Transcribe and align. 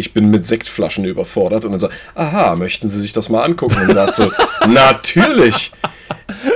ich 0.00 0.12
bin 0.12 0.30
mit 0.30 0.44
Sektflaschen 0.44 1.04
überfordert. 1.04 1.64
Und 1.64 1.72
dann 1.72 1.80
sagt, 1.80 1.94
aha, 2.14 2.56
möchten 2.56 2.88
Sie 2.88 3.00
sich 3.00 3.12
das 3.12 3.28
mal 3.28 3.44
angucken? 3.44 3.76
Und 3.80 3.88
dann 3.88 4.06
sagst 4.06 4.18
du, 4.64 4.68
natürlich. 4.68 5.70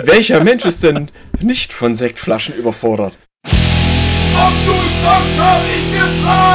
Welcher 0.03 0.43
Mensch 0.43 0.65
ist 0.65 0.83
denn 0.83 1.11
nicht 1.41 1.73
von 1.73 1.95
Sektflaschen 1.95 2.55
überfordert? 2.55 3.19
Ob 3.45 4.53
du 4.67 4.73
zockst, 4.73 5.39
hab 5.39 5.63
ich 5.65 5.93
gefragt! 5.93 6.54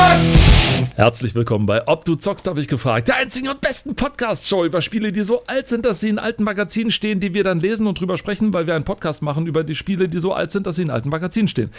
Herzlich 1.00 1.34
willkommen 1.34 1.66
bei 1.66 1.88
Ob 1.88 2.04
du 2.04 2.16
zockst, 2.16 2.46
habe 2.46 2.60
ich 2.60 2.68
gefragt. 2.68 3.08
Der 3.08 3.16
einzigen 3.16 3.48
und 3.48 3.62
besten 3.62 3.96
Podcast-Show 3.96 4.66
über 4.66 4.82
Spiele, 4.82 5.14
die 5.14 5.24
so 5.24 5.44
alt 5.48 5.70
sind, 5.70 5.86
dass 5.86 6.02
sie 6.02 6.10
in 6.10 6.20
alten 6.20 6.44
Magazinen 6.44 6.92
stehen, 6.92 7.22
die 7.22 7.34
wir 7.34 7.46
dann 7.46 7.62
lesen 7.62 7.88
und 7.88 7.98
drüber 8.02 8.18
sprechen, 8.18 8.54
weil 8.54 8.68
wir 8.68 8.76
einen 8.76 8.84
Podcast 8.84 9.22
machen 9.22 9.48
über 9.48 9.64
die 9.64 9.76
Spiele, 9.76 10.10
die 10.10 10.20
so 10.20 10.34
alt 10.34 10.52
sind, 10.52 10.68
dass 10.68 10.76
sie 10.76 10.82
in 10.82 10.90
alten 10.90 11.08
Magazinen 11.08 11.48
stehen. 11.48 11.70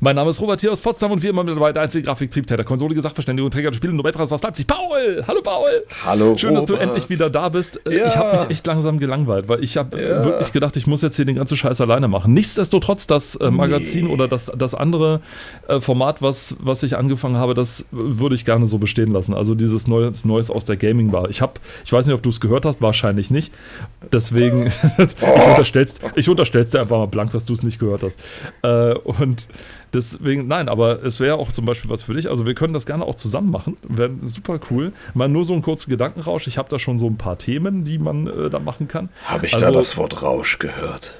Mein 0.00 0.14
Name 0.16 0.28
ist 0.28 0.42
Robert 0.42 0.60
hier 0.60 0.72
aus 0.72 0.82
Potsdam 0.82 1.10
und 1.10 1.22
wie 1.22 1.28
immer 1.28 1.42
mit 1.42 1.56
dabei 1.56 1.72
der 1.72 1.84
einzige 1.84 2.04
Grafiktriebtäter, 2.04 2.64
Konsole, 2.64 3.00
Sachverständigung, 3.00 3.50
Träger 3.50 3.70
der 3.70 3.78
Spiele, 3.78 3.94
Nobelpreis 3.94 4.30
aus 4.30 4.42
Leipzig. 4.42 4.66
Paul! 4.66 5.24
Hallo 5.26 5.40
Paul! 5.40 5.84
Hallo 6.04 6.36
Schön, 6.36 6.52
dass 6.54 6.66
du 6.66 6.74
Robert. 6.74 6.88
endlich 6.88 7.08
wieder 7.08 7.30
da 7.30 7.48
bist. 7.48 7.80
Äh, 7.86 7.96
Ja. 7.96 8.08
Ich 8.08 8.16
habe 8.18 8.40
mich 8.42 8.50
echt 8.50 8.66
langsam 8.66 8.98
gelangweilt, 8.98 9.48
weil 9.48 9.64
ich 9.64 9.78
habe 9.78 9.98
Ja. 9.98 10.22
wirklich 10.22 10.52
gedacht, 10.52 10.76
ich 10.76 10.86
muss 10.86 11.00
jetzt 11.00 11.16
hier 11.16 11.24
den 11.24 11.36
ganzen 11.36 11.56
Scheiß 11.56 11.80
alleine 11.80 12.08
machen. 12.08 12.34
Nichtsdestotrotz, 12.34 13.06
das 13.06 13.36
äh, 13.36 13.50
Magazin 13.50 14.08
Nee. 14.08 14.12
oder 14.12 14.28
das, 14.28 14.52
das 14.54 14.74
andere 14.74 15.22
äh, 15.66 15.80
Format, 15.80 16.20
was, 16.20 16.58
was 16.60 16.82
ich 16.82 16.98
angefangen 16.98 17.36
habe, 17.38 17.54
das 17.54 17.88
würde 17.90 18.34
ich 18.34 18.44
gerne 18.44 18.65
so 18.66 18.78
bestehen 18.78 19.12
lassen. 19.12 19.34
Also 19.34 19.54
dieses 19.54 19.86
Neues, 19.86 20.24
Neues 20.24 20.50
aus 20.50 20.64
der 20.64 20.76
Gaming 20.76 21.12
war. 21.12 21.28
Ich 21.30 21.40
habe, 21.42 21.54
ich 21.84 21.92
weiß 21.92 22.06
nicht, 22.06 22.14
ob 22.14 22.22
du 22.22 22.30
es 22.30 22.40
gehört 22.40 22.64
hast, 22.66 22.80
wahrscheinlich 22.82 23.30
nicht. 23.30 23.52
Deswegen, 24.12 24.66
ich 24.98 25.22
unterstell's, 25.22 25.94
ich 26.14 26.28
unterstell's 26.28 26.70
dir 26.70 26.80
einfach 26.80 26.98
mal 26.98 27.06
blank, 27.06 27.32
dass 27.32 27.44
du 27.44 27.52
es 27.52 27.62
nicht 27.62 27.78
gehört 27.78 28.02
hast. 28.02 28.16
Äh, 28.62 28.94
und 28.98 29.46
deswegen, 29.94 30.46
nein, 30.46 30.68
aber 30.68 31.02
es 31.02 31.20
wäre 31.20 31.36
auch 31.36 31.52
zum 31.52 31.64
Beispiel 31.64 31.90
was 31.90 32.04
für 32.04 32.14
dich. 32.14 32.28
Also 32.28 32.46
wir 32.46 32.54
können 32.54 32.72
das 32.72 32.86
gerne 32.86 33.04
auch 33.04 33.14
zusammen 33.14 33.50
machen. 33.50 33.76
Wäre 33.88 34.10
super 34.24 34.58
cool. 34.70 34.92
Mal 35.14 35.28
nur 35.28 35.44
so 35.44 35.52
einen 35.52 35.62
kurzen 35.62 35.90
Gedankenrausch. 35.90 36.46
Ich 36.46 36.58
habe 36.58 36.68
da 36.68 36.78
schon 36.78 36.98
so 36.98 37.06
ein 37.06 37.16
paar 37.16 37.38
Themen, 37.38 37.84
die 37.84 37.98
man 37.98 38.26
äh, 38.26 38.50
da 38.50 38.58
machen 38.58 38.88
kann. 38.88 39.08
Habe 39.24 39.46
ich 39.46 39.54
Also- 39.54 39.66
da 39.66 39.72
das 39.72 39.96
Wort 39.96 40.22
Rausch 40.22 40.58
gehört? 40.58 41.14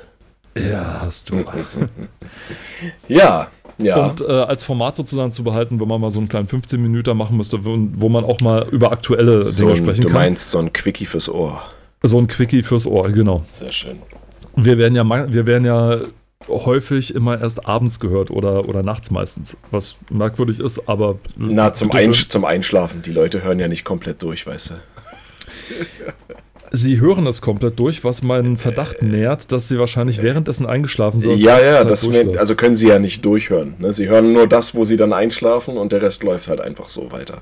Ja, 0.59 1.03
hast 1.03 1.29
du. 1.31 1.45
Ja, 3.09 3.49
ja. 3.79 4.07
Und 4.07 4.21
äh, 4.21 4.25
als 4.25 4.65
Format 4.65 4.97
sozusagen 4.97 5.33
zu 5.33 5.45
behalten, 5.45 5.81
wenn 5.81 5.89
man 5.89 6.01
mal 6.01 6.11
so 6.11 6.21
einen 6.21 6.29
kleinen 6.29 6.49
15 6.49 6.81
Minuten 6.81 7.17
machen 7.17 7.37
müsste, 7.37 7.65
wo, 7.65 7.77
wo 7.95 8.09
man 8.09 8.25
auch 8.25 8.41
mal 8.41 8.67
über 8.71 8.93
aktuelle 8.93 9.43
so 9.43 9.65
Dinge 9.65 9.73
ein, 9.73 9.77
sprechen 9.77 10.01
du 10.03 10.09
kann. 10.09 10.17
meinst 10.17 10.51
so 10.51 10.59
ein 10.59 10.73
Quickie 10.73 11.07
fürs 11.07 11.29
Ohr. 11.29 11.63
so 12.03 12.19
ein 12.19 12.27
Quickie 12.27 12.63
fürs 12.63 12.87
Ohr, 12.87 13.11
genau. 13.11 13.43
Sehr 13.49 13.73
schön. 13.73 13.99
Wir 14.55 14.79
werden 14.79 14.95
ja, 14.95 15.05
wir 15.33 15.47
werden 15.47 15.65
ja 15.67 16.01
häufig 16.49 17.15
immer 17.15 17.41
erst 17.41 17.67
abends 17.67 18.01
gehört 18.01 18.31
oder, 18.31 18.69
oder 18.69 18.83
nachts 18.83 19.11
meistens, 19.11 19.57
was 19.71 19.99
merkwürdig 20.11 20.61
ist, 20.61 20.89
aber 20.89 21.19
Na, 21.37 21.73
zum. 21.73 21.91
Einsch 21.91 22.29
zum 22.29 22.45
Einschlafen. 22.45 23.03
Die 23.03 23.13
Leute 23.13 23.43
hören 23.43 23.59
ja 23.59 23.69
nicht 23.69 23.85
komplett 23.85 24.23
durch, 24.23 24.47
weißt 24.47 24.71
du. 24.71 24.75
Sie 26.73 27.01
hören 27.01 27.27
es 27.27 27.41
komplett 27.41 27.79
durch, 27.79 28.05
was 28.05 28.23
meinen 28.23 28.57
Verdacht 28.57 29.03
nährt, 29.03 29.53
dass 29.53 29.69
sie 29.69 29.79
wahrscheinlich 29.79 30.23
währenddessen 30.23 30.67
eingeschlafen 30.67 31.21
sind. 31.21 31.39
Ja, 31.39 31.61
ja, 31.61 31.85
das 31.85 32.11
wär, 32.11 32.39
also 32.39 32.55
können 32.55 32.75
sie 32.75 32.89
ja 32.89 32.99
nicht 32.99 33.25
durchhören. 33.25 33.77
Ne? 33.79 33.93
Sie 33.93 34.09
hören 34.09 34.33
nur 34.33 34.47
das, 34.47 34.75
wo 34.75 34.85
sie 34.85 34.97
dann 34.97 35.13
einschlafen 35.13 35.77
und 35.77 35.93
der 35.93 36.03
Rest 36.03 36.23
läuft 36.23 36.49
halt 36.49 36.61
einfach 36.61 36.89
so 36.89 37.13
weiter. 37.13 37.39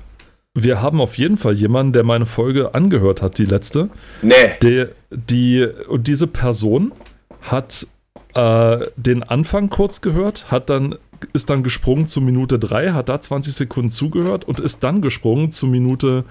Wir 0.53 0.81
haben 0.81 1.01
auf 1.01 1.17
jeden 1.17 1.35
Fall 1.35 1.53
jemanden, 1.53 1.91
der 1.91 2.03
meine 2.03 2.25
Folge 2.25 2.73
angehört 2.73 3.21
hat, 3.21 3.37
die 3.37 3.45
letzte. 3.45 3.89
Nee, 4.21 4.33
Der, 4.61 4.89
die, 5.09 5.67
und 5.89 6.07
diese 6.07 6.27
Person 6.27 6.93
hat 7.41 7.87
äh, 8.35 8.85
den 8.95 9.23
Anfang 9.23 9.69
kurz 9.69 9.99
gehört, 9.99 10.49
hat 10.51 10.69
dann, 10.69 10.95
ist 11.33 11.49
dann 11.49 11.61
gesprungen 11.61 12.07
zu 12.07 12.21
Minute 12.21 12.57
3, 12.57 12.91
hat 12.91 13.09
da 13.09 13.19
20 13.19 13.53
Sekunden 13.53 13.91
zugehört 13.91 14.45
und 14.45 14.61
ist 14.61 14.83
dann 14.83 15.01
gesprungen 15.01 15.51
zu 15.51 15.67
Minute 15.67 16.23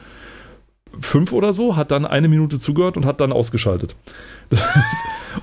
5 1.00 1.32
oder 1.32 1.52
so, 1.52 1.76
hat 1.76 1.90
dann 1.90 2.06
eine 2.06 2.28
Minute 2.28 2.58
zugehört 2.58 2.96
und 2.96 3.06
hat 3.06 3.20
dann 3.20 3.32
ausgeschaltet. 3.32 3.96
Das 4.50 4.62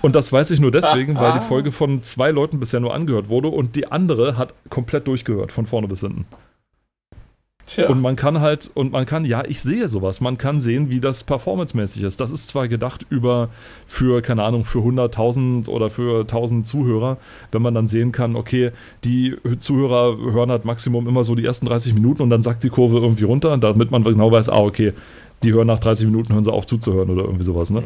und 0.01 0.15
das 0.15 0.31
weiß 0.31 0.51
ich 0.51 0.59
nur 0.59 0.71
deswegen, 0.71 1.17
weil 1.17 1.33
die 1.33 1.45
Folge 1.45 1.71
von 1.71 2.03
zwei 2.03 2.31
Leuten 2.31 2.59
bisher 2.59 2.79
nur 2.79 2.93
angehört 2.93 3.29
wurde 3.29 3.49
und 3.49 3.75
die 3.75 3.91
andere 3.91 4.37
hat 4.37 4.53
komplett 4.69 5.07
durchgehört, 5.07 5.51
von 5.51 5.65
vorne 5.65 5.87
bis 5.87 5.99
hinten. 5.99 6.25
tja. 7.65 7.89
Und 7.89 8.01
man 8.01 8.15
kann 8.15 8.39
halt, 8.39 8.69
und 8.73 8.91
man 8.91 9.05
kann, 9.05 9.25
ja, 9.25 9.43
ich 9.45 9.61
sehe 9.61 9.87
sowas, 9.87 10.21
man 10.21 10.37
kann 10.37 10.61
sehen, 10.61 10.89
wie 10.89 10.99
das 10.99 11.23
performancemäßig 11.23 12.03
ist. 12.03 12.21
Das 12.21 12.31
ist 12.31 12.47
zwar 12.47 12.67
gedacht 12.67 13.05
über, 13.09 13.49
für, 13.87 14.21
keine 14.21 14.43
Ahnung, 14.43 14.63
für 14.65 14.79
100.000 14.79 15.67
oder 15.69 15.89
für 15.89 16.23
1.000 16.23 16.63
Zuhörer, 16.63 17.17
wenn 17.51 17.61
man 17.61 17.73
dann 17.73 17.87
sehen 17.87 18.11
kann, 18.11 18.35
okay, 18.35 18.71
die 19.03 19.35
Zuhörer 19.59 20.17
hören 20.17 20.51
halt 20.51 20.65
Maximum 20.65 21.07
immer 21.07 21.23
so 21.23 21.35
die 21.35 21.45
ersten 21.45 21.65
30 21.65 21.93
Minuten 21.93 22.21
und 22.21 22.29
dann 22.29 22.43
sackt 22.43 22.63
die 22.63 22.69
Kurve 22.69 22.97
irgendwie 22.99 23.25
runter, 23.25 23.57
damit 23.57 23.91
man 23.91 24.03
genau 24.03 24.31
weiß, 24.31 24.49
ah, 24.49 24.59
okay, 24.59 24.93
die 25.43 25.53
hören 25.53 25.67
nach 25.67 25.79
30 25.79 26.05
Minuten, 26.05 26.33
hören 26.33 26.43
sie 26.43 26.51
auf 26.51 26.65
zuzuhören 26.65 27.09
oder 27.09 27.23
irgendwie 27.23 27.43
sowas, 27.43 27.69
ne? 27.69 27.83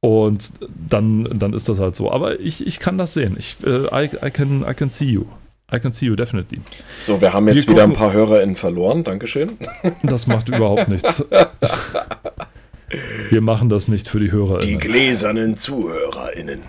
Und 0.00 0.52
dann, 0.88 1.28
dann 1.38 1.52
ist 1.52 1.68
das 1.68 1.78
halt 1.78 1.94
so. 1.94 2.10
Aber 2.10 2.40
ich, 2.40 2.66
ich 2.66 2.78
kann 2.78 2.96
das 2.96 3.12
sehen. 3.12 3.36
Ich, 3.38 3.58
äh, 3.64 3.84
I, 3.92 4.08
I, 4.26 4.30
can, 4.30 4.64
I 4.68 4.72
can 4.72 4.88
see 4.88 5.04
you. 5.04 5.26
I 5.72 5.78
can 5.78 5.92
see 5.92 6.06
you, 6.06 6.16
definitely. 6.16 6.60
So, 6.96 7.20
wir 7.20 7.32
haben 7.32 7.46
jetzt 7.48 7.66
Wir 7.66 7.74
wieder 7.74 7.84
ein 7.84 7.92
paar 7.92 8.12
HörerInnen 8.12 8.56
verloren. 8.56 9.04
Dankeschön. 9.04 9.52
Das 10.02 10.26
macht 10.26 10.48
überhaupt 10.48 10.88
nichts. 10.88 11.22
Wir 13.28 13.40
machen 13.40 13.68
das 13.68 13.88
nicht 13.88 14.08
für 14.08 14.18
die 14.18 14.32
HörerInnen. 14.32 14.66
Die 14.66 14.78
gläsernen 14.78 15.56
ZuhörerInnen. 15.56 16.60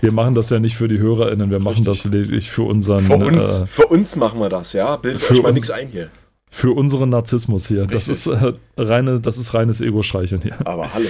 Wir 0.00 0.12
machen 0.12 0.34
das 0.34 0.50
ja 0.50 0.58
nicht 0.58 0.76
für 0.76 0.88
die 0.88 0.98
HörerInnen, 0.98 1.50
wir 1.50 1.58
machen 1.58 1.84
Richtig. 1.84 2.02
das 2.02 2.04
lediglich 2.04 2.50
für 2.50 2.62
unseren, 2.62 3.00
Für 3.00 3.16
uns, 3.16 3.60
äh, 3.60 3.66
für 3.66 3.86
uns 3.86 4.16
machen 4.16 4.38
wir 4.38 4.48
das, 4.48 4.72
ja? 4.74 4.96
Bildet 4.96 5.30
euch 5.30 5.42
mal 5.42 5.52
nichts 5.52 5.70
ein 5.70 5.88
hier. 5.88 6.10
Für 6.50 6.72
unseren 6.72 7.08
Narzissmus 7.10 7.68
hier. 7.68 7.86
Das 7.86 8.08
Richtig. 8.08 8.32
ist, 8.32 8.42
äh, 8.42 8.52
reine, 8.76 9.20
das 9.20 9.38
ist 9.38 9.54
reines 9.54 9.80
Ego-Streicheln 9.80 10.42
hier. 10.42 10.58
Aber 10.66 10.92
hallo. 10.92 11.08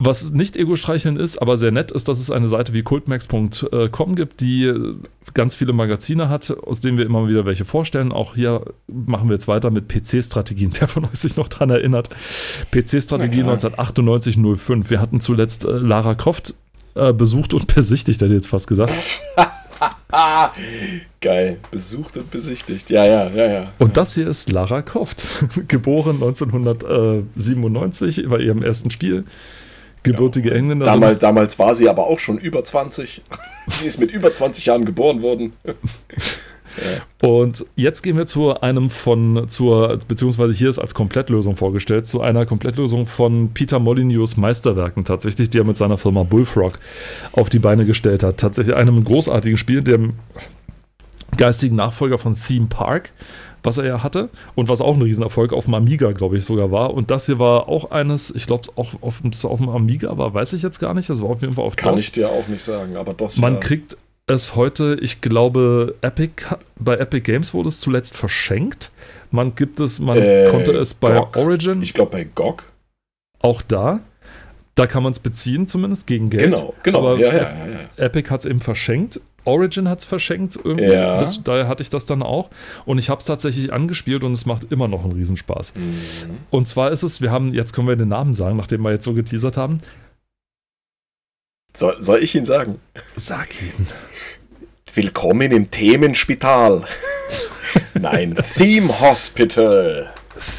Was 0.00 0.30
nicht 0.30 0.56
Ego-Streicheln 0.56 1.16
ist, 1.16 1.38
aber 1.38 1.56
sehr 1.56 1.72
nett 1.72 1.90
ist, 1.90 2.06
dass 2.06 2.20
es 2.20 2.30
eine 2.30 2.46
Seite 2.46 2.72
wie 2.72 2.82
cultmax.com 2.82 4.14
gibt, 4.14 4.40
die 4.40 4.66
äh, 4.66 4.94
ganz 5.34 5.56
viele 5.56 5.72
Magazine 5.72 6.28
hat, 6.28 6.56
aus 6.62 6.80
denen 6.80 6.98
wir 6.98 7.04
immer 7.04 7.26
wieder 7.26 7.46
welche 7.46 7.64
vorstellen. 7.64 8.12
Auch 8.12 8.36
hier 8.36 8.62
machen 8.86 9.28
wir 9.28 9.34
jetzt 9.34 9.48
weiter 9.48 9.70
mit 9.70 9.88
PC-Strategien. 9.88 10.70
Wer 10.78 10.86
von 10.86 11.04
euch 11.06 11.18
sich 11.18 11.36
noch 11.36 11.48
dran 11.48 11.70
erinnert? 11.70 12.10
PC-Strategie 12.70 13.42
Na 13.44 13.56
klar. 13.56 13.72
1998-05. 13.72 14.88
Wir 14.88 15.00
hatten 15.00 15.20
zuletzt 15.20 15.64
äh, 15.64 15.70
Lara 15.70 16.14
Croft 16.14 16.54
äh, 16.94 17.12
besucht 17.12 17.52
und 17.52 17.66
besichtigt, 17.74 18.20
hätte 18.20 18.32
ich 18.32 18.38
jetzt 18.38 18.48
fast 18.48 18.68
gesagt. 18.68 18.92
Ah, 20.10 20.52
geil. 21.20 21.58
Besucht 21.70 22.16
und 22.16 22.30
besichtigt. 22.30 22.88
Ja, 22.90 23.04
ja, 23.04 23.28
ja, 23.28 23.50
ja. 23.50 23.72
Und 23.78 23.98
das 23.98 24.14
hier 24.14 24.26
ist 24.26 24.50
Lara 24.50 24.82
Croft, 24.82 25.28
geboren 25.68 26.16
1997 26.16 28.26
bei 28.28 28.38
ihrem 28.38 28.62
ersten 28.62 28.90
Spiel. 28.90 29.24
Gebürtige 30.04 30.54
Engländerin. 30.54 31.00
Damals, 31.00 31.18
damals 31.18 31.58
war 31.58 31.74
sie 31.74 31.88
aber 31.88 32.06
auch 32.06 32.18
schon 32.18 32.38
über 32.38 32.64
20. 32.64 33.22
sie 33.68 33.86
ist 33.86 34.00
mit 34.00 34.10
über 34.10 34.32
20 34.32 34.66
Jahren 34.66 34.84
geboren 34.84 35.22
worden. 35.22 35.52
Und 37.20 37.66
jetzt 37.76 38.02
gehen 38.02 38.16
wir 38.16 38.26
zu 38.26 38.60
einem 38.60 38.90
von, 38.90 39.48
zur, 39.48 39.98
beziehungsweise 40.06 40.52
hier 40.52 40.70
ist 40.70 40.78
als 40.78 40.94
Komplettlösung 40.94 41.56
vorgestellt, 41.56 42.06
zu 42.06 42.20
einer 42.20 42.46
Komplettlösung 42.46 43.06
von 43.06 43.50
Peter 43.52 43.78
Molyneux 43.78 44.36
Meisterwerken 44.36 45.04
tatsächlich, 45.04 45.50
die 45.50 45.58
er 45.58 45.64
mit 45.64 45.76
seiner 45.76 45.98
Firma 45.98 46.22
Bullfrog 46.22 46.78
auf 47.32 47.48
die 47.48 47.58
Beine 47.58 47.84
gestellt 47.84 48.22
hat. 48.22 48.36
Tatsächlich 48.38 48.76
einem 48.76 49.02
großartigen 49.02 49.58
Spiel, 49.58 49.82
dem 49.82 50.14
geistigen 51.36 51.76
Nachfolger 51.76 52.18
von 52.18 52.34
Theme 52.34 52.66
Park, 52.66 53.12
was 53.62 53.78
er 53.78 53.86
ja 53.86 54.02
hatte 54.02 54.28
und 54.54 54.68
was 54.68 54.80
auch 54.80 54.94
ein 54.94 55.02
Riesenerfolg 55.02 55.52
auf 55.52 55.64
dem 55.64 55.74
Amiga, 55.74 56.12
glaube 56.12 56.38
ich, 56.38 56.44
sogar 56.44 56.70
war. 56.70 56.94
Und 56.94 57.10
das 57.10 57.26
hier 57.26 57.38
war 57.38 57.68
auch 57.68 57.90
eines, 57.90 58.30
ich 58.34 58.46
glaube, 58.46 58.68
auch 58.76 58.94
auf, 59.00 59.20
auf 59.44 59.58
dem 59.58 59.68
Amiga 59.68 60.16
war, 60.16 60.32
weiß 60.32 60.52
ich 60.52 60.62
jetzt 60.62 60.78
gar 60.78 60.94
nicht. 60.94 61.10
Das 61.10 61.22
war 61.22 61.30
auf 61.30 61.40
jeden 61.40 61.54
Fall 61.54 61.64
auf 61.64 61.76
Kann 61.76 61.94
DOS. 61.94 62.00
ich 62.00 62.12
dir 62.12 62.28
auch 62.28 62.46
nicht 62.48 62.62
sagen, 62.62 62.96
aber 62.96 63.14
das 63.14 63.38
Man 63.38 63.54
ja. 63.54 63.60
kriegt 63.60 63.96
es 64.28 64.54
heute, 64.54 64.96
ich 65.00 65.20
glaube, 65.20 65.94
Epic, 66.02 66.44
bei 66.78 66.96
Epic 66.96 67.22
Games 67.30 67.54
wurde 67.54 67.68
es 67.68 67.80
zuletzt 67.80 68.16
verschenkt. 68.16 68.90
Man 69.30 69.54
gibt 69.54 69.80
es, 69.80 69.98
man 70.00 70.18
Äh, 70.18 70.48
konnte 70.50 70.72
es 70.72 70.94
bei 70.94 71.14
GOG. 71.14 71.36
Origin 71.36 71.82
Ich 71.82 71.94
glaube 71.94 72.12
bei 72.12 72.24
GOG. 72.24 72.62
auch 73.40 73.62
da. 73.62 74.00
Da 74.74 74.86
kann 74.86 75.02
man 75.02 75.10
es 75.12 75.18
beziehen, 75.18 75.66
zumindest 75.66 76.06
gegen 76.06 76.30
Geld. 76.30 76.44
Genau, 76.54 76.72
genau. 76.84 76.98
Aber 77.00 77.18
ja, 77.18 77.32
ja, 77.32 77.42
ja. 77.42 78.04
Epic 78.04 78.30
hat 78.30 78.40
es 78.40 78.46
eben 78.46 78.60
verschenkt. 78.60 79.20
Origin 79.44 79.88
hat 79.88 80.00
es 80.00 80.04
verschenkt 80.04 80.56
irgendwie. 80.62 80.84
Ja. 80.92 81.18
Das, 81.18 81.42
daher 81.42 81.66
hatte 81.66 81.82
ich 81.82 81.90
das 81.90 82.06
dann 82.06 82.22
auch. 82.22 82.48
Und 82.84 82.98
ich 82.98 83.08
habe 83.10 83.18
es 83.18 83.24
tatsächlich 83.24 83.72
angespielt 83.72 84.22
und 84.22 84.32
es 84.32 84.46
macht 84.46 84.70
immer 84.70 84.86
noch 84.86 85.02
einen 85.02 85.12
Riesenspaß. 85.12 85.74
Mhm. 85.74 85.98
Und 86.50 86.68
zwar 86.68 86.92
ist 86.92 87.02
es, 87.02 87.20
wir 87.22 87.32
haben, 87.32 87.54
jetzt 87.54 87.72
können 87.72 87.88
wir 87.88 87.96
den 87.96 88.08
Namen 88.08 88.34
sagen, 88.34 88.56
nachdem 88.56 88.82
wir 88.82 88.92
jetzt 88.92 89.04
so 89.04 89.14
geteasert 89.14 89.56
haben. 89.56 89.80
Soll, 91.78 91.94
soll 92.02 92.24
ich 92.24 92.34
ihn 92.34 92.44
sagen? 92.44 92.80
Sag 93.14 93.50
ihn. 93.62 93.86
Willkommen 94.94 95.52
im 95.52 95.70
Themenspital. 95.70 96.82
Nein, 97.94 98.36
Theme 98.56 98.98
Hospital. 98.98 100.12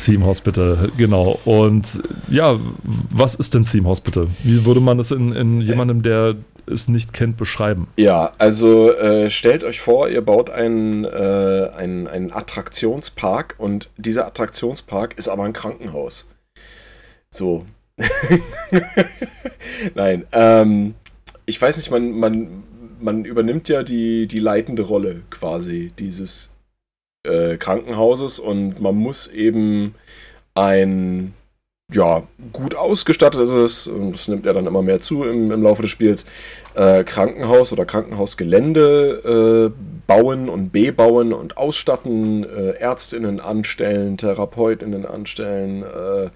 Theme 0.06 0.26
Hospital, 0.26 0.90
genau. 0.98 1.38
Und 1.44 2.02
ja, 2.30 2.58
was 3.10 3.36
ist 3.36 3.54
denn 3.54 3.66
Theme 3.66 3.90
Hospital? 3.90 4.28
Wie 4.44 4.64
würde 4.64 4.80
man 4.80 4.98
es 4.98 5.12
in, 5.12 5.34
in 5.34 5.60
jemandem, 5.60 6.04
der 6.04 6.38
es 6.68 6.88
nicht 6.88 7.12
kennt, 7.12 7.36
beschreiben? 7.36 7.88
Ja, 7.98 8.32
also 8.38 8.94
äh, 8.94 9.30
stellt 9.30 9.66
euch 9.66 9.82
vor, 9.82 10.08
ihr 10.08 10.22
baut 10.22 10.50
einen, 10.50 11.04
äh, 11.04 11.70
einen, 11.76 12.08
einen 12.08 12.32
Attraktionspark 12.32 13.56
und 13.58 13.90
dieser 13.98 14.26
Attraktionspark 14.26 15.18
ist 15.18 15.28
aber 15.28 15.44
ein 15.44 15.52
Krankenhaus. 15.52 16.30
So. 17.30 17.66
Nein, 19.96 20.26
ähm, 20.32 20.96
ich 21.50 21.62
weiß 21.62 21.78
nicht, 21.78 21.92
man, 21.92 22.12
man, 22.12 22.64
man 23.00 23.26
übernimmt 23.26 23.70
ja 23.70 23.84
die, 23.84 24.28
die 24.28 24.40
leitende 24.40 24.84
Rolle 24.84 25.24
quasi 25.30 25.92
dieses 25.98 26.50
äh, 27.26 27.58
Krankenhauses 27.58 28.40
und 28.40 28.80
man 28.80 28.96
muss 28.96 29.28
eben 29.28 29.96
ein 30.54 31.34
ja, 31.92 32.22
gut 32.54 32.76
ausgestattet 32.76 33.42
ist 33.42 33.54
es, 33.54 33.88
und 33.88 34.12
das 34.12 34.28
nimmt 34.28 34.46
ja 34.46 34.54
dann 34.54 34.68
immer 34.68 34.84
mehr 34.84 35.00
zu 35.00 35.24
im, 35.24 35.52
im 35.52 35.64
Laufe 35.64 35.82
des 35.82 35.90
Spiels, 35.90 36.26
äh, 36.76 37.04
Krankenhaus 37.04 37.74
oder 37.74 37.86
Krankenhausgelände 37.86 39.72
äh, 39.74 39.82
bauen 40.06 40.50
und 40.50 40.72
bebauen 40.72 41.34
und 41.34 41.58
ausstatten, 41.58 42.44
äh, 42.44 42.74
Ärztinnen 42.74 43.40
anstellen, 43.40 44.18
Therapeutinnen 44.18 45.08
anstellen, 45.08 45.82
äh, 45.82 46.30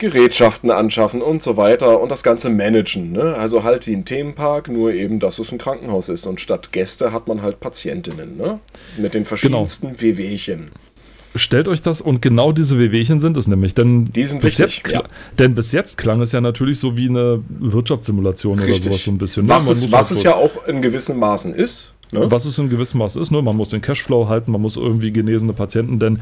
Gerätschaften 0.00 0.72
anschaffen 0.72 1.22
und 1.22 1.42
so 1.42 1.56
weiter 1.56 2.00
und 2.00 2.10
das 2.10 2.24
Ganze 2.24 2.50
managen. 2.50 3.12
Ne? 3.12 3.36
Also 3.36 3.62
halt 3.62 3.86
wie 3.86 3.94
ein 3.94 4.04
Themenpark, 4.04 4.68
nur 4.68 4.92
eben, 4.92 5.20
dass 5.20 5.38
es 5.38 5.52
ein 5.52 5.58
Krankenhaus 5.58 6.08
ist 6.08 6.26
und 6.26 6.40
statt 6.40 6.72
Gäste 6.72 7.12
hat 7.12 7.28
man 7.28 7.42
halt 7.42 7.60
Patientinnen 7.60 8.36
ne? 8.36 8.58
mit 8.98 9.14
den 9.14 9.24
verschiedensten 9.24 9.88
genau. 9.88 10.00
Wehwehchen. 10.00 10.72
Stellt 11.36 11.68
euch 11.68 11.80
das, 11.80 12.00
und 12.00 12.22
genau 12.22 12.50
diese 12.50 12.76
Wehwehchen 12.76 13.20
sind 13.20 13.36
es 13.36 13.46
nämlich. 13.46 13.74
Denn 13.74 14.06
Die 14.06 14.24
sind 14.24 14.40
bis 14.42 14.58
wichtig, 14.58 14.82
jetzt, 14.92 15.04
Denn 15.38 15.54
bis 15.54 15.70
jetzt 15.70 15.96
klang 15.96 16.20
es 16.22 16.32
ja 16.32 16.40
natürlich 16.40 16.80
so 16.80 16.96
wie 16.96 17.08
eine 17.08 17.40
Wirtschaftssimulation 17.48 18.58
Richtig. 18.58 18.74
oder 18.74 18.82
sowas 18.82 19.04
so 19.04 19.10
ein 19.12 19.18
bisschen. 19.18 19.48
Was, 19.48 19.66
Man 19.66 19.72
es, 19.74 19.92
was 19.92 20.10
halt 20.10 20.18
es 20.18 20.24
ja 20.24 20.34
auch 20.34 20.66
in 20.66 20.82
gewissen 20.82 21.18
Maßen 21.20 21.54
ist. 21.54 21.94
Ne? 22.12 22.28
was 22.28 22.44
es 22.44 22.58
in 22.58 22.68
gewissem 22.68 22.98
Maß 22.98 23.14
ist, 23.14 23.30
ne? 23.30 23.40
man 23.40 23.56
muss 23.56 23.68
den 23.68 23.80
Cashflow 23.80 24.28
halten, 24.28 24.50
man 24.50 24.60
muss 24.60 24.76
irgendwie 24.76 25.12
genesene 25.12 25.52
Patienten, 25.52 26.00
denn 26.00 26.18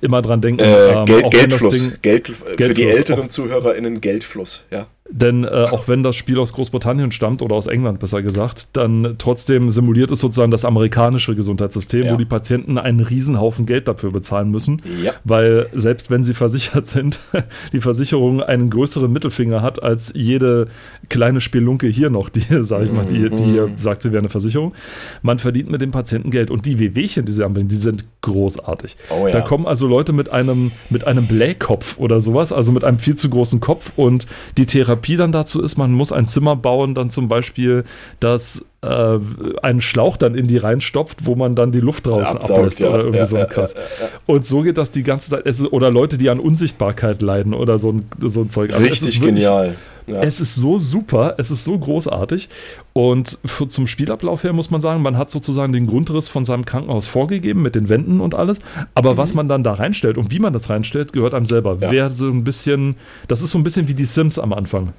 immer 0.00 0.22
dran 0.22 0.40
denken, 0.40 0.62
Äh, 0.62 0.92
ähm, 0.92 1.04
Geld, 1.06 1.24
das 1.24 1.30
Geldfluss. 1.32 1.78
Ding, 1.78 1.92
Geld, 2.02 2.28
für 2.28 2.56
die 2.56 2.56
Geldfluss, 2.56 2.96
älteren 2.96 3.30
ZuhörerInnen 3.30 4.00
Geldfluss, 4.00 4.64
ja. 4.70 4.86
Denn 5.10 5.44
äh, 5.44 5.48
auch 5.70 5.86
wenn 5.86 6.02
das 6.02 6.16
Spiel 6.16 6.38
aus 6.38 6.54
Großbritannien 6.54 7.12
stammt 7.12 7.42
oder 7.42 7.54
aus 7.54 7.66
England 7.66 8.00
besser 8.00 8.22
gesagt, 8.22 8.68
dann 8.74 9.16
trotzdem 9.18 9.70
simuliert 9.70 10.10
es 10.10 10.20
sozusagen 10.20 10.50
das 10.50 10.64
amerikanische 10.64 11.36
Gesundheitssystem, 11.36 12.04
Ja. 12.04 12.12
wo 12.14 12.16
die 12.16 12.24
Patienten 12.24 12.78
einen 12.78 13.00
Riesenhaufen 13.00 13.66
Geld 13.66 13.86
dafür 13.86 14.12
bezahlen 14.12 14.50
müssen, 14.50 14.80
Ja. 15.02 15.12
weil 15.24 15.66
selbst 15.74 16.10
wenn 16.10 16.24
sie 16.24 16.32
versichert 16.32 16.86
sind, 16.86 17.20
die 17.74 17.82
Versicherung 17.82 18.42
einen 18.42 18.70
größeren 18.70 19.12
Mittelfinger 19.12 19.60
hat 19.60 19.82
als 19.82 20.10
jede 20.16 20.68
kleine 21.10 21.42
Spelunke 21.42 21.86
hier 21.86 22.08
noch, 22.08 22.30
die, 22.30 22.40
sage 22.62 22.86
ich 22.86 22.92
mal, 22.92 23.04
die, 23.04 23.28
die 23.28 23.44
hier 23.44 23.68
sagt, 23.76 24.02
sie 24.02 24.10
wäre 24.10 24.20
eine 24.20 24.30
Versicherung. 24.30 24.72
Man 25.20 25.38
verdient 25.38 25.70
mit 25.70 25.82
dem 25.82 25.90
Patienten 25.90 26.30
Geld 26.30 26.50
und 26.50 26.64
die 26.64 26.78
Wehwehchen, 26.78 27.26
die 27.26 27.32
sie 27.32 27.44
anbringen, 27.44 27.68
die 27.68 27.76
sind 27.76 28.04
großartig. 28.22 28.96
Oh 29.10 29.26
ja. 29.26 29.32
Da 29.32 29.42
kommen 29.42 29.66
also 29.66 29.86
Leute 29.86 30.14
mit 30.14 30.30
einem, 30.30 30.70
mit 30.88 31.06
einem 31.06 31.26
Blähkopf 31.26 31.98
oder 31.98 32.20
sowas, 32.22 32.52
also 32.54 32.72
mit 32.72 32.84
einem 32.84 32.98
viel 32.98 33.16
zu 33.16 33.28
großen 33.28 33.60
Kopf 33.60 33.92
und 33.96 34.26
die 34.56 34.64
Therapie 34.64 34.93
dann 35.16 35.32
dazu 35.32 35.62
ist, 35.62 35.76
man 35.76 35.92
muss 35.92 36.12
ein 36.12 36.26
Zimmer 36.26 36.56
bauen, 36.56 36.94
dann 36.94 37.10
zum 37.10 37.28
Beispiel, 37.28 37.84
das 38.20 38.64
äh, 38.82 39.18
einen 39.62 39.80
Schlauch 39.80 40.16
dann 40.16 40.34
in 40.34 40.46
die 40.46 40.56
reinstopft, 40.58 41.26
wo 41.26 41.34
man 41.34 41.54
dann 41.54 41.72
die 41.72 41.80
Luft 41.80 42.06
draußen 42.06 42.36
Absaugt, 42.36 42.58
ablässt 42.58 42.80
ja. 42.80 42.88
oder 42.88 42.98
irgendwie 42.98 43.18
Ja, 43.18 43.26
so 43.26 43.36
ein 43.36 43.48
Krass. 43.48 43.74
ja, 43.74 44.08
Und 44.26 44.46
so 44.46 44.62
geht 44.62 44.76
das 44.78 44.90
die 44.90 45.02
ganze 45.02 45.30
Zeit. 45.30 45.44
Oder 45.72 45.90
Leute, 45.90 46.18
die 46.18 46.28
an 46.30 46.40
Unsichtbarkeit 46.40 47.22
leiden 47.22 47.54
oder 47.54 47.78
so 47.78 47.92
ein, 47.92 48.04
so 48.20 48.42
ein 48.42 48.50
Zeug. 48.50 48.72
Also 48.72 48.82
Richtig 48.84 49.20
wirklich- 49.20 49.34
genial. 49.36 49.76
Ja. 50.06 50.20
Es 50.22 50.40
ist 50.40 50.54
so 50.54 50.78
super, 50.78 51.34
es 51.38 51.50
ist 51.50 51.64
so 51.64 51.78
großartig. 51.78 52.48
Und 52.92 53.38
für, 53.44 53.68
zum 53.68 53.86
Spielablauf 53.86 54.44
her 54.44 54.52
muss 54.52 54.70
man 54.70 54.80
sagen, 54.80 55.02
man 55.02 55.16
hat 55.16 55.30
sozusagen 55.30 55.72
den 55.72 55.86
Grundriss 55.86 56.28
von 56.28 56.44
seinem 56.44 56.64
Krankenhaus 56.64 57.06
vorgegeben 57.06 57.62
mit 57.62 57.74
den 57.74 57.88
Wänden 57.88 58.20
und 58.20 58.34
alles. 58.34 58.60
Aber 58.94 59.16
was 59.16 59.34
man 59.34 59.48
dann 59.48 59.64
da 59.64 59.74
reinstellt 59.74 60.18
und 60.18 60.30
wie 60.30 60.38
man 60.38 60.52
das 60.52 60.68
reinstellt, 60.68 61.12
gehört 61.12 61.34
einem 61.34 61.46
selber. 61.46 61.76
Mhm. 61.76 61.80
Ja. 61.80 61.90
Wer 61.90 62.10
so 62.10 62.28
ein 62.28 62.44
bisschen, 62.44 62.96
das 63.28 63.42
ist 63.42 63.50
so 63.50 63.58
ein 63.58 63.64
bisschen 63.64 63.88
wie 63.88 63.94
die 63.94 64.04
Sims 64.04 64.38
am 64.38 64.52
Anfang. 64.52 64.92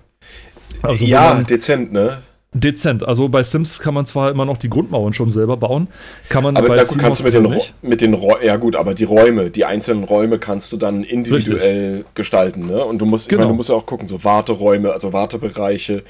Also 0.81 1.06
ja, 1.06 1.42
dezent, 1.44 1.94
ne? 1.94 2.18
Dezent. 2.56 3.07
Also 3.07 3.30
bei 3.30 3.44
Sims 3.44 3.80
kann 3.80 3.94
man 3.94 4.06
zwar 4.06 4.31
immer 4.31 4.46
noch 4.46 4.57
die 4.57 4.69
Grundmauern 4.69 5.13
schon 5.13 5.30
selber 5.30 5.57
bauen, 5.57 5.88
kann 6.30 6.44
man 6.44 6.56
Aber 6.56 6.69
bei 6.69 6.84
gut, 6.86 6.98
kannst 6.98 7.19
du 7.19 7.25
mit 7.25 7.34
den, 7.34 7.44
nicht. 7.44 7.74
Mit 7.81 8.02
den 8.02 8.13
Ro 8.13 8.38
ja 8.44 8.56
gut, 8.56 8.75
aber 8.75 8.94
die 8.94 9.04
Räume, 9.04 9.50
die 9.52 9.66
einzelnen 9.66 10.04
Räume 10.06 10.40
kannst 10.40 10.72
du 10.72 10.78
dann 10.78 11.04
individuell 11.04 12.06
gestalten, 12.16 12.68
ne? 12.68 12.84
Und 12.84 13.00
du 13.02 13.06
musst, 13.06 13.25
ich 13.25 13.30
Genau. 13.30 13.42
meine, 13.42 13.52
du 13.52 13.56
musst 13.57 13.69
ja 13.69 13.75
auch 13.75 13.86
gucken, 13.86 14.07
so 14.07 14.24
Warteräume, 14.24 14.92
also 14.92 15.12
Wartebereiche, 15.13 16.04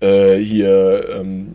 äh, 0.00 0.36
hier 0.36 1.04
ähm, 1.20 1.54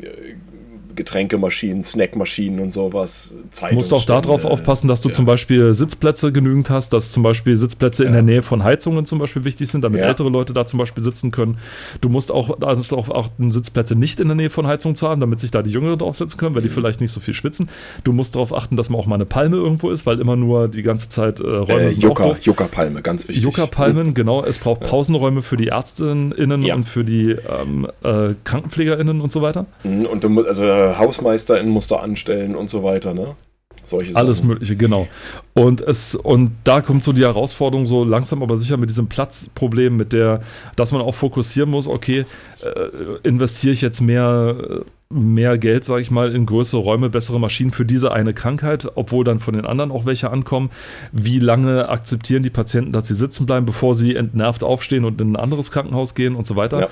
Getränkemaschinen, 0.95 1.83
Snackmaschinen 1.83 2.59
und 2.59 2.73
sowas. 2.73 3.33
Du 3.69 3.75
musst 3.75 3.93
auch 3.93 4.03
darauf 4.05 4.45
aufpassen, 4.45 4.87
dass 4.87 5.01
du 5.01 5.09
ja. 5.09 5.13
zum 5.13 5.25
Beispiel 5.25 5.73
Sitzplätze 5.73 6.31
genügend 6.31 6.69
hast, 6.69 6.93
dass 6.93 7.11
zum 7.11 7.23
Beispiel 7.23 7.57
Sitzplätze 7.57 8.03
in 8.03 8.09
Ja. 8.09 8.13
der 8.15 8.23
Nähe 8.23 8.41
von 8.41 8.63
Heizungen 8.63 9.05
zum 9.05 9.19
Beispiel 9.19 9.43
wichtig 9.43 9.69
sind, 9.69 9.83
damit 9.83 9.99
Ja. 10.01 10.07
ältere 10.07 10.29
Leute 10.29 10.53
da 10.53 10.65
zum 10.65 10.79
Beispiel 10.79 11.03
sitzen 11.03 11.31
können. 11.31 11.57
Du 12.01 12.09
musst 12.09 12.31
auch, 12.31 12.57
da 12.59 12.71
ist 12.73 12.93
auch 12.93 13.09
achten, 13.09 13.51
Sitzplätze 13.51 13.95
nicht 13.95 14.19
in 14.19 14.27
der 14.27 14.35
Nähe 14.35 14.49
von 14.49 14.67
Heizungen 14.67 14.95
zu 14.95 15.07
haben, 15.07 15.21
damit 15.21 15.39
sich 15.39 15.51
da 15.51 15.61
die 15.61 15.71
Jüngeren 15.71 15.97
draufsetzen 15.97 16.39
können, 16.39 16.55
weil 16.55 16.61
Mhm. 16.61 16.67
die 16.67 16.73
vielleicht 16.73 17.01
nicht 17.01 17.11
so 17.11 17.19
viel 17.19 17.33
schwitzen. 17.33 17.69
Du 18.03 18.13
musst 18.13 18.35
darauf 18.35 18.53
achten, 18.55 18.75
dass 18.75 18.89
man 18.89 18.99
auch 18.99 19.05
mal 19.05 19.15
eine 19.15 19.25
Palme 19.25 19.57
irgendwo 19.57 19.89
ist, 19.89 20.05
weil 20.05 20.19
immer 20.19 20.35
nur 20.35 20.67
die 20.67 20.83
ganze 20.83 21.09
Zeit 21.09 21.39
äh, 21.39 21.43
Räume 21.47 21.81
Äh, 21.81 21.91
sind. 21.91 22.03
Yucca-Palme, 22.45 23.01
ganz 23.01 23.27
wichtig. 23.27 23.43
Yucca-Palmen, 23.43 24.13
genau. 24.13 24.43
Es 24.43 24.57
braucht 24.59 24.81
Pausenräume 24.81 25.41
für 25.41 25.57
die 25.57 25.67
ÄrztInnen 25.67 26.31
und 26.33 26.83
für 26.85 27.03
die 27.03 27.31
ähm, 27.31 27.87
äh, 28.03 28.33
KrankenpflegerInnen 28.43 29.21
und 29.21 29.31
so 29.31 29.41
weiter. 29.41 29.65
Mhm, 29.83 30.05
Und 30.05 30.23
du 30.23 30.29
musst, 30.29 30.47
also 30.47 30.63
HausmeisterInnen 30.93 31.71
musst 31.71 31.91
du 31.91 31.95
anstellen 31.95 32.55
und 32.55 32.69
so 32.69 32.83
weiter, 32.83 33.13
ne? 33.13 33.35
Solche 33.83 34.15
Alles. 34.15 34.43
Mögliche, 34.43 34.75
genau. 34.75 35.07
Und 35.53 35.81
es, 35.81 36.15
und 36.15 36.55
da 36.63 36.81
kommt 36.81 37.03
so 37.03 37.13
die 37.13 37.21
Herausforderung 37.21 37.85
so 37.85 38.03
langsam 38.03 38.41
aber 38.41 38.57
sicher 38.57 38.77
mit 38.77 38.89
diesem 38.89 39.07
Platzproblem, 39.07 39.95
mit 39.95 40.11
der, 40.11 40.41
dass 40.75 40.91
man 40.91 41.01
auch 41.01 41.13
fokussieren 41.13 41.69
muss, 41.69 41.87
okay, 41.87 42.25
äh, 42.63 43.27
investiere 43.27 43.73
ich 43.73 43.81
jetzt 43.81 44.01
mehr, 44.01 44.55
äh, 44.57 44.79
mehr 45.09 45.57
Geld, 45.57 45.85
sage 45.85 46.01
ich 46.01 46.09
mal, 46.09 46.33
in 46.33 46.45
größere 46.45 46.81
Räume, 46.81 47.09
bessere 47.09 47.39
Maschinen 47.39 47.71
für 47.71 47.85
diese 47.85 48.11
eine 48.11 48.33
Krankheit, 48.33 48.87
obwohl 48.95 49.23
dann 49.23 49.37
von 49.37 49.53
den 49.53 49.65
anderen 49.65 49.91
auch 49.91 50.05
welche 50.05 50.31
ankommen. 50.31 50.71
Wie 51.11 51.39
lange 51.39 51.89
akzeptieren 51.89 52.41
die 52.41 52.49
Patienten, 52.49 52.91
dass 52.91 53.07
sie 53.07 53.13
sitzen 53.13 53.45
bleiben, 53.45 53.65
bevor 53.65 53.93
sie 53.93 54.15
entnervt 54.15 54.63
aufstehen 54.63 55.05
und 55.05 55.21
in 55.21 55.33
ein 55.33 55.35
anderes 55.35 55.71
Krankenhaus 55.71 56.15
gehen 56.15 56.35
und 56.35 56.47
so 56.47 56.55
weiter. 56.55 56.79
Ja. 56.79 56.87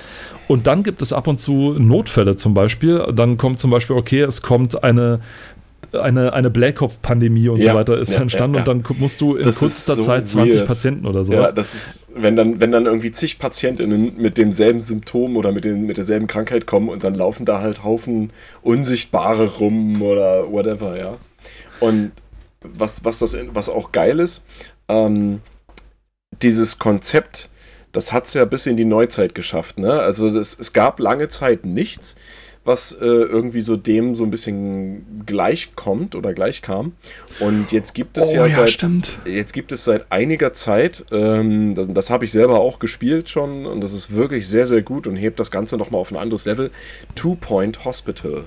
Und 0.47 0.67
dann 0.67 0.83
gibt 0.83 1.01
es 1.01 1.11
ab 1.11 1.27
und 1.27 1.39
zu 1.39 1.73
Notfälle 1.73 2.35
zum 2.35 2.53
Beispiel. 2.53 3.03
Dann 3.13 3.37
kommt 3.37 3.59
zum 3.59 3.71
Beispiel, 3.71 3.95
okay, 3.95 4.21
es 4.21 4.43
kommt 4.43 4.83
eine 4.83 5.19
eine, 5.91 6.33
eine 6.33 6.49
Blähkopf-Pandemie 6.49 7.49
und 7.49 7.59
Ja, 7.61 7.73
so 7.73 7.77
weiter 7.79 7.97
ist 7.99 8.13
ja, 8.13 8.21
entstanden 8.21 8.55
ja, 8.55 8.61
und 8.61 8.67
dann 8.67 8.97
musst 8.99 9.21
du 9.21 9.35
in 9.35 9.43
Das 9.43 9.59
kürzester 9.59 9.95
so 9.95 10.03
Zeit 10.03 10.27
20 10.29 10.55
weird. 10.55 10.67
Patienten 10.67 11.05
oder 11.05 11.19
Ja, 11.19 11.25
sowas. 11.25 11.53
das 11.53 11.73
ist, 11.75 12.07
wenn 12.15 12.35
dann, 12.35 12.59
wenn 12.59 12.71
dann 12.71 12.85
irgendwie 12.85 13.11
zig 13.11 13.39
PatientInnen 13.39 14.15
mit 14.17 14.37
demselben 14.37 14.79
Symptom 14.79 15.35
oder 15.37 15.51
mit, 15.51 15.65
den, 15.65 15.85
mit 15.85 15.97
derselben 15.97 16.27
Krankheit 16.27 16.65
kommen 16.65 16.89
und 16.89 17.03
dann 17.03 17.15
laufen 17.15 17.45
da 17.45 17.61
halt 17.61 17.83
Haufen 17.83 18.31
Unsichtbare 18.61 19.45
rum 19.57 20.01
oder 20.01 20.51
whatever, 20.51 20.97
ja. 20.97 21.17
Und 21.79 22.11
was, 22.61 23.03
was, 23.03 23.19
das, 23.19 23.35
was 23.53 23.69
auch 23.69 23.91
geil 23.91 24.19
ist, 24.19 24.41
ähm, 24.87 25.41
dieses 26.41 26.79
Konzept, 26.79 27.49
das 27.91 28.11
hat 28.13 28.25
es 28.25 28.33
ja 28.33 28.45
bis 28.45 28.65
in 28.65 28.77
die 28.77 28.85
Neuzeit 28.85 29.35
geschafft, 29.35 29.77
ne? 29.77 29.93
Also 29.99 30.29
das, 30.29 30.57
es 30.59 30.73
gab 30.73 30.99
lange 30.99 31.29
Zeit 31.29 31.65
nichts, 31.65 32.15
was 32.65 32.93
äh, 32.93 33.05
irgendwie 33.05 33.61
so 33.61 33.75
dem 33.75 34.15
so 34.15 34.23
ein 34.23 34.31
bisschen 34.31 35.23
gleichkommt 35.25 36.15
oder 36.15 36.33
gleichkam. 36.33 36.93
Und 37.39 37.71
jetzt 37.71 37.93
gibt 37.93 38.17
es 38.17 38.33
ja, 38.33 38.47
seit 38.47 38.69
stimmt. 38.69 39.19
Jetzt 39.25 39.53
gibt 39.53 39.71
es 39.71 39.83
seit 39.83 40.11
einiger 40.11 40.53
Zeit, 40.53 41.05
ähm, 41.13 41.75
das, 41.75 41.87
das 41.91 42.09
habe 42.09 42.25
ich 42.25 42.31
selber 42.31 42.59
auch 42.61 42.79
gespielt 42.79 43.29
schon 43.29 43.65
und 43.65 43.81
das 43.81 43.93
ist 43.93 44.13
wirklich 44.13 44.47
sehr, 44.47 44.65
sehr 44.65 44.81
gut 44.81 45.07
und 45.07 45.15
hebt 45.15 45.39
das 45.39 45.51
Ganze 45.51 45.77
nochmal 45.77 46.01
auf 46.01 46.11
ein 46.11 46.17
anderes 46.17 46.45
Level. 46.45 46.71
Two 47.15 47.35
Point 47.35 47.83
Hospital. 47.83 48.45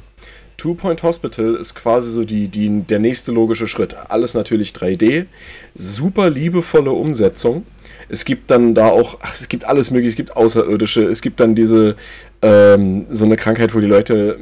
Two 0.56 0.74
Point 0.74 1.02
Hospital 1.02 1.54
ist 1.54 1.74
quasi 1.74 2.10
so 2.10 2.24
die, 2.24 2.48
die, 2.48 2.80
der 2.80 2.98
nächste 2.98 3.30
logische 3.30 3.66
Schritt. 3.66 3.94
Alles 4.08 4.32
natürlich 4.32 4.70
3D, 4.70 5.26
super 5.74 6.30
liebevolle 6.30 6.92
Umsetzung. 6.92 7.66
Es 8.08 8.24
gibt 8.24 8.50
dann 8.50 8.74
da 8.74 8.88
auch, 8.88 9.18
ach, 9.22 9.34
es 9.34 9.48
gibt 9.48 9.64
alles 9.64 9.90
mögliche, 9.90 10.10
es 10.10 10.16
gibt 10.16 10.36
Außerirdische, 10.36 11.04
es 11.04 11.22
gibt 11.22 11.40
dann 11.40 11.54
diese, 11.54 11.96
ähm, 12.42 13.06
so 13.10 13.24
eine 13.24 13.36
Krankheit, 13.36 13.74
wo 13.74 13.80
die 13.80 13.86
Leute 13.86 14.38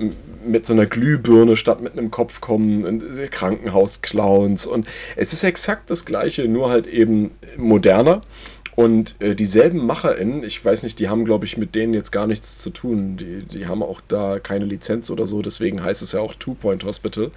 mit 0.46 0.66
so 0.66 0.74
einer 0.74 0.86
Glühbirne 0.86 1.56
statt 1.56 1.80
mit 1.80 1.92
einem 1.96 2.10
Kopf 2.10 2.40
kommen, 2.40 2.84
und 2.84 3.02
Krankenhausclowns 3.30 4.66
und 4.66 4.86
es 5.16 5.32
ist 5.32 5.42
exakt 5.44 5.90
das 5.90 6.04
gleiche, 6.04 6.46
nur 6.48 6.70
halt 6.70 6.86
eben 6.86 7.30
moderner. 7.56 8.20
Und 8.76 9.20
äh, 9.20 9.34
dieselben 9.34 9.86
MacherInnen, 9.86 10.42
ich 10.42 10.64
weiß 10.64 10.82
nicht, 10.82 10.98
die 10.98 11.08
haben, 11.08 11.24
glaube 11.24 11.44
ich, 11.44 11.56
mit 11.56 11.74
denen 11.74 11.94
jetzt 11.94 12.10
gar 12.10 12.26
nichts 12.26 12.58
zu 12.58 12.70
tun. 12.70 13.16
Die, 13.16 13.44
die 13.44 13.66
haben 13.66 13.82
auch 13.82 14.00
da 14.06 14.40
keine 14.40 14.64
Lizenz 14.64 15.10
oder 15.10 15.26
so, 15.26 15.42
deswegen 15.42 15.82
heißt 15.82 16.02
es 16.02 16.12
ja 16.12 16.20
auch 16.20 16.34
Two 16.34 16.54
Point 16.54 16.84
Hospital. 16.84 17.30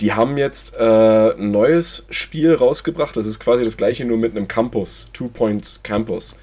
Die 0.00 0.12
haben 0.14 0.38
jetzt 0.38 0.74
äh, 0.76 1.32
ein 1.34 1.50
neues 1.50 2.06
Spiel 2.08 2.54
rausgebracht. 2.54 3.16
Das 3.16 3.26
ist 3.26 3.40
quasi 3.40 3.62
das 3.62 3.76
gleiche, 3.76 4.04
nur 4.06 4.16
mit 4.16 4.34
einem 4.34 4.48
Campus. 4.48 5.08
Two 5.12 5.28
Point 5.28 5.80
Campus. 5.82 6.36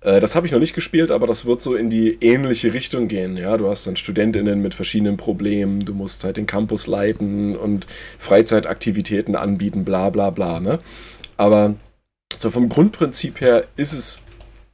Äh, 0.00 0.18
das 0.18 0.34
habe 0.34 0.46
ich 0.46 0.52
noch 0.52 0.58
nicht 0.60 0.74
gespielt, 0.74 1.12
aber 1.12 1.28
das 1.28 1.46
wird 1.46 1.62
so 1.62 1.76
in 1.76 1.88
die 1.88 2.18
ähnliche 2.20 2.72
Richtung 2.72 3.06
gehen. 3.06 3.36
Ja, 3.36 3.56
du 3.56 3.68
hast 3.68 3.86
dann 3.86 3.96
StudentInnen 3.96 4.60
mit 4.60 4.74
verschiedenen 4.74 5.16
Problemen, 5.16 5.84
du 5.84 5.94
musst 5.94 6.24
halt 6.24 6.36
den 6.36 6.46
Campus 6.46 6.86
leiten 6.86 7.56
und 7.56 7.86
Freizeitaktivitäten 8.18 9.36
anbieten, 9.36 9.84
bla 9.84 10.10
bla 10.10 10.30
bla. 10.30 10.58
Ne? 10.58 10.80
Aber 11.36 11.74
so 12.36 12.50
vom 12.50 12.68
Grundprinzip 12.68 13.40
her 13.40 13.66
ist 13.76 13.92
es 13.92 14.20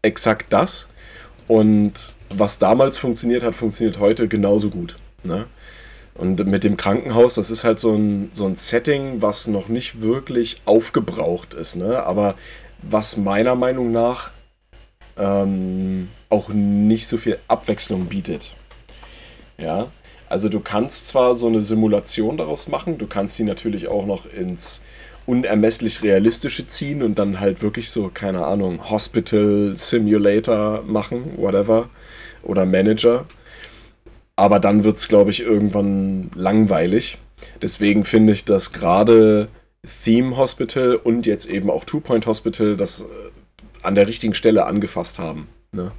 exakt 0.03 0.53
das. 0.53 0.89
Und 1.47 2.15
was 2.31 2.59
damals 2.59 2.97
funktioniert 2.97 3.43
hat, 3.43 3.55
funktioniert 3.55 3.99
heute 3.99 4.29
genauso 4.29 4.71
gut. 4.71 4.99
Ne? 5.25 5.47
Und 6.15 6.45
mit 6.47 6.65
dem 6.65 6.77
Krankenhaus, 6.77 7.35
das 7.35 7.51
ist 7.51 7.65
halt 7.65 7.79
so 7.79 7.95
ein, 7.95 8.29
so 8.33 8.47
ein 8.47 8.55
Setting, 8.55 9.23
was 9.23 9.47
noch 9.47 9.69
nicht 9.69 10.01
wirklich 10.01 10.63
aufgebraucht 10.65 11.55
ist. 11.55 11.77
Ne? 11.77 12.03
Aber 12.05 12.35
was 12.83 13.17
meiner 13.17 13.55
Meinung 13.55 13.93
nach 13.93 14.31
ähm, 15.17 16.09
auch 16.29 16.49
nicht 16.49 17.07
so 17.07 17.19
viel 17.19 17.39
Abwechslung 17.49 18.07
bietet. 18.07 18.55
Ja, 19.59 19.91
also 20.29 20.49
du 20.49 20.61
kannst 20.61 21.09
zwar 21.09 21.35
so 21.35 21.49
eine 21.49 21.61
Simulation 21.61 22.37
daraus 22.37 22.69
machen, 22.69 22.99
du 22.99 23.07
kannst 23.07 23.37
sie 23.37 23.45
natürlich 23.45 23.89
auch 23.89 24.07
noch 24.07 24.27
ins 24.33 24.81
unermesslich 25.31 26.03
realistische 26.03 26.67
ziehen 26.67 27.03
und 27.03 27.19
dann 27.21 27.39
halt 27.39 27.63
wirklich 27.63 27.91
so, 27.91 28.11
keine 28.13 28.45
Ahnung, 28.45 28.91
Hospital 28.91 29.73
Simulator 29.77 30.83
machen, 30.83 31.37
whatever, 31.37 31.89
oder 32.43 32.67
Manager. 32.67 33.27
Aber 34.35 34.59
dann 34.59 34.83
wird 34.83 34.97
es, 34.97 35.07
glaube 35.07 35.31
ich, 35.31 35.41
irgendwann 35.41 36.31
langweilig. 36.35 37.19
Deswegen 37.63 38.05
finde 38.05 38.33
ich, 38.33 38.45
dass 38.45 38.73
gerade 38.73 39.49
Theme 40.05 40.37
Hospital 40.37 40.97
und 40.97 41.27
jetzt 41.27 41.47
eben 41.47 41.71
auch 41.71 41.85
Two 41.85 42.01
Point 42.01 42.27
Hospital 42.27 42.77
das 42.77 43.03
äh, 43.03 43.05
an 43.83 43.95
der 43.95 44.09
richtigen 44.09 44.35
Stelle 44.35 44.67
angefasst 44.67 45.19
haben. 45.19 45.47
Ne? 45.71 45.93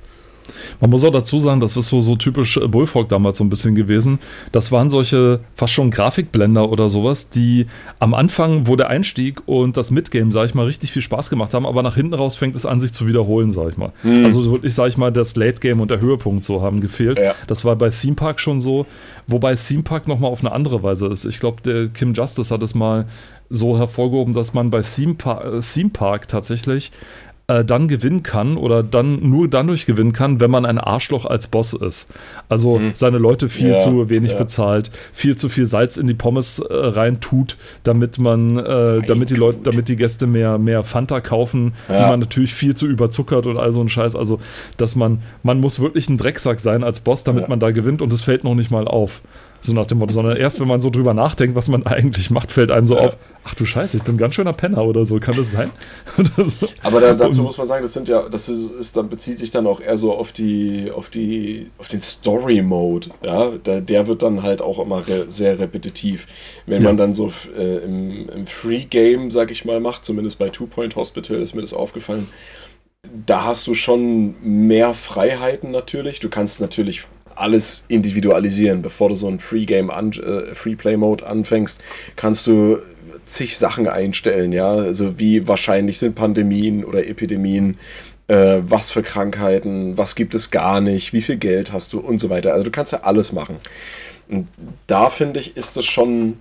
Man 0.79 0.89
muss 0.89 1.03
auch 1.03 1.11
dazu 1.11 1.39
sagen, 1.39 1.59
das 1.59 1.77
ist 1.77 1.87
so, 1.87 2.01
so 2.01 2.15
typisch 2.15 2.57
äh, 2.57 2.67
Bullfrog 2.67 3.09
damals 3.09 3.37
so 3.37 3.43
ein 3.43 3.49
bisschen 3.49 3.75
gewesen. 3.75 4.19
Das 4.51 4.71
waren 4.71 4.89
solche 4.89 5.39
fast 5.55 5.73
schon 5.73 5.91
Grafikblender 5.91 6.69
oder 6.69 6.89
sowas, 6.89 7.29
die 7.29 7.67
am 7.99 8.13
Anfang, 8.13 8.67
wo 8.67 8.75
der 8.75 8.89
Einstieg 8.89 9.41
und 9.47 9.77
das 9.77 9.91
Midgame, 9.91 10.31
sag 10.31 10.45
ich 10.45 10.53
mal, 10.53 10.65
richtig 10.65 10.91
viel 10.91 11.01
Spaß 11.01 11.29
gemacht 11.29 11.53
haben, 11.53 11.65
aber 11.65 11.83
nach 11.83 11.95
hinten 11.95 12.13
raus 12.13 12.35
fängt 12.35 12.55
es 12.55 12.65
an, 12.65 12.79
sich 12.79 12.93
zu 12.93 13.07
wiederholen, 13.07 13.51
sag 13.51 13.69
ich 13.69 13.77
mal. 13.77 13.91
Hm. 14.01 14.25
Also 14.25 14.51
wirklich, 14.51 14.73
sag 14.73 14.87
ich 14.89 14.97
mal, 14.97 15.11
das 15.11 15.35
Late 15.35 15.61
Game 15.61 15.79
und 15.79 15.91
der 15.91 16.01
Höhepunkt 16.01 16.43
so 16.43 16.61
haben 16.61 16.81
gefehlt. 16.81 17.17
Ja. 17.17 17.35
Das 17.47 17.65
war 17.65 17.75
bei 17.75 17.89
Theme 17.89 18.15
Park 18.15 18.39
schon 18.39 18.59
so, 18.59 18.85
wobei 19.27 19.55
Theme 19.55 19.83
Park 19.83 20.07
nochmal 20.07 20.31
auf 20.31 20.41
eine 20.41 20.51
andere 20.51 20.83
Weise 20.83 21.07
ist. 21.07 21.25
Ich 21.25 21.39
glaube, 21.39 21.61
der 21.61 21.87
Kim 21.87 22.13
Justice 22.13 22.53
hat 22.53 22.63
es 22.63 22.75
mal 22.75 23.05
so 23.49 23.77
hervorgehoben, 23.77 24.33
dass 24.33 24.53
man 24.53 24.69
bei 24.69 24.81
Theme 24.81 25.15
Park, 25.15 25.45
äh, 25.45 25.59
Theme 25.59 25.89
Park 25.89 26.27
tatsächlich 26.27 26.91
äh, 27.51 27.65
dann 27.65 27.87
gewinnen 27.87 28.23
kann 28.23 28.55
oder 28.55 28.81
dann 28.83 29.29
nur 29.29 29.47
dadurch 29.47 29.85
gewinnen 29.85 30.13
kann, 30.13 30.39
wenn 30.39 30.51
man 30.51 30.65
ein 30.65 30.77
Arschloch 30.77 31.25
als 31.25 31.47
Boss 31.47 31.73
ist. 31.73 32.09
Also 32.49 32.79
hm. 32.79 32.91
seine 32.95 33.17
Leute 33.17 33.49
viel 33.49 33.71
ja, 33.71 33.77
zu 33.77 34.09
wenig 34.09 34.31
ja. 34.33 34.37
bezahlt, 34.37 34.91
viel 35.11 35.35
zu 35.35 35.49
viel 35.49 35.65
Salz 35.65 35.97
in 35.97 36.07
die 36.07 36.13
Pommes 36.13 36.59
äh, 36.59 36.65
rein 36.69 37.19
tut, 37.19 37.57
damit 37.83 38.19
man, 38.19 38.57
äh, 38.57 39.01
damit 39.01 39.29
die 39.29 39.35
Leute, 39.35 39.59
damit 39.63 39.89
die 39.89 39.95
Gäste 39.95 40.27
mehr, 40.27 40.57
mehr 40.57 40.83
Fanta 40.83 41.19
kaufen, 41.19 41.73
ja. 41.89 41.97
die 41.97 42.03
man 42.03 42.19
natürlich 42.19 42.53
viel 42.53 42.75
zu 42.75 42.87
überzuckert 42.87 43.45
und 43.45 43.57
all 43.57 43.71
so 43.73 43.81
ein 43.81 43.89
Scheiß. 43.89 44.15
Also, 44.15 44.39
dass 44.77 44.95
man, 44.95 45.21
man 45.43 45.59
muss 45.59 45.79
wirklich 45.79 46.09
ein 46.09 46.17
Drecksack 46.17 46.59
sein 46.59 46.83
als 46.83 47.01
Boss, 47.01 47.23
damit 47.23 47.49
man 47.49 47.59
da 47.59 47.71
gewinnt 47.71 48.01
und 48.01 48.13
es 48.13 48.21
fällt 48.21 48.43
noch 48.43 48.55
nicht 48.55 48.71
mal 48.71 48.87
auf. 48.87 49.21
So 49.63 49.73
nach 49.73 49.85
dem 49.85 49.99
Motto, 49.99 50.13
sondern 50.13 50.37
erst 50.37 50.59
wenn 50.59 50.67
man 50.67 50.81
so 50.81 50.89
drüber 50.89 51.13
nachdenkt, 51.13 51.55
was 51.55 51.67
man 51.67 51.85
eigentlich 51.85 52.31
macht, 52.31 52.51
fällt 52.51 52.71
einem 52.71 52.87
so 52.87 52.95
ja. 52.95 53.01
auf, 53.01 53.17
ach 53.43 53.53
du 53.53 53.65
Scheiße, 53.65 53.97
ich 53.97 54.03
bin 54.03 54.15
ein 54.15 54.17
ganz 54.17 54.33
schöner 54.33 54.53
Penner 54.53 54.83
oder 54.85 55.05
so, 55.05 55.19
kann 55.19 55.35
das 55.37 55.51
sein? 55.51 55.69
so. 56.37 56.67
Aber 56.81 56.99
da, 56.99 57.13
dazu 57.13 57.43
muss 57.43 57.59
man 57.59 57.67
sagen, 57.67 57.83
das 57.83 57.93
sind 57.93 58.07
ja, 58.07 58.27
das 58.27 58.49
ist, 58.49 58.71
ist, 58.71 58.97
dann 58.97 59.07
bezieht 59.07 59.37
sich 59.37 59.51
dann 59.51 59.67
auch 59.67 59.79
eher 59.79 59.97
so 59.97 60.13
auf 60.15 60.31
die, 60.31 60.91
auf 60.91 61.11
die, 61.11 61.69
auf 61.77 61.87
den 61.89 62.01
Story-Mode, 62.01 63.09
ja, 63.21 63.49
der, 63.51 63.81
der, 63.81 64.07
wird 64.07 64.23
dann 64.23 64.41
halt 64.41 64.63
auch 64.63 64.79
immer 64.79 65.07
re 65.07 65.25
sehr 65.27 65.59
repetitiv. 65.59 66.25
Wenn 66.65 66.81
ja. 66.81 66.89
man 66.89 66.97
dann 66.97 67.13
so 67.13 67.31
äh, 67.55 67.77
im, 67.83 68.29
im 68.29 68.45
Free-Game, 68.47 69.29
sag 69.29 69.51
ich 69.51 69.63
mal, 69.63 69.79
macht, 69.79 70.05
zumindest 70.05 70.39
bei 70.39 70.49
Two 70.49 70.65
Point 70.65 70.95
Hospital 70.95 71.37
ist 71.37 71.53
mir 71.53 71.61
das 71.61 71.75
aufgefallen, 71.75 72.29
da 73.25 73.45
hast 73.45 73.67
du 73.67 73.73
schon 73.73 74.35
mehr 74.41 74.93
Freiheiten 74.93 75.71
natürlich. 75.71 76.19
Du 76.19 76.29
kannst 76.29 76.61
natürlich 76.61 77.03
alles 77.41 77.85
individualisieren. 77.87 78.81
Bevor 78.81 79.09
du 79.09 79.15
so 79.15 79.27
ein 79.27 79.39
Free-Game, 79.39 79.89
äh, 79.89 80.53
Free-Play-Mode 80.53 81.25
anfängst, 81.25 81.81
kannst 82.15 82.47
du 82.47 82.77
zig 83.25 83.57
Sachen 83.57 83.87
einstellen, 83.87 84.51
ja. 84.51 84.71
Also 84.71 85.19
wie 85.19 85.47
wahrscheinlich 85.47 85.97
sind 85.97 86.15
Pandemien 86.15 86.83
oder 86.83 87.05
Epidemien, 87.05 87.77
äh, 88.27 88.59
was 88.61 88.91
für 88.91 89.03
Krankheiten, 89.03 89.97
was 89.97 90.15
gibt 90.15 90.35
es 90.35 90.51
gar 90.51 90.81
nicht, 90.81 91.13
wie 91.13 91.21
viel 91.21 91.37
Geld 91.37 91.71
hast 91.71 91.93
du 91.93 91.99
und 91.99 92.17
so 92.19 92.29
weiter. 92.29 92.53
Also 92.53 92.63
du 92.63 92.71
kannst 92.71 92.93
ja 92.93 93.01
alles 93.03 93.31
machen. 93.31 93.57
Und 94.29 94.47
da 94.87 95.09
finde 95.09 95.39
ich, 95.39 95.57
ist 95.57 95.75
es 95.77 95.85
schon 95.85 96.39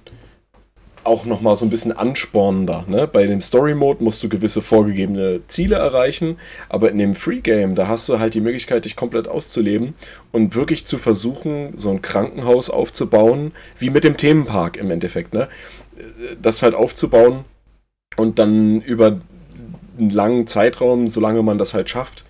auch 1.05 1.25
nochmal 1.25 1.57
so 1.57 1.67
ein 1.67 1.71
bisschen 1.71 1.93
anspornender. 1.93 2.85
Ne? 2.89 3.07
Bei 3.07 3.27
dem 3.27 3.41
Story 3.41 3.75
Mode 3.75 4.03
musst 4.03 4.23
du 4.23 4.29
gewisse 4.29 4.63
vorgegebene 4.63 5.41
Ziele 5.49 5.77
erreichen, 5.77 6.39
aber 6.69 6.91
in 6.91 6.99
dem 6.99 7.15
Free 7.15 7.41
Game, 7.41 7.75
da 7.75 7.89
hast 7.89 8.09
du 8.09 8.19
halt 8.19 8.35
die 8.35 8.41
Möglichkeit, 8.41 8.85
dich 8.85 8.97
komplett 8.97 9.29
auszuleben 9.29 9.95
und 10.33 10.55
wirklich 10.55 10.87
zu 10.87 10.99
versuchen, 10.99 11.77
so 11.77 11.91
ein 11.91 12.03
Krankenhaus 12.03 12.71
aufzubauen, 12.71 13.53
wie 13.79 13.91
mit 13.91 14.05
dem 14.05 14.17
Themenpark 14.17 14.77
im 14.77 14.91
Endeffekt. 14.91 15.33
Ne? 15.33 15.49
Das 16.41 16.63
halt 16.63 16.75
aufzubauen 16.75 17.45
und 18.17 18.39
dann 18.39 18.81
über 18.81 19.21
einen 19.99 20.11
langen 20.11 20.47
Zeitraum, 20.47 21.09
solange 21.09 21.43
man 21.43 21.59
das 21.59 21.75
halt 21.75 21.91
schafft, 21.91 22.25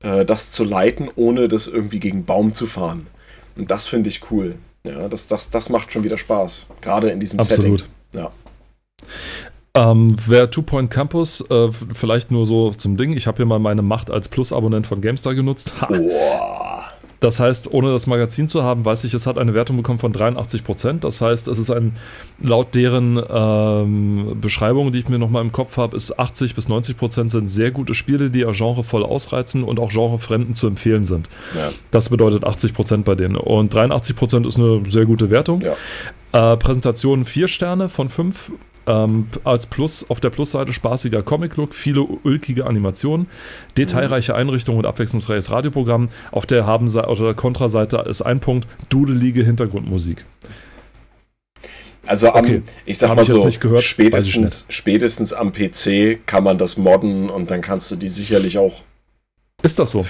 äh, 0.00 0.24
das 0.24 0.50
zu 0.50 0.64
leiten, 0.64 1.08
ohne 1.16 1.48
das 1.48 1.68
irgendwie 1.68 2.00
gegen 2.00 2.24
Baum 2.24 2.52
zu 2.52 2.66
fahren. 2.66 3.06
Und 3.56 3.70
das 3.70 3.86
finde 3.86 4.08
ich 4.08 4.30
cool. 4.30 4.56
Ja, 4.86 5.08
das, 5.08 5.26
das, 5.26 5.50
das 5.50 5.68
macht 5.68 5.92
schon 5.92 6.04
wieder 6.04 6.16
Spaß, 6.16 6.66
gerade 6.80 7.10
in 7.10 7.20
diesem 7.20 7.40
Absolut. 7.40 7.80
Setting. 7.80 7.97
Ja. 8.14 8.30
Ähm, 9.74 10.14
wer 10.26 10.50
Two 10.50 10.62
Point 10.62 10.90
Campus, 10.90 11.44
äh, 11.50 11.70
vielleicht 11.70 12.30
nur 12.30 12.46
so 12.46 12.72
zum 12.72 12.96
Ding, 12.96 13.16
ich 13.16 13.26
habe 13.26 13.36
hier 13.36 13.46
mal 13.46 13.58
meine 13.58 13.82
Macht 13.82 14.10
als 14.10 14.28
Plus-Abonnent 14.28 14.86
von 14.86 15.00
GameStar 15.00 15.34
genutzt. 15.34 15.72
Das 17.20 17.40
heißt, 17.40 17.72
ohne 17.72 17.90
das 17.90 18.06
Magazin 18.06 18.48
zu 18.48 18.62
haben, 18.62 18.84
weiß 18.84 19.02
ich, 19.04 19.12
es 19.12 19.26
hat 19.26 19.38
eine 19.38 19.52
Wertung 19.52 19.76
bekommen 19.76 19.98
von 19.98 20.12
83 20.12 20.62
Prozent. 20.62 21.02
Das 21.02 21.20
heißt, 21.20 21.48
es 21.48 21.58
ist 21.58 21.70
ein, 21.70 21.96
laut 22.40 22.74
deren 22.74 23.20
ähm, 23.28 24.36
Beschreibung, 24.40 24.92
die 24.92 25.00
ich 25.00 25.08
mir 25.08 25.18
nochmal 25.18 25.42
im 25.42 25.50
Kopf 25.50 25.76
habe, 25.78 25.96
ist 25.96 26.18
80 26.18 26.54
bis 26.54 26.68
90 26.68 26.96
Prozent 26.96 27.30
sind 27.32 27.48
sehr 27.48 27.72
gute 27.72 27.94
Spiele, 27.94 28.30
die 28.30 28.40
ihr 28.40 28.52
Genre 28.52 28.84
voll 28.84 29.04
ausreizen 29.04 29.64
und 29.64 29.80
auch 29.80 29.90
Genrefremden 29.90 30.54
zu 30.54 30.68
empfehlen 30.68 31.04
sind. 31.04 31.28
Ja. 31.56 31.70
Das 31.90 32.08
bedeutet 32.08 32.44
80 32.44 32.72
Prozent 32.72 33.04
bei 33.04 33.16
denen. 33.16 33.36
Und 33.36 33.74
83 33.74 34.14
Prozent 34.14 34.46
ist 34.46 34.56
eine 34.56 34.82
sehr 34.86 35.04
gute 35.04 35.30
Wertung. 35.30 35.60
Ja. 35.62 35.74
Äh, 36.32 36.56
Präsentation 36.56 37.24
4 37.24 37.48
Sterne 37.48 37.88
von 37.88 38.08
5 38.08 38.52
ähm, 38.88 39.28
als 39.44 39.66
Plus 39.66 40.08
auf 40.08 40.20
der 40.20 40.30
Plusseite 40.30 40.72
spaßiger 40.72 41.22
Comic-Look, 41.22 41.74
viele 41.74 42.02
ulkige 42.02 42.66
Animationen, 42.66 43.28
detailreiche 43.76 44.34
Einrichtungen 44.34 44.78
und 44.78 44.86
abwechslungsreiches 44.86 45.50
Radioprogramm. 45.50 46.08
Auf 46.32 46.46
der 46.46 46.66
haben 46.66 46.88
oder 46.88 47.24
der 47.24 47.34
Kontraseite 47.34 47.98
ist 48.08 48.22
ein 48.22 48.40
Punkt, 48.40 48.66
dudelige 48.88 49.44
Hintergrundmusik. 49.44 50.24
Also 52.06 52.30
am, 52.30 52.44
okay. 52.44 52.62
ich 52.86 52.96
sag 52.96 53.10
Hab 53.10 53.16
mal 53.16 53.22
ich 53.22 53.28
so, 53.28 53.46
gehört, 53.60 53.82
spätestens, 53.82 54.64
spätestens 54.70 55.34
am 55.34 55.52
PC 55.52 56.26
kann 56.26 56.42
man 56.42 56.56
das 56.56 56.78
modden 56.78 57.28
und 57.28 57.50
dann 57.50 57.60
kannst 57.60 57.90
du 57.90 57.96
die 57.96 58.08
sicherlich 58.08 58.56
auch. 58.56 58.82
Ist 59.62 59.78
das 59.78 59.90
so? 59.90 60.06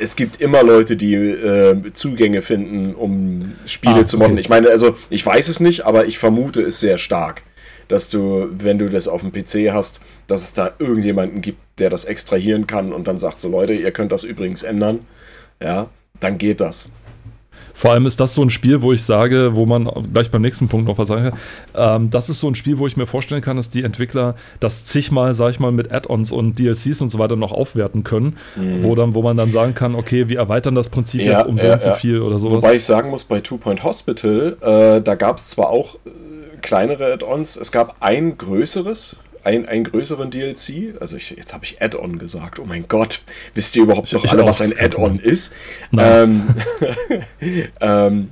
Es 0.00 0.16
gibt 0.16 0.40
immer 0.40 0.62
Leute, 0.62 0.96
die 0.96 1.14
äh, 1.14 1.92
Zugänge 1.92 2.42
finden, 2.42 2.94
um 2.94 3.56
Spiele 3.66 4.00
ah, 4.00 4.06
zu 4.06 4.18
modden. 4.18 4.32
Okay. 4.32 4.40
Ich 4.40 4.48
meine, 4.48 4.70
also 4.70 4.96
ich 5.10 5.24
weiß 5.24 5.48
es 5.48 5.60
nicht, 5.60 5.84
aber 5.86 6.06
ich 6.06 6.18
vermute 6.18 6.62
es 6.62 6.80
sehr 6.80 6.98
stark 6.98 7.42
dass 7.88 8.10
du, 8.10 8.48
wenn 8.52 8.78
du 8.78 8.88
das 8.88 9.08
auf 9.08 9.22
dem 9.22 9.32
PC 9.32 9.72
hast, 9.72 10.00
dass 10.26 10.42
es 10.42 10.52
da 10.52 10.72
irgendjemanden 10.78 11.40
gibt, 11.40 11.58
der 11.78 11.90
das 11.90 12.04
extrahieren 12.04 12.66
kann 12.66 12.92
und 12.92 13.08
dann 13.08 13.18
sagt 13.18 13.40
so, 13.40 13.48
Leute, 13.48 13.72
ihr 13.72 13.90
könnt 13.90 14.12
das 14.12 14.24
übrigens 14.24 14.62
ändern. 14.62 15.00
Ja, 15.60 15.88
dann 16.20 16.38
geht 16.38 16.60
das. 16.60 16.88
Vor 17.78 17.92
allem 17.92 18.06
ist 18.06 18.18
das 18.18 18.34
so 18.34 18.42
ein 18.42 18.50
Spiel, 18.50 18.82
wo 18.82 18.92
ich 18.92 19.04
sage, 19.04 19.54
wo 19.54 19.64
man 19.64 19.88
gleich 20.12 20.32
beim 20.32 20.42
nächsten 20.42 20.66
Punkt 20.66 20.88
noch 20.88 20.98
was 20.98 21.06
sagen 21.06 21.30
kann. 21.30 22.02
Ähm, 22.02 22.10
das 22.10 22.28
ist 22.28 22.40
so 22.40 22.48
ein 22.48 22.56
Spiel, 22.56 22.78
wo 22.78 22.88
ich 22.88 22.96
mir 22.96 23.06
vorstellen 23.06 23.40
kann, 23.40 23.56
dass 23.56 23.70
die 23.70 23.84
Entwickler 23.84 24.34
das 24.58 24.84
zigmal, 24.84 25.32
sag 25.32 25.50
ich 25.50 25.60
mal, 25.60 25.70
mit 25.70 25.92
Add-ons 25.92 26.32
und 26.32 26.58
DLCs 26.58 27.00
und 27.02 27.10
so 27.10 27.20
weiter 27.20 27.36
noch 27.36 27.52
aufwerten 27.52 28.02
können, 28.02 28.36
mhm. 28.56 28.82
wo, 28.82 28.96
dann, 28.96 29.14
wo 29.14 29.22
man 29.22 29.36
dann 29.36 29.52
sagen 29.52 29.76
kann, 29.76 29.94
okay, 29.94 30.28
wir 30.28 30.38
erweitern 30.38 30.74
das 30.74 30.88
Prinzip 30.88 31.20
ja, 31.20 31.38
jetzt 31.38 31.46
um 31.46 31.56
so 31.56 31.70
und 31.70 31.80
so 31.80 31.92
viel 31.92 32.20
oder 32.20 32.40
sowas. 32.40 32.64
Wobei 32.64 32.74
ich 32.74 32.84
sagen 32.84 33.10
muss, 33.10 33.22
bei 33.22 33.38
Two 33.38 33.58
Point 33.58 33.84
Hospital, 33.84 34.56
äh, 34.60 35.00
da 35.00 35.14
gab 35.14 35.36
es 35.36 35.50
zwar 35.50 35.68
auch 35.68 35.98
kleinere 36.62 37.12
Add-ons. 37.12 37.56
Es 37.56 37.70
gab 37.70 37.94
ein 38.00 38.36
größeres, 38.36 39.18
ein, 39.48 39.66
einen 39.66 39.84
größeren 39.84 40.30
DLC. 40.30 41.00
Also 41.00 41.16
ich, 41.16 41.30
jetzt 41.30 41.54
habe 41.54 41.64
ich 41.64 41.80
Add-on 41.80 42.18
gesagt. 42.18 42.58
Oh 42.58 42.66
mein 42.66 42.86
Gott, 42.86 43.22
wisst 43.54 43.74
ihr 43.76 43.84
überhaupt 43.84 44.12
noch 44.12 44.24
alle, 44.26 44.44
was 44.44 44.60
ein 44.60 44.74
Add-on 44.78 45.18
ist? 45.18 45.52
Ähm, 45.96 46.48
ähm, 47.80 48.28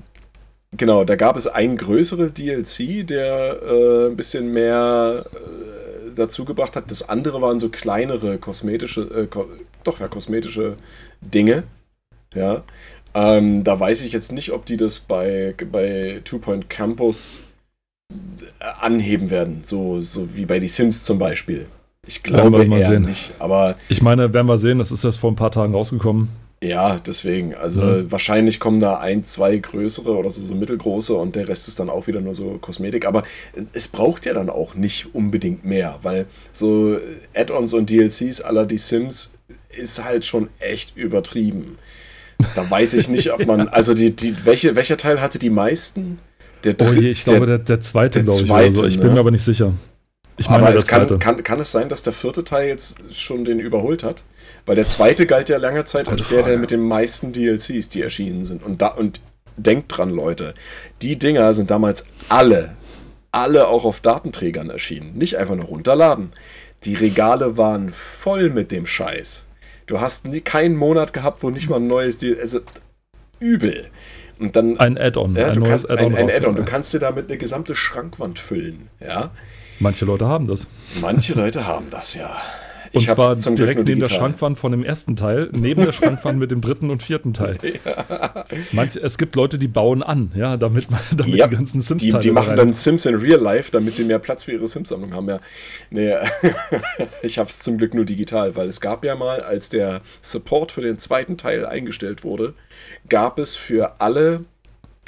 genau, 0.77 1.05
da 1.05 1.17
gab 1.17 1.37
es 1.37 1.47
ein 1.47 1.77
größere 1.77 2.31
DLC, 2.31 3.07
der 3.07 3.63
äh, 3.63 4.07
ein 4.09 4.17
bisschen 4.17 4.53
mehr 4.53 5.25
äh, 5.33 6.11
dazu 6.15 6.45
gebracht 6.45 6.77
hat. 6.77 6.91
Das 6.91 7.09
andere 7.09 7.41
waren 7.41 7.59
so 7.61 7.71
kleinere 7.71 8.37
kosmetische, 8.37 9.01
äh, 9.03 9.27
ko 9.27 9.47
doch 9.85 10.01
ja, 10.01 10.09
kosmetische 10.09 10.77
Dinge. 11.23 11.63
Ja. 12.35 12.63
Ähm, 13.15 13.65
da 13.65 13.81
weiß 13.81 14.03
ich 14.03 14.13
jetzt 14.13 14.33
nicht, 14.33 14.53
ob 14.53 14.67
die 14.67 14.77
das 14.77 15.01
bei, 15.01 15.55
bei 15.73 16.21
Two 16.25 16.39
Point 16.39 16.69
Campus 16.69 17.41
anheben 18.81 19.31
werden, 19.31 19.61
so, 19.63 20.01
so 20.01 20.35
wie 20.37 20.47
bei 20.47 20.59
die 20.59 20.69
Sims 20.69 21.05
zum 21.05 21.19
Beispiel. 21.19 21.67
Ich 22.07 22.23
glaube 22.23 22.65
mal 22.67 22.79
eher 22.81 22.89
sehen. 22.89 23.03
nicht, 23.03 23.33
aber 23.39 23.77
Ich 23.89 24.01
meine, 24.01 24.33
werden 24.33 24.47
wir 24.47 24.59
sehen, 24.59 24.79
das 24.79 24.93
ist 24.93 25.05
erst 25.05 25.19
vor 25.19 25.31
ein 25.33 25.37
paar 25.37 25.51
Tagen 25.51 25.75
rausgekommen. 25.75 26.29
ja, 26.63 26.99
deswegen. 27.05 27.55
Also 27.55 27.83
Ja. 27.83 28.11
wahrscheinlich 28.11 28.61
kommen 28.61 28.81
da 28.81 28.99
ein, 28.99 29.25
zwei 29.25 29.57
größere 29.59 30.17
oder 30.17 30.31
so, 30.31 30.41
so 30.43 30.55
mittelgroße 30.55 31.15
und 31.15 31.35
der 31.37 31.49
Rest 31.49 31.67
ist 31.69 31.81
dann 31.81 31.91
auch 31.91 32.07
wieder 32.07 32.21
nur 32.21 32.35
so 32.35 32.59
Kosmetik. 32.61 33.07
Aber 33.07 33.25
es, 33.55 33.67
es 33.73 33.89
braucht 33.89 34.25
ja 34.25 34.33
dann 34.35 34.49
auch 34.51 34.75
nicht 34.75 35.15
unbedingt 35.15 35.65
mehr, 35.65 35.99
weil 36.03 36.27
so 36.53 36.97
Add-ons 37.35 37.75
und 37.75 37.91
DLCs 37.91 38.41
aller 38.41 38.67
die 38.67 38.79
Sims 38.79 39.33
ist 39.69 40.03
halt 40.03 40.25
schon 40.25 40.49
echt 40.61 40.97
übertrieben. 40.97 41.77
Da 42.55 42.69
weiß 42.71 42.95
ich 42.95 43.09
nicht, 43.09 43.33
ob 43.33 43.45
man. 43.47 43.69
Also 43.73 43.95
die, 43.95 44.15
die, 44.15 44.35
welche, 44.45 44.77
welcher 44.77 44.97
Teil 44.97 45.21
hatte 45.21 45.39
die 45.39 45.51
meisten? 45.51 46.19
Der 46.73 46.89
Oh 46.89 46.93
je, 46.93 47.11
ich 47.11 47.25
glaube, 47.25 47.47
der, 47.47 47.59
der 47.59 47.81
zweite, 47.81 48.19
der 48.19 48.25
glaube 48.25 48.41
ich. 48.41 48.47
zweite, 48.47 48.67
oder 48.67 48.75
so. 48.75 48.85
Ich 48.87 48.99
bin 48.99 49.09
ne? 49.09 49.15
mir 49.15 49.21
aber 49.21 49.31
nicht 49.31 49.45
sicher. 49.45 49.73
Ich 50.39 50.51
meine, 50.51 50.67
aber 50.67 50.75
es 50.75 50.87
kann, 50.87 51.19
kann, 51.19 51.43
kann 51.43 51.61
es 51.61 51.73
sein, 51.73 51.89
dass 51.89 52.03
der 52.03 52.13
vierte 52.13 52.45
Teil 52.45 52.69
jetzt 52.69 52.99
schon 53.11 53.45
den 53.45 53.59
überholt 53.59 54.05
hat? 54.05 54.23
Weil 54.67 54.77
der 54.77 54.87
zweite 54.87 55.27
galt 55.27 55.49
ja 55.49 55.57
lange 55.57 55.85
Zeit 55.85 56.09
als 56.09 56.29
der, 56.29 56.43
der 56.43 56.59
mit 56.59 56.71
den 56.71 56.81
meisten 56.81 57.33
DLCs, 57.33 57.89
die 57.89 58.03
erschienen 58.03 58.45
sind. 58.45 58.63
Und, 58.63 58.83
da, 58.83 58.89
und 58.89 59.21
denkt 59.57 59.97
dran, 59.97 60.11
Leute, 60.11 60.55
die 61.01 61.19
Dinger 61.19 61.55
sind 61.55 61.71
damals 61.71 62.05
alle, 62.29 62.75
alle 63.31 63.69
auch 63.69 63.85
auf 63.85 64.01
Datenträgern 64.01 64.69
erschienen. 64.69 65.17
Nicht 65.17 65.37
einfach 65.39 65.57
nur 65.57 65.67
runterladen. 65.67 66.33
Die 66.85 66.95
Regale 66.95 67.57
waren 67.57 67.91
voll 67.91 68.51
mit 68.51 68.73
dem 68.73 68.87
Scheiß. 68.87 69.47
Du 69.87 70.01
hast 70.01 70.27
nie, 70.27 70.41
keinen 70.41 70.77
Monat 70.77 71.13
gehabt, 71.13 71.43
wo 71.43 71.51
nicht 71.51 71.71
mal 71.71 71.77
ein 71.77 71.87
neues 71.87 72.19
DLC. 72.19 72.41
Also 72.41 72.61
übel. 73.39 73.87
Und 74.39 74.55
dann. 74.55 74.79
ein 74.79 74.99
Add-on, 74.99 75.35
ja, 75.35 75.49
ein 75.49 75.55
du 75.55 75.61
neues 75.61 75.71
kannst, 75.71 75.91
Add-on. 75.91 76.15
ein, 76.15 76.29
ein 76.29 76.31
Add-on. 76.31 76.57
Du 76.57 76.65
kannst 76.65 76.93
dir 76.93 76.99
damit 76.99 77.29
eine 77.29 77.39
gesamte 77.39 77.75
Schrankwand 77.75 78.39
füllen. 78.39 78.89
Ja. 79.01 79.31
Manche 79.79 80.05
Leute 80.05 80.27
haben 80.27 80.47
das. 80.47 80.69
Manche 81.01 81.35
Leute 81.35 81.67
haben 81.67 81.91
das 81.91 82.15
ja. 82.15 82.41
Und 82.93 83.01
Ich 83.03 83.09
zwar 83.09 83.35
direkt 83.37 83.87
neben 83.87 84.01
der. 84.01 84.09
Schrankwand 84.11 84.59
von 84.59 84.73
dem 84.73 84.85
ersten 84.85 85.17
Teil, 85.17 85.49
neben 85.53 85.85
der 85.85 85.93
Schrankwand 85.99 86.39
mit 86.39 86.51
dem 86.51 86.61
dritten 86.61 86.91
und 86.91 87.03
vierten 87.03 87.33
Teil. 87.35 87.59
Manche, 88.73 89.01
es 89.01 89.19
gibt 89.19 89.37
Leute, 89.37 89.59
die 89.59 89.69
bauen 89.69 90.03
an, 90.03 90.33
ja, 90.35 90.57
damit, 90.57 90.91
man- 90.91 91.01
damit 91.17 91.35
Ja, 91.35 91.47
die 91.47 91.57
ganzen 91.57 91.79
Die, 91.81 91.85
Sims-Teile 91.85 92.21
die 92.23 92.29
da 92.29 92.35
machen 92.35 92.57
dann 92.57 92.73
Sims 92.73 93.07
in 93.07 93.15
Real 93.17 93.41
Life, 93.41 93.71
damit 93.71 93.97
sie 93.97 94.05
mehr 94.05 94.19
Platz 94.19 94.45
für 94.45 94.53
ihre 94.53 94.67
Sims-Sammlung 94.67 95.13
haben. 95.15 95.29
Ja, 95.29 95.41
nee, 95.91 96.15
ich 97.23 97.39
habe 97.39 97.49
es 97.49 97.61
zum 97.61 97.79
Glück 97.79 97.95
nur 97.95 98.05
digital, 98.05 98.57
weil 98.57 98.69
es 98.69 98.81
gab 98.81 99.05
ja 99.05 99.15
mal, 99.15 99.41
als 99.43 99.69
der 99.69 100.01
Support 100.21 100.73
für 100.73 100.81
den 100.83 100.99
zweiten 100.99 101.37
Teil 101.37 101.67
eingestellt 101.67 102.25
wurde, 102.25 102.55
gab 103.09 103.39
es 103.39 103.57
für 103.57 104.01
alle 104.01 104.45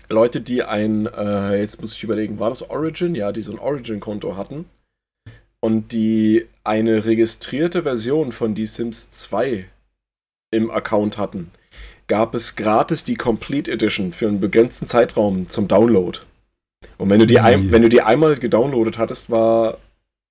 Leute, 0.09 0.41
die 0.41 0.63
ein, 0.63 1.07
äh, 1.07 1.59
jetzt 1.61 1.81
muss 1.81 1.95
ich 1.95 2.03
überlegen, 2.03 2.39
war 2.41 2.49
das 2.49 2.69
Origin? 2.71 3.15
Ja, 3.15 3.31
die 3.33 3.43
so 3.43 3.53
ein 3.53 3.59
Origin-Konto 3.59 4.37
hatten 4.37 4.65
und 5.61 5.93
die 5.93 6.47
eine 6.69 7.07
registrierte 7.07 7.83
Version 7.83 8.31
von 8.31 8.55
Die 8.55 8.67
Sims 8.67 9.11
2 9.11 9.65
im 10.51 10.71
Account 10.71 11.17
hatten, 11.17 11.51
gab 12.07 12.35
es 12.35 12.57
gratis 12.57 13.05
die 13.05 13.17
Complete 13.17 13.73
Edition 13.73 14.13
für 14.13 14.29
einen 14.29 14.41
begrenzten 14.41 14.87
Zeitraum 14.87 15.49
zum 15.49 15.67
Download. 15.67 16.21
Und 16.99 17.11
wenn 17.11 17.19
du 17.19 17.27
die, 17.27 17.41
ein, 17.41 17.73
wenn 17.73 17.83
du 17.83 17.89
die 17.89 18.03
einmal 18.03 18.37
gedownloadet 18.37 18.99
hattest, 18.99 19.31
war, 19.31 19.79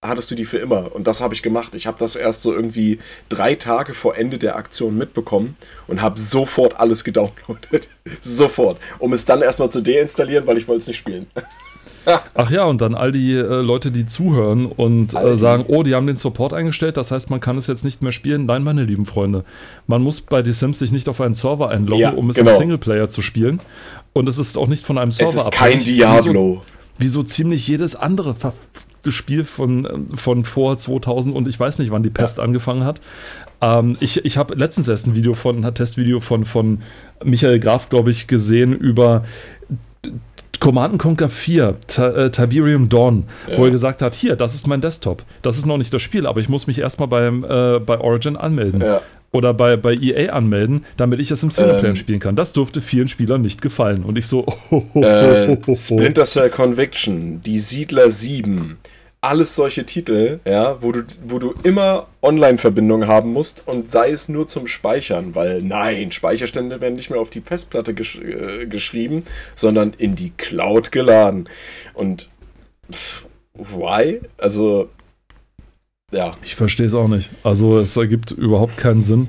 hattest 0.05 0.29
du 0.29 0.35
die 0.35 0.45
für 0.45 0.59
immer. 0.59 0.93
Und 0.95 1.07
das 1.07 1.21
habe 1.21 1.33
ich 1.33 1.41
gemacht. 1.41 1.75
Ich 1.75 1.87
habe 1.87 1.97
das 1.99 2.15
erst 2.15 2.43
so 2.43 2.53
irgendwie 2.53 2.99
drei 3.29 3.55
Tage 3.55 3.93
vor 3.93 4.15
Ende 4.15 4.37
der 4.37 4.55
Aktion 4.55 4.97
mitbekommen 4.97 5.57
und 5.87 6.01
habe 6.01 6.19
sofort 6.19 6.79
alles 6.79 7.03
gedownloadet. 7.03 7.89
sofort. 8.21 8.79
Um 8.99 9.11
es 9.13 9.25
dann 9.25 9.41
erstmal 9.41 9.71
zu 9.71 9.81
deinstallieren, 9.81 10.45
weil 10.45 10.57
ich 10.57 10.67
wollte 10.67 10.81
es 10.81 10.87
nicht 10.87 10.97
spielen. 10.97 11.27
Ach 12.33 12.49
ja, 12.49 12.63
und 12.65 12.81
dann 12.81 12.95
all 12.95 13.11
die 13.11 13.33
äh, 13.33 13.41
Leute, 13.41 13.91
die 13.91 14.05
zuhören 14.05 14.65
und 14.65 15.13
äh, 15.13 15.35
sagen, 15.35 15.65
oh, 15.67 15.83
die 15.83 15.93
haben 15.93 16.07
den 16.07 16.15
Support 16.17 16.53
eingestellt, 16.53 16.97
das 16.97 17.11
heißt, 17.11 17.29
man 17.29 17.39
kann 17.39 17.57
es 17.57 17.67
jetzt 17.67 17.83
nicht 17.83 18.01
mehr 18.01 18.11
spielen. 18.11 18.45
Nein, 18.45 18.63
meine 18.63 18.83
lieben 18.83 19.05
Freunde, 19.05 19.43
man 19.87 20.01
muss 20.01 20.21
bei 20.21 20.43
The 20.43 20.53
Sims 20.53 20.79
sich 20.79 20.91
nicht 20.91 21.09
auf 21.09 21.19
einen 21.21 21.33
Server 21.33 21.69
einloggen, 21.69 22.01
Ja, 22.01 22.11
um 22.11 22.29
es 22.29 22.37
genau. 22.37 22.51
im 22.51 22.57
Singleplayer 22.57 23.09
zu 23.09 23.21
spielen. 23.21 23.59
Und 24.13 24.29
es 24.29 24.37
ist 24.37 24.57
auch 24.57 24.67
nicht 24.67 24.85
von 24.85 24.97
einem 24.97 25.11
Server 25.11 25.29
Es 25.29 25.35
ist 25.35 25.51
kein 25.51 25.73
abhängig. 25.73 25.85
Diablo. 25.85 26.61
Wie 26.97 27.07
so, 27.07 27.21
wie 27.21 27.23
so 27.23 27.23
ziemlich 27.23 27.67
jedes 27.67 27.95
andere 27.95 28.35
Spiel 29.07 29.43
von, 29.43 29.85
ähm, 29.85 30.17
von 30.17 30.43
vor 30.43 30.77
2000 30.77 31.35
und 31.35 31.47
ich 31.47 31.59
weiß 31.59 31.79
nicht, 31.79 31.91
wann 31.91 32.03
die 32.03 32.09
Pest 32.09 32.39
angefangen 32.39 32.83
hat. 32.83 33.01
Ähm, 33.61 33.95
ich 33.99 34.23
ich 34.25 34.37
habe 34.37 34.55
letztens 34.55 34.87
erst 34.87 35.07
ein 35.07 35.15
Video 35.15 35.33
von, 35.33 35.63
ein 35.63 35.73
Testvideo 35.73 36.19
von, 36.19 36.45
von 36.45 36.79
Michael 37.23 37.59
Graf, 37.59 37.89
glaube 37.89 38.11
ich, 38.11 38.27
gesehen 38.27 38.73
über 38.73 39.23
Command 40.59 40.97
Conquer 40.99 41.29
4, 41.29 41.75
Ta 41.87 42.09
äh, 42.09 42.31
Tiberium 42.31 42.89
Dawn, 42.89 43.25
wo 43.55 43.61
Ja. 43.61 43.65
er 43.65 43.71
gesagt 43.71 44.01
hat, 44.01 44.15
hier, 44.15 44.35
das 44.35 44.53
ist 44.55 44.67
mein 44.67 44.81
Desktop. 44.81 45.23
Das 45.41 45.57
ist 45.57 45.65
noch 45.65 45.77
nicht 45.77 45.93
das 45.93 46.01
Spiel, 46.01 46.25
aber 46.25 46.39
ich 46.39 46.49
muss 46.49 46.67
mich 46.67 46.79
erstmal 46.79 47.07
beim, 47.07 47.43
äh, 47.43 47.79
bei 47.79 47.99
Origin 47.99 48.35
anmelden. 48.35 48.81
Ja. 48.81 49.01
Oder 49.33 49.53
bei, 49.53 49.75
bei 49.75 49.93
EA 49.93 50.31
anmelden, 50.33 50.85
damit 50.95 51.19
ich 51.19 51.31
es 51.31 51.43
im 51.43 51.51
Singleplayer 51.51 51.89
Ähm. 51.89 51.95
spielen 51.97 52.19
kann. 52.19 52.35
Das 52.37 52.53
dürfte 52.53 52.79
vielen 52.79 53.09
Spielern 53.09 53.41
nicht 53.41 53.61
gefallen. 53.61 54.03
Und 54.03 54.17
ich 54.17 54.25
so, 54.27 54.45
oh, 54.47 54.53
oh, 54.71 54.83
oh, 54.93 55.01
oh, 55.03 55.57
oh. 55.67 55.75
Splinter 55.75 56.23
Cell 56.25 56.49
Conviction, 56.49 57.41
Die 57.43 57.59
Siedler 57.59 58.09
7, 58.09 58.77
alles 59.21 59.55
solche 59.55 59.85
Titel, 59.85 60.39
ja, 60.45 60.81
wo 60.81 60.91
du, 60.91 61.03
wo 61.25 61.39
du 61.39 61.53
immer 61.63 62.07
Online-Verbindung 62.21 63.07
haben 63.07 63.33
musst 63.33 63.63
und 63.65 63.89
sei 63.89 64.11
es 64.11 64.29
nur 64.29 64.47
zum 64.47 64.67
Speichern, 64.67 65.33
weil 65.33 65.61
nein, 65.61 66.11
Speicherstände 66.11 66.81
werden 66.81 66.95
nicht 66.95 67.09
mehr 67.09 67.19
auf 67.19 67.29
die 67.29 67.41
Festplatte 67.41 67.93
gesch 67.93 68.19
äh, 68.19 68.67
geschrieben, 68.67 69.23
sondern 69.55 69.93
in 69.93 70.15
die 70.15 70.31
Cloud 70.37 70.91
geladen. 70.91 71.49
Und 71.95 72.29
pff, 72.91 73.25
why? 73.55 74.21
Also, 74.37 74.89
ja. 76.11 76.31
Ich 76.43 76.55
verstehe 76.55 76.85
es 76.85 76.93
auch 76.93 77.07
nicht. 77.07 77.31
Also 77.43 77.79
es 77.79 77.97
ergibt 77.97 78.31
überhaupt 78.31 78.77
keinen 78.77 79.03
Sinn. 79.03 79.27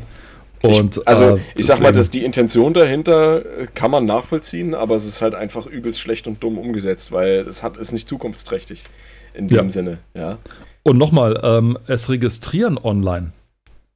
Und, 0.60 0.98
ich, 0.98 1.08
also, 1.08 1.36
äh, 1.36 1.40
ich 1.54 1.66
sag 1.66 1.80
mal, 1.80 1.92
dass 1.92 2.10
die 2.10 2.24
Intention 2.24 2.74
dahinter 2.74 3.60
äh, 3.60 3.66
kann 3.74 3.90
man 3.90 4.04
nachvollziehen, 4.04 4.74
aber 4.74 4.96
es 4.96 5.06
ist 5.06 5.22
halt 5.22 5.34
einfach 5.34 5.66
übelst 5.66 6.00
schlecht 6.00 6.26
und 6.26 6.42
dumm 6.42 6.58
umgesetzt, 6.58 7.10
weil 7.10 7.46
es 7.48 7.62
hat, 7.62 7.76
ist 7.76 7.92
nicht 7.92 8.08
zukunftsträchtig 8.08 8.84
in 9.34 9.48
dem 9.48 9.56
Ja. 9.64 9.70
Sinne, 9.70 9.98
ja. 10.14 10.38
Und 10.82 10.96
nochmal, 10.98 11.38
ähm, 11.42 11.78
es 11.86 12.08
registrieren 12.08 12.78
online. 12.78 13.32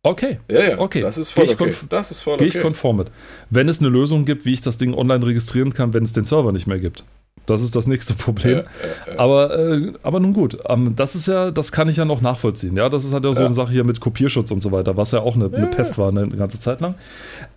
Okay, 0.05 0.41
Ja, 0.49 0.63
ja, 0.65 0.79
Okay. 0.79 1.01
das 1.01 1.17
ist 1.17 1.31
voll 1.31 1.47
Geh 1.47 1.53
ich 1.53 1.61
okay. 1.61 1.75
Das 1.89 2.11
ist 2.11 2.21
voll 2.21 2.37
gehe 2.37 2.49
ich 2.49 2.55
okay. 2.57 2.63
konform 2.63 2.97
mit. 2.97 3.13
Wenn 3.51 3.69
es 3.69 3.79
eine 3.79 3.89
Lösung 3.89 4.25
gibt, 4.25 4.45
wie 4.45 4.53
ich 4.53 4.61
das 4.61 4.77
Ding 4.77 4.95
online 4.95 5.25
registrieren 5.25 5.73
kann, 5.73 5.95
wenn 5.95 6.03
es 6.03 6.13
den 6.13 6.25
Server 6.25 6.51
nicht 6.51 6.67
mehr 6.67 6.81
gibt. 6.81 7.05
Das 7.47 7.63
ist 7.63 7.77
das 7.77 7.87
nächste 7.87 8.15
Problem. 8.25 8.59
Ja, 8.59 8.63
ja, 9.07 9.13
ja. 9.15 9.19
Aber, 9.21 9.57
äh, 9.57 9.93
aber 10.03 10.19
nun 10.21 10.33
gut, 10.33 10.59
ähm, 10.69 10.95
das 10.97 11.15
ist 11.15 11.27
ja, 11.29 11.53
das 11.53 11.71
kann 11.71 11.89
ich 11.89 11.97
ja 11.99 12.05
noch 12.05 12.21
nachvollziehen. 12.21 12.77
Ja, 12.77 12.89
das 12.89 13.05
ist 13.05 13.13
halt 13.13 13.25
ja 13.25 13.33
so 13.33 13.41
Ja. 13.41 13.47
eine 13.47 13.55
Sache 13.55 13.73
hier 13.73 13.85
mit 13.85 14.01
Kopierschutz 14.01 14.51
und 14.51 14.61
so 14.61 14.73
weiter, 14.73 14.97
was 14.97 15.13
ja 15.13 15.21
auch 15.21 15.37
eine, 15.37 15.47
eine. 15.53 15.69
Pest 15.69 15.99
war 15.99 16.09
eine 16.09 16.29
ganze 16.29 16.59
Zeit 16.59 16.81
lang. 16.81 16.97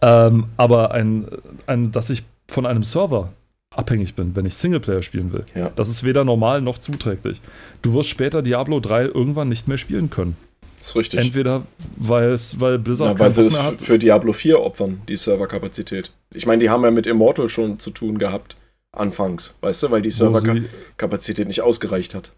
Ähm, 0.01 0.45
aber 0.57 0.91
ein, 0.91 1.27
ein, 1.65 1.91
dass 1.91 2.11
ich 2.11 2.23
von 2.47 2.67
einem 2.67 2.83
Server 2.83 3.29
abhängig 3.77 4.15
bin, 4.15 4.35
wenn 4.35 4.45
ich 4.45 4.55
Singleplayer 4.55 5.01
spielen 5.01 5.31
will, 5.33 5.43
Ja. 5.55 5.69
das 5.75 5.89
ist 5.89 6.03
weder 6.03 6.23
normal 6.23 6.61
noch 6.61 6.77
zuträglich. 6.79 7.41
Du 7.81 7.93
wirst 7.93 8.09
später 8.09 8.41
Diablo 8.41 8.79
3 8.79 9.05
irgendwann 9.05 9.49
nicht 9.49 9.67
mehr 9.67 9.77
spielen 9.77 10.09
können. 10.09 10.35
ist 10.81 10.95
richtig. 10.95 11.19
Entweder 11.19 11.63
weil 11.97 12.29
es, 12.29 12.59
weil 12.61 12.77
Blizzard 12.77 13.13
Na, 13.13 13.19
weil 13.19 13.33
sie 13.33 13.43
das 13.43 13.55
f- 13.57 13.75
für 13.79 13.97
Diablo 13.97 14.33
4 14.33 14.59
opfern, 14.61 15.01
die 15.09 15.17
Serverkapazität. 15.17 16.11
Ich 16.31 16.45
meine, 16.45 16.61
die 16.61 16.69
haben 16.69 16.83
ja 16.83 16.91
mit 16.91 17.07
Immortal 17.07 17.49
schon 17.49 17.79
zu 17.79 17.89
tun 17.89 18.17
gehabt, 18.19 18.55
anfangs, 18.91 19.55
weißt 19.61 19.83
du, 19.83 19.91
weil 19.91 20.01
die 20.03 20.11
Serverkapazität 20.11 21.47
nicht 21.47 21.61
ausgereicht 21.61 22.13
hat. 22.15 22.31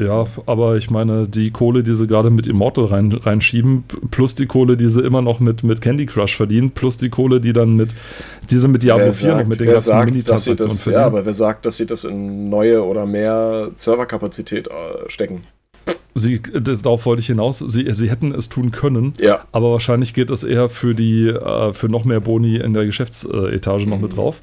Ja, 0.00 0.26
aber 0.46 0.76
ich 0.76 0.90
meine, 0.90 1.26
die 1.26 1.50
Kohle, 1.50 1.82
die 1.82 1.96
sie 1.96 2.06
gerade 2.06 2.30
mit 2.30 2.46
Immortal 2.46 2.84
rein, 2.84 3.10
reinschieben, 3.12 3.82
plus 4.12 4.36
die 4.36 4.46
Kohle, 4.46 4.76
die 4.76 4.88
sie 4.88 5.00
immer 5.00 5.22
noch 5.22 5.40
mit, 5.40 5.64
mit 5.64 5.80
Candy 5.80 6.06
Crush 6.06 6.36
verdienen, 6.36 6.70
plus 6.70 6.98
die 6.98 7.08
Kohle, 7.08 7.40
die 7.40 7.52
dann 7.52 7.74
mit, 7.74 7.90
die 8.48 8.58
sie 8.58 8.68
mit 8.68 8.84
Diablo 8.84 9.06
wer 9.06 9.12
4 9.12 9.36
noch 9.38 9.46
mit 9.46 9.58
den 9.58 9.66
ganzen 9.66 9.88
sagt 9.88 10.28
dass 10.28 10.44
sie 10.44 10.54
das, 10.54 10.84
ja, 10.84 10.92
verdienen. 10.92 11.04
aber 11.04 11.26
wer 11.26 11.32
sagt, 11.32 11.66
dass 11.66 11.78
sie 11.78 11.86
das 11.86 12.04
in 12.04 12.48
neue 12.48 12.84
oder 12.84 13.06
mehr 13.06 13.70
Serverkapazität 13.74 14.68
äh, 14.68 14.70
stecken? 15.10 15.42
Sie, 16.14 16.40
darauf 16.42 17.04
wollte 17.04 17.20
ich 17.20 17.26
hinaus, 17.26 17.58
sie, 17.58 17.92
sie 17.92 18.08
hätten 18.08 18.32
es 18.32 18.48
tun 18.48 18.70
können, 18.70 19.14
Ja, 19.20 19.40
aber 19.50 19.72
wahrscheinlich 19.72 20.14
geht 20.14 20.30
es 20.30 20.44
eher 20.44 20.68
für 20.68 20.94
die, 20.94 21.26
äh, 21.28 21.72
für 21.72 21.88
noch 21.88 22.04
mehr 22.04 22.20
Boni 22.20 22.54
in 22.56 22.72
der 22.72 22.86
Geschäftsetage 22.86 23.88
noch 23.88 23.98
mit 23.98 24.12
Mhm. 24.12 24.16
drauf. 24.16 24.40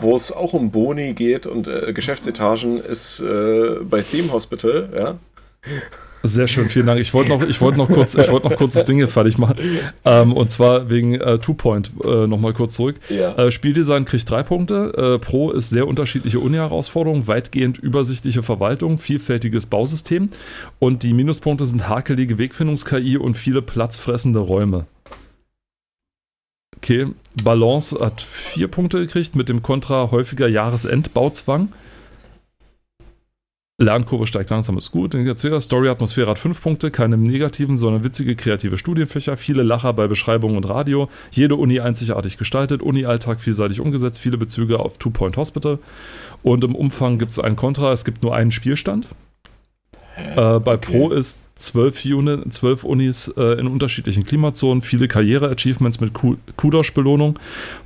Wo 0.00 0.16
es 0.16 0.32
auch 0.32 0.52
um 0.52 0.70
Boni 0.70 1.14
geht 1.14 1.46
und 1.46 1.68
äh, 1.68 1.92
Geschäftsetagen 1.92 2.78
ist 2.78 3.20
äh, 3.20 3.76
bei 3.82 4.02
Theme 4.02 4.32
Hospital, 4.32 4.88
ja. 4.94 5.18
Sehr 6.22 6.48
schön, 6.48 6.68
vielen 6.68 6.86
Dank. 6.86 7.00
Ich 7.00 7.14
wollte 7.14 7.30
noch, 7.30 7.42
ich 7.42 7.60
wollte 7.62 7.78
noch 7.78 7.88
kurz, 7.88 8.14
ich 8.14 8.30
wollte 8.30 8.48
noch 8.48 8.56
kurz 8.56 8.74
das 8.74 8.84
Ding 8.84 8.98
hier 8.98 9.08
fertig 9.08 9.38
machen. 9.38 9.56
Ähm, 10.04 10.34
und 10.34 10.50
zwar 10.50 10.90
wegen 10.90 11.14
äh, 11.14 11.38
Two 11.38 11.54
Point 11.54 11.92
äh, 12.04 12.26
nochmal 12.26 12.52
kurz 12.52 12.74
zurück. 12.74 12.96
Ja. 13.08 13.34
Äh, 13.36 13.50
Spieldesign 13.50 14.04
kriegt 14.04 14.30
drei 14.30 14.42
Punkte. 14.42 14.92
Äh, 15.16 15.18
Pro 15.18 15.50
ist 15.50 15.70
sehr 15.70 15.88
unterschiedliche 15.88 16.38
Uni-Herausforderungen, 16.40 17.26
weitgehend 17.26 17.78
übersichtliche 17.78 18.42
Verwaltung, 18.42 18.98
vielfältiges 18.98 19.64
Bausystem. 19.66 20.28
Und 20.78 21.02
die 21.04 21.14
Minuspunkte 21.14 21.64
sind 21.64 21.88
hakelige 21.88 22.36
Wegfindungs-KI 22.36 23.16
und 23.16 23.34
viele 23.34 23.62
platzfressende 23.62 24.40
Räume. 24.40 24.86
Okay, 26.82 27.08
Balance 27.44 27.98
hat 28.00 28.22
vier 28.22 28.68
Punkte 28.68 29.00
gekriegt 29.00 29.36
mit 29.36 29.50
dem 29.50 29.62
Kontra 29.62 30.10
häufiger 30.10 30.48
Jahresendbauzwang. 30.48 31.68
Lernkurve 33.80 34.26
steigt 34.26 34.50
langsam, 34.50 34.76
ist 34.78 34.90
gut. 34.90 35.14
Story 35.60 35.88
Atmosphäre 35.88 36.30
hat 36.30 36.38
fünf 36.38 36.62
Punkte, 36.62 36.90
keine 36.90 37.16
negativen, 37.16 37.78
sondern 37.78 38.04
witzige, 38.04 38.36
kreative 38.36 38.76
Studienfächer, 38.76 39.36
viele 39.36 39.62
Lacher 39.62 39.92
bei 39.92 40.06
Beschreibung 40.06 40.56
und 40.56 40.68
Radio, 40.68 41.08
jede 41.30 41.56
Uni 41.56 41.80
einzigartig 41.80 42.36
gestaltet, 42.36 42.82
Uni-Alltag 42.82 43.40
vielseitig 43.40 43.80
umgesetzt, 43.80 44.20
viele 44.20 44.36
Bezüge 44.36 44.80
auf 44.80 44.98
Two 44.98 45.10
Point 45.10 45.36
Hospital 45.38 45.78
und 46.42 46.62
im 46.64 46.74
Umfang 46.74 47.18
gibt 47.18 47.30
es 47.30 47.38
ein 47.38 47.56
Kontra, 47.56 47.92
es 47.92 48.04
gibt 48.04 48.22
nur 48.22 48.34
einen 48.34 48.52
Spielstand. 48.52 49.08
Äh, 50.16 50.58
bei 50.60 50.74
Okay. 50.74 50.98
Pro 50.98 51.10
ist 51.10 51.38
zwölf, 51.60 52.04
Uni, 52.04 52.48
zwölf 52.50 52.84
Unis 52.84 53.28
äh, 53.36 53.58
in 53.60 53.66
unterschiedlichen 53.66 54.24
Klimazonen, 54.24 54.82
viele 54.82 55.06
Karriere-Achievements 55.08 56.00
mit 56.00 56.12
Ku- 56.12 56.36
Kudosh-Belohnung, 56.56 57.38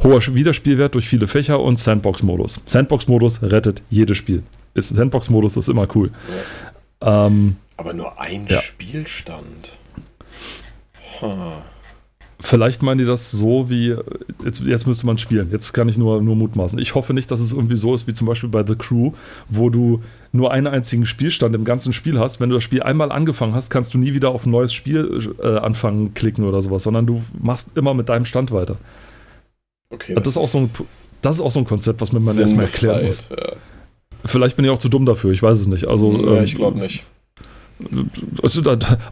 hoher 0.03 0.21
Wiederspielwert 0.35 0.95
durch 0.95 1.07
viele 1.09 1.27
Fächer 1.27 1.61
und 1.61 1.79
Sandbox-Modus. 1.79 2.63
Sandbox-Modus 2.67 3.43
rettet 3.43 3.83
jedes 3.91 4.17
Spiel. 4.17 4.43
Ist- 4.75 4.95
Sandbox-Modus 4.95 5.57
ist 5.57 5.69
immer 5.69 5.87
cool. 5.95 6.11
Ähm, 7.01 7.57
Aber 7.77 7.93
nur 7.93 8.21
ein 8.21 8.47
Ja. 8.49 8.61
Spielstand. 8.61 9.73
Ha. 11.21 11.63
Vielleicht 12.45 12.83
meinen 12.83 12.99
die 12.99 13.05
das 13.05 13.31
so 13.31 13.71
wie, 13.71 13.97
jetzt, 14.45 14.61
jetzt 14.61 14.87
müsste 14.87 15.07
man 15.07 15.19
spielen. 15.19 15.49
Jetzt 15.51 15.73
kann 15.73 15.89
ich 15.89 15.97
nur, 15.97 16.21
nur 16.21 16.37
mutmaßen. 16.37 16.79
Ich 16.79 16.95
hoffe 16.95 17.15
nicht, 17.15 17.31
dass 17.31 17.41
es 17.41 17.53
irgendwie 17.53 17.77
so 17.77 17.95
ist 17.95 18.07
wie 18.07 18.15
zum 18.15 18.27
Beispiel 18.27 18.51
bei 18.51 18.65
The 18.67 18.77
Crew, 18.77 19.13
wo 19.49 19.71
du 19.71 20.03
nur 20.33 20.53
einen 20.53 20.67
einzigen 20.67 21.07
Spielstand 21.07 21.55
im 21.55 21.65
ganzen 21.65 21.93
Spiel 21.93 22.19
hast. 22.19 22.41
Wenn 22.41 22.51
du 22.51 22.57
das 22.57 22.63
Spiel 22.63 22.83
einmal 22.83 23.13
angefangen 23.13 23.55
hast, 23.55 23.71
kannst 23.71 23.95
du 23.95 23.99
nie 23.99 24.15
wieder 24.15 24.31
auf 24.31 24.45
ein 24.47 24.51
neues 24.51 24.73
Spiel 24.75 25.35
äh, 25.43 25.57
anfangen 25.57 26.13
klicken 26.13 26.45
oder 26.45 26.61
sowas, 26.61 26.83
sondern 26.83 27.07
du 27.07 27.23
machst 27.41 27.71
immer 27.77 27.95
mit 27.95 28.09
deinem 28.09 28.27
Stand 28.27 28.53
weiter. 28.53 28.77
Okay, 29.91 30.15
Das 30.15 30.29
ist 30.29 30.37
auch 30.37 30.49
so 30.49 30.59
ein 30.59 30.69
Das 31.23 31.37
ist 31.37 31.41
auch 31.41 31.53
so 31.53 31.61
ein 31.61 31.65
Konzept, 31.65 32.01
was 32.01 32.13
man 32.13 32.23
erstmal 32.39 32.67
erklären 32.67 33.07
muss. 33.07 33.29
sinnbefreit, 33.29 33.57
Vielleicht 34.27 34.57
bin 34.57 34.65
ich 34.65 34.71
auch 34.71 34.79
zu 34.79 34.89
dumm 34.89 35.07
dafür, 35.07 35.33
ich 35.33 35.43
weiß 35.43 35.61
es 35.61 35.67
nicht. 35.67 35.87
Also, 35.87 36.13
Ja. 36.13 36.33
Ja, 36.33 36.39
ähm, 36.39 36.45
ich 36.45 36.55
glaube 36.55 36.79
nicht. 36.79 37.05
Also, 38.43 38.63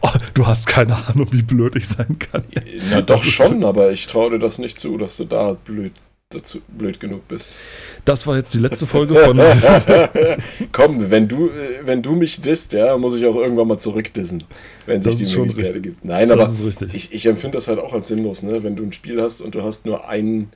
oh, 0.01 0.09
du 0.33 0.47
hast 0.47 0.67
keine 0.67 0.95
Ahnung, 1.07 1.27
wie 1.31 1.41
blöd 1.43 1.75
ich 1.75 1.87
sein 1.87 2.17
kann. 2.19 2.43
Na 2.91 3.01
doch 3.01 3.21
Das 3.21 3.25
schon, 3.25 3.63
aber 3.63 3.91
ich 3.91 4.07
traue 4.07 4.31
dir 4.31 4.39
das 4.39 4.57
nicht 4.57 4.79
zu, 4.79 4.97
dass 4.97 5.17
du 5.17 5.25
da 5.25 5.53
blöd, 5.53 5.91
dazu, 6.29 6.61
blöd 6.69 6.99
genug 6.99 7.27
bist. 7.27 7.57
Das 8.05 8.25
war 8.25 8.37
jetzt 8.37 8.53
die 8.53 8.59
letzte 8.59 8.87
Folge 8.87 9.15
von. 9.15 9.37
Komm, 10.71 11.11
wenn 11.11 11.27
du, 11.27 11.47
äh, 11.49 11.81
wenn 11.85 12.01
du 12.01 12.13
mich 12.13 12.41
disst, 12.41 12.73
ja, 12.73 12.97
muss 12.97 13.15
ich 13.15 13.25
auch 13.25 13.35
irgendwann 13.35 13.67
mal 13.67 13.77
zurückdissen, 13.77 14.43
wenn 14.85 15.01
sich 15.01 15.17
Das 15.17 15.29
die 15.29 15.37
Möglichkeit 15.39 15.65
richtig. 15.65 15.83
gibt. 15.83 16.05
Nein, 16.05 16.29
Das 16.29 16.39
aber 16.39 16.93
ich, 16.93 17.13
ich 17.13 17.25
empfinde 17.25 17.57
das 17.57 17.67
halt 17.67 17.79
auch 17.79 17.93
als 17.93 18.07
sinnlos, 18.07 18.43
ne? 18.43 18.63
Wenn 18.63 18.75
du 18.75 18.83
ein 18.83 18.93
Spiel 18.93 19.21
hast 19.21 19.41
und 19.41 19.55
du 19.55 19.63
hast 19.63 19.85
nur 19.85 20.07
ein, 20.07 20.49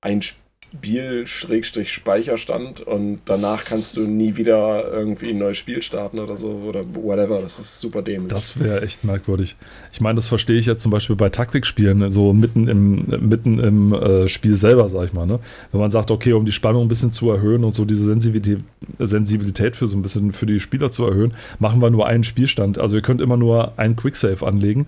ein 0.00 0.22
Spiel-Speicherstand 0.72 2.80
und 2.80 3.20
danach 3.24 3.64
kannst 3.64 3.96
du 3.96 4.02
nie 4.02 4.36
wieder 4.36 4.90
irgendwie 4.90 5.30
ein 5.30 5.38
neues 5.38 5.58
Spiel 5.58 5.82
starten 5.82 6.18
oder 6.18 6.36
so 6.36 6.48
oder 6.48 6.84
whatever. 6.94 7.40
Das 7.40 7.58
ist 7.58 7.80
super 7.80 8.02
dämlich. 8.02 8.32
Das 8.32 8.58
wäre 8.60 8.82
echt 8.82 9.04
merkwürdig. 9.04 9.56
Ich 9.92 10.00
meine, 10.00 10.16
das 10.16 10.28
verstehe 10.28 10.58
ich 10.58 10.66
jetzt 10.66 10.82
zum 10.82 10.90
Beispiel 10.90 11.16
bei 11.16 11.28
Taktikspielen, 11.28 12.10
so 12.10 12.32
mitten 12.32 12.68
im, 12.68 13.06
mitten 13.28 13.58
im 13.58 13.92
äh, 13.92 14.28
Spiel 14.28 14.56
selber, 14.56 14.88
sag 14.88 15.06
ich 15.06 15.12
mal. 15.12 15.26
Ne? 15.26 15.40
Wenn 15.72 15.80
man 15.80 15.90
sagt, 15.90 16.10
okay, 16.10 16.32
um 16.32 16.44
die 16.44 16.52
Spannung 16.52 16.84
ein 16.84 16.88
bisschen 16.88 17.12
zu 17.12 17.30
erhöhen 17.30 17.64
und 17.64 17.72
so 17.72 17.84
diese 17.84 18.04
Sensibilität, 18.04 18.60
Sensibilität 18.98 19.76
für 19.76 19.86
so 19.86 19.96
ein 19.96 20.02
bisschen 20.02 20.32
für 20.32 20.46
die 20.46 20.60
Spieler 20.60 20.90
zu 20.90 21.04
erhöhen, 21.04 21.34
machen 21.58 21.80
wir 21.80 21.90
nur 21.90 22.06
einen 22.06 22.24
Spielstand. 22.24 22.78
Also 22.78 22.96
ihr 22.96 23.02
könnt 23.02 23.20
immer 23.20 23.36
nur 23.36 23.78
einen 23.78 23.96
Quicksave 23.96 24.46
anlegen. 24.46 24.86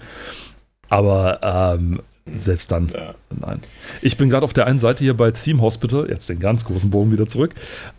Aber 0.89 1.41
ähm, 1.43 2.01
selbst 2.35 2.71
dann, 2.71 2.89
ja. 2.89 3.15
nein. 3.31 3.61
Ich 4.01 4.17
bin 4.17 4.31
gerade 4.31 4.45
auf 4.45 4.53
der 4.53 4.67
einen 4.67 4.79
Seite 4.79 5.03
hier 5.05 5.15
bei 5.15 5.31
Theme 5.31 5.61
Hospital, 5.61 6.09
jetzt 6.09 6.29
den 6.29 6.39
ganz 6.39 6.65
großen 6.65 6.91
Bogen 6.91 7.13
wieder 7.13 7.27
zurück, 7.27 7.55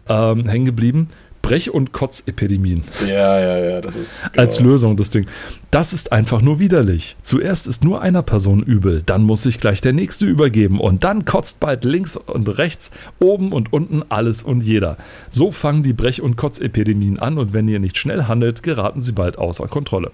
ähm, 0.08 0.48
hängen 0.48 0.66
geblieben. 0.66 1.10
Brech- 1.44 1.70
und 1.70 1.92
Kotzepidemien 1.92 2.84
ja, 3.06 3.40
ja, 3.40 3.58
ja, 3.58 3.82
das 3.82 3.96
ist 3.96 4.24
genau. 4.32 4.44
als 4.44 4.60
Lösung 4.60 4.98
das 4.98 5.10
Ding. 5.10 5.28
Das 5.72 5.92
ist 5.92 6.12
einfach 6.12 6.42
nur 6.42 6.60
widerlich. 6.60 7.18
Zuerst 7.24 7.66
ist 7.68 7.84
nur 7.84 8.02
einer 8.02 8.22
Person 8.22 8.62
übel, 8.62 9.02
dann 9.04 9.24
muss 9.24 9.44
sich 9.44 9.60
gleich 9.60 9.82
der 9.82 9.92
nächste 9.92 10.26
übergeben 10.26 10.80
und 10.80 11.04
dann 11.04 11.26
kotzt 11.26 11.60
bald 11.60 11.84
links 11.84 12.16
und 12.16 12.58
rechts, 12.60 12.92
oben 13.20 13.52
und 13.52 13.74
unten 13.74 14.04
alles 14.08 14.44
und 14.44 14.62
jeder. 14.62 14.98
So 15.32 15.52
fangen 15.52 15.84
die 15.84 15.94
Brech- 15.94 16.22
und 16.22 16.36
Kotzepidemien 16.38 17.20
an 17.20 17.38
und 17.38 17.54
wenn 17.54 17.68
ihr 17.68 17.80
nicht 17.80 17.98
schnell 17.98 18.26
handelt, 18.26 18.64
geraten 18.64 19.02
sie 19.02 19.14
bald 19.14 19.38
außer 19.38 19.68
Kontrolle. 19.68 20.12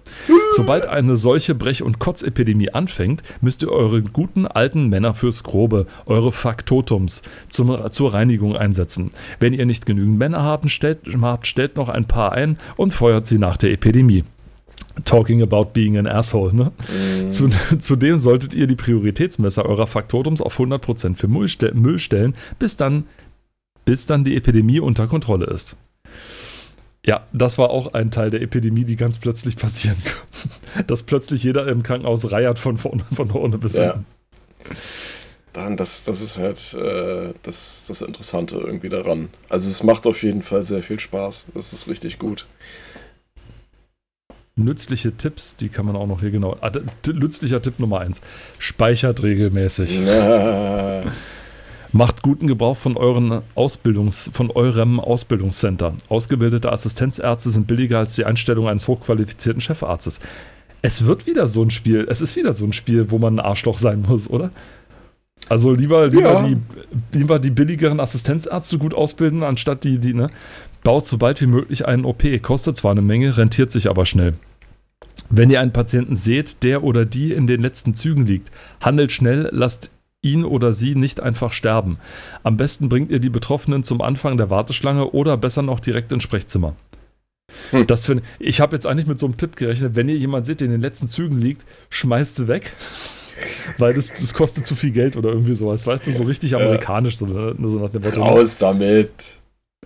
Sobald 0.53 0.87
eine 0.87 1.17
solche 1.17 1.53
Brech- 1.55 1.83
und 1.83 1.99
Kotzepidemie 1.99 2.71
anfängt, 2.71 3.21
müsst 3.41 3.61
ihr 3.61 3.71
eure 3.71 4.01
guten 4.01 4.47
alten 4.47 4.87
Männer 4.89 5.13
fürs 5.13 5.43
Grobe, 5.43 5.85
eure 6.05 6.31
Faktotums, 6.31 7.21
zum, 7.49 7.91
zur 7.91 8.13
Reinigung 8.13 8.55
einsetzen. 8.55 9.11
Wenn 9.39 9.53
ihr 9.53 9.65
nicht 9.65 9.85
genügend 9.85 10.17
Männer 10.17 10.41
habt, 10.43 10.71
stellt, 10.71 11.18
habt, 11.25 11.47
stellt 11.47 11.75
noch 11.75 11.89
ein 11.89 12.05
paar 12.05 12.31
ein 12.33 12.57
und 12.77 12.93
feuert 12.93 13.27
sie 13.27 13.37
nach 13.37 13.57
der 13.57 13.71
Epidemie. 13.71 14.23
Talking 15.05 15.41
about 15.41 15.65
being 15.73 15.97
an 15.97 16.07
asshole, 16.07 16.53
ne? 16.53 16.71
Zu, 17.31 17.49
zudem 17.79 18.17
solltet 18.17 18.53
ihr 18.53 18.67
die 18.67 18.75
Prioritätsmesser 18.75 19.65
eurer 19.65 19.87
Faktotums 19.87 20.41
auf 20.41 20.59
100% 20.59 21.15
für 21.15 21.27
Müll, 21.27 21.47
ste 21.47 21.73
Müll 21.73 21.99
stellen, 21.99 22.35
bis 22.57 22.75
dann, 22.75 23.05
bis 23.85 24.05
dann 24.07 24.23
die 24.23 24.35
Epidemie 24.35 24.79
unter 24.81 25.07
Kontrolle 25.07 25.45
ist. 25.45 25.77
Ja, 27.05 27.25
das 27.31 27.57
war 27.57 27.69
auch 27.69 27.93
ein 27.93 28.11
Teil 28.11 28.29
der 28.29 28.41
Epidemie, 28.41 28.83
die 28.83 28.97
ganz 28.97 29.19
plötzlich 29.19 29.55
passieren 29.55 29.97
kann. 30.03 30.85
Dass 30.87 31.03
plötzlich 31.03 31.43
jeder 31.43 31.67
im 31.69 31.81
Krankenhaus 31.81 32.31
reiert 32.31 32.59
von 32.59 32.77
vorne, 32.77 33.05
von 33.13 33.29
vorne 33.29 33.57
bis 33.57 33.75
Ja. 33.75 33.93
hinten. 33.93 34.05
Dann, 35.53 35.77
das, 35.77 36.03
das 36.03 36.21
ist 36.21 36.37
halt 36.37 36.73
äh, 36.75 37.33
das, 37.43 37.85
das 37.87 38.01
Interessante 38.01 38.57
irgendwie 38.57 38.89
daran. 38.89 39.29
Also 39.49 39.69
es 39.69 39.83
macht 39.83 40.05
auf 40.05 40.21
jeden 40.23 40.43
Fall 40.43 40.61
sehr 40.61 40.83
viel 40.83 40.99
Spaß. 40.99 41.47
Das 41.53 41.73
ist 41.73 41.87
richtig 41.87 42.19
gut. 42.19 42.45
Nützliche 44.55 45.13
Tipps, 45.13 45.55
die 45.55 45.69
kann 45.69 45.85
man 45.85 45.95
auch 45.95 46.05
noch 46.05 46.19
hier 46.19 46.31
genau. 46.31 46.57
Ah, 46.61 46.71
nützlicher 47.07 47.61
Tipp 47.61 47.79
Nummer 47.79 48.01
1. 48.01 48.21
Speichert 48.59 49.23
regelmäßig. 49.23 49.99
Na, 50.03 51.01
Macht 51.91 52.21
guten 52.21 52.45
Gebrauch 52.45 52.77
von, 52.77 52.97
euren 52.97 53.41
Ausbildungs, 53.55 54.29
von 54.31 54.51
eurem 54.51 54.99
Ausbildungscenter. 54.99 55.93
Ausgebildete 56.07 56.71
Assistenzärzte 56.71 57.49
sind 57.49 57.65
billiger 57.65 57.97
als 57.97 58.13
die 58.13 58.25
Einstellung 58.25 58.67
eines 58.67 58.87
hochqualifizierten 58.87 59.59
Chefarztes. 59.59 60.19
Es 60.83 61.07
wird 61.07 61.25
wieder 61.25 61.47
so 61.47 61.63
ein 61.63 61.71
Spiel, 61.71 62.05
es 62.07 62.21
ist 62.21 62.35
wieder 62.35 62.53
so 62.53 62.63
ein 62.63 62.73
Spiel, 62.73 63.09
wo 63.09 63.17
man 63.17 63.35
ein 63.35 63.45
Arschloch 63.45 63.79
sein 63.79 64.05
muss, 64.07 64.29
oder? 64.29 64.51
Also 65.49 65.73
lieber, 65.73 66.07
lieber, 66.07 66.33
Ja. 66.33 66.47
die, 66.47 66.57
lieber 67.17 67.39
die 67.39 67.49
billigeren 67.49 67.99
Assistenzärzte 67.99 68.77
gut 68.77 68.93
ausbilden, 68.93 69.43
anstatt 69.43 69.83
die, 69.83 69.97
die, 69.97 70.13
ne? 70.13 70.29
Baut 70.83 71.05
so 71.05 71.17
bald 71.17 71.41
wie 71.41 71.47
möglich 71.47 71.85
einen 71.85 72.05
OP. 72.05 72.23
Kostet 72.41 72.77
zwar 72.77 72.91
eine 72.91 73.01
Menge, 73.01 73.35
rentiert 73.35 73.71
sich 73.71 73.89
aber 73.89 74.05
schnell. 74.05 74.35
Wenn 75.29 75.49
ihr 75.49 75.59
einen 75.59 75.73
Patienten 75.73 76.15
seht, 76.15 76.63
der 76.63 76.83
oder 76.83 77.05
die 77.05 77.33
in 77.33 77.47
den 77.47 77.61
letzten 77.61 77.95
Zügen 77.95 78.25
liegt, 78.25 78.51
handelt 78.79 79.11
schnell, 79.11 79.49
lasst 79.51 79.91
ihn 80.21 80.43
oder 80.43 80.73
sie 80.73 80.95
nicht 80.95 81.19
einfach 81.19 81.53
sterben. 81.53 81.97
Am 82.43 82.57
besten 82.57 82.89
bringt 82.89 83.11
ihr 83.11 83.19
die 83.19 83.29
Betroffenen 83.29 83.83
zum 83.83 84.01
Anfang 84.01 84.37
der 84.37 84.49
Warteschlange 84.49 85.11
oder 85.11 85.37
besser 85.37 85.61
noch 85.61 85.79
direkt 85.79 86.11
ins 86.11 86.23
Sprechzimmer. 86.23 86.75
Hm. 87.71 87.87
Das 87.87 88.05
find, 88.05 88.21
ich 88.39 88.61
habe 88.61 88.75
jetzt 88.75 88.85
eigentlich 88.85 89.07
mit 89.07 89.19
so 89.19 89.25
einem 89.25 89.37
Tipp 89.37 89.55
gerechnet, 89.55 89.95
wenn 89.95 90.09
ihr 90.09 90.17
jemanden 90.17 90.45
seht, 90.45 90.61
der 90.61 90.65
in 90.65 90.71
den 90.71 90.81
letzten 90.81 91.09
Zügen 91.09 91.39
liegt, 91.39 91.63
schmeißt 91.89 92.35
sie 92.35 92.47
weg. 92.47 92.73
Weil 93.77 93.93
das, 93.93 94.07
das 94.07 94.33
kostet 94.33 94.65
zu 94.65 94.75
viel 94.75 94.91
Geld 94.91 95.15
oder 95.17 95.29
irgendwie 95.29 95.55
sowas. 95.55 95.85
Weißt 95.87 96.05
du, 96.07 96.11
so 96.11 96.23
richtig 96.23 96.55
amerikanisch, 96.55 97.17
so, 97.17 97.25
ne? 97.25 97.55
so 97.61 97.79
nach 97.79 97.91
dem 97.91 98.01
Motto. 98.03 98.21
raus 98.21 98.57
damit. 98.57 99.11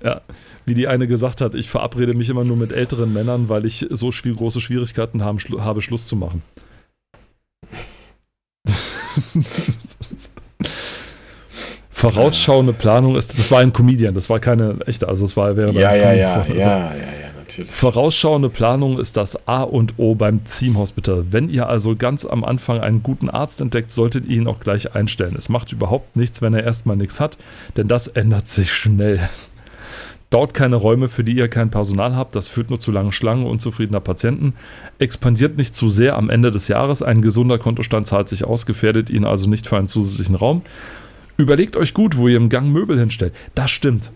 Ja, 0.03 0.21
wie 0.65 0.73
die 0.73 0.87
eine 0.87 1.07
gesagt 1.07 1.41
hat, 1.41 1.55
ich 1.55 1.69
verabrede 1.69 2.13
mich 2.13 2.29
immer 2.29 2.43
nur 2.43 2.57
mit 2.57 2.71
älteren 2.71 3.13
Männern, 3.13 3.49
weil 3.49 3.65
ich 3.65 3.85
so 3.89 4.11
viel, 4.11 4.35
große 4.35 4.61
Schwierigkeiten 4.61 5.23
haben, 5.23 5.39
schlu 5.39 5.61
habe, 5.61 5.81
Schluss 5.81 6.05
zu 6.05 6.15
machen. 6.15 6.41
Vorausschauende 11.89 12.73
Planung 12.73 13.15
ist, 13.15 13.37
das 13.37 13.49
war 13.51 13.59
ein 13.59 13.71
Comedian, 13.71 14.13
das 14.13 14.29
war 14.29 14.39
keine 14.39 14.77
echte, 14.87 15.07
also 15.07 15.23
es 15.23 15.37
war 15.37 15.55
während 15.55 15.75
Ja, 15.75 15.89
eines 15.89 16.03
ja, 16.03 16.13
ja, 16.13 16.33
also- 16.33 16.53
ja, 16.53 16.59
ja, 16.67 16.95
ja, 16.95 17.32
natürlich. 17.57 17.71
Vorausschauende 17.71 18.49
Planung 18.49 18.99
ist 18.99 19.17
das 19.17 19.47
A 19.47 19.63
und 19.63 19.95
O 19.97 20.15
beim 20.15 20.41
Theme 20.45 20.77
Hospital. 20.77 21.25
Wenn 21.31 21.49
ihr 21.49 21.67
also 21.67 21.95
ganz 21.95 22.25
am 22.25 22.43
Anfang 22.43 22.79
einen 22.79 23.03
guten 23.03 23.29
Arzt 23.29 23.61
entdeckt, 23.61 23.91
solltet 23.91 24.25
ihr 24.25 24.37
ihn 24.37 24.47
auch 24.47 24.59
gleich 24.59 24.95
einstellen. 24.95 25.35
Es 25.37 25.49
macht 25.49 25.71
überhaupt 25.71 26.15
nichts, 26.15 26.41
wenn 26.41 26.53
er 26.53 26.63
erstmal 26.63 26.97
nichts 26.97 27.19
hat, 27.19 27.37
denn 27.77 27.87
das 27.87 28.07
ändert 28.07 28.49
sich 28.49 28.71
schnell. 28.71 29.29
Baut 30.29 30.55
keine 30.55 30.77
Räume, 30.77 31.09
für 31.09 31.23
die 31.23 31.37
ihr 31.37 31.47
kein 31.47 31.69
Personal 31.69 32.15
habt. 32.15 32.35
Das 32.35 32.47
führt 32.47 32.71
nur 32.71 32.79
zu 32.79 32.91
langen 32.91 33.11
Schlangen 33.11 33.45
unzufriedener 33.45 33.99
Patienten. 33.99 34.55
Expandiert 34.97 35.57
nicht 35.57 35.75
zu 35.75 35.91
sehr 35.91 36.17
am 36.17 36.31
Ende 36.31 36.49
des 36.49 36.67
Jahres. 36.67 37.03
Ein 37.03 37.21
gesunder 37.21 37.59
Kontostand 37.59 38.07
zahlt 38.07 38.29
sich 38.29 38.43
aus, 38.43 38.65
gefährdet 38.65 39.11
ihn 39.11 39.25
also 39.25 39.47
nicht 39.47 39.67
für 39.67 39.77
einen 39.77 39.87
zusätzlichen 39.87 40.33
Raum. 40.33 40.63
Überlegt 41.37 41.77
euch 41.77 41.93
gut, 41.93 42.17
wo 42.17 42.27
ihr 42.27 42.37
im 42.37 42.49
Gang 42.49 42.71
Möbel 42.71 42.97
hinstellt. 42.97 43.33
Das 43.53 43.69
stimmt. 43.69 44.09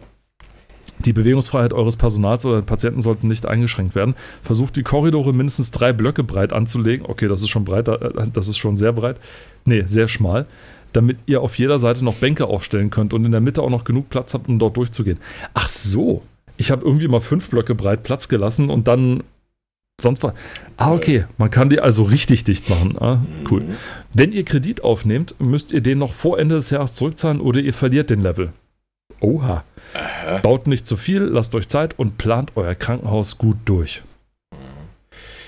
Die 1.06 1.14
Bewegungsfreiheit 1.14 1.74
eures 1.74 1.96
Personals 1.96 2.46
oder 2.46 2.62
Patienten 2.62 3.02
sollten 3.02 3.28
nicht 3.28 3.46
eingeschränkt 3.46 3.96
werden. 3.96 4.16
Versucht 4.42 4.76
die 4.76 4.84
Korridore 4.84 5.34
mindestens 5.34 5.72
drei 5.72 5.94
Blöcke 5.94 6.24
breit 6.24 6.54
anzulegen. 6.54 7.06
Okay, 7.08 7.28
das 7.28 7.42
ist 7.44 7.50
schon 7.50 7.66
breit, 7.66 7.88
äh, 7.88 8.28
das 8.34 8.48
ist 8.48 8.58
schon 8.58 8.78
sehr 8.78 8.94
breit. 8.94 9.18
Nee, 9.66 9.84
sehr 9.86 10.08
schmal. 10.08 10.48
Damit 10.94 11.18
ihr 11.28 11.42
auf 11.42 11.58
jeder 11.58 11.80
Seite 11.80 12.04
noch 12.04 12.16
Bänke 12.16 12.46
aufstellen 12.46 12.90
könnt 12.90 13.14
und 13.14 13.26
in 13.26 13.32
der 13.32 13.42
Mitte 13.42 13.62
auch 13.62 13.70
noch 13.70 13.84
genug 13.84 14.10
Platz 14.10 14.34
habt, 14.34 14.50
um 14.50 14.58
dort 14.58 14.78
durchzugehen. 14.78 15.20
Ach 15.54 15.68
so. 15.68 16.24
Ich 16.56 16.72
habe 16.72 16.84
irgendwie 16.84 17.08
mal 17.08 17.22
fünf 17.22 17.50
Blöcke 17.50 17.76
breit 17.76 18.02
Platz 18.02 18.28
gelassen 18.28 18.72
und 18.72 18.88
dann 18.88 19.22
sonst 20.02 20.24
was. 20.24 20.34
Ah, 20.78 20.94
okay. 20.94 21.26
Man 21.38 21.52
kann 21.52 21.70
die 21.70 21.80
also 21.80 22.04
richtig 22.04 22.44
dicht 22.44 22.70
machen. 22.70 22.98
Ah, 23.00 23.22
cool. 23.52 23.64
Wenn 24.14 24.32
ihr 24.32 24.44
Kredit 24.44 24.84
aufnehmt, 24.84 25.36
müsst 25.40 25.72
ihr 25.72 25.82
den 25.82 26.00
noch 26.00 26.14
vor 26.14 26.40
Ende 26.40 26.56
des 26.56 26.72
Jahres 26.72 26.94
zurückzahlen 26.94 27.42
oder 27.42 27.60
ihr 27.60 27.74
verliert 27.74 28.10
den 28.10 28.22
Level. 28.22 28.52
Oha. 29.20 29.64
Aha. 29.94 30.38
Baut 30.40 30.68
nicht 30.68 30.86
zu 30.86 30.98
viel, 30.98 31.22
lasst 31.22 31.56
euch 31.56 31.68
Zeit 31.68 31.98
und 31.98 32.18
plant 32.18 32.52
euer 32.56 32.76
Krankenhaus 32.76 33.38
gut 33.38 33.58
durch. 33.66 34.04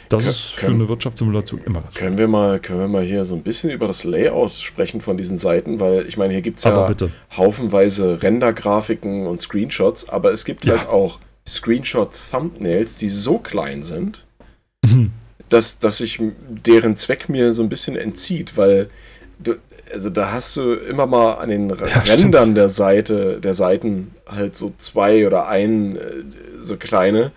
Das 0.10 0.24
Kön 0.24 0.30
ist 0.32 0.54
für 0.54 0.68
eine 0.68 0.90
Wirtschaftssimulation 0.90 1.62
immer 1.66 1.82
ganz 1.82 1.94
können 1.94 2.18
wir 2.18 2.28
mal 2.28 2.60
Können 2.60 2.80
wir 2.80 2.88
mal 2.88 3.04
hier 3.04 3.26
so 3.26 3.36
ein 3.36 3.44
bisschen 3.44 3.70
über 3.70 3.86
das 3.86 4.04
Layout 4.04 4.52
sprechen 4.52 5.02
von 5.02 5.18
diesen 5.18 5.38
Seiten, 5.38 5.80
weil 5.80 6.08
ich 6.08 6.18
meine, 6.18 6.34
hier 6.34 6.42
gibt 6.42 6.58
es 6.58 6.64
ja 6.64 6.88
bitte. 6.88 7.12
haufenweise 7.38 8.22
Render-Grafiken 8.24 9.28
und 9.28 9.42
Screenshots, 9.42 10.10
aber 10.10 10.32
es 10.32 10.46
gibt 10.46 10.66
ja. 10.66 10.80
halt 10.80 10.90
auch 10.90 11.20
Screenshot-Thumbnails, 11.48 12.96
die 12.96 13.10
so 13.10 13.38
klein 13.38 13.84
sind, 13.84 14.26
mhm. 14.84 15.12
dass, 15.48 15.78
dass 15.78 16.00
sich 16.00 16.20
deren 16.48 16.96
Zweck 16.96 17.30
mir 17.30 17.54
so 17.54 17.62
ein 17.62 17.70
bisschen 17.70 17.96
entzieht, 17.96 18.58
weil 18.58 18.90
du, 19.38 19.58
also 19.92 20.10
da 20.10 20.32
hast 20.32 20.56
du 20.58 20.74
immer 20.74 21.06
mal 21.06 21.36
an 21.36 21.50
den 21.50 21.70
ja, 21.70 21.76
Rändern 22.00 22.42
stimmt. 22.42 22.58
der 22.58 22.70
Seite, 22.70 23.40
der 23.40 23.54
Seiten 23.54 24.16
halt 24.28 24.56
so 24.56 24.72
zwei 24.78 25.26
oder 25.26 25.48
ein 25.48 25.96
äh, 25.96 26.24
so 26.60 26.78
kleine. 26.78 27.32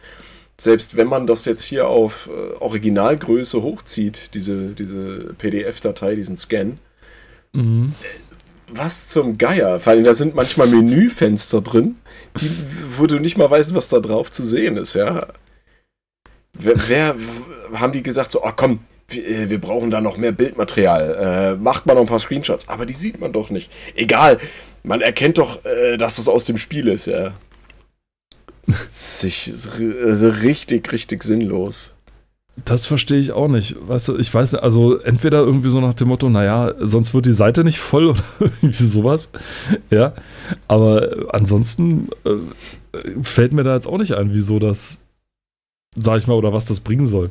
Selbst 0.60 0.96
wenn 0.96 1.08
man 1.08 1.26
das 1.26 1.44
jetzt 1.44 1.64
hier 1.64 1.88
auf 1.88 2.28
äh, 2.28 2.54
Originalgröße 2.60 3.62
hochzieht, 3.62 4.34
diese, 4.34 4.68
diese 4.68 5.34
PDF-Datei, 5.34 6.14
diesen 6.14 6.36
Scan, 6.36 6.78
mhm. 7.52 7.94
was 8.68 9.08
zum 9.08 9.38
Geier? 9.38 9.80
Vor 9.80 9.92
allem, 9.92 10.04
da 10.04 10.14
sind 10.14 10.34
manchmal 10.34 10.68
Menüfenster 10.68 11.62
drin, 11.62 11.96
die, 12.38 12.50
wo 12.96 13.06
du 13.06 13.18
nicht 13.18 13.38
mal 13.38 13.50
weißt, 13.50 13.74
was 13.74 13.88
da 13.88 14.00
drauf 14.00 14.30
zu 14.30 14.44
sehen 14.44 14.76
ist, 14.76 14.94
ja. 14.94 15.28
Wer, 16.58 16.76
wer 16.86 17.16
haben 17.72 17.92
die 17.92 18.02
gesagt, 18.02 18.30
so, 18.30 18.44
oh 18.44 18.52
komm, 18.54 18.80
wir, 19.12 19.26
äh, 19.26 19.50
wir, 19.50 19.60
brauchen 19.60 19.90
da 19.90 20.00
noch 20.00 20.16
mehr 20.16 20.32
Bildmaterial. 20.32 21.54
Äh, 21.54 21.62
macht 21.62 21.86
mal 21.86 21.94
noch 21.94 22.02
ein 22.02 22.06
paar 22.06 22.18
Screenshots. 22.18 22.68
Aber 22.68 22.86
die 22.86 22.92
sieht 22.92 23.20
man 23.20 23.32
doch 23.32 23.50
nicht. 23.50 23.70
Egal. 23.94 24.38
Man 24.82 25.00
erkennt 25.00 25.38
doch, 25.38 25.64
äh, 25.64 25.96
dass 25.96 26.16
das 26.16 26.28
aus 26.28 26.44
dem 26.44 26.58
Spiel 26.58 26.88
ist, 26.88 27.06
ja. 27.06 27.32
Sich, 28.90 29.52
also 30.04 30.28
richtig, 30.28 30.92
richtig 30.92 31.22
sinnlos. 31.24 31.92
Das 32.64 32.86
verstehe 32.86 33.18
ich 33.18 33.32
auch 33.32 33.48
nicht. 33.48 33.76
Weißt 33.80 34.08
du, 34.08 34.18
ich 34.18 34.32
weiß 34.32 34.52
nicht, 34.52 34.62
also 34.62 34.98
entweder 34.98 35.38
irgendwie 35.38 35.70
so 35.70 35.80
nach 35.80 35.94
dem 35.94 36.08
Motto, 36.08 36.28
naja, 36.28 36.74
sonst 36.78 37.14
wird 37.14 37.26
die 37.26 37.32
Seite 37.32 37.64
nicht 37.64 37.78
voll 37.78 38.06
oder 38.08 38.22
irgendwie 38.40 38.84
sowas. 38.84 39.30
Ja. 39.90 40.14
Aber 40.68 41.28
ansonsten 41.30 42.08
äh, 42.24 42.36
fällt 43.22 43.52
mir 43.52 43.62
da 43.62 43.74
jetzt 43.74 43.86
auch 43.86 43.98
nicht 43.98 44.12
ein, 44.12 44.34
wieso 44.34 44.58
das, 44.58 45.00
sag 45.96 46.18
ich 46.18 46.26
mal, 46.26 46.34
oder 46.34 46.52
was 46.52 46.66
das 46.66 46.80
bringen 46.80 47.06
soll. 47.06 47.30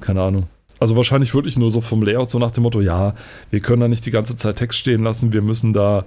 Keine 0.00 0.22
Ahnung. 0.22 0.48
Also 0.82 0.96
wahrscheinlich 0.96 1.32
wirklich 1.32 1.56
nur 1.56 1.70
so 1.70 1.80
vom 1.80 2.02
Layout 2.02 2.28
so 2.28 2.40
nach 2.40 2.50
dem 2.50 2.64
Motto, 2.64 2.80
ja, 2.80 3.14
wir 3.50 3.60
können 3.60 3.80
da 3.80 3.86
nicht 3.86 4.04
die 4.04 4.10
ganze 4.10 4.36
Zeit 4.36 4.56
Text 4.56 4.80
stehen 4.80 5.04
lassen, 5.04 5.32
wir 5.32 5.40
müssen 5.40 5.72
da, 5.72 6.06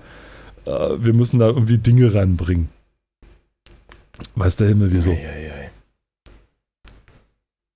äh, 0.66 0.70
wir 1.00 1.14
müssen 1.14 1.40
da 1.40 1.48
irgendwie 1.48 1.78
Dinge 1.78 2.14
reinbringen. 2.14 2.68
Weiß 4.36 4.58
der 4.58 4.68
Himmel 4.68 4.92
wieso. 4.92 5.12
Ei, 5.12 5.14
ei, 5.16 5.52
ei. 5.52 5.70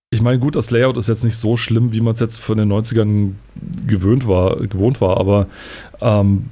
Ich 0.10 0.22
meine, 0.22 0.40
gut, 0.40 0.58
das 0.58 0.72
Layout 0.72 0.98
ist 0.98 1.08
jetzt 1.08 1.24
nicht 1.24 1.38
so 1.38 1.56
schlimm, 1.56 1.94
wie 1.94 2.02
man 2.02 2.16
es 2.16 2.20
jetzt 2.20 2.38
von 2.38 2.58
den 2.58 2.70
90ern 2.70 3.36
gewöhnt 3.88 4.28
war, 4.28 4.58
gewohnt 4.58 5.00
war, 5.00 5.18
aber 5.22 5.48
ähm, 6.02 6.50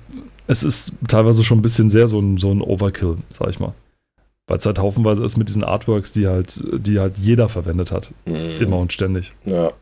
es 0.47 0.63
ist 0.63 0.93
teilweise 1.09 1.43
schon 1.43 1.59
ein 1.59 1.63
bisschen 1.63 1.89
sehr 1.89 2.07
so 2.07 2.21
ein, 2.21 2.37
so 2.37 2.51
ein 2.51 2.61
Overkill, 2.61 3.17
sag 3.27 3.49
ich 3.49 3.59
mal. 3.59 3.73
Weil 4.47 4.59
es 4.59 4.65
halt 4.65 4.79
haufenweise 4.79 5.25
ist 5.25 5.35
mit 5.35 5.49
diesen 5.49 5.65
Artworks, 5.65 6.13
die 6.13 6.27
halt, 6.27 6.63
die 6.71 7.01
halt 7.01 7.17
jeder 7.17 7.49
verwendet 7.49 7.91
hat. 7.91 8.13
Mhm. 8.25 8.61
Immer 8.61 8.77
und 8.77 8.93
ständig. 8.93 9.33
Ja. 9.43 9.73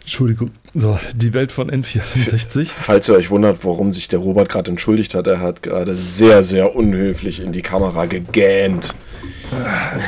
Entschuldigung. 0.00 0.50
So, 0.74 0.98
die 1.14 1.34
Welt 1.34 1.52
von 1.52 1.70
N64. 1.70 2.64
Falls 2.72 3.08
ihr 3.08 3.14
euch 3.14 3.30
wundert, 3.30 3.64
warum 3.64 3.92
sich 3.92 4.08
der 4.08 4.18
Robert 4.18 4.48
gerade 4.48 4.70
entschuldigt 4.70 5.14
hat, 5.14 5.26
er 5.26 5.40
hat 5.40 5.62
gerade 5.62 5.96
sehr, 5.96 6.42
sehr 6.42 6.74
unhöflich 6.74 7.40
in 7.40 7.52
die 7.52 7.62
Kamera 7.62 8.06
gegähnt. 8.06 8.94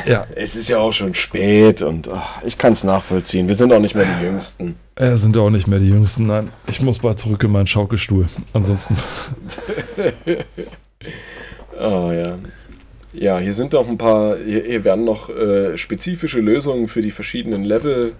Ja. 0.05 0.25
Es 0.35 0.55
ist 0.55 0.69
ja 0.69 0.77
auch 0.77 0.91
schon 0.91 1.13
spät 1.13 1.81
und 1.81 2.07
ach, 2.09 2.41
ich 2.43 2.57
kann 2.57 2.73
es 2.73 2.83
nachvollziehen. 2.83 3.47
Wir 3.47 3.55
sind 3.55 3.71
auch 3.73 3.79
nicht 3.79 3.95
mehr 3.95 4.05
die 4.05 4.25
Jüngsten. 4.25 4.75
Ja, 4.97 5.15
sind 5.17 5.37
auch 5.37 5.49
nicht 5.49 5.67
mehr 5.67 5.79
die 5.79 5.89
Jüngsten. 5.89 6.27
Nein, 6.27 6.49
ich 6.67 6.81
muss 6.81 6.99
bald 6.99 7.19
zurück 7.19 7.43
in 7.43 7.51
meinen 7.51 7.67
Schaukelstuhl. 7.67 8.27
Ansonsten. 8.53 8.97
oh 11.79 12.11
ja. 12.11 12.37
Ja, 13.13 13.37
hier 13.37 13.53
sind 13.53 13.73
noch 13.73 13.87
ein 13.87 13.97
paar, 13.97 14.37
hier, 14.37 14.63
hier 14.63 14.83
werden 14.83 15.05
noch 15.05 15.29
äh, 15.29 15.77
spezifische 15.77 16.39
Lösungen 16.39 16.87
für 16.87 17.01
die 17.01 17.11
verschiedenen 17.11 17.63
Level 17.63 18.13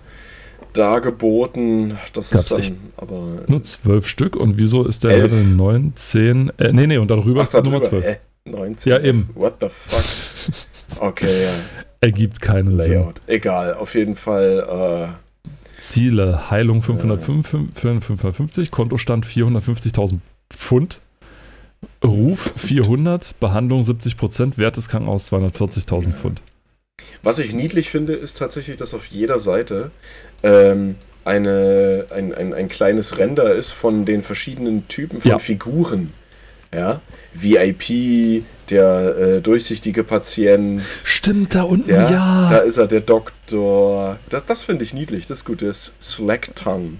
dargeboten. 0.73 1.97
Das 2.13 2.31
Gab's 2.31 2.51
ist 2.51 2.69
dann 2.69 2.77
aber. 2.97 3.43
Nur 3.47 3.63
zwölf 3.63 4.07
Stück 4.07 4.35
und 4.35 4.57
wieso 4.57 4.85
ist 4.85 5.03
der 5.03 5.11
elf? 5.11 5.31
Level 5.31 5.43
9, 5.45 5.93
10? 5.95 6.51
Äh, 6.57 6.73
nee, 6.73 6.87
nee, 6.87 6.97
und 6.97 7.09
darüber 7.09 7.41
Ach, 7.41 7.45
ist 7.45 7.53
die 7.53 7.61
Nummer 7.61 7.81
12. 7.81 8.05
Äh, 8.05 8.17
19. 8.45 8.91
Ja, 8.91 8.99
eben. 8.99 9.29
What 9.35 9.55
the 9.61 9.67
fuck? 9.69 10.03
Okay, 10.99 11.45
ja. 11.45 11.51
Ergibt 12.01 12.39
keinen 12.39 12.77
Layout. 12.77 13.17
Sinn. 13.17 13.35
Egal, 13.35 13.73
auf 13.73 13.95
jeden 13.95 14.15
Fall. 14.15 15.09
Äh, 15.09 15.81
Ziele: 15.81 16.51
Heilung 16.51 16.83
550, 16.83 18.69
Kontostand 18.69 19.25
450.000 19.25 20.19
Pfund. 20.51 21.01
Ruf 22.03 22.53
400, 22.57 23.39
Behandlung 23.39 23.83
70 23.83 24.17
Prozent, 24.17 24.57
Wert 24.57 24.77
des 24.77 24.89
Krankenhauses 24.89 25.31
240.000 25.31 26.13
Pfund. 26.13 26.41
Was 27.21 27.39
ich 27.39 27.53
niedlich 27.53 27.89
finde, 27.89 28.13
ist 28.13 28.37
tatsächlich, 28.37 28.77
dass 28.77 28.93
auf 28.93 29.07
jeder 29.07 29.39
Seite 29.39 29.91
ähm, 30.43 30.95
eine, 31.25 32.07
ein, 32.11 32.33
ein, 32.33 32.53
ein 32.53 32.67
kleines 32.69 33.17
Render 33.17 33.53
ist 33.53 33.71
von 33.71 34.05
den 34.05 34.21
verschiedenen 34.21 34.87
Typen 34.87 35.21
von 35.21 35.31
ja. 35.31 35.39
Figuren. 35.39 36.13
Ja, 36.73 37.01
VIP, 37.33 38.43
der 38.71 39.15
äh, 39.15 39.41
durchsichtige 39.41 40.03
Patient. 40.03 40.81
Stimmt, 41.03 41.53
da 41.53 41.63
unten, 41.63 41.87
der, 41.87 42.09
ja. 42.09 42.49
Da 42.49 42.57
ist 42.57 42.77
er, 42.77 42.87
der 42.87 43.01
Doktor. 43.01 44.17
Das, 44.29 44.45
das 44.45 44.63
finde 44.63 44.83
ich 44.83 44.93
niedlich, 44.93 45.27
das 45.27 45.39
ist 45.39 45.45
gut. 45.45 45.61
Das 45.61 45.93
Slack 46.01 46.55
Tongue. 46.55 46.97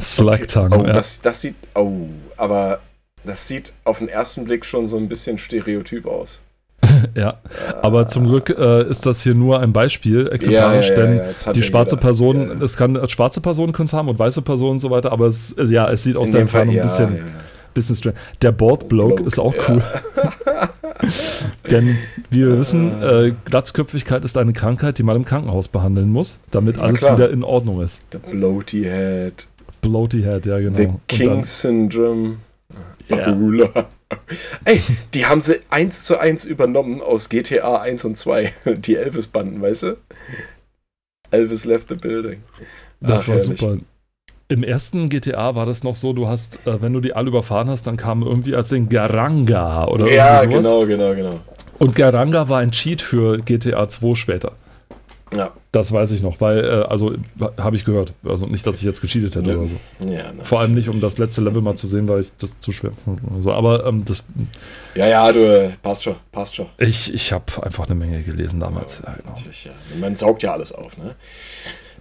Slack 0.00 0.48
Tongue, 0.48 0.72
okay. 0.72 0.82
oh, 0.82 0.86
ja. 0.88 0.92
das, 0.92 1.20
das 1.20 1.40
sieht, 1.40 1.54
oh, 1.76 2.08
aber 2.36 2.80
das 3.24 3.48
sieht 3.48 3.72
auf 3.84 3.98
den 3.98 4.08
ersten 4.08 4.44
Blick 4.44 4.64
schon 4.64 4.88
so 4.88 4.96
ein 4.96 5.08
bisschen 5.08 5.38
stereotyp 5.38 6.06
aus. 6.06 6.40
ja, 7.14 7.38
aber 7.80 8.08
zum 8.08 8.26
Glück 8.26 8.50
äh, 8.50 8.88
ist 8.88 9.06
das 9.06 9.22
hier 9.22 9.34
nur 9.34 9.60
ein 9.60 9.72
Beispiel 9.72 10.28
exemplarisch, 10.28 10.88
ja, 10.88 10.94
ja, 10.94 11.14
ja, 11.14 11.32
denn 11.32 11.52
die 11.54 11.62
schwarze 11.62 11.94
jeder. 11.94 12.02
Person, 12.02 12.62
es 12.62 12.76
kann 12.76 12.96
als 12.96 13.12
schwarze 13.12 13.40
Personen 13.40 13.72
können 13.72 13.86
es 13.86 13.92
haben 13.92 14.08
und 14.08 14.18
weiße 14.18 14.42
Personen 14.42 14.72
und 14.72 14.80
so 14.80 14.90
weiter, 14.90 15.12
aber 15.12 15.26
es, 15.26 15.54
ja, 15.56 15.90
es 15.90 16.02
sieht 16.02 16.16
aus 16.16 16.28
In 16.28 16.32
der 16.32 16.40
Entfernung 16.42 16.74
ein 16.74 16.82
bisschen, 16.82 17.20
bisschen 17.72 17.96
strange. 17.96 18.16
Der 18.42 18.52
Board 18.52 18.88
Bloke 18.88 19.22
ist 19.22 19.38
auch 19.38 19.54
cool. 19.68 19.82
denn 21.70 21.98
wie 22.30 22.40
wir 22.40 22.58
wissen, 22.58 23.00
äh, 23.02 23.32
Glatzköpfigkeit 23.44 24.24
ist 24.24 24.36
eine 24.36 24.52
Krankheit, 24.52 24.98
die 24.98 25.04
man 25.04 25.16
im 25.16 25.24
Krankenhaus 25.24 25.68
behandeln 25.68 26.10
muss, 26.10 26.40
damit 26.50 26.78
alles 26.78 27.02
wieder 27.02 27.30
in 27.30 27.44
Ordnung 27.44 27.80
ist. 27.80 28.02
Der 28.12 28.18
Bloaty 28.18 28.82
Head. 28.82 29.46
Bloaty 29.82 30.22
Head, 30.22 30.46
ja 30.46 30.58
genau. 30.58 30.76
The 30.76 30.88
King 31.06 31.44
Syndrome. 31.44 32.38
Ja. 33.18 33.86
Ey, 34.64 34.82
die 35.14 35.26
haben 35.26 35.40
sie 35.40 35.60
eins 35.70 36.04
zu 36.04 36.18
eins 36.18 36.44
übernommen 36.44 37.00
aus 37.00 37.28
GTA 37.28 37.80
1 37.80 38.04
und 38.04 38.16
2. 38.16 38.52
Die 38.78 38.96
Elvis-Banden, 38.96 39.62
weißt 39.62 39.82
du? 39.84 39.96
Elvis 41.30 41.64
left 41.64 41.88
the 41.88 41.94
building. 41.94 42.42
Das 43.00 43.22
Ach, 43.22 43.28
war 43.28 43.36
herrlich. 43.36 43.58
super. 43.58 43.78
Im 44.48 44.62
ersten 44.62 45.08
GTA 45.08 45.54
war 45.54 45.64
das 45.64 45.82
noch 45.82 45.96
so, 45.96 46.12
du 46.12 46.28
hast, 46.28 46.66
äh, 46.66 46.82
wenn 46.82 46.92
du 46.92 47.00
die 47.00 47.14
alle 47.14 47.28
überfahren 47.28 47.70
hast, 47.70 47.86
dann 47.86 47.96
kam 47.96 48.22
irgendwie 48.22 48.54
als 48.54 48.68
den 48.68 48.88
Garanga 48.90 49.86
oder 49.86 50.12
Ja, 50.12 50.44
genau, 50.44 50.84
genau, 50.84 51.14
genau. 51.14 51.40
Und 51.78 51.94
Garanga 51.94 52.48
war 52.50 52.58
ein 52.58 52.70
Cheat 52.70 53.00
für 53.00 53.38
GTA 53.38 53.88
2 53.88 54.14
später. 54.14 54.52
Ja. 55.34 55.52
Das 55.72 55.92
weiß 55.92 56.10
ich 56.12 56.22
noch, 56.22 56.40
weil, 56.40 56.64
äh, 56.64 56.68
also 56.88 57.14
habe 57.58 57.76
ich 57.76 57.84
gehört. 57.84 58.12
Also 58.24 58.46
nicht, 58.46 58.66
dass 58.66 58.76
ich 58.76 58.82
jetzt 58.82 59.00
gecheatet 59.00 59.36
hätte 59.36 59.50
ja. 59.50 59.56
oder 59.56 59.68
so. 59.68 60.06
Ja, 60.06 60.32
Vor 60.42 60.60
allem 60.60 60.74
nicht, 60.74 60.88
um 60.88 61.00
das 61.00 61.18
letzte 61.18 61.40
Level 61.40 61.62
mal 61.62 61.76
zu 61.76 61.88
sehen, 61.88 62.08
weil 62.08 62.22
ich 62.22 62.32
das 62.38 62.58
zu 62.58 62.72
schwer. 62.72 62.92
Also, 63.34 63.52
aber 63.52 63.86
ähm, 63.86 64.04
das. 64.04 64.24
Ja, 64.94 65.06
ja, 65.06 65.32
du 65.32 65.72
passt 65.82 66.02
schon, 66.02 66.16
passt 66.30 66.54
schon. 66.54 66.66
Ich, 66.78 67.12
ich 67.12 67.32
habe 67.32 67.44
einfach 67.62 67.86
eine 67.86 67.94
Menge 67.94 68.22
gelesen 68.22 68.60
damals. 68.60 69.02
Ja, 69.04 69.14
genau. 69.14 69.34
ja. 69.64 69.72
Man 69.98 70.16
saugt 70.16 70.42
ja 70.42 70.52
alles 70.52 70.72
auf, 70.72 70.98
ne? 70.98 71.14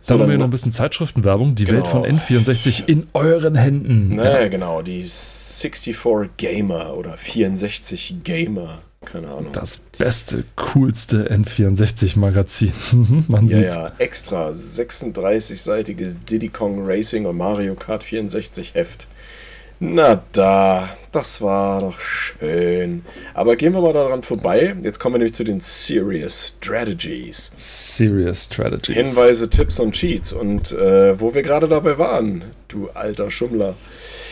So, 0.04 0.15
dann 0.15 0.24
haben 0.24 0.32
wir 0.32 0.38
noch 0.39 0.46
ein 0.46 0.52
bisschen 0.52 0.74
Zeitschriftenwerbung. 0.74 1.54
Die 1.54 1.65
genau. 1.65 1.78
Welt 1.78 1.88
von 1.88 2.04
N64 2.04 2.88
in 2.88 3.08
euren 3.13 3.54
Händen. 3.54 4.15
Ne, 4.15 4.24
ja. 4.24 4.48
genau. 4.48 4.82
Die 4.82 5.04
64 5.04 5.96
Gamer 6.38 6.96
oder 6.96 7.17
64 7.17 8.15
Gamer. 8.24 8.80
Keine 9.06 9.30
Ahnung. 9.30 9.52
Das 9.52 9.80
beste, 9.80 10.44
coolste 10.56 11.32
N64-Magazin. 11.32 12.74
Man 13.28 13.48
ja, 13.48 13.58
sieht's. 13.58 13.76
ja, 13.76 13.92
extra 13.98 14.50
36-seitiges 14.52 16.24
Diddy 16.30 16.50
Kong 16.50 16.86
Racing 16.86 17.26
und 17.26 17.38
Mario 17.38 17.76
Kart 17.76 18.04
64 18.04 18.76
Heft. 18.76 19.08
Na 19.84 20.24
da, 20.34 20.96
das 21.12 21.42
war 21.42 21.82
doch 21.82 22.00
schön. 22.00 23.04
Aber 23.34 23.56
gehen 23.56 23.74
wir 23.74 23.82
mal 23.82 23.94
daran 23.94 24.22
vorbei. 24.22 24.76
Jetzt 24.84 25.00
kommen 25.00 25.16
wir 25.16 25.18
nämlich 25.18 25.34
zu 25.34 25.44
den 25.44 25.60
Serious 25.60 26.56
Strategies. 26.56 27.52
Serious 27.58 28.46
Strategies. 28.46 28.96
Hinweise, 28.96 29.50
Tipps 29.50 29.80
und 29.80 29.94
Cheats. 29.94 30.34
Und 30.34 30.72
äh, 30.72 31.20
wo 31.20 31.34
wir 31.34 31.42
gerade 31.42 31.68
dabei 31.68 31.98
waren, 31.98 32.44
du 32.68 32.90
alter 32.94 33.32
Schummler. 33.32 33.76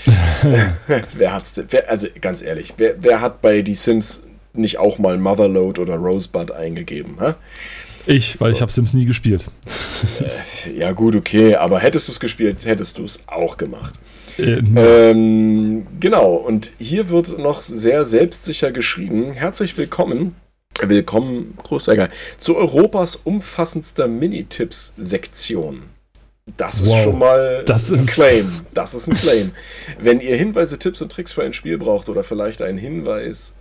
wer 1.15 1.33
hat's 1.33 1.53
denn? 1.53 1.65
Wer, 1.71 1.89
also 1.89 2.07
ganz 2.21 2.43
ehrlich, 2.43 2.75
wer, 2.77 2.93
wer 2.99 3.19
hat 3.19 3.41
bei 3.41 3.63
Die 3.63 3.73
Sims 3.73 4.21
nicht 4.59 4.77
auch 4.77 4.97
mal 4.97 5.17
Motherload 5.17 5.81
oder 5.81 5.95
Rosebud 5.95 6.51
eingegeben? 6.51 7.17
Hä? 7.19 7.33
Ich, 8.05 8.39
weil 8.39 8.49
so. 8.49 8.53
ich 8.55 8.61
habe 8.61 8.71
Sims 8.71 8.93
nie 8.93 9.05
gespielt. 9.05 9.45
Äh, 10.19 10.77
ja 10.77 10.93
gut, 10.93 11.15
okay, 11.15 11.55
aber 11.55 11.79
hättest 11.79 12.07
du 12.07 12.11
es 12.13 12.19
gespielt, 12.19 12.65
hättest 12.65 12.97
du 12.97 13.03
es 13.03 13.23
auch 13.27 13.57
gemacht. 13.57 13.93
Äh, 14.37 14.61
ähm, 14.75 15.85
genau, 15.99 16.33
und 16.33 16.71
hier 16.79 17.09
wird 17.09 17.37
noch 17.37 17.61
sehr 17.61 18.05
selbstsicher 18.05 18.71
geschrieben. 18.71 19.31
Herzlich 19.33 19.77
willkommen, 19.77 20.35
willkommen, 20.81 21.55
Großeiger, 21.61 22.09
zu 22.37 22.55
Europas 22.55 23.15
umfassendster 23.15 24.07
Minitipps-Sektion. 24.07 25.83
Das 26.57 26.81
ist 26.81 26.89
wow, 26.89 27.03
schon 27.03 27.19
mal 27.19 27.63
das 27.65 27.91
ein 27.91 27.99
ist 27.99 28.11
Claim. 28.11 28.61
Das 28.73 28.95
ist 28.95 29.07
ein 29.07 29.15
Claim. 29.15 29.51
Wenn 29.99 30.19
ihr 30.19 30.35
Hinweise, 30.35 30.79
Tipps 30.79 31.01
und 31.01 31.11
Tricks 31.11 31.33
für 31.33 31.43
ein 31.43 31.53
Spiel 31.53 31.77
braucht 31.77 32.09
oder 32.09 32.23
vielleicht 32.23 32.61
einen 32.61 32.77
Hinweis 32.77 33.53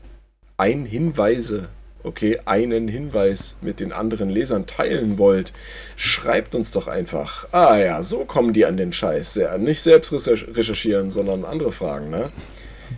ein 0.59 0.85
Hinweise, 0.85 1.69
okay, 2.03 2.41
einen 2.45 2.89
Hinweis 2.89 3.57
mit 3.63 3.81
den 3.81 3.93
anderen 3.93 4.29
Lesern 4.29 4.67
teilen 4.67 5.17
wollt, 5.17 5.53
schreibt 5.97 6.55
uns 6.55 6.73
doch 6.73 6.89
einfach. 6.89 7.47
Ah 7.53 7.79
ja, 7.79 8.03
so 8.03 8.25
kommen 8.25 8.53
die 8.53 8.67
an 8.67 8.77
den 8.77 8.93
Scheiß. 8.93 9.37
Ja, 9.37 9.57
nicht 9.57 9.81
selbst 9.81 10.13
recherchieren, 10.13 11.11
sondern 11.11 11.45
andere 11.45 11.73
Fragen, 11.73 12.11
ne? 12.11 12.31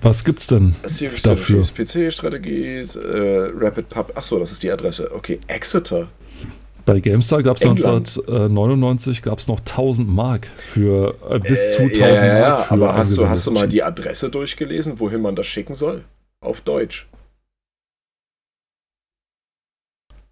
Was 0.02 0.24
gibt's 0.24 0.46
denn 0.46 0.74
dafür? 1.22 1.60
PC-Strategie, 1.60 2.78
äh, 2.78 3.50
Rapid 3.54 3.90
Pub. 3.90 4.12
Achso, 4.16 4.38
das 4.38 4.52
ist 4.52 4.62
die 4.62 4.70
Adresse. 4.70 5.10
Okay, 5.14 5.38
Exeter. 5.46 6.08
Bei 6.86 6.98
GameStar 6.98 7.42
gab 7.42 7.58
es 7.58 7.62
1999 7.62 9.20
gab's 9.20 9.48
noch 9.48 9.60
1000 9.60 10.08
Mark 10.08 10.46
für 10.56 11.14
äh, 11.28 11.38
bis 11.38 11.76
zu 11.76 11.82
1000 11.82 11.92
äh, 11.92 11.98
ja, 11.98 12.24
ja, 12.24 12.40
Mark. 12.40 12.66
Für 12.68 12.74
aber 12.74 12.94
hast 12.94 13.16
du, 13.16 13.28
hast 13.28 13.46
du 13.46 13.50
mal 13.50 13.68
die 13.68 13.82
Adresse 13.82 14.30
durchgelesen, 14.30 14.98
wohin 14.98 15.20
man 15.20 15.36
das 15.36 15.46
schicken 15.46 15.74
soll? 15.74 16.04
Auf 16.40 16.62
Deutsch. 16.62 17.06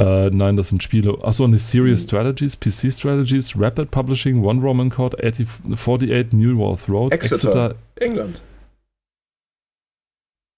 Äh, 0.00 0.30
nein, 0.30 0.56
das 0.56 0.68
sind 0.68 0.82
Spiele. 0.82 1.18
Achso, 1.22 1.44
eine 1.44 1.58
Serious 1.58 2.04
Strategies, 2.04 2.56
PC 2.56 2.92
Strategies, 2.92 3.58
Rapid 3.58 3.90
Publishing, 3.90 4.44
One 4.44 4.60
Roman 4.62 4.90
Court, 4.90 5.16
48 5.22 6.32
Newworth 6.32 6.88
Road, 6.88 7.12
Exeter, 7.12 7.34
Exeter, 7.34 7.74
England. 7.96 8.42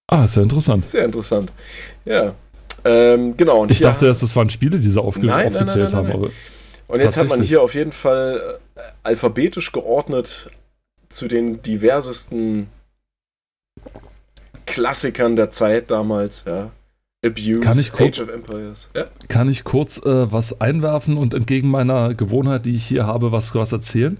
Ah, 0.09 0.27
sehr 0.27 0.43
interessant. 0.43 0.83
Sehr 0.83 1.05
interessant. 1.05 1.53
Ja. 2.05 2.35
Ähm, 2.85 3.37
genau. 3.37 3.65
Ich 3.67 3.81
dachte 3.81 4.07
erst, 4.07 4.23
das 4.23 4.35
waren 4.37 4.51
Spiele, 4.51 4.79
die 4.79 4.91
sie 4.91 5.01
aufge 5.01 5.25
nein, 5.25 5.55
aufgezählt 5.55 5.93
nein, 5.93 6.05
nein, 6.05 6.13
haben. 6.13 6.31
Und 6.89 7.01
jetzt 7.01 7.17
hat 7.17 7.29
man 7.29 7.43
hier 7.43 7.63
auf 7.63 7.75
jeden 7.75 7.93
Fall 7.93 8.59
äh, 8.75 8.81
alphabetisch 9.05 9.73
geordnet 9.73 10.51
zu 11.09 11.29
den 11.29 11.63
diversesten 11.63 12.69
Klassikern 14.67 15.37
der 15.37 15.51
Zeit 15.51 15.91
damals, 15.91 16.45
ja. 16.47 16.71
Abuse, 17.23 17.61
kann 17.61 17.79
ich 17.79 17.93
kurz, 17.93 18.19
Age 18.19 18.23
of 18.23 18.29
Empires. 18.29 18.91
Ja. 18.97 19.05
Kann 19.29 19.51
ich 19.51 19.63
kurz 19.63 19.99
äh, 19.99 20.33
was 20.33 20.63
einwerfen 20.63 21.19
und 21.19 21.35
entgegen 21.35 21.69
meiner 21.69 22.15
Gewohnheit, 22.15 22.65
die 22.65 22.75
ich 22.75 22.87
hier 22.87 23.07
habe, 23.07 23.31
was, 23.31 23.55
was 23.55 23.73
erzählen? 23.73 24.17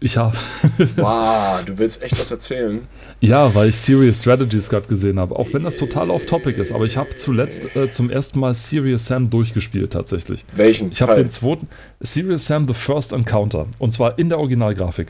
Ich 0.00 0.18
habe. 0.18 0.36
wow, 0.96 1.64
du 1.64 1.78
willst 1.78 2.02
echt 2.02 2.20
was 2.20 2.30
erzählen? 2.30 2.86
Ja, 3.20 3.54
weil 3.54 3.70
ich 3.70 3.76
Serious 3.76 4.20
Strategies 4.20 4.68
gerade 4.68 4.86
gesehen 4.86 5.18
habe. 5.18 5.38
Auch 5.38 5.48
wenn 5.52 5.62
das 5.62 5.76
total 5.76 6.10
off-topic 6.10 6.60
ist. 6.60 6.72
Aber 6.72 6.84
ich 6.84 6.98
habe 6.98 7.16
zuletzt 7.16 7.74
äh, 7.74 7.90
zum 7.90 8.10
ersten 8.10 8.38
Mal 8.38 8.52
Serious 8.54 9.06
Sam 9.06 9.30
durchgespielt, 9.30 9.94
tatsächlich. 9.94 10.44
Welchen? 10.54 10.92
Ich 10.92 11.00
habe 11.00 11.14
den 11.14 11.30
zweiten. 11.30 11.68
Serious 12.00 12.44
Sam 12.46 12.68
The 12.68 12.74
First 12.74 13.12
Encounter. 13.12 13.66
Und 13.78 13.94
zwar 13.94 14.18
in 14.18 14.28
der 14.28 14.38
Originalgrafik. 14.38 15.08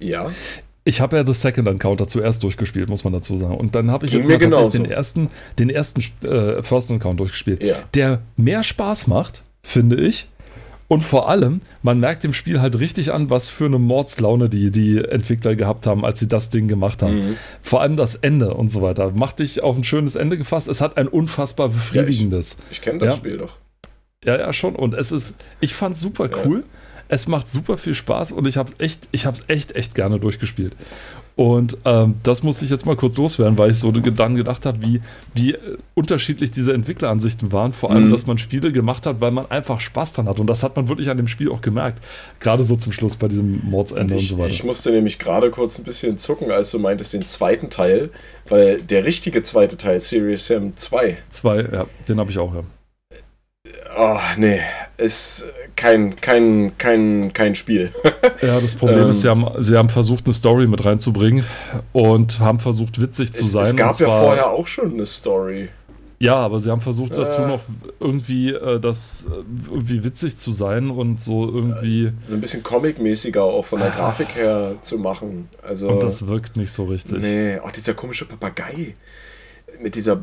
Ja. 0.00 0.32
Ich 0.88 1.02
habe 1.02 1.18
ja 1.18 1.26
The 1.26 1.34
Second 1.34 1.68
Encounter 1.68 2.08
zuerst 2.08 2.42
durchgespielt, 2.42 2.88
muss 2.88 3.04
man 3.04 3.12
dazu 3.12 3.36
sagen. 3.36 3.58
Und 3.58 3.74
dann 3.74 3.90
habe 3.90 4.06
ich 4.06 4.12
Ging 4.12 4.22
jetzt 4.26 4.48
mal 4.48 4.68
den 4.70 4.90
ersten, 4.90 5.28
den 5.58 5.68
ersten 5.68 6.00
äh, 6.26 6.62
First 6.62 6.90
Encounter 6.90 7.18
durchgespielt, 7.18 7.62
ja. 7.62 7.76
der 7.94 8.22
mehr 8.38 8.62
Spaß 8.62 9.06
macht, 9.06 9.42
finde 9.62 9.96
ich. 9.96 10.28
Und 10.88 11.02
vor 11.02 11.28
allem, 11.28 11.60
man 11.82 12.00
merkt 12.00 12.24
dem 12.24 12.32
Spiel 12.32 12.62
halt 12.62 12.78
richtig 12.78 13.12
an, 13.12 13.28
was 13.28 13.48
für 13.48 13.66
eine 13.66 13.78
Mordslaune 13.78 14.48
die, 14.48 14.70
die 14.70 14.96
Entwickler 14.96 15.54
gehabt 15.56 15.86
haben, 15.86 16.06
als 16.06 16.20
sie 16.20 16.28
das 16.28 16.48
Ding 16.48 16.68
gemacht 16.68 17.02
haben. 17.02 17.16
Mhm. 17.16 17.36
Vor 17.60 17.82
allem 17.82 17.96
das 17.96 18.14
Ende 18.14 18.54
und 18.54 18.72
so 18.72 18.80
weiter. 18.80 19.10
Macht 19.10 19.40
dich 19.40 19.62
auf 19.62 19.76
ein 19.76 19.84
schönes 19.84 20.16
Ende 20.16 20.38
gefasst. 20.38 20.68
Es 20.68 20.80
hat 20.80 20.96
ein 20.96 21.06
unfassbar 21.06 21.68
befriedigendes. 21.68 22.52
Ja, 22.52 22.64
ich, 22.70 22.78
ich 22.78 22.82
kenne 22.82 23.00
das 23.00 23.12
ja. 23.12 23.16
Spiel 23.18 23.36
doch. 23.36 23.56
Ja, 24.24 24.36
ja, 24.36 24.52
schon. 24.52 24.74
Und 24.74 24.94
es 24.94 25.12
ist, 25.12 25.34
ich 25.60 25.74
fand 25.74 25.96
es 25.96 26.02
super 26.02 26.28
cool. 26.44 26.58
Ja. 26.58 26.64
Es 27.10 27.26
macht 27.26 27.48
super 27.48 27.78
viel 27.78 27.94
Spaß 27.94 28.32
und 28.32 28.46
ich 28.46 28.58
habe 28.58 28.72
echt, 28.78 29.08
ich 29.12 29.24
habe 29.24 29.36
es 29.36 29.44
echt, 29.48 29.74
echt 29.74 29.94
gerne 29.94 30.20
durchgespielt. 30.20 30.76
Und 31.36 31.78
ähm, 31.84 32.16
das 32.24 32.42
musste 32.42 32.64
ich 32.64 32.70
jetzt 32.72 32.84
mal 32.84 32.96
kurz 32.96 33.16
loswerden, 33.16 33.56
weil 33.56 33.70
ich 33.70 33.78
so 33.78 33.92
dann 33.92 34.34
gedacht 34.34 34.66
habe, 34.66 34.82
wie, 34.82 35.00
wie 35.34 35.54
äh, 35.54 35.78
unterschiedlich 35.94 36.50
diese 36.50 36.74
Entwickleransichten 36.74 37.52
waren. 37.52 37.72
Vor 37.72 37.92
allem, 37.92 38.06
mhm. 38.06 38.10
dass 38.10 38.26
man 38.26 38.38
Spiele 38.38 38.72
gemacht 38.72 39.06
hat, 39.06 39.20
weil 39.20 39.30
man 39.30 39.48
einfach 39.48 39.80
Spaß 39.80 40.14
dran 40.14 40.28
hat. 40.28 40.40
Und 40.40 40.48
das 40.48 40.64
hat 40.64 40.74
man 40.74 40.88
wirklich 40.88 41.10
an 41.10 41.16
dem 41.16 41.28
Spiel 41.28 41.52
auch 41.52 41.60
gemerkt. 41.60 42.02
Gerade 42.40 42.64
so 42.64 42.74
zum 42.74 42.92
Schluss 42.92 43.14
bei 43.16 43.28
diesem 43.28 43.62
Mordsende 43.70 44.14
und, 44.14 44.20
ich, 44.20 44.32
und 44.32 44.36
so 44.36 44.42
weiter. 44.42 44.52
Ich 44.52 44.64
musste 44.64 44.90
nämlich 44.90 45.20
gerade 45.20 45.52
kurz 45.52 45.78
ein 45.78 45.84
bisschen 45.84 46.18
zucken, 46.18 46.50
als 46.50 46.72
du 46.72 46.80
meintest 46.80 47.14
den 47.14 47.24
zweiten 47.24 47.70
Teil, 47.70 48.10
weil 48.48 48.82
der 48.82 49.04
richtige 49.04 49.40
zweite 49.42 49.76
Teil, 49.76 50.00
Serious 50.00 50.48
Sam 50.48 50.76
2. 50.76 51.18
2, 51.30 51.56
ja, 51.72 51.86
den 52.08 52.18
habe 52.18 52.32
ich 52.32 52.38
auch, 52.38 52.52
ja. 52.52 52.64
Oh, 53.96 54.18
nee, 54.36 54.60
ist 54.96 55.46
kein, 55.76 56.16
kein, 56.16 56.72
kein, 56.76 57.32
kein 57.32 57.54
Spiel. 57.54 57.92
ja, 58.42 58.60
das 58.60 58.74
Problem 58.74 59.04
ähm, 59.04 59.10
ist, 59.10 59.22
sie 59.22 59.28
haben, 59.28 59.46
sie 59.58 59.76
haben 59.76 59.88
versucht, 59.88 60.26
eine 60.26 60.34
Story 60.34 60.66
mit 60.66 60.84
reinzubringen 60.84 61.44
und 61.92 62.40
haben 62.40 62.58
versucht, 62.58 63.00
witzig 63.00 63.32
zu 63.32 63.42
es, 63.42 63.52
sein. 63.52 63.62
Es 63.62 63.76
gab 63.76 63.98
ja 63.98 64.08
vorher 64.08 64.50
auch 64.50 64.66
schon 64.66 64.92
eine 64.92 65.06
Story. 65.06 65.68
Ja, 66.20 66.34
aber 66.34 66.58
sie 66.58 66.70
haben 66.70 66.80
versucht 66.80 67.16
dazu 67.16 67.42
noch 67.42 67.60
irgendwie 68.00 68.50
äh, 68.52 68.80
das 68.80 69.28
äh, 69.30 69.70
irgendwie 69.70 70.02
witzig 70.02 70.36
zu 70.36 70.50
sein 70.50 70.90
und 70.90 71.22
so 71.22 71.44
irgendwie. 71.46 72.10
So 72.24 72.34
ein 72.34 72.40
bisschen 72.40 72.64
comic-mäßiger 72.64 73.42
auch 73.42 73.64
von 73.64 73.78
der 73.78 73.92
ah. 73.92 73.96
Grafik 73.96 74.34
her 74.34 74.74
zu 74.80 74.98
machen. 74.98 75.48
Also, 75.62 75.90
und 75.90 76.02
das 76.02 76.26
wirkt 76.26 76.56
nicht 76.56 76.72
so 76.72 76.86
richtig. 76.86 77.18
Nee, 77.18 77.60
auch 77.60 77.70
dieser 77.70 77.94
komische 77.94 78.24
Papagei 78.24 78.96
mit 79.80 79.94
dieser, 79.94 80.22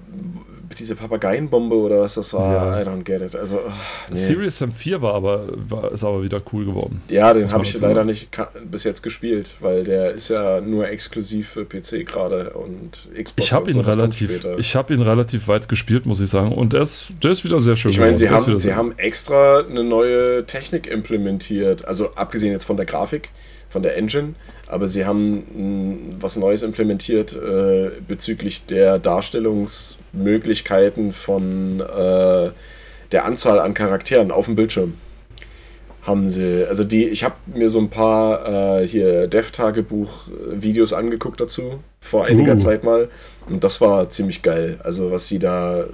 mit 0.69 0.79
dieser 0.79 0.95
Papageienbombe 0.95 1.75
oder 1.75 2.01
was 2.01 2.15
das 2.15 2.33
war, 2.33 2.53
ja. 2.53 2.81
I 2.81 2.85
don't 2.85 3.03
get 3.03 3.21
it. 3.21 3.35
Also, 3.35 3.59
ach, 3.67 4.09
nee. 4.09 4.17
Serious 4.17 4.57
Sam 4.57 4.71
4 4.71 5.01
war 5.01 5.13
aber, 5.13 5.47
war, 5.69 5.91
ist 5.91 6.03
aber 6.03 6.23
wieder 6.23 6.41
cool 6.51 6.65
geworden. 6.65 7.01
Ja, 7.09 7.33
den 7.33 7.51
habe 7.51 7.63
ich 7.63 7.79
leider 7.79 8.03
nicht 8.03 8.29
bis 8.69 8.83
jetzt 8.83 9.01
gespielt, 9.01 9.55
weil 9.61 9.83
der 9.83 10.11
ist 10.11 10.29
ja 10.29 10.61
nur 10.61 10.87
exklusiv 10.89 11.49
für 11.49 11.65
PC 11.65 12.05
gerade 12.05 12.51
und 12.51 13.07
Xbox. 13.13 13.47
Ich 13.47 13.53
habe 13.53 13.71
ihn, 13.71 13.79
relativ, 13.79 14.43
hab 14.75 14.91
ihn 14.91 15.01
relativ 15.01 15.47
weit 15.47 15.69
gespielt, 15.69 16.05
muss 16.05 16.19
ich 16.19 16.29
sagen. 16.29 16.51
Und 16.51 16.73
der 16.73 16.81
ist, 16.81 17.13
der 17.23 17.31
ist 17.31 17.43
wieder 17.43 17.61
sehr 17.61 17.75
schön. 17.75 17.91
Ich 17.91 17.99
meine, 17.99 18.17
sie, 18.17 18.29
haben, 18.29 18.59
sie 18.59 18.73
haben 18.73 18.97
extra 18.97 19.59
eine 19.59 19.83
neue 19.83 20.45
Technik 20.45 20.87
implementiert. 20.87 21.85
Also 21.85 22.13
abgesehen 22.15 22.51
jetzt 22.51 22.65
von 22.65 22.77
der 22.77 22.85
Grafik, 22.85 23.29
von 23.69 23.83
der 23.83 23.97
Engine, 23.97 24.35
aber 24.67 24.88
sie 24.88 25.06
haben 25.06 26.15
mh, 26.15 26.17
was 26.19 26.38
Neues 26.38 26.63
implementiert 26.63 27.36
äh, 27.36 27.91
bezüglich 28.08 28.65
der 28.65 28.97
Darstellungsmöglichkeiten 28.99 31.13
von 31.13 31.82
äh, 31.82 32.51
der 33.12 33.25
Anzahl 33.25 33.60
an 33.60 33.73
Charakteren 33.73 34.32
auf 34.32 34.45
dem 34.45 34.56
Bildschirm. 34.56 34.93
Haben 36.01 36.28
sie, 36.28 36.65
also 36.67 36.84
die, 36.84 37.08
ich 37.08 37.23
habe 37.23 37.36
mir 37.47 37.69
so 37.69 37.80
ein 37.80 37.89
paar 37.89 38.82
äh, 38.82 38.88
hier 38.88 39.28
Dev-Tagebuch-Videos 39.28 40.93
angeguckt 40.93 41.41
dazu, 41.41 41.80
vor 41.99 42.25
einiger 42.25 42.54
uh. 42.54 42.58
Zeit 42.58 42.84
mal. 42.84 43.10
Und 43.49 43.63
das 43.63 43.82
war 43.82 44.08
ziemlich 44.10 44.43
geil. 44.43 44.79
Also, 44.83 45.12
was 45.12 45.27
sie 45.27 45.39
da 45.39 45.85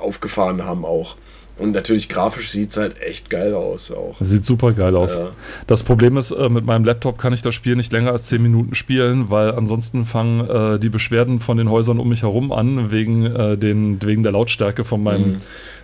aufgefahren 0.00 0.64
haben 0.64 0.84
auch. 0.84 1.16
Und 1.58 1.72
natürlich 1.72 2.10
grafisch 2.10 2.50
sieht 2.50 2.70
es 2.70 2.76
halt 2.76 3.00
echt 3.00 3.30
geil 3.30 3.54
aus 3.54 3.90
auch. 3.90 4.16
Sieht 4.20 4.44
super 4.44 4.72
geil 4.72 4.94
aus. 4.94 5.16
Ja. 5.16 5.30
Das 5.66 5.82
Problem 5.84 6.18
ist, 6.18 6.30
äh, 6.30 6.50
mit 6.50 6.66
meinem 6.66 6.84
Laptop 6.84 7.16
kann 7.16 7.32
ich 7.32 7.40
das 7.40 7.54
Spiel 7.54 7.76
nicht 7.76 7.92
länger 7.92 8.12
als 8.12 8.26
10 8.26 8.42
Minuten 8.42 8.74
spielen, 8.74 9.30
weil 9.30 9.52
ansonsten 9.52 10.04
fangen 10.04 10.48
äh, 10.48 10.78
die 10.78 10.90
Beschwerden 10.90 11.40
von 11.40 11.56
den 11.56 11.70
Häusern 11.70 11.98
um 11.98 12.10
mich 12.10 12.22
herum 12.22 12.52
an, 12.52 12.90
wegen, 12.90 13.24
äh, 13.24 13.56
den, 13.56 14.02
wegen 14.02 14.22
der 14.22 14.32
Lautstärke 14.32 14.84
von 14.84 15.02
meinem, 15.02 15.28
mhm. 15.28 15.36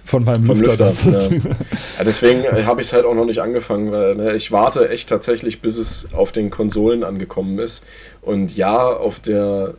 von 0.05 0.25
meinem 0.25 0.45
Vom 0.45 0.61
Lüfter. 0.61 0.89
Lüfter 0.89 1.11
ja. 1.11 1.39
ja, 1.99 2.05
deswegen 2.05 2.45
äh, 2.45 2.65
habe 2.65 2.83
ich 2.83 2.89
es 2.89 2.93
halt 2.93 3.07
auch 3.07 3.15
noch 3.15 3.25
nicht 3.25 3.41
angefangen, 3.41 3.91
weil 3.93 4.15
ne, 4.15 4.35
ich 4.35 4.53
warte 4.53 4.91
echt 4.91 5.09
tatsächlich, 5.09 5.63
bis 5.63 5.79
es 5.79 6.11
auf 6.13 6.33
den 6.33 6.51
Konsolen 6.51 7.03
angekommen 7.03 7.59
ist. 7.59 7.83
Und 8.21 8.55
ja, 8.59 8.77
auf 8.77 9.21
der 9.21 9.75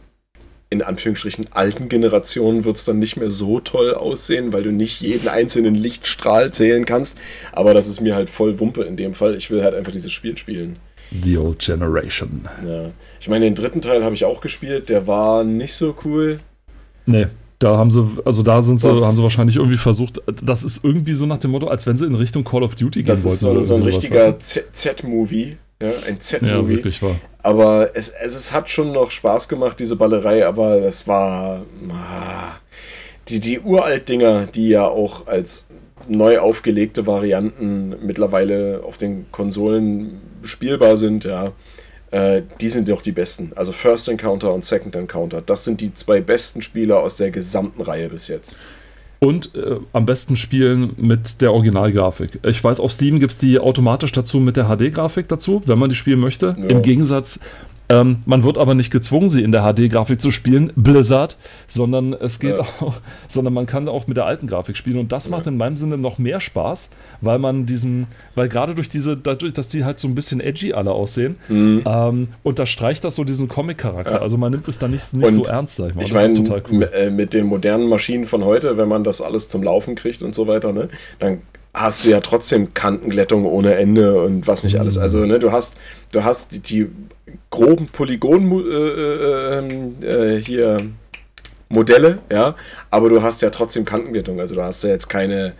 in 0.74 0.82
Anführungsstrichen 0.82 1.47
alten 1.51 1.88
Generationen 1.88 2.65
wird 2.65 2.78
es 2.78 2.84
dann 2.84 2.99
nicht 2.99 3.15
mehr 3.15 3.30
so 3.30 3.59
toll 3.59 3.93
aussehen, 3.93 4.51
weil 4.51 4.63
du 4.63 4.71
nicht 4.71 5.01
jeden 5.01 5.28
einzelnen 5.28 5.76
Lichtstrahl 5.76 6.51
zählen 6.51 6.84
kannst. 6.86 7.17
Aber 7.51 7.74
das 7.74 7.88
ist 7.88 8.01
mir 8.01 8.15
halt 8.15 8.30
voll 8.30 8.59
Wumpe 8.59 8.84
in 8.84 8.97
dem 8.97 9.13
Fall. 9.13 9.36
Ich 9.36 9.51
will 9.51 9.63
halt 9.63 9.76
einfach 9.76 9.91
dieses 9.91 10.11
Spiel 10.11 10.38
spielen. 10.38 10.78
The 11.24 11.38
Old 11.38 11.59
Generation. 11.59 12.49
Ja. 12.65 12.89
Ich 13.21 13.30
meine, 13.30 13.45
den 13.45 13.55
dritten 13.55 13.82
Teil 13.82 14.03
habe 14.03 14.15
ich 14.15 14.26
auch 14.26 14.41
gespielt, 14.41 14.89
der 14.89 15.05
war 15.05 15.43
nicht 15.43 15.74
so 15.74 15.95
cool. 16.03 16.39
Nee. 17.05 17.28
Da 17.59 17.78
haben 17.78 17.91
sie, 17.91 18.05
also 18.26 18.43
da 18.43 18.61
sind 18.61 18.82
sie, 18.82 18.89
das, 18.89 19.01
haben 19.01 19.15
sie 19.15 19.24
wahrscheinlich 19.24 19.55
irgendwie 19.55 19.78
versucht, 19.78 20.21
das 20.43 20.65
ist 20.65 20.84
irgendwie 20.84 21.13
so 21.13 21.26
nach 21.26 21.38
dem 21.38 21.51
Motto, 21.51 21.67
als 21.67 21.88
wenn 21.88 21.97
sie 21.97 22.05
in 22.05 22.15
Richtung 22.15 22.43
Call 22.43 22.61
of 22.61 22.76
Duty 22.76 23.03
gehen 23.03 23.07
wollten. 23.07 23.24
Das 23.24 23.34
ist 23.34 23.39
so, 23.39 23.63
so 23.63 23.76
ein 23.76 23.84
richtiger 23.84 24.38
Z-Movie, 24.38 25.55
ja, 25.82 25.91
ein 26.05 26.19
Z-Movie. 26.19 26.51
Ja, 26.51 26.67
wirklich 26.67 27.01
wahr. 27.01 27.15
Aber 27.43 27.91
es, 27.93 28.09
es, 28.09 28.35
es 28.35 28.53
hat 28.53 28.69
schon 28.69 28.93
noch 28.93 29.11
Spaß 29.11 29.49
gemacht, 29.49 29.79
diese 29.79 29.97
Ballerei, 29.97 30.45
aber 30.45 30.81
es 30.81 31.07
war. 31.07 31.65
Ah, 31.89 32.55
die, 33.27 33.39
die 33.39 33.59
Uralt-Dinger, 33.59 34.47
die 34.47 34.69
ja 34.69 34.85
auch 34.85 35.27
als 35.27 35.65
neu 36.07 36.39
aufgelegte 36.39 37.05
Varianten 37.05 37.95
mittlerweile 38.05 38.81
auf 38.83 38.97
den 38.97 39.31
Konsolen 39.31 40.21
spielbar 40.43 40.97
sind, 40.97 41.23
ja, 41.23 41.51
äh, 42.11 42.41
die 42.61 42.69
sind 42.69 42.89
doch 42.89 43.01
die 43.01 43.11
besten. 43.11 43.51
Also 43.55 43.71
First 43.71 44.09
Encounter 44.09 44.53
und 44.53 44.63
Second 44.63 44.95
Encounter, 44.95 45.41
das 45.41 45.63
sind 45.63 45.81
die 45.81 45.93
zwei 45.93 46.21
besten 46.21 46.61
Spieler 46.61 46.99
aus 46.99 47.15
der 47.15 47.31
gesamten 47.31 47.81
Reihe 47.81 48.09
bis 48.09 48.27
jetzt. 48.27 48.59
Und 49.24 49.55
äh, 49.55 49.78
am 49.93 50.05
besten 50.05 50.36
spielen 50.36 50.95
mit 50.97 51.41
der 51.41 51.53
Originalgrafik. 51.53 52.39
Ich 52.45 52.61
weiß, 52.61 52.82
auf 52.82 52.91
Steam 52.91 53.21
gibt 53.21 53.32
es 53.32 53.38
die 53.38 53.57
automatisch 53.57 54.11
dazu 54.11 54.41
mit 54.41 54.57
der 54.57 54.65
HD-Grafik 54.65 55.30
dazu, 55.30 55.61
wenn 55.65 55.80
man 55.80 55.89
die 55.89 55.95
spielen 55.95 56.19
möchte. 56.19 56.57
Ja. 56.59 56.65
Im 56.67 56.82
Gegensatz 56.82 57.39
ähm, 57.93 58.17
man 58.25 58.43
wird 58.43 58.57
aber 58.57 58.75
nicht 58.75 58.91
gezwungen, 58.91 59.29
sie 59.29 59.43
in 59.43 59.51
der 59.51 59.61
HD-Grafik 59.61 60.21
zu 60.21 60.31
spielen, 60.31 60.71
Blizzard, 60.75 61.37
sondern 61.67 62.13
es 62.13 62.39
geht 62.39 62.57
ja. 62.57 62.65
auch, 62.79 62.95
sondern 63.27 63.53
man 63.53 63.65
kann 63.65 63.87
auch 63.87 64.07
mit 64.07 64.17
der 64.17 64.25
alten 64.25 64.47
Grafik 64.47 64.77
spielen. 64.77 64.97
Und 64.97 65.11
das 65.11 65.25
ja. 65.25 65.31
macht 65.31 65.47
in 65.47 65.57
meinem 65.57 65.77
Sinne 65.77 65.97
noch 65.97 66.17
mehr 66.17 66.39
Spaß, 66.39 66.89
weil 67.21 67.39
man 67.39 67.65
diesen, 67.65 68.07
weil 68.35 68.49
gerade 68.49 68.75
durch 68.75 68.89
diese, 68.89 69.15
dadurch, 69.15 69.53
dass 69.53 69.67
die 69.67 69.85
halt 69.85 69.99
so 69.99 70.07
ein 70.07 70.15
bisschen 70.15 70.39
edgy 70.39 70.73
alle 70.73 70.91
aussehen, 70.91 71.35
mhm. 71.47 71.83
ähm, 71.85 72.27
unterstreicht 72.41 73.03
das 73.03 73.15
so 73.15 73.23
diesen 73.23 73.47
Comic-Charakter. 73.47 74.13
Ja. 74.13 74.21
Also 74.21 74.37
man 74.37 74.51
nimmt 74.51 74.67
es 74.67 74.79
dann 74.79 74.91
nicht, 74.91 75.13
nicht 75.13 75.33
so 75.33 75.43
ernst, 75.43 75.75
sag 75.75 75.89
ich 75.89 75.95
mal. 75.95 76.03
Ich 76.03 76.13
meine, 76.13 76.63
cool. 76.71 76.89
Äh, 76.93 77.09
mit 77.09 77.33
den 77.33 77.45
modernen 77.45 77.87
Maschinen 77.87 78.25
von 78.25 78.43
heute, 78.43 78.77
wenn 78.77 78.87
man 78.87 79.03
das 79.03 79.21
alles 79.21 79.49
zum 79.49 79.63
Laufen 79.63 79.95
kriegt 79.95 80.21
und 80.21 80.33
so 80.33 80.47
weiter, 80.47 80.73
ne, 80.73 80.89
dann 81.19 81.41
hast 81.73 82.05
du 82.05 82.09
ja 82.09 82.19
trotzdem 82.19 82.73
Kantenglättung 82.73 83.45
ohne 83.45 83.75
Ende 83.75 84.21
und 84.21 84.47
was 84.47 84.63
nicht 84.63 84.79
alles. 84.79 84.97
Also, 84.97 85.25
ne, 85.25 85.39
du 85.39 85.51
hast, 85.51 85.75
du 86.11 86.23
hast 86.23 86.51
die, 86.51 86.59
die 86.59 86.87
groben 87.49 87.88
Polygon 87.88 88.51
äh, 88.51 88.73
äh, 88.73 89.59
ähm, 89.59 89.95
äh, 90.01 90.38
hier 90.41 90.89
Modelle, 91.69 92.19
ja, 92.31 92.55
aber 92.91 93.09
du 93.09 93.21
hast 93.21 93.41
ja 93.41 93.49
trotzdem 93.49 93.84
Kantenglättung. 93.84 94.39
Also 94.39 94.55
du 94.55 94.63
hast 94.63 94.84
ja 94.84 94.91
jetzt 94.91 95.09
keine 95.09 95.53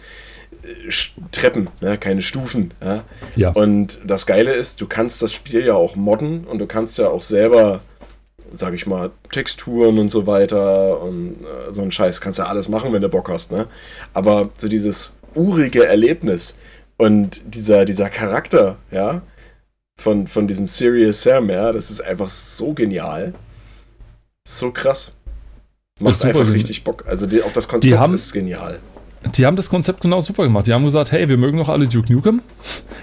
äh, 0.64 0.90
Treppen, 1.32 1.70
ne, 1.82 1.98
keine 1.98 2.22
Stufen. 2.22 2.74
Ja? 2.82 3.04
ja. 3.36 3.50
Und 3.50 4.00
das 4.06 4.26
Geile 4.26 4.54
ist, 4.54 4.80
du 4.80 4.88
kannst 4.88 5.22
das 5.22 5.34
Spiel 5.34 5.66
ja 5.66 5.74
auch 5.74 5.96
modden 5.96 6.46
und 6.46 6.60
du 6.60 6.68
kannst 6.68 6.98
ja 7.00 7.10
auch 7.10 7.24
selber, 7.24 7.82
sag 8.52 8.74
ich 8.74 8.86
mal, 8.86 9.12
Texturen 9.32 9.98
und 9.98 10.10
so 10.10 10.28
weiter 10.28 11.02
und 11.02 11.42
äh, 11.42 11.74
so 11.74 11.82
ein 11.82 11.92
Scheiß 11.92 12.22
kannst 12.22 12.40
ja 12.40 12.46
alles 12.46 12.70
machen, 12.70 12.94
wenn 12.94 13.02
du 13.02 13.10
Bock 13.10 13.30
hast. 13.30 13.52
Ne? 13.52 13.68
Aber 14.14 14.52
so 14.58 14.68
dieses 14.68 15.14
urige 15.34 15.86
Erlebnis 15.88 16.56
und 16.98 17.42
dieser, 17.46 17.86
dieser 17.86 18.10
Charakter, 18.10 18.78
ja, 18.92 19.24
von, 19.98 20.28
von 20.28 20.48
diesem 20.48 20.68
Serious 20.68 21.24
Sam, 21.24 21.50
ja, 21.50 21.72
das 21.72 21.92
ist 21.92 22.02
einfach 22.02 22.30
so 22.30 22.74
genial. 22.74 23.34
So 24.48 24.72
krass. 24.72 25.14
Macht 26.00 26.24
einfach 26.26 26.52
richtig 26.52 26.84
Bock. 26.84 27.06
Also 27.08 27.26
die, 27.28 27.44
auch 27.44 27.54
das 27.54 27.68
Konzept 27.68 27.98
haben, 27.98 28.14
ist 28.14 28.34
genial. 28.34 28.80
Die 29.36 29.46
haben 29.46 29.56
das 29.56 29.70
Konzept 29.70 30.02
genau 30.02 30.22
super 30.22 30.44
gemacht. 30.44 30.68
Die 30.68 30.74
haben 30.74 30.84
gesagt, 30.84 31.12
hey, 31.12 31.30
wir 31.30 31.38
mögen 31.38 31.58
noch 31.58 31.70
alle 31.70 31.88
Duke 31.88 32.12
Nukem. 32.12 32.42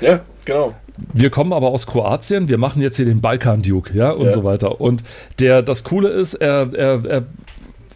Ja, 0.01 0.21
genau. 0.45 0.75
Wir 1.15 1.31
kommen 1.31 1.53
aber 1.53 1.69
aus 1.69 1.87
Kroatien, 1.87 2.49
wir 2.49 2.59
machen 2.59 2.83
jetzt 2.83 2.97
hier 2.97 3.07
den 3.07 3.23
Balkan 3.23 3.63
Duke, 3.63 3.97
ja, 3.97 4.11
und 4.11 4.27
ja. 4.27 4.33
so 4.33 4.45
weiter. 4.45 4.83
Und 4.83 5.03
der, 5.39 5.63
das 5.63 5.83
Coole 5.85 6.11
ist, 6.11 6.35
er, 6.35 6.75
er, 6.75 7.05
er 7.07 7.23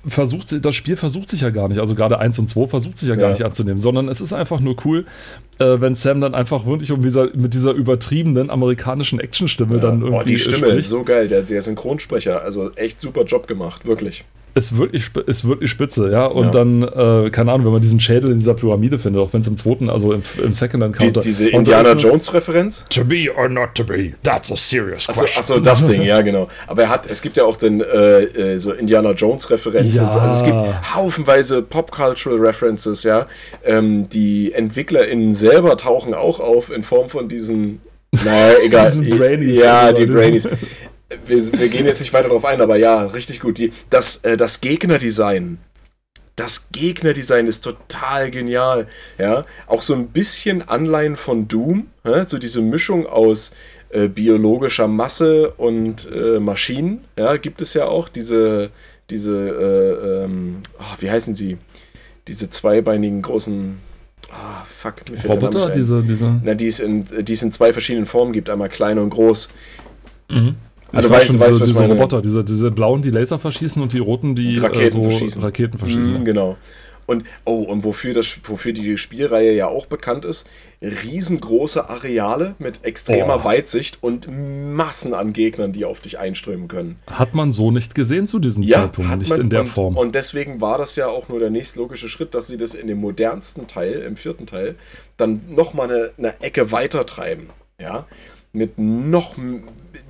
versucht, 0.07 0.65
das 0.65 0.75
Spiel 0.75 0.97
versucht 0.97 1.31
sich 1.31 1.41
ja 1.41 1.51
gar 1.51 1.69
nicht, 1.69 1.79
also 1.79 1.95
gerade 1.95 2.19
1 2.19 2.39
und 2.39 2.49
2 2.49 2.67
versucht 2.67 2.99
sich 2.99 3.09
ja 3.09 3.15
gar 3.15 3.27
ja. 3.27 3.33
nicht 3.33 3.45
anzunehmen, 3.45 3.79
sondern 3.79 4.09
es 4.09 4.21
ist 4.21 4.33
einfach 4.33 4.61
nur 4.61 4.77
cool, 4.85 5.07
äh, 5.59 5.81
wenn 5.81 5.95
Sam 5.95 6.21
dann 6.21 6.35
einfach 6.35 6.67
wirklich 6.67 6.93
um 6.93 7.03
dieser, 7.03 7.35
mit 7.35 7.55
dieser 7.55 7.73
übertriebenen 7.73 8.51
amerikanischen 8.51 9.21
Actionstimme 9.21 9.77
ja. 9.77 9.81
dann 9.81 10.03
irgendwie. 10.03 10.21
Oh, 10.21 10.23
die 10.23 10.39
Stimme 10.39 10.59
spricht. 10.59 10.79
ist 10.79 10.89
so 10.91 11.05
geil, 11.05 11.29
der, 11.29 11.43
der 11.43 11.63
Synchronsprecher, 11.63 12.43
also 12.43 12.71
echt 12.73 13.01
super 13.01 13.25
Job 13.25 13.47
gemacht, 13.47 13.87
wirklich 13.87 14.25
ist 14.55 14.77
wirklich, 14.77 15.11
ist 15.27 15.49
wirklich 15.49 15.71
spitze, 15.71 16.11
ja. 16.13 16.27
Und 16.27 16.47
ja. 16.47 16.51
dann, 16.51 16.83
äh, 16.83 17.31
keine 17.31 17.53
Ahnung, 17.53 17.67
wenn 17.67 17.73
man 17.73 17.83
diesen 17.83 17.99
Schädel 17.99 18.31
in 18.31 18.39
dieser 18.39 18.55
Pyramide 18.55 18.99
findet, 18.99 19.21
auch 19.21 19.33
wenn 19.33 19.41
es 19.41 19.49
im 19.49 19.57
zweiten, 19.57 19.91
also 19.91 20.13
im, 20.13 20.23
im 20.43 20.53
Second 20.55 20.83
Encounter. 20.85 21.21
Die, 21.21 21.27
diese 21.27 21.49
Indiana 21.49 21.95
Jones-Referenz? 21.95 22.85
To 22.91 23.05
be 23.05 23.27
or 23.35 23.49
not 23.49 23.75
to 23.75 23.85
be, 23.85 24.13
that's 24.23 24.53
a 24.53 24.57
serious 24.57 25.07
question. 25.07 25.29
Achso, 25.37 25.55
ach 25.57 25.63
das 25.63 25.87
Ding, 25.87 26.03
ja, 26.03 26.23
genau. 26.23 26.49
Aber 26.69 26.83
er 26.83 26.89
hat, 26.89 27.11
es 27.11 27.21
gibt 27.21 27.37
ja 27.37 27.45
auch 27.45 27.57
den, 27.57 27.81
äh, 27.81 28.23
äh 28.23 28.59
so 28.59 28.73
Indiana 28.73 29.11
Jones-Referenzen. 29.11 30.05
Ja. 30.05 30.11
So. 30.11 30.21
Also 30.21 30.37
es 30.37 30.45
gibt 30.45 30.95
haufenweise 30.95 31.63
Pop-Cultural 31.63 32.39
References, 32.39 33.03
ja. 33.03 33.27
Ähm, 33.65 34.09
die 34.09 34.53
EntwicklerInnen 34.53 35.33
selber 35.33 35.77
tauchen 35.77 36.15
auch 36.15 36.39
auf 36.39 36.71
in 36.71 36.85
Form 36.85 37.09
von 37.09 37.29
diesen 37.29 37.81
naja, 38.25 38.59
egal. 38.63 38.93
Brainies 39.19 39.59
ja, 39.59 39.93
die 39.93 40.07
Brainies 40.07 40.49
wir, 41.27 41.53
wir, 41.53 41.69
gehen 41.69 41.87
jetzt 41.87 42.01
nicht 42.01 42.13
weiter 42.13 42.29
darauf 42.29 42.45
ein, 42.45 42.61
aber 42.61 42.77
ja, 42.77 43.05
richtig 43.05 43.41
gut. 43.41 43.59
Die, 43.59 43.73
das, 43.91 44.19
äh, 44.19 44.37
das 44.37 44.61
Gegnerdesign. 44.61 45.59
Das 46.37 46.69
Gegnerdesign 46.73 47.47
ist 47.47 47.63
total 47.63 48.31
genial. 48.31 48.89
Ja, 49.19 49.45
auch 49.67 49.83
so 49.83 49.95
ein 49.95 50.09
bisschen 50.09 50.67
Anleihen 50.69 51.17
von 51.17 51.47
Doom. 51.47 51.89
Ja? 52.05 52.25
So 52.25 52.39
diese 52.39 52.61
Mischung 52.61 53.07
aus 53.07 53.53
äh, 53.91 54.09
biologischer 54.09 54.89
Masse 54.89 55.51
und 55.51 56.11
äh, 56.11 56.41
Maschinen. 56.41 57.05
Ja, 57.17 57.37
gibt 57.37 57.61
es 57.61 57.75
ja 57.75 57.87
auch. 57.87 58.09
Diese, 58.09 58.71
diese, 59.11 59.33
äh, 59.33 60.25
ähm, 60.25 60.63
oh, 60.81 60.97
wie 60.99 61.11
heißen 61.11 61.35
die? 61.35 61.59
Diese 62.27 62.51
zweibeinigen 62.51 63.23
großen. 63.23 63.79
Ah, 64.33 64.63
oh, 64.63 64.67
fuck, 64.67 65.09
mir 65.09 65.19
fällt 65.19 65.33
Roboter, 65.35 65.71
diese, 65.71 66.03
diese. 66.03 66.41
Na, 66.43 66.55
die 66.55 66.67
es, 66.67 66.81
in, 66.81 67.05
die 67.05 67.33
es 67.33 67.43
in 67.43 67.53
zwei 67.53 67.73
verschiedenen 67.73 68.07
Formen 68.07 68.33
gibt, 68.33 68.51
einmal 68.51 68.71
klein 68.71 68.99
und 68.99 69.11
groß. 69.11 69.51
Mhm. 70.31 70.57
Also 70.95 71.11
weißt, 71.11 71.27
schon, 71.27 71.41
weißt, 71.41 71.61
diese, 71.61 71.65
diese 71.65 71.87
Roboter, 71.87 72.23
diese, 72.23 72.45
diese 72.45 72.71
blauen, 72.71 73.03
die 73.03 73.11
Laser 73.11 73.39
verschießen 73.39 73.83
und 73.83 73.93
die 73.93 73.99
roten, 73.99 74.35
die 74.35 74.59
Raketen, 74.59 74.83
äh, 74.83 74.91
so 74.91 75.03
verschießen. 75.03 75.43
Raketen 75.43 75.79
verschießen. 75.79 76.23
Mm, 76.23 76.25
genau. 76.25 76.57
Und, 77.07 77.25
oh, 77.45 77.63
und 77.63 77.85
wofür, 77.85 78.15
das, 78.15 78.39
wofür 78.45 78.73
die 78.73 78.97
Spielreihe 78.97 79.53
ja 79.53 79.69
auch 79.69 79.87
bekannt 79.87 80.25
ist, 80.25 80.49
riesengroße 80.81 81.89
Areale 81.89 82.55
mit 82.59 82.85
extremer 82.85 83.41
oh. 83.41 83.45
Weitsicht 83.45 84.03
und 84.03 84.29
Massen 84.31 85.15
an 85.15 85.33
Gegnern, 85.33 85.73
die 85.73 85.85
auf 85.85 86.01
dich 86.01 86.19
einströmen 86.19 86.69
können. 86.69 86.97
Hat 87.07 87.35
man 87.35 87.53
so 87.53 87.71
nicht 87.71 87.95
gesehen 87.95 88.27
zu 88.27 88.39
diesem 88.39 88.63
ja, 88.63 88.81
Zeitpunkt, 88.81 89.19
nicht 89.19 89.31
man, 89.31 89.41
in 89.41 89.51
der 89.51 89.63
und, 89.63 89.69
Form. 89.69 89.97
Und 89.97 90.15
deswegen 90.15 90.61
war 90.61 90.79
das 90.79 90.97
ja 90.97 91.09
auch 91.09 91.29
nur 91.29 91.41
der 91.41 91.51
nächstlogische 91.51 92.09
Schritt, 92.09 92.35
dass 92.35 92.47
sie 92.47 92.57
das 92.57 92.75
in 92.75 92.87
dem 92.87 92.99
modernsten 92.99 93.67
Teil, 93.67 94.01
im 94.01 94.17
vierten 94.17 94.47
Teil, 94.47 94.77
dann 95.17 95.43
nochmal 95.51 95.91
eine, 95.91 96.11
eine 96.17 96.41
Ecke 96.41 96.73
weiter 96.73 97.05
treiben. 97.07 97.49
Ja, 97.79 98.07
mit 98.53 98.79
noch 98.79 99.37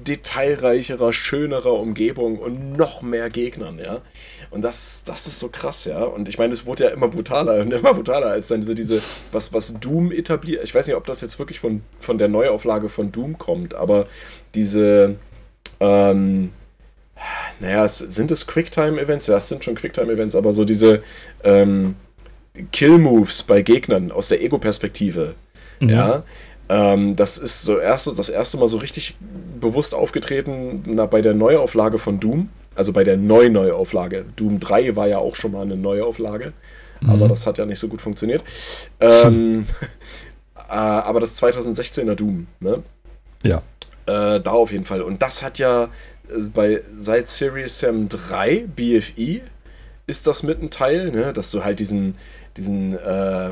detailreicherer, 0.04 1.12
schönerer 1.12 1.72
Umgebung 1.72 2.38
und 2.38 2.76
noch 2.76 3.02
mehr 3.02 3.30
Gegnern, 3.30 3.78
ja. 3.78 4.02
Und 4.50 4.62
das, 4.62 5.02
das 5.04 5.26
ist 5.26 5.40
so 5.40 5.48
krass, 5.48 5.84
ja. 5.84 6.04
Und 6.04 6.28
ich 6.28 6.38
meine, 6.38 6.52
es 6.52 6.64
wurde 6.66 6.84
ja 6.84 6.90
immer 6.90 7.08
brutaler 7.08 7.60
und 7.60 7.72
immer 7.72 7.94
brutaler, 7.94 8.28
als 8.28 8.48
dann 8.48 8.60
diese, 8.60 8.74
diese 8.74 9.02
was, 9.32 9.52
was 9.52 9.74
Doom 9.74 10.12
etabliert. 10.12 10.62
Ich 10.62 10.74
weiß 10.74 10.86
nicht, 10.86 10.96
ob 10.96 11.06
das 11.06 11.20
jetzt 11.20 11.38
wirklich 11.38 11.58
von, 11.58 11.82
von 11.98 12.18
der 12.18 12.28
Neuauflage 12.28 12.88
von 12.88 13.10
Doom 13.10 13.38
kommt, 13.38 13.74
aber 13.74 14.06
diese, 14.54 15.16
ähm, 15.80 16.50
naja, 17.60 17.88
sind 17.88 18.30
es 18.30 18.46
Quicktime-Events? 18.46 19.26
Ja, 19.26 19.36
es 19.36 19.48
sind 19.48 19.64
schon 19.64 19.74
Quicktime-Events, 19.74 20.36
aber 20.36 20.52
so 20.52 20.64
diese 20.64 21.02
ähm, 21.42 21.96
Kill-Moves 22.72 23.42
bei 23.44 23.62
Gegnern 23.62 24.12
aus 24.12 24.28
der 24.28 24.42
Ego-Perspektive, 24.42 25.34
mhm. 25.80 25.88
ja, 25.88 26.24
ähm, 26.68 27.16
das 27.16 27.38
ist 27.38 27.62
so 27.62 27.78
erste, 27.78 28.14
das 28.14 28.28
erste 28.28 28.56
Mal 28.56 28.68
so 28.68 28.78
richtig 28.78 29.16
bewusst 29.64 29.94
aufgetreten 29.94 30.84
na, 30.86 31.06
bei 31.06 31.22
der 31.22 31.34
Neuauflage 31.34 31.98
von 31.98 32.20
Doom. 32.20 32.48
Also 32.76 32.92
bei 32.92 33.04
der 33.04 33.16
Neu-Neuauflage. 33.16 34.24
Doom 34.36 34.58
3 34.60 34.96
war 34.96 35.06
ja 35.06 35.18
auch 35.18 35.36
schon 35.36 35.52
mal 35.52 35.62
eine 35.62 35.76
Neuauflage. 35.76 36.52
aber 37.06 37.28
das 37.28 37.46
hat 37.46 37.58
ja 37.58 37.66
nicht 37.66 37.78
so 37.78 37.88
gut 37.88 38.00
funktioniert. 38.00 38.42
Ähm, 39.00 39.66
äh, 40.56 40.72
aber 40.72 41.20
das 41.20 41.40
2016er 41.42 42.14
Doom, 42.14 42.46
ne? 42.60 42.82
Ja. 43.42 43.58
Äh, 44.06 44.40
da 44.40 44.50
auf 44.50 44.72
jeden 44.72 44.84
Fall. 44.84 45.02
Und 45.02 45.22
das 45.22 45.42
hat 45.42 45.58
ja 45.58 45.84
äh, 45.84 46.42
bei 46.52 46.82
seit 46.96 47.28
Serious 47.28 47.78
Sam 47.78 48.08
3 48.08 48.66
BFE 48.74 49.40
ist 50.06 50.26
das 50.26 50.42
mit 50.42 50.62
ein 50.62 50.70
Teil, 50.70 51.10
ne? 51.10 51.32
dass 51.32 51.50
du 51.50 51.64
halt 51.64 51.80
diesen, 51.80 52.16
diesen 52.56 52.98
äh, 52.98 53.50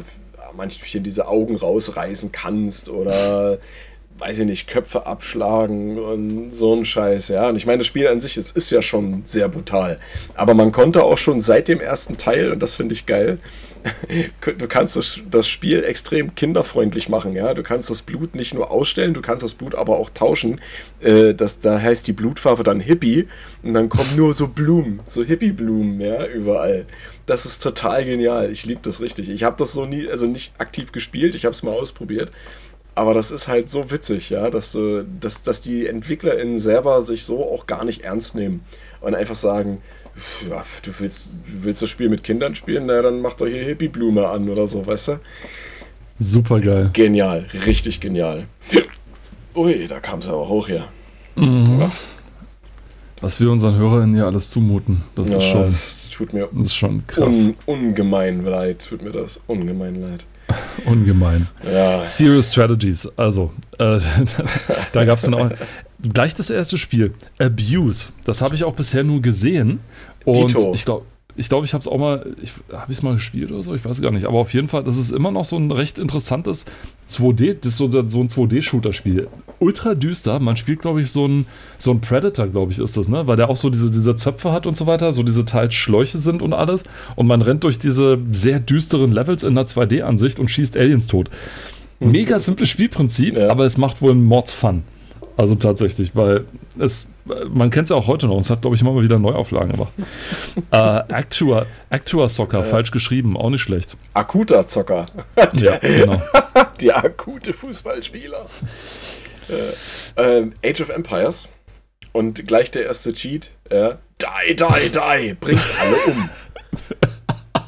manchmal 0.55 1.03
diese 1.03 1.29
Augen 1.29 1.57
rausreißen 1.57 2.33
kannst 2.33 2.89
oder 2.89 3.59
weiß 4.19 4.41
ich 4.41 4.47
nicht, 4.47 4.69
Köpfe 4.69 5.07
abschlagen 5.07 5.99
und 5.99 6.55
so 6.55 6.75
ein 6.75 6.85
Scheiß, 6.85 7.29
ja. 7.29 7.49
Und 7.49 7.57
ich 7.57 7.67
meine, 7.67 7.79
das 7.79 7.87
Spiel 7.87 8.07
an 8.07 8.21
sich 8.21 8.37
es 8.37 8.53
ist 8.53 8.71
ja 8.71 8.83
schon 8.83 9.23
sehr 9.25 9.49
brutal. 9.49 9.99
Aber 10.35 10.55
man 10.55 10.71
konnte 10.71 11.03
auch 11.03 11.19
schon 11.19 11.41
seit 11.41 11.69
dem 11.69 11.81
ersten 11.81 12.17
Teil, 12.17 12.53
und 12.53 12.63
das 12.63 12.75
finde 12.75 12.95
ich 12.95 13.07
geil, 13.07 13.39
du 14.59 14.69
kannst 14.69 14.97
das, 14.97 15.21
das 15.29 15.49
Spiel 15.49 15.83
extrem 15.83 16.35
kinderfreundlich 16.35 17.09
machen, 17.09 17.35
ja. 17.35 17.55
Du 17.55 17.63
kannst 17.63 17.91
das 17.91 18.03
Blut 18.03 18.35
nicht 18.35 18.55
nur 18.55 18.71
ausstellen, 18.71 19.15
du 19.15 19.23
kannst 19.23 19.43
das 19.43 19.55
Blut 19.55 19.75
aber 19.75 19.99
auch 19.99 20.11
tauschen. 20.11 20.61
Äh, 21.01 21.35
das, 21.35 21.61
da 21.61 21.81
heißt 21.81 22.07
die 22.07 22.13
Blutfarbe 22.13 22.63
dann 22.63 22.81
Hippie 22.81 23.29
und 23.63 23.75
dann 23.75 23.89
kommen 23.89 24.15
nur 24.15 24.35
so 24.35 24.49
Blumen, 24.49 25.01
so 25.05 25.25
Hippie-Blumen, 25.25 26.01
ja, 26.01 26.27
überall. 26.27 26.87
Das 27.27 27.47
ist 27.47 27.63
total 27.63 28.05
genial. 28.05 28.51
Ich 28.51 28.67
liebe 28.67 28.81
das 28.83 29.01
richtig. 29.01 29.29
Ich 29.29 29.45
habe 29.45 29.57
das 29.59 29.73
so 29.73 29.87
nie, 29.87 30.09
also 30.09 30.27
nicht 30.27 30.53
aktiv 30.59 30.93
gespielt, 30.93 31.35
ich 31.35 31.45
habe 31.45 31.53
es 31.53 31.63
mal 31.63 31.73
ausprobiert. 31.73 32.31
Aber 32.95 33.15
das 33.15 33.31
ist 33.31 33.49
halt 33.49 33.71
so 33.71 33.91
witzig, 33.91 34.31
ja, 34.31 34.51
dass, 34.51 34.73
du, 34.73 35.05
dass, 35.05 35.43
dass 35.43 35.61
die 35.63 35.87
EntwicklerInnen 35.87 36.59
selber 36.59 37.01
sich 37.01 37.25
so 37.25 37.43
auch 37.43 37.67
gar 37.67 37.85
nicht 37.85 38.03
ernst 38.03 38.35
nehmen 38.35 38.63
und 39.01 39.15
einfach 39.15 39.35
sagen, 39.35 39.81
ja, 40.49 40.63
du 40.83 40.91
willst, 40.99 41.31
du 41.47 41.65
willst 41.65 41.81
das 41.81 41.89
Spiel 41.89 42.11
mit 42.11 42.23
Kindern 42.23 42.55
spielen, 42.55 42.85
na 42.87 43.01
dann 43.01 43.23
mach 43.23 43.33
doch 43.33 43.47
hier 43.47 43.65
Hippie-Blume 43.65 44.29
an 44.29 44.49
oder 44.51 44.67
so, 44.67 44.87
weißt 44.87 45.09
du? 45.09 45.21
Super 46.19 46.61
geil. 46.61 46.91
Genial, 46.93 47.47
richtig 47.67 48.01
genial. 48.01 48.47
Ui, 49.55 49.87
da 49.87 50.01
kam 50.01 50.19
es 50.19 50.29
aber 50.29 50.49
hoch 50.49 50.69
her. 50.69 50.89
Mhm. 51.37 51.81
Ja. 51.81 51.93
Was 53.23 53.41
wir 53.41 53.51
unseren 53.51 53.77
HörerInnen 53.77 54.17
hier 54.17 54.27
alles 54.27 54.51
zumuten, 54.51 55.03
das 55.15 55.31
ja, 55.31 55.39
ist 55.39 55.45
schon, 55.45 55.63
das 55.63 56.09
tut 56.11 56.33
mir 56.33 56.49
das 56.53 56.63
ist 56.63 56.75
schon 56.75 57.07
krass. 57.07 57.27
un, 57.27 57.55
ungemein 57.67 58.45
leid, 58.45 58.85
tut 58.87 59.03
mir 59.03 59.13
das 59.13 59.41
ungemein 59.47 60.01
leid. 60.01 60.27
Ungemein. 60.85 61.49
Ja, 61.71 62.07
Serious 62.09 62.49
Strategies, 62.49 63.09
also, 63.17 63.53
äh, 63.79 63.99
da 64.93 65.05
gab 65.05 65.19
es 65.19 65.25
dann 65.25 65.35
auch 65.35 65.51
gleich 66.13 66.35
das 66.35 66.51
erste 66.51 66.79
Spiel, 66.79 67.15
Abuse. 67.39 68.11
Das 68.25 68.43
habe 68.43 68.55
ich 68.55 68.65
auch 68.65 68.75
bisher 68.75 69.05
nur 69.05 69.21
gesehen. 69.23 69.81
Und 70.25 70.51
Dito. 70.51 70.73
ich 70.75 70.85
glaube, 70.85 71.07
ich, 71.37 71.49
glaub, 71.49 71.65
ich 71.65 71.73
habe 71.73 71.81
es 71.81 71.89
auch 71.89 71.99
mal, 71.99 72.35
ich, 72.43 72.53
habe 72.73 72.93
ich 72.93 72.99
es 72.99 73.03
mal 73.03 73.15
gespielt 73.15 73.51
oder 73.53 73.63
so, 73.63 73.75
ich 73.75 73.85
weiß 73.85 74.01
gar 74.03 74.11
nicht. 74.11 74.27
Aber 74.27 74.39
auf 74.39 74.53
jeden 74.53 74.69
Fall, 74.69 74.85
das 74.85 74.99
ist 74.99 75.11
immer 75.11 75.31
noch 75.31 75.45
so 75.45 75.57
ein 75.57 75.71
recht 75.71 75.99
interessantes 75.99 76.65
2D, 77.11 77.55
das 77.61 77.73
ist 77.73 77.77
so, 77.79 77.91
so 77.91 77.99
ein 78.21 78.29
2D-Shooter-Spiel. 78.29 79.29
Ultra 79.59 79.95
düster, 79.95 80.41
man 80.41 80.57
spielt, 80.57 80.81
glaube 80.81 81.01
ich, 81.01 81.11
so 81.11 81.27
ein, 81.27 81.47
so 81.79 81.91
ein 81.91 82.01
Predator, 82.01 82.49
glaube 82.49 82.73
ich, 82.73 82.79
ist 82.79 82.97
das, 82.97 83.09
ne? 83.09 83.27
Weil 83.27 83.37
der 83.37 83.49
auch 83.49 83.57
so 83.57 83.71
diese, 83.71 83.91
diese 83.91 84.15
Zöpfe 84.15 84.53
hat 84.53 84.67
und 84.67 84.77
so 84.77 84.87
weiter, 84.87 85.13
so 85.13 85.23
diese 85.23 85.45
teils 85.45 85.75
Schläuche 85.75 86.19
sind 86.19 86.43
und 86.43 86.53
alles. 86.53 86.85
Und 87.17 87.27
man 87.27 87.43
rennt 87.43 87.65
durch 87.65 87.79
diese 87.79 88.19
sehr 88.29 88.61
düsteren 88.61 89.13
Levels 89.13 89.43
in 89.45 89.57
einer 89.57 89.67
2D-Ansicht 89.67 90.39
und 90.39 90.51
schießt 90.51 90.77
Aliens 90.77 91.07
tot. 91.07 91.31
Mega 92.01 92.41
simples 92.41 92.69
Spielprinzip, 92.69 93.39
Ja. 93.39 93.49
aber 93.51 93.65
es 93.65 93.79
macht 93.79 94.03
wohl 94.03 94.11
einen 94.11 94.25
Mords-Fun. 94.25 94.83
Also 95.37 95.55
tatsächlich, 95.55 96.15
weil 96.15 96.45
es, 96.79 97.11
man 97.49 97.71
kennt 97.71 97.85
es 97.85 97.91
ja 97.91 97.97
auch 97.97 98.07
heute 98.07 98.27
noch, 98.27 98.39
es 98.39 98.51
hat, 98.51 98.61
glaube 98.61 98.77
ich, 98.77 98.83
immer 98.83 98.93
mal 98.93 99.03
wieder 99.03 99.19
Neuauflagen 99.19 99.73
gemacht. 99.73 99.93
äh, 100.71 100.77
Actua, 100.77 101.67
Actua 101.91 102.29
Soccer, 102.29 102.65
falsch 102.65 102.91
geschrieben, 102.91 103.37
auch 103.37 103.51
nicht 103.51 103.63
schlecht. 103.63 103.97
akuter 104.15 104.67
Zocker. 104.67 105.07
Ja, 105.57 105.79
genau. 105.79 106.21
Der 106.81 107.05
akute 107.05 107.53
Fußballspieler. 107.53 108.47
äh, 109.49 110.39
ähm, 110.39 110.53
Age 110.65 110.83
of 110.83 110.89
Empires. 110.91 111.49
Und 112.13 112.47
gleich 112.47 112.71
der 112.71 112.85
erste 112.85 113.15
Cheat. 113.15 113.51
Ja. 113.71 113.99
Die, 114.21 114.55
die, 114.55 114.91
die. 114.91 115.35
Bringt 115.35 115.81
alle 115.81 115.97
um. 116.13 116.31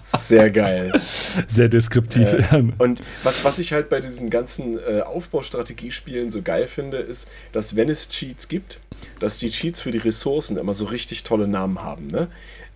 Sehr 0.05 0.50
geil. 0.50 0.92
Sehr 1.48 1.68
deskriptiv. 1.68 2.28
Und 2.78 3.02
was, 3.22 3.42
was 3.44 3.59
ich 3.59 3.72
halt 3.72 3.88
bei 3.88 4.00
diesen 4.00 4.28
ganzen 4.28 4.78
äh, 4.78 5.00
Aufbaustrategiespielen 5.00 6.30
so 6.30 6.42
geil 6.42 6.66
finde, 6.66 6.98
ist, 6.98 7.28
dass 7.52 7.74
wenn 7.74 7.88
es 7.88 8.09
Cheats 8.11 8.48
gibt, 8.48 8.80
dass 9.18 9.38
die 9.38 9.50
Cheats 9.50 9.80
für 9.80 9.90
die 9.90 9.98
Ressourcen 9.98 10.57
immer 10.59 10.74
so 10.74 10.84
richtig 10.84 11.22
tolle 11.24 11.48
Namen 11.48 11.82
haben. 11.82 12.09
Ne? 12.09 12.28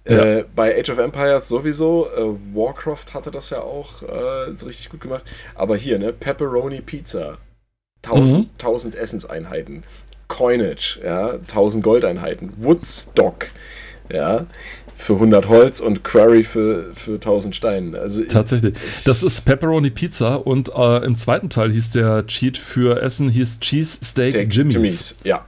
Ja. 0.08 0.38
Äh, 0.38 0.44
bei 0.56 0.78
Age 0.78 0.90
of 0.90 0.98
Empires 0.98 1.48
sowieso, 1.48 2.08
äh, 2.16 2.56
Warcraft 2.56 3.12
hatte 3.12 3.30
das 3.30 3.50
ja 3.50 3.60
auch 3.60 4.02
äh, 4.02 4.52
so 4.54 4.66
richtig 4.66 4.88
gut 4.88 5.02
gemacht. 5.02 5.24
Aber 5.54 5.76
hier, 5.76 5.98
ne, 5.98 6.12
Pepperoni 6.14 6.80
Pizza, 6.80 7.36
1000, 8.02 8.38
Mhm. 8.38 8.50
1000 8.58 8.94
Essenseinheiten. 8.96 9.84
Coinage, 10.28 11.00
ja, 11.04 11.38
1000 11.46 11.82
Goldeinheiten. 11.82 12.52
Woodstock, 12.58 13.46
ja, 14.12 14.46
für 14.96 15.14
100 15.14 15.48
Holz 15.48 15.80
und 15.80 16.02
Quarry 16.02 16.42
für, 16.42 16.90
für 16.94 17.14
1000 17.14 17.54
Steine. 17.54 17.98
Also 17.98 18.24
Tatsächlich. 18.24 18.74
Das 19.04 19.22
ist 19.22 19.42
Pepperoni 19.44 19.90
Pizza 19.90 20.44
und 20.46 20.70
äh, 20.74 21.04
im 21.04 21.14
zweiten 21.14 21.48
Teil 21.50 21.70
hieß 21.72 21.90
der 21.90 22.26
Cheat 22.26 22.58
für 22.58 23.00
Essen 23.00 23.28
hieß 23.30 23.60
Cheese 23.60 23.98
Steak 24.02 24.32
der 24.32 24.44
Jimmy's. 24.46 25.16
Ja, 25.22 25.44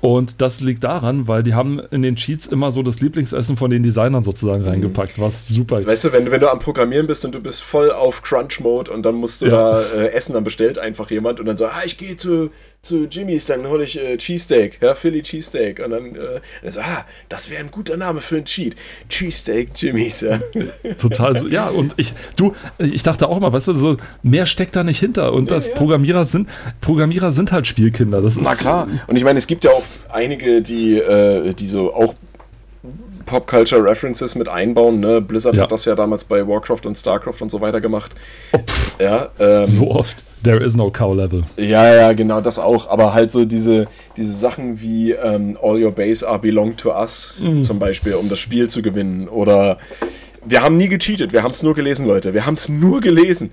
Und 0.00 0.40
das 0.40 0.60
liegt 0.60 0.84
daran, 0.84 1.26
weil 1.26 1.42
die 1.42 1.54
haben 1.54 1.80
in 1.90 2.02
den 2.02 2.14
Cheats 2.14 2.46
immer 2.46 2.70
so 2.70 2.84
das 2.84 3.00
Lieblingsessen 3.00 3.56
von 3.56 3.70
den 3.70 3.82
Designern 3.82 4.22
sozusagen 4.22 4.62
reingepackt, 4.62 5.18
was 5.20 5.48
super 5.48 5.84
Weißt 5.84 6.04
du, 6.04 6.12
wenn, 6.12 6.24
du- 6.26 6.30
wenn 6.30 6.40
du 6.40 6.48
am 6.50 6.60
Programmieren 6.60 7.08
bist 7.08 7.24
und 7.24 7.34
du 7.34 7.40
bist 7.40 7.60
voll 7.62 7.90
auf 7.90 8.22
Crunch-Mode 8.22 8.92
und 8.92 9.02
dann 9.04 9.16
musst 9.16 9.42
du 9.42 9.46
Ja. 9.46 9.50
da 9.52 9.82
äh, 9.82 10.12
essen, 10.12 10.32
dann 10.34 10.44
bestellt 10.44 10.78
einfach 10.78 11.10
jemand 11.10 11.40
und 11.40 11.46
dann 11.46 11.56
so, 11.56 11.66
ah, 11.66 11.82
ich 11.84 11.98
gehe 11.98 12.16
zu, 12.16 12.50
zu 12.84 13.04
Jimmy's, 13.04 13.46
dann 13.46 13.64
hole 13.68 13.84
ich 13.84 13.96
äh, 13.96 14.16
Cheesesteak, 14.16 14.78
ja, 14.82 14.96
Philly 14.96 15.22
Cheesesteak. 15.22 15.78
Und 15.84 15.90
dann, 15.90 16.16
äh, 16.16 16.40
dann 16.62 16.70
so, 16.72 16.80
ah, 16.80 17.04
das 17.28 17.48
wäre 17.48 17.60
ein 17.62 17.70
guter 17.70 17.96
Name 17.96 18.20
für 18.20 18.38
ein 18.38 18.44
Cheat. 18.44 18.74
Cheesesteak 19.08 19.70
Jimmy's, 19.76 20.22
ja. 20.22 20.40
Total 20.98 21.38
so, 21.38 21.46
ja, 21.46 21.68
und 21.68 21.94
ich, 21.96 22.12
du, 22.36 22.56
ich 22.78 23.04
dachte 23.04 23.28
auch 23.28 23.38
mal, 23.38 23.52
weißt 23.52 23.68
du, 23.68 23.74
so 23.74 23.98
mehr 24.24 24.46
steckt 24.46 24.74
da 24.74 24.82
nicht 24.82 24.98
hinter. 24.98 25.32
Und 25.32 25.52
das 25.52 25.68
ja. 25.68 25.76
Programmierer 25.76 26.24
sind, 26.24 26.48
Programmierer 26.80 27.30
sind 27.30 27.52
halt 27.52 27.68
Spielkinder. 27.68 28.20
Das 28.20 28.36
ist, 28.36 28.42
Na 28.42 28.56
klar. 28.56 28.88
Und 29.06 29.14
ich 29.14 29.22
meine, 29.22 29.38
es 29.38 29.46
gibt 29.46 29.62
ja 29.62 29.70
auch 29.70 29.84
einige, 30.08 30.60
die, 30.60 30.98
äh, 30.98 31.54
die 31.54 31.68
so 31.68 31.94
auch 31.94 32.14
Pop-Culture-References 33.26 34.34
mit 34.34 34.48
einbauen. 34.48 34.98
Ne? 34.98 35.20
Blizzard 35.20 35.56
Ja. 35.56 35.62
hat 35.62 35.70
das 35.70 35.84
ja 35.84 35.94
damals 35.94 36.24
bei 36.24 36.48
Warcraft 36.48 36.80
und 36.86 36.96
Starcraft 36.96 37.42
und 37.42 37.50
so 37.52 37.60
weiter 37.60 37.80
gemacht. 37.80 38.12
Ja, 38.98 39.30
ähm, 39.38 39.68
So 39.68 39.92
oft. 39.92 40.16
There 40.42 40.62
is 40.62 40.76
no 40.76 40.90
cow 40.90 41.14
level. 41.14 41.44
Ja, 41.56 41.94
ja, 41.94 42.12
genau, 42.12 42.40
das 42.40 42.58
auch. 42.58 42.88
Aber 42.88 43.14
halt 43.14 43.30
so 43.30 43.44
diese, 43.44 43.86
diese 44.16 44.32
Sachen 44.32 44.80
wie 44.80 45.12
ähm, 45.12 45.56
All 45.62 45.82
Your 45.82 45.92
Base 45.92 46.26
are 46.26 46.38
belong 46.38 46.76
to 46.76 46.90
us, 46.90 47.34
zum 47.60 47.78
Beispiel, 47.78 48.14
um 48.14 48.28
das 48.28 48.38
Spiel 48.38 48.68
zu 48.68 48.82
gewinnen. 48.82 49.28
Oder 49.28 49.78
wir 50.44 50.62
haben 50.62 50.76
nie 50.76 50.88
gecheatet, 50.88 51.32
wir 51.32 51.42
haben 51.42 51.52
es 51.52 51.62
nur 51.62 51.74
gelesen, 51.74 52.06
Leute. 52.06 52.34
Wir 52.34 52.46
haben 52.46 52.54
es 52.54 52.68
nur 52.68 53.00
gelesen. 53.00 53.50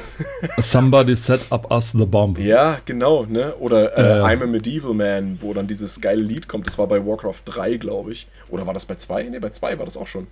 Somebody 0.58 1.16
set 1.16 1.40
up 1.50 1.70
us 1.70 1.92
the 1.92 2.06
bomb. 2.06 2.38
Ja, 2.38 2.78
genau, 2.86 3.26
ne? 3.26 3.54
Oder 3.56 3.96
äh, 3.96 4.18
ja. 4.18 4.24
I'm 4.24 4.42
a 4.42 4.46
Medieval 4.46 4.94
Man, 4.94 5.38
wo 5.40 5.52
dann 5.52 5.66
dieses 5.66 6.00
geile 6.00 6.22
Lied 6.22 6.48
kommt. 6.48 6.66
Das 6.66 6.78
war 6.78 6.86
bei 6.86 7.04
Warcraft 7.04 7.42
3, 7.44 7.76
glaube 7.76 8.12
ich. 8.12 8.26
Oder 8.48 8.66
war 8.66 8.72
das 8.72 8.86
bei 8.86 8.94
2? 8.94 9.24
Ne, 9.24 9.40
bei 9.40 9.50
2 9.50 9.78
war 9.78 9.84
das 9.84 9.96
auch 9.96 10.06
schon. 10.06 10.26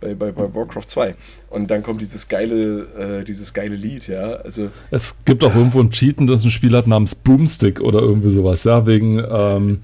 Bei, 0.00 0.14
bei, 0.14 0.30
bei 0.30 0.54
Warcraft 0.54 0.84
2. 0.86 1.14
Und 1.48 1.70
dann 1.70 1.82
kommt 1.82 2.02
dieses 2.02 2.28
geile, 2.28 3.20
äh, 3.20 3.24
dieses 3.24 3.54
geile 3.54 3.74
Lied, 3.76 4.08
ja. 4.08 4.34
Also, 4.36 4.68
Es 4.90 5.24
gibt 5.24 5.42
auch 5.42 5.54
irgendwo 5.54 5.80
ein 5.80 5.90
Cheaten, 5.90 6.26
das 6.26 6.44
ein 6.44 6.50
Spiel 6.50 6.76
hat 6.76 6.86
namens 6.86 7.14
Boomstick 7.14 7.80
oder 7.80 8.00
irgendwie 8.00 8.30
sowas, 8.30 8.64
ja, 8.64 8.86
wegen 8.86 9.18
ähm, 9.18 9.80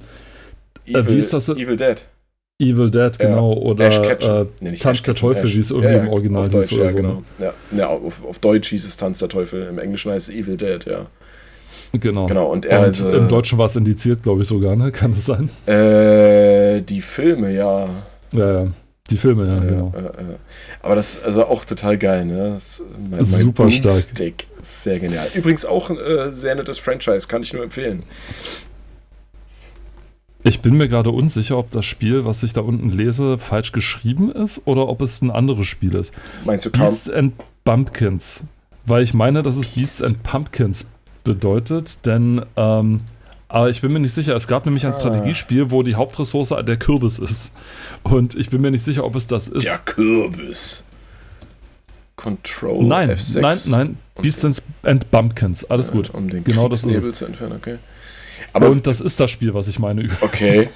Evil, 0.86 1.08
wie 1.08 1.18
ist 1.18 1.32
das? 1.32 1.48
Evil 1.48 1.76
Dead. 1.76 2.04
Evil 2.58 2.90
Dead, 2.90 3.16
Ja. 3.18 3.28
genau, 3.28 3.54
oder 3.54 3.86
Ash 3.86 4.02
Ketchum. 4.02 4.42
äh, 4.42 4.46
Nee, 4.60 4.72
Tanz 4.76 5.02
der 5.02 5.14
Teufel, 5.14 5.44
Ash. 5.46 5.56
wie 5.56 5.60
es 5.60 5.70
irgendwie 5.70 5.90
Ja, 5.92 5.96
ja, 5.98 6.02
im 6.04 6.08
Original 6.10 6.42
hieß 6.44 6.50
Deutsch, 6.52 6.72
oder 6.74 6.84
ja, 6.84 6.90
so. 6.90 6.96
genau. 6.96 7.22
Ja, 7.38 7.54
ja 7.76 7.86
auf, 7.88 8.24
auf 8.24 8.38
Deutsch 8.38 8.68
hieß 8.68 8.84
es 8.84 8.96
Tanz 8.96 9.18
der 9.18 9.28
Teufel, 9.30 9.66
im 9.68 9.78
Englischen 9.78 10.12
heißt 10.12 10.28
es 10.28 10.34
Evil 10.34 10.56
Dead, 10.56 10.84
ja. 10.84 10.98
Ne? 11.00 11.06
Genau. 12.00 12.26
Genau, 12.26 12.46
und 12.52 12.64
er 12.66 12.78
Und 12.80 12.84
also, 12.86 13.10
im 13.10 13.28
Deutschen 13.28 13.58
war 13.58 13.66
es 13.66 13.76
indiziert, 13.76 14.22
glaube 14.22 14.42
ich 14.42 14.48
sogar, 14.48 14.76
ne? 14.76 14.92
Kann 14.92 15.14
das 15.14 15.24
sein? 15.26 15.50
Äh, 15.66 16.82
die 16.82 17.00
Filme, 17.00 17.52
ja. 17.54 17.88
Ja, 18.32 18.62
ja. 18.64 18.68
Die 19.12 19.18
Filme, 19.18 19.46
ja, 19.46 19.54
Ja, 19.56 19.60
genau. 19.60 19.92
äh, 19.96 20.00
äh. 20.00 20.36
Aber 20.82 20.96
das 20.96 21.16
ist 21.16 21.24
also 21.24 21.46
auch 21.46 21.64
total 21.64 21.98
geil, 21.98 22.24
ne? 22.24 22.58
Mein, 23.10 23.24
Super 23.24 23.70
stark. 23.70 23.94
Boomstick 23.94 24.46
ist 24.60 24.82
Sehr 24.82 24.98
genial. 24.98 25.28
Übrigens 25.34 25.64
auch 25.64 25.90
ein 25.90 25.98
äh, 25.98 26.32
sehr 26.32 26.54
nettes 26.54 26.78
Franchise, 26.78 27.28
kann 27.28 27.42
ich 27.42 27.52
nur 27.52 27.62
empfehlen. 27.62 28.04
Ich 30.44 30.60
bin 30.60 30.76
mir 30.76 30.88
gerade 30.88 31.10
unsicher, 31.10 31.56
ob 31.56 31.70
das 31.70 31.84
Spiel, 31.84 32.24
was 32.24 32.42
ich 32.42 32.52
da 32.52 32.62
unten 32.62 32.90
lese, 32.90 33.38
falsch 33.38 33.70
geschrieben 33.70 34.32
ist 34.32 34.62
oder 34.64 34.88
ob 34.88 35.00
es 35.02 35.22
ein 35.22 35.30
anderes 35.30 35.66
Spiel 35.66 35.94
ist. 35.94 36.12
Meinst 36.44 36.66
du? 36.66 36.70
Beasts 36.70 37.08
and 37.08 37.34
Bumpkins. 37.64 38.44
Weil 38.84 39.04
ich 39.04 39.14
meine, 39.14 39.44
dass 39.44 39.56
es 39.56 39.68
Beasts 39.68 40.02
and 40.02 40.22
Pumpkins 40.24 40.86
bedeutet, 41.22 42.04
denn 42.06 42.44
ähm, 42.56 43.00
aber 43.52 43.68
ich 43.70 43.82
bin 43.82 43.92
mir 43.92 44.00
nicht 44.00 44.14
sicher. 44.14 44.34
Es 44.34 44.48
gab 44.48 44.64
nämlich 44.64 44.86
ein 44.86 44.92
Ah. 44.92 44.98
Strategiespiel, 44.98 45.70
wo 45.70 45.82
die 45.82 45.94
Hauptressource 45.94 46.54
der 46.66 46.76
Kürbis 46.78 47.18
ist. 47.18 47.52
Und 48.02 48.34
ich 48.34 48.48
bin 48.50 48.62
mir 48.62 48.70
nicht 48.70 48.82
sicher, 48.82 49.04
ob 49.04 49.14
es 49.14 49.26
das 49.26 49.46
ist. 49.48 49.66
Der 49.66 49.78
Kürbis. 49.78 50.82
Control 52.16 52.84
Nein, 52.84 53.10
F6. 53.10 53.40
nein, 53.40 53.58
nein. 53.70 53.98
Beasts 54.22 54.62
and, 54.84 55.10
Bumpkins. 55.10 55.64
Alles 55.70 55.88
Ja, 55.88 55.92
gut. 55.94 56.10
Um 56.14 56.28
den 56.30 56.44
Genau 56.44 56.68
das 56.68 56.82
zu 56.82 57.24
entfernen, 57.26 57.54
okay. 57.56 57.78
Aber 58.52 58.68
Und 58.70 58.86
das 58.86 59.00
ist 59.00 59.20
das 59.20 59.30
Spiel, 59.30 59.54
was 59.54 59.68
ich 59.68 59.78
meine. 59.78 60.08
okay, 60.20 60.68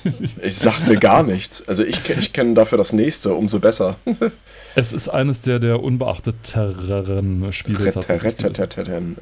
ich 0.42 0.56
sag 0.56 0.86
mir 0.86 0.96
gar 0.98 1.22
nichts. 1.22 1.66
Also 1.66 1.84
ich, 1.84 2.00
ich 2.08 2.32
kenne 2.32 2.54
dafür 2.54 2.78
das 2.78 2.92
nächste, 2.92 3.34
umso 3.34 3.58
besser. 3.58 3.96
Es 4.78 4.92
ist 4.92 5.08
eines 5.08 5.40
der, 5.40 5.58
der 5.58 5.82
unbeachteteren 5.82 7.50
Spiele. 7.52 7.78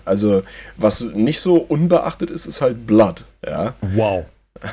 Also 0.04 0.42
was 0.76 1.02
nicht 1.02 1.40
so 1.40 1.56
unbeachtet 1.56 2.32
ist, 2.32 2.46
ist 2.46 2.60
halt 2.60 2.88
Blood. 2.88 3.24
Ja. 3.46 3.74
Wow. 3.80 4.24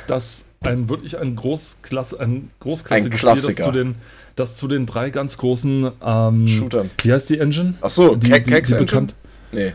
Das 0.08 0.48
ein 0.62 0.90
wirklich 0.90 1.18
ein 1.20 1.36
Großklasse, 1.36 2.20
ein 2.20 2.50
großklassiges 2.60 3.14
Ein 3.14 3.18
Spiel, 3.18 3.30
das 3.30 3.42
Klassiker. 3.42 3.64
zu 3.64 3.72
den, 3.72 3.96
das 4.36 4.56
zu 4.56 4.68
den 4.68 4.86
drei 4.86 5.10
ganz 5.10 5.38
großen 5.38 5.92
ähm, 6.04 6.48
Shooter. 6.48 6.86
Wie 7.04 7.12
heißt 7.12 7.30
die 7.30 7.40
Engine? 7.40 7.76
Ach 7.82 7.90
so, 7.90 8.16
die, 8.16 8.30
bekannt. 8.30 9.16
Nee. 9.52 9.74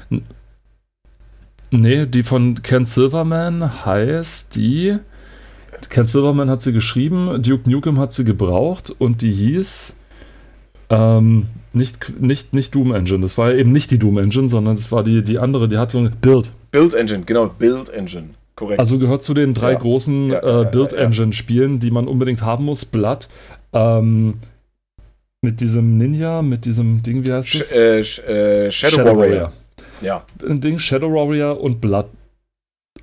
Nee, 1.70 2.06
die 2.06 2.22
von 2.22 2.62
Ken 2.62 2.84
Silverman 2.84 3.84
heißt 3.84 4.54
die. 4.56 4.96
Ken 5.88 6.06
Silverman 6.06 6.48
hat 6.48 6.62
sie 6.62 6.72
geschrieben, 6.72 7.42
Duke 7.42 7.68
Nukem 7.70 7.98
hat 7.98 8.14
sie 8.14 8.24
gebraucht 8.24 8.94
und 8.98 9.20
die 9.22 9.32
hieß 9.32 9.96
ähm, 10.88 11.46
nicht, 11.72 12.20
nicht, 12.20 12.54
nicht 12.54 12.74
Doom 12.74 12.94
Engine. 12.94 13.20
Das 13.20 13.36
war 13.36 13.52
eben 13.52 13.72
nicht 13.72 13.90
die 13.90 13.98
Doom 13.98 14.18
Engine, 14.18 14.48
sondern 14.48 14.76
es 14.76 14.90
war 14.92 15.02
die, 15.02 15.22
die 15.22 15.38
andere, 15.38 15.68
die 15.68 15.76
hat 15.78 15.90
so 15.90 15.98
ein 15.98 16.12
Build. 16.20 16.52
Build 16.70 16.94
Engine, 16.94 17.24
genau, 17.24 17.48
Build 17.48 17.88
Engine. 17.90 18.30
Korrekt. 18.54 18.80
Also 18.80 18.98
gehört 18.98 19.22
zu 19.22 19.34
den 19.34 19.52
drei 19.52 19.72
Ja. 19.72 19.78
großen 19.78 20.28
Ja, 20.28 20.34
ja, 20.42 20.48
ja, 20.48 20.62
äh, 20.62 20.70
Build 20.70 20.92
ja. 20.92 20.98
Engine 20.98 21.32
Spielen, 21.32 21.78
die 21.80 21.90
man 21.90 22.08
unbedingt 22.08 22.40
haben 22.40 22.64
muss. 22.64 22.84
Blood. 22.86 23.28
Ähm, 23.72 24.34
mit 25.42 25.60
diesem 25.60 25.98
Ninja, 25.98 26.40
mit 26.40 26.64
diesem 26.64 27.02
Ding, 27.02 27.26
wie 27.26 27.32
heißt 27.32 27.48
Sh 27.48 27.60
es? 27.60 27.72
äh, 27.76 28.02
Sh 28.04 28.18
äh, 28.20 28.70
Shadow, 28.70 29.04
Warrior. 29.04 29.52
Ja, 30.02 30.24
ein 30.48 30.60
Ding, 30.60 30.78
Shadow 30.78 31.12
Warrior 31.12 31.60
und 31.60 31.80
Blood 31.80 32.06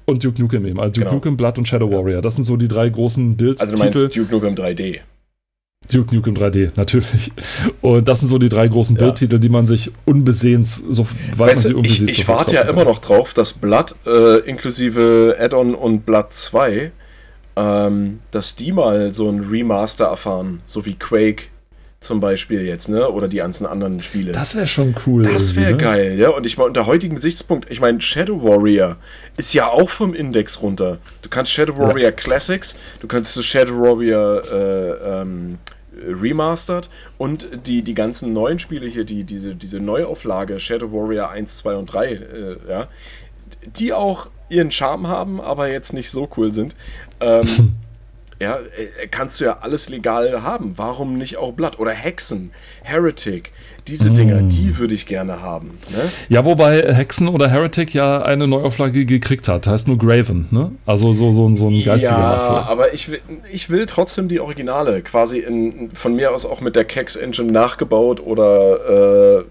und 0.05 0.23
Duke 0.23 0.41
Nukem 0.41 0.65
eben. 0.65 0.79
Also 0.79 0.93
Duke 0.93 1.05
Genau. 1.05 1.13
Nukem, 1.15 1.37
Blood 1.37 1.57
und 1.57 1.67
Shadow. 1.67 1.89
Warrior. 1.91 2.21
Das 2.21 2.35
sind 2.35 2.43
so 2.43 2.57
die 2.57 2.67
drei 2.67 2.89
großen 2.89 3.35
Bildtitel. 3.37 3.61
also 3.61 3.75
du 3.75 3.81
meinst 3.83 4.15
Duke 4.17 4.31
Nukem 4.31 4.55
3D. 4.55 4.99
Duke 5.91 6.15
Nukem 6.15 6.33
3D, 6.33 6.71
natürlich. 6.77 7.31
Und 7.81 8.07
das 8.07 8.19
sind 8.19 8.29
so 8.29 8.37
die 8.37 8.47
drei 8.49 8.67
großen 8.69 8.95
Ja. 8.95 9.01
Bildtitel, 9.03 9.37
die 9.39 9.49
man 9.49 9.67
sich 9.67 9.91
unbesehens, 10.05 10.77
so 10.89 11.03
weit 11.05 11.37
man 11.37 11.47
Weißt 11.49 11.61
sie 11.63 11.69
du, 11.69 11.77
irgendwie 11.79 12.05
ich, 12.05 12.19
ich 12.21 12.27
warte 12.29 12.55
ja 12.55 12.61
kaufen 12.61 12.73
immer 12.73 12.83
kann. 12.85 12.93
noch 12.93 12.99
drauf, 12.99 13.33
dass 13.33 13.51
Blood 13.53 13.93
äh, 14.05 14.39
inklusive 14.49 15.35
Add-on 15.39 15.75
und 15.75 16.05
Blood 16.05 16.31
2, 16.31 16.91
ähm, 17.57 18.19
dass 18.31 18.55
die 18.55 18.71
mal 18.71 19.11
so 19.13 19.29
ein 19.29 19.41
Remaster 19.41 20.05
erfahren, 20.05 20.61
so 20.65 20.85
wie 20.85 20.93
Quake 20.95 21.43
zum 22.03 22.19
Beispiel 22.19 22.61
jetzt, 22.61 22.89
ne? 22.89 23.09
Oder 23.09 23.27
die 23.27 23.37
ganzen 23.37 23.65
anderen 23.65 24.01
Spiele. 24.01 24.31
Das 24.31 24.55
wäre 24.55 24.67
schon 24.67 24.95
cool. 25.05 25.23
Das 25.23 25.55
wäre 25.55 25.71
ne? 25.71 25.77
geil, 25.77 26.19
ja. 26.19 26.29
Und 26.29 26.45
ich 26.45 26.57
meine, 26.57 26.67
unter 26.67 26.85
heutigem 26.85 27.15
Gesichtspunkt, 27.15 27.69
ich 27.71 27.79
meine, 27.79 28.01
Shadow 28.01 28.43
Warrior 28.43 28.97
ist 29.37 29.53
ja 29.53 29.67
auch 29.67 29.89
vom 29.89 30.13
Index 30.13 30.61
runter. 30.61 30.99
Du 31.21 31.29
kannst 31.29 31.51
Shadow 31.51 31.77
Warrior 31.77 32.11
Classics, 32.11 32.77
du 32.99 33.07
kannst 33.07 33.43
Shadow 33.43 33.79
Warrior 33.79 34.43
äh, 34.51 35.21
ähm, 35.21 35.57
Remastered 36.07 36.89
und 37.17 37.47
die, 37.67 37.83
die 37.83 37.93
ganzen 37.93 38.33
neuen 38.33 38.59
Spiele 38.59 38.87
hier, 38.87 39.05
die, 39.05 39.23
diese, 39.23 39.55
diese 39.55 39.79
Neuauflage 39.79 40.59
Shadow 40.59 40.91
Warrior 40.91 41.29
1, 41.29 41.57
2 41.59 41.75
und 41.75 41.85
3, 41.93 42.07
äh, 42.07 42.57
ja, 42.67 42.87
die 43.65 43.93
auch 43.93 44.27
ihren 44.49 44.71
Charme 44.71 45.07
haben, 45.07 45.39
aber 45.41 45.69
jetzt 45.69 45.93
nicht 45.93 46.11
so 46.11 46.29
cool 46.37 46.53
sind. 46.53 46.75
Ähm, 47.19 47.75
ja, 48.43 48.57
äh, 48.57 49.07
kannst 49.09 49.39
du 49.41 49.45
ja 49.45 49.57
alles 49.61 49.89
legal 49.89 50.43
haben. 50.43 50.73
Warum 50.77 51.15
nicht 51.15 51.37
auch 51.37 51.53
Blood? 51.53 51.79
Oder 51.79 51.91
Hexen, 51.91 52.51
Heretic, 52.83 53.51
diese 53.87 54.11
Dinger, 54.11 54.41
Mm. 54.41 54.49
die 54.49 54.77
würde 54.77 54.93
ich 54.93 55.05
gerne 55.05 55.41
haben. 55.41 55.77
Ne? 55.91 56.09
Ja, 56.29 56.45
wobei 56.45 56.93
Hexen 56.93 57.27
oder 57.27 57.49
Heretic 57.49 57.93
ja 57.93 58.21
eine 58.21 58.47
Neuauflage 58.47 59.05
gekriegt 59.05 59.47
hat. 59.47 59.67
Heißt 59.67 59.87
nur 59.87 59.97
Graven, 59.97 60.47
ne? 60.51 60.71
Also 60.85 61.11
so, 61.13 61.31
so, 61.31 61.53
so 61.55 61.67
ein 61.67 61.83
geistiger 61.83 62.13
Ja, 62.13 62.19
Nachfolger. 62.19 62.69
aber 62.69 62.93
ich 62.93 63.09
will, 63.09 63.19
ich 63.51 63.69
will 63.69 63.85
trotzdem 63.85 64.27
die 64.27 64.39
Originale, 64.39 65.01
quasi 65.01 65.39
in, 65.39 65.89
von 65.93 66.15
mir 66.15 66.31
aus 66.31 66.45
auch 66.45 66.61
mit 66.61 66.75
der 66.75 66.85
Kex 66.85 67.15
Engine 67.15 67.51
nachgebaut 67.51 68.21
oder 68.25 69.39
äh, 69.39 69.43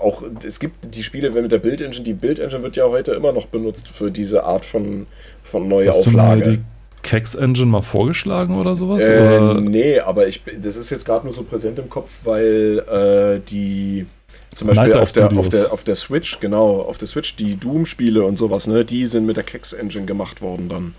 auch, 0.00 0.22
es 0.46 0.60
gibt 0.60 0.94
die 0.94 1.02
Spiele 1.02 1.30
mit 1.30 1.50
der 1.50 1.58
Build 1.58 1.80
Engine, 1.80 2.04
die 2.04 2.12
Build 2.14 2.38
Engine 2.38 2.62
wird 2.62 2.76
ja 2.76 2.84
heute 2.88 3.12
immer 3.12 3.32
noch 3.32 3.46
benutzt 3.46 3.88
für 3.88 4.10
diese 4.10 4.44
Art 4.44 4.64
von, 4.64 5.06
von 5.42 5.64
Hast 5.64 6.06
du 6.06 6.12
Neuauflage. 6.12 6.42
die 6.52 6.60
Kex 7.02 7.34
Engine 7.34 7.66
mal 7.66 7.82
vorgeschlagen 7.82 8.56
oder 8.56 8.76
sowas? 8.76 9.04
Äh, 9.04 9.38
oder? 9.38 9.60
nee, 9.60 10.00
aber 10.00 10.26
ich, 10.26 10.42
das 10.60 10.76
ist 10.76 10.90
jetzt 10.90 11.04
gerade 11.04 11.24
nur 11.24 11.34
so 11.34 11.42
präsent 11.42 11.78
im 11.78 11.88
Kopf, 11.88 12.20
weil 12.24 12.84
äh, 12.88 13.40
die 13.48 14.06
zum 14.54 14.68
Beispiel 14.68 14.94
auf 14.94 15.12
der, 15.12 15.32
auf, 15.32 15.48
der, 15.48 15.72
auf 15.72 15.84
der 15.84 15.94
Switch, 15.94 16.40
genau, 16.40 16.80
auf 16.80 16.98
der 16.98 17.06
Switch, 17.06 17.36
die 17.36 17.56
Doom-Spiele 17.56 18.24
und 18.24 18.38
sowas, 18.38 18.66
ne, 18.66 18.84
die 18.84 19.06
sind 19.06 19.24
mit 19.24 19.36
der 19.36 19.44
Kex-Engine 19.44 20.04
gemacht 20.04 20.42
worden 20.42 20.68
dann. 20.68 20.94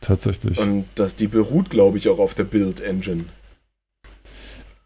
Tatsächlich. 0.00 0.58
Und 0.58 0.86
das, 0.94 1.16
die 1.16 1.26
beruht, 1.26 1.70
glaube 1.70 1.98
ich, 1.98 2.08
auch 2.08 2.18
auf 2.18 2.34
der 2.34 2.44
Build-Engine. 2.44 3.24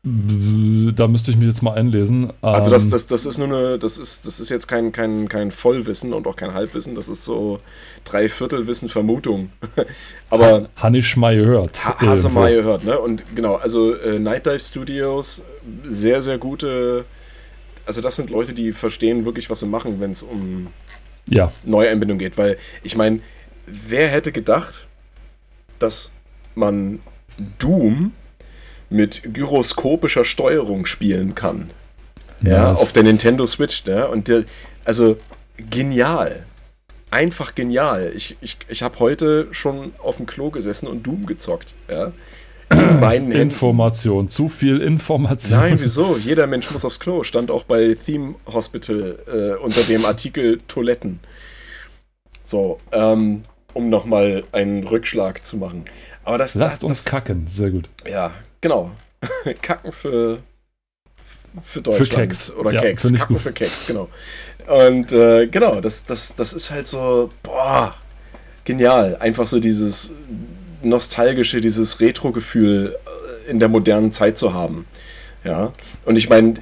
Da 0.05 1.07
müsste 1.07 1.30
ich 1.30 1.36
mich 1.36 1.46
jetzt 1.46 1.62
mal 1.62 1.74
einlesen. 1.74 2.32
Also 2.42 2.72
das, 2.72 2.84
Ähm, 2.84 2.90
das, 2.90 3.07
das 3.07 3.24
ist 3.24 3.38
nur 3.38 3.46
eine, 3.46 3.78
das 3.78 3.98
ist, 3.98 4.26
das 4.26 4.40
ist 4.40 4.48
jetzt 4.48 4.66
kein, 4.66 4.90
kein, 4.90 5.28
kein 5.28 5.53
Vollwissen 5.53 6.12
und 6.12 6.26
auch 6.26 6.34
kein 6.34 6.55
Halbwissen, 6.55 6.96
das 6.96 7.09
ist 7.09 7.24
so 7.24 7.61
Dreiviertelwissen 8.05 8.88
Vermutung. 8.88 9.53
Aber 10.30 10.68
mal 11.16 11.36
gehört. 11.36 11.84
Ha 11.84 11.96
irgendwo. 12.24 12.40
mal 12.40 12.53
gehört, 12.53 12.82
ne? 12.82 12.98
Und 12.98 13.24
genau, 13.36 13.55
also 13.55 13.94
äh, 13.94 14.18
Night 14.18 14.46
Dive 14.46 14.59
Studios, 14.59 15.42
sehr, 15.84 16.20
sehr 16.20 16.38
gute. 16.38 17.05
Also, 17.86 18.00
das 18.00 18.16
sind 18.16 18.30
Leute, 18.30 18.55
die 18.55 18.72
verstehen 18.72 19.24
wirklich, 19.24 19.50
was 19.50 19.61
sie 19.61 19.66
machen, 19.66 20.00
wenn 20.00 20.11
es 20.11 20.24
um 20.24 20.68
Ja, 21.28 21.53
Neueinbindung 21.62 22.18
geht. 22.18 22.36
Weil, 22.36 22.59
ich 22.82 22.96
meine, 22.96 23.20
wer 23.66 24.09
hätte 24.09 24.32
gedacht, 24.32 24.88
dass 25.78 26.11
man 26.57 26.98
Doom 27.61 28.12
mit 28.93 29.34
gyroskopischer 29.34 30.24
Steuerung 30.24 30.86
spielen 30.86 31.34
kann? 31.34 31.70
Ja, 32.43 32.72
auf 32.72 32.93
der 32.93 33.05
Nintendo 33.05 33.47
Switch, 33.47 33.84
ne? 33.84 34.09
Und 34.09 34.28
der, 34.28 34.45
also 34.84 35.16
genial. 35.70 36.45
Einfach 37.11 37.55
genial. 37.55 38.12
Ich, 38.16 38.36
ich, 38.40 38.57
ich 38.68 38.82
habe 38.82 38.99
heute 38.99 39.49
schon 39.53 39.93
auf 39.99 40.16
dem 40.16 40.26
Klo 40.26 40.51
gesessen 40.51 40.86
und 40.86 41.07
Doom 41.07 41.26
gezockt, 41.26 41.74
ja. 41.88 42.12
In 42.70 42.78
meinen 43.01 43.30
Händen. 43.30 43.51
Information, 43.51 44.28
zu 44.28 44.49
viel 44.49 44.80
Information. 44.80 45.61
Nein, 45.61 45.76
wieso? 45.78 46.16
Jeder 46.16 46.47
Mensch 46.47 46.70
muss 46.70 46.84
aufs 46.84 46.99
Klo. 46.99 47.22
Stand 47.22 47.51
auch 47.51 47.64
bei 47.64 47.95
Theme 47.95 48.34
Hospital 48.47 49.18
äh, 49.26 49.62
unter 49.62 49.82
dem 49.82 50.05
Artikel 50.05 50.61
Toiletten. 50.68 51.20
So, 52.43 52.78
ähm, 52.93 53.43
um 53.74 53.88
nochmal 53.88 54.45
einen 54.53 54.86
Rückschlag 54.86 55.45
zu 55.45 55.59
machen. 55.59 55.84
Aber 56.24 56.38
das, 56.38 56.55
Lasst 56.55 56.82
das, 56.82 56.88
uns 56.88 57.05
das, 57.05 57.12
kacken, 57.12 57.49
sehr 57.53 57.70
gut. 57.70 57.88
Ja, 58.11 58.32
genau. 58.63 58.91
Kacken 59.63 59.93
für, 59.93 60.39
für 61.63 61.83
Deutschland. 61.83 62.31
Keks. 62.31 62.51
Oder 62.53 62.73
Ja, 62.73 62.81
Keks. 62.81 63.13
Kacken 63.13 63.35
gut. 63.35 63.43
für 63.43 63.53
Keks, 63.53 63.87
genau. 63.87 64.09
Und 64.67 65.13
äh, 65.13 65.47
genau, 65.49 65.83
das, 65.83 66.07
das, 66.07 66.35
das 66.35 66.55
ist 66.55 66.71
halt 66.71 66.87
so, 66.87 67.29
boah, 67.43 67.95
genial. 68.65 69.17
Einfach 69.21 69.47
so 69.47 69.61
dieses 69.61 70.13
nostalgische, 70.83 71.61
dieses 71.61 72.01
Retro-Gefühl 72.01 72.97
äh, 73.47 73.51
in 73.51 73.59
der 73.59 73.69
modernen 73.69 74.13
Zeit 74.13 74.39
zu 74.39 74.55
haben. 74.55 74.87
Ja, 75.45 75.73
und 76.05 76.17
ich 76.17 76.29
meine, 76.29 76.55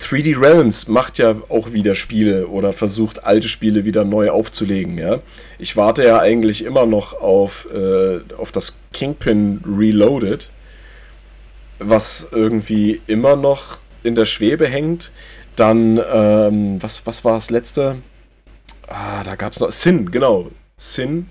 3D 0.00 0.40
Realms 0.40 0.88
macht 0.88 1.18
ja 1.18 1.36
auch 1.48 1.72
wieder 1.72 1.94
Spiele 1.94 2.48
oder 2.48 2.72
versucht 2.72 3.24
alte 3.24 3.48
Spiele 3.48 3.84
wieder 3.84 4.04
neu 4.04 4.30
aufzulegen, 4.30 4.98
ja. 4.98 5.20
Ich 5.58 5.76
warte 5.76 6.04
ja 6.04 6.18
eigentlich 6.18 6.64
immer 6.64 6.86
noch 6.86 7.14
auf, 7.14 7.68
äh, 7.72 8.18
auf 8.36 8.52
das 8.52 8.76
Kingpin 8.92 9.62
Reloaded, 9.66 10.50
was 11.78 12.28
irgendwie 12.30 13.00
immer 13.06 13.36
noch 13.36 13.78
in 14.02 14.14
der 14.14 14.24
Schwebe 14.24 14.66
hängt. 14.66 15.10
Dann, 15.56 16.00
ähm, 16.12 16.82
was, 16.82 17.06
was 17.06 17.24
war 17.24 17.34
das 17.34 17.50
letzte? 17.50 17.96
Ah, 18.88 19.24
da 19.24 19.34
gab 19.36 19.52
es 19.52 19.60
noch 19.60 19.72
Sin, 19.72 20.10
genau. 20.10 20.50
Sin, 20.76 21.28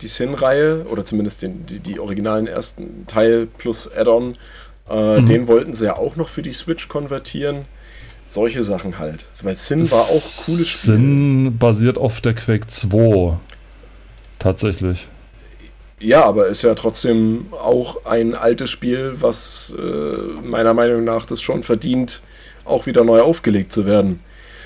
die 0.00 0.06
Sin-Reihe, 0.06 0.86
oder 0.88 1.04
zumindest 1.04 1.42
den, 1.42 1.66
die, 1.66 1.80
die 1.80 1.98
originalen 2.00 2.46
ersten 2.46 3.06
Teil 3.06 3.46
plus 3.46 3.90
Add-on, 3.92 4.36
äh, 4.88 5.20
Mhm. 5.20 5.26
den 5.26 5.48
wollten 5.48 5.74
sie 5.74 5.86
ja 5.86 5.96
auch 5.96 6.16
noch 6.16 6.28
für 6.28 6.42
die 6.42 6.52
Switch 6.52 6.88
konvertieren. 6.88 7.66
Solche 8.24 8.62
Sachen 8.62 8.98
halt. 9.00 9.26
Weil 9.42 9.56
Sin 9.56 9.90
war 9.90 10.02
auch 10.02 10.44
cooles 10.46 10.68
Spiel. 10.68 10.94
Sin 10.94 11.58
basiert 11.58 11.98
auf 11.98 12.20
der 12.20 12.34
Quake 12.34 12.68
2. 12.68 13.36
Tatsächlich. 14.38 15.08
Ja, 16.02 16.24
aber 16.24 16.48
ist 16.48 16.62
ja 16.62 16.74
trotzdem 16.74 17.46
auch 17.52 18.04
ein 18.04 18.34
altes 18.34 18.70
Spiel, 18.70 19.14
was 19.20 19.72
äh, 19.78 19.82
meiner 20.42 20.74
Meinung 20.74 21.04
nach 21.04 21.26
das 21.26 21.40
schon 21.40 21.62
verdient, 21.62 22.22
auch 22.64 22.86
wieder 22.86 23.04
neu 23.04 23.20
aufgelegt 23.20 23.70
zu 23.72 23.86
werden. 23.86 24.20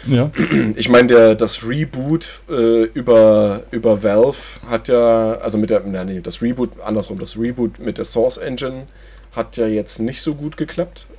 Ja. 0.07 0.30
Ich 0.76 0.89
meine, 0.89 1.09
der 1.09 1.34
das 1.34 1.66
Reboot 1.68 2.41
äh, 2.49 2.84
über, 2.84 3.64
über 3.70 4.03
Valve 4.03 4.61
hat 4.66 4.89
ja, 4.89 5.34
also 5.34 5.59
mit 5.59 5.70
der, 5.70 5.80
nein, 5.80 6.07
nee, 6.07 6.20
das 6.20 6.41
Reboot, 6.41 6.70
andersrum, 6.84 7.18
das 7.18 7.39
Reboot 7.39 7.78
mit 7.78 7.99
der 7.99 8.05
Source 8.05 8.39
Engine 8.39 8.87
hat 9.32 9.59
ja 9.59 9.66
jetzt 9.66 10.01
nicht 10.01 10.22
so 10.22 10.34
gut 10.34 10.57
geklappt. 10.57 11.07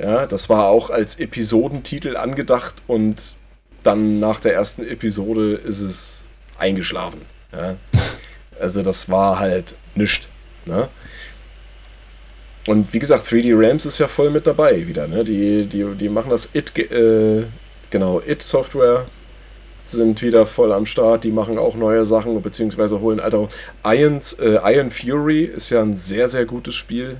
Ja, 0.00 0.26
das 0.26 0.48
war 0.48 0.68
auch 0.68 0.90
als 0.90 1.18
Episodentitel 1.18 2.16
angedacht 2.16 2.76
und 2.86 3.34
dann 3.82 4.20
nach 4.20 4.38
der 4.38 4.54
ersten 4.54 4.86
Episode 4.86 5.54
ist 5.54 5.80
es 5.80 6.28
eingeschlafen. 6.56 7.22
Ja. 7.52 7.76
Also 8.60 8.82
das 8.82 9.08
war 9.08 9.38
halt 9.38 9.76
nichts. 9.94 10.28
Ne? 10.66 10.88
Und 12.66 12.92
wie 12.92 12.98
gesagt, 12.98 13.24
3D 13.26 13.54
Rams 13.56 13.86
ist 13.86 13.98
ja 13.98 14.08
voll 14.08 14.30
mit 14.30 14.46
dabei 14.46 14.86
wieder. 14.86 15.08
Ne? 15.08 15.24
Die, 15.24 15.64
die, 15.66 15.84
die 15.94 16.08
machen 16.08 16.30
das 16.30 16.50
It, 16.54 16.76
äh, 16.78 17.44
genau, 17.90 18.20
It 18.20 18.42
Software 18.42 19.06
sind 19.80 20.20
wieder 20.22 20.44
voll 20.44 20.72
am 20.72 20.84
Start. 20.84 21.24
Die 21.24 21.30
machen 21.30 21.56
auch 21.56 21.76
neue 21.76 22.04
Sachen, 22.04 22.40
beziehungsweise 22.42 23.00
holen 23.00 23.20
alte. 23.20 23.48
Iron, 23.84 24.20
äh, 24.40 24.74
Iron 24.74 24.90
Fury 24.90 25.44
ist 25.44 25.70
ja 25.70 25.80
ein 25.80 25.94
sehr, 25.94 26.28
sehr 26.28 26.44
gutes 26.44 26.74
Spiel. 26.74 27.16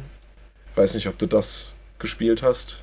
Weiß 0.74 0.94
nicht, 0.94 1.06
ob 1.08 1.18
du 1.18 1.26
das 1.26 1.74
gespielt 1.98 2.42
hast. 2.42 2.82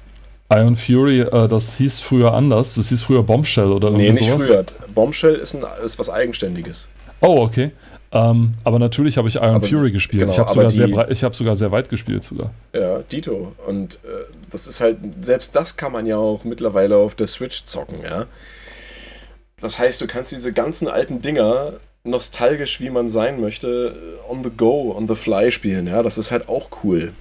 Iron 0.52 0.76
Fury, 0.76 1.22
äh, 1.22 1.48
das 1.48 1.76
hieß 1.76 2.02
früher 2.02 2.34
anders. 2.34 2.74
Das 2.76 2.90
hieß 2.90 3.04
früher 3.04 3.24
Bombshell 3.24 3.72
oder 3.72 3.92
Nee, 3.92 4.12
nicht 4.12 4.30
sowas? 4.30 4.46
früher. 4.46 4.66
Bombshell 4.94 5.36
ist, 5.36 5.56
ein, 5.56 5.64
ist 5.84 6.00
was 6.00 6.10
Eigenständiges. 6.10 6.88
Oh, 7.22 7.42
okay. 7.44 7.72
Ähm, 8.16 8.54
aber 8.64 8.80
natürlich 8.80 9.18
habe 9.18 9.28
ich 9.28 9.36
Iron 9.36 9.56
aber 9.56 9.68
Fury 9.68 9.92
gespielt. 9.92 10.22
Genau, 10.22 10.32
ich 10.32 10.40
habe 10.40 10.50
sogar, 10.50 10.70
sehr, 10.70 10.88
hab 10.90 11.36
sogar 11.36 11.56
sehr 11.58 11.72
weit 11.72 11.90
gespielt 11.90 12.24
sogar. 12.24 12.52
Ja, 12.74 13.00
Dito. 13.00 13.54
Und 13.68 13.96
äh, 13.96 14.08
das 14.50 14.68
ist 14.68 14.80
halt, 14.80 14.98
selbst 15.22 15.54
das 15.54 15.76
kann 15.76 15.92
man 15.92 16.06
ja 16.06 16.16
auch 16.16 16.46
mittlerweile 16.46 16.96
auf 16.96 17.14
der 17.14 17.28
Switch 17.28 17.66
zocken, 17.66 17.98
ja. 18.04 18.26
Das 19.60 19.80
heißt, 19.80 20.00
du 20.00 20.08
kannst 20.08 20.32
diese 20.32 20.54
ganzen 20.54 20.88
alten 20.88 21.22
Dinger 21.22 21.74
nostalgisch, 22.06 22.80
wie 22.80 22.90
man 22.90 23.10
sein 23.10 23.42
möchte, 23.42 23.96
on 24.30 24.46
the 24.46 24.50
go, 24.50 24.96
on 24.96 25.10
the 25.10 25.16
fly 25.16 25.52
spielen, 25.52 25.86
ja. 25.86 26.02
Das 26.02 26.18
ist 26.18 26.32
halt 26.32 26.48
auch 26.48 26.70
cool. 26.86 27.12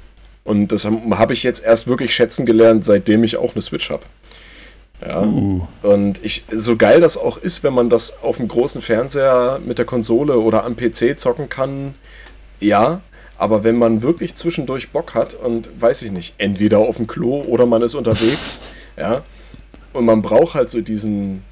Und 0.45 0.69
das 0.69 0.85
habe 0.85 1.33
ich 1.33 1.43
jetzt 1.43 1.65
erst 1.65 1.89
wirklich 1.89 2.15
schätzen 2.15 2.47
gelernt, 2.47 2.85
seitdem 2.85 3.25
ich 3.25 3.37
auch 3.37 3.55
eine 3.55 3.63
Switch 3.63 3.91
habe. 3.91 4.05
Ja. 5.01 5.23
Uh. 5.23 5.67
Und 5.83 6.25
ich, 6.25 6.45
so 6.51 6.77
geil 6.77 7.01
das 7.01 7.17
auch 7.17 7.39
ist, 7.39 7.63
wenn 7.63 7.75
man 7.75 7.91
das 7.91 8.23
auf 8.23 8.37
dem 8.37 8.49
großen 8.49 8.81
Fernseher 8.81 9.61
mit 9.65 9.79
der 9.79 9.85
Konsole 9.85 10.39
oder 10.39 10.65
am 10.65 10.77
PC 10.77 11.19
zocken 11.19 11.49
kann, 11.49 11.95
ja. 12.61 13.01
Aber 13.37 13.65
wenn 13.65 13.77
man 13.77 14.03
wirklich 14.03 14.37
zwischendurch 14.37 14.91
Bock 14.91 15.15
hat 15.15 15.35
und 15.35 15.71
weiß 15.81 16.03
ich 16.03 16.13
nicht, 16.13 16.35
entweder 16.39 16.79
auf 16.79 16.97
dem 16.97 17.09
Klo 17.09 17.43
oder 17.43 17.67
man 17.67 17.83
ist 17.83 17.97
unterwegs, 17.97 18.61
ja, 18.97 19.23
und 19.93 20.05
man 20.05 20.23
braucht 20.23 20.55
halt 20.55 20.71
so 20.71 20.81
diesen, 20.81 21.43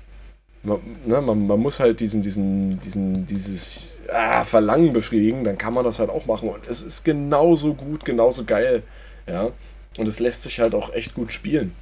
man, 0.63 0.79
ne, 1.05 1.21
man, 1.21 1.47
man, 1.47 1.61
muss 1.61 1.81
halt 1.81 2.01
diesen, 2.01 2.23
diesen, 2.23 2.79
diesen, 2.79 3.27
dieses 3.27 4.01
ah, 4.13 4.45
Verlangen 4.45 4.93
befriedigen, 4.93 5.45
dann 5.45 5.59
kann 5.59 5.75
man 5.75 5.85
das 5.85 5.99
halt 5.99 6.11
auch 6.11 6.27
machen. 6.27 6.49
Und 6.49 6.67
es 6.69 6.83
ist 6.83 7.05
genauso 7.05 7.75
gut, 7.75 8.05
genauso 8.05 8.45
geil. 8.45 8.83
Ja. 9.27 9.51
Und 9.99 10.09
es 10.09 10.21
lässt 10.21 10.43
sich 10.43 10.61
halt 10.61 10.75
auch 10.75 10.93
echt 10.93 11.15
gut 11.15 11.33
spielen. 11.33 11.75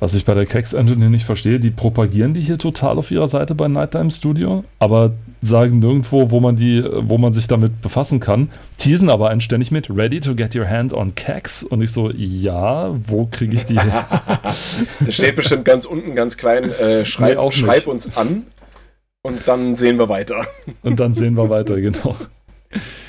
Was 0.00 0.14
ich 0.14 0.24
bei 0.24 0.32
der 0.32 0.46
Kex 0.46 0.72
Engine 0.72 1.10
nicht 1.10 1.26
verstehe, 1.26 1.60
die 1.60 1.70
propagieren 1.70 2.32
die 2.32 2.40
hier 2.40 2.56
total 2.56 2.98
auf 2.98 3.10
ihrer 3.10 3.28
Seite 3.28 3.54
bei 3.54 3.68
Nighttime 3.68 4.10
Studio, 4.10 4.64
aber 4.78 5.12
sagen 5.42 5.78
nirgendwo, 5.78 6.30
wo 6.30 6.40
man 6.40 6.56
die, 6.56 6.82
wo 6.82 7.18
man 7.18 7.34
sich 7.34 7.48
damit 7.48 7.82
befassen 7.82 8.18
kann, 8.18 8.50
teasen 8.78 9.10
aber 9.10 9.28
einständig 9.28 9.70
mit 9.70 9.90
Ready 9.90 10.20
to 10.20 10.34
get 10.34 10.56
your 10.56 10.66
hand 10.66 10.94
on 10.94 11.14
Kex 11.14 11.62
und 11.62 11.82
ich 11.82 11.92
so, 11.92 12.10
ja, 12.10 12.94
wo 13.06 13.26
kriege 13.30 13.54
ich 13.54 13.66
die 13.66 13.78
her? 13.78 14.06
das 15.00 15.14
steht 15.14 15.36
bestimmt 15.36 15.66
ganz 15.66 15.84
unten, 15.84 16.14
ganz 16.14 16.38
klein, 16.38 16.70
äh, 16.72 17.04
schreib, 17.04 17.38
nee, 17.38 17.52
schreib 17.52 17.86
uns 17.86 18.16
an 18.16 18.46
und 19.22 19.46
dann 19.46 19.76
sehen 19.76 19.98
wir 19.98 20.08
weiter. 20.08 20.46
Und 20.82 20.98
dann 20.98 21.12
sehen 21.12 21.34
wir 21.34 21.50
weiter, 21.50 21.78
genau. 21.78 22.16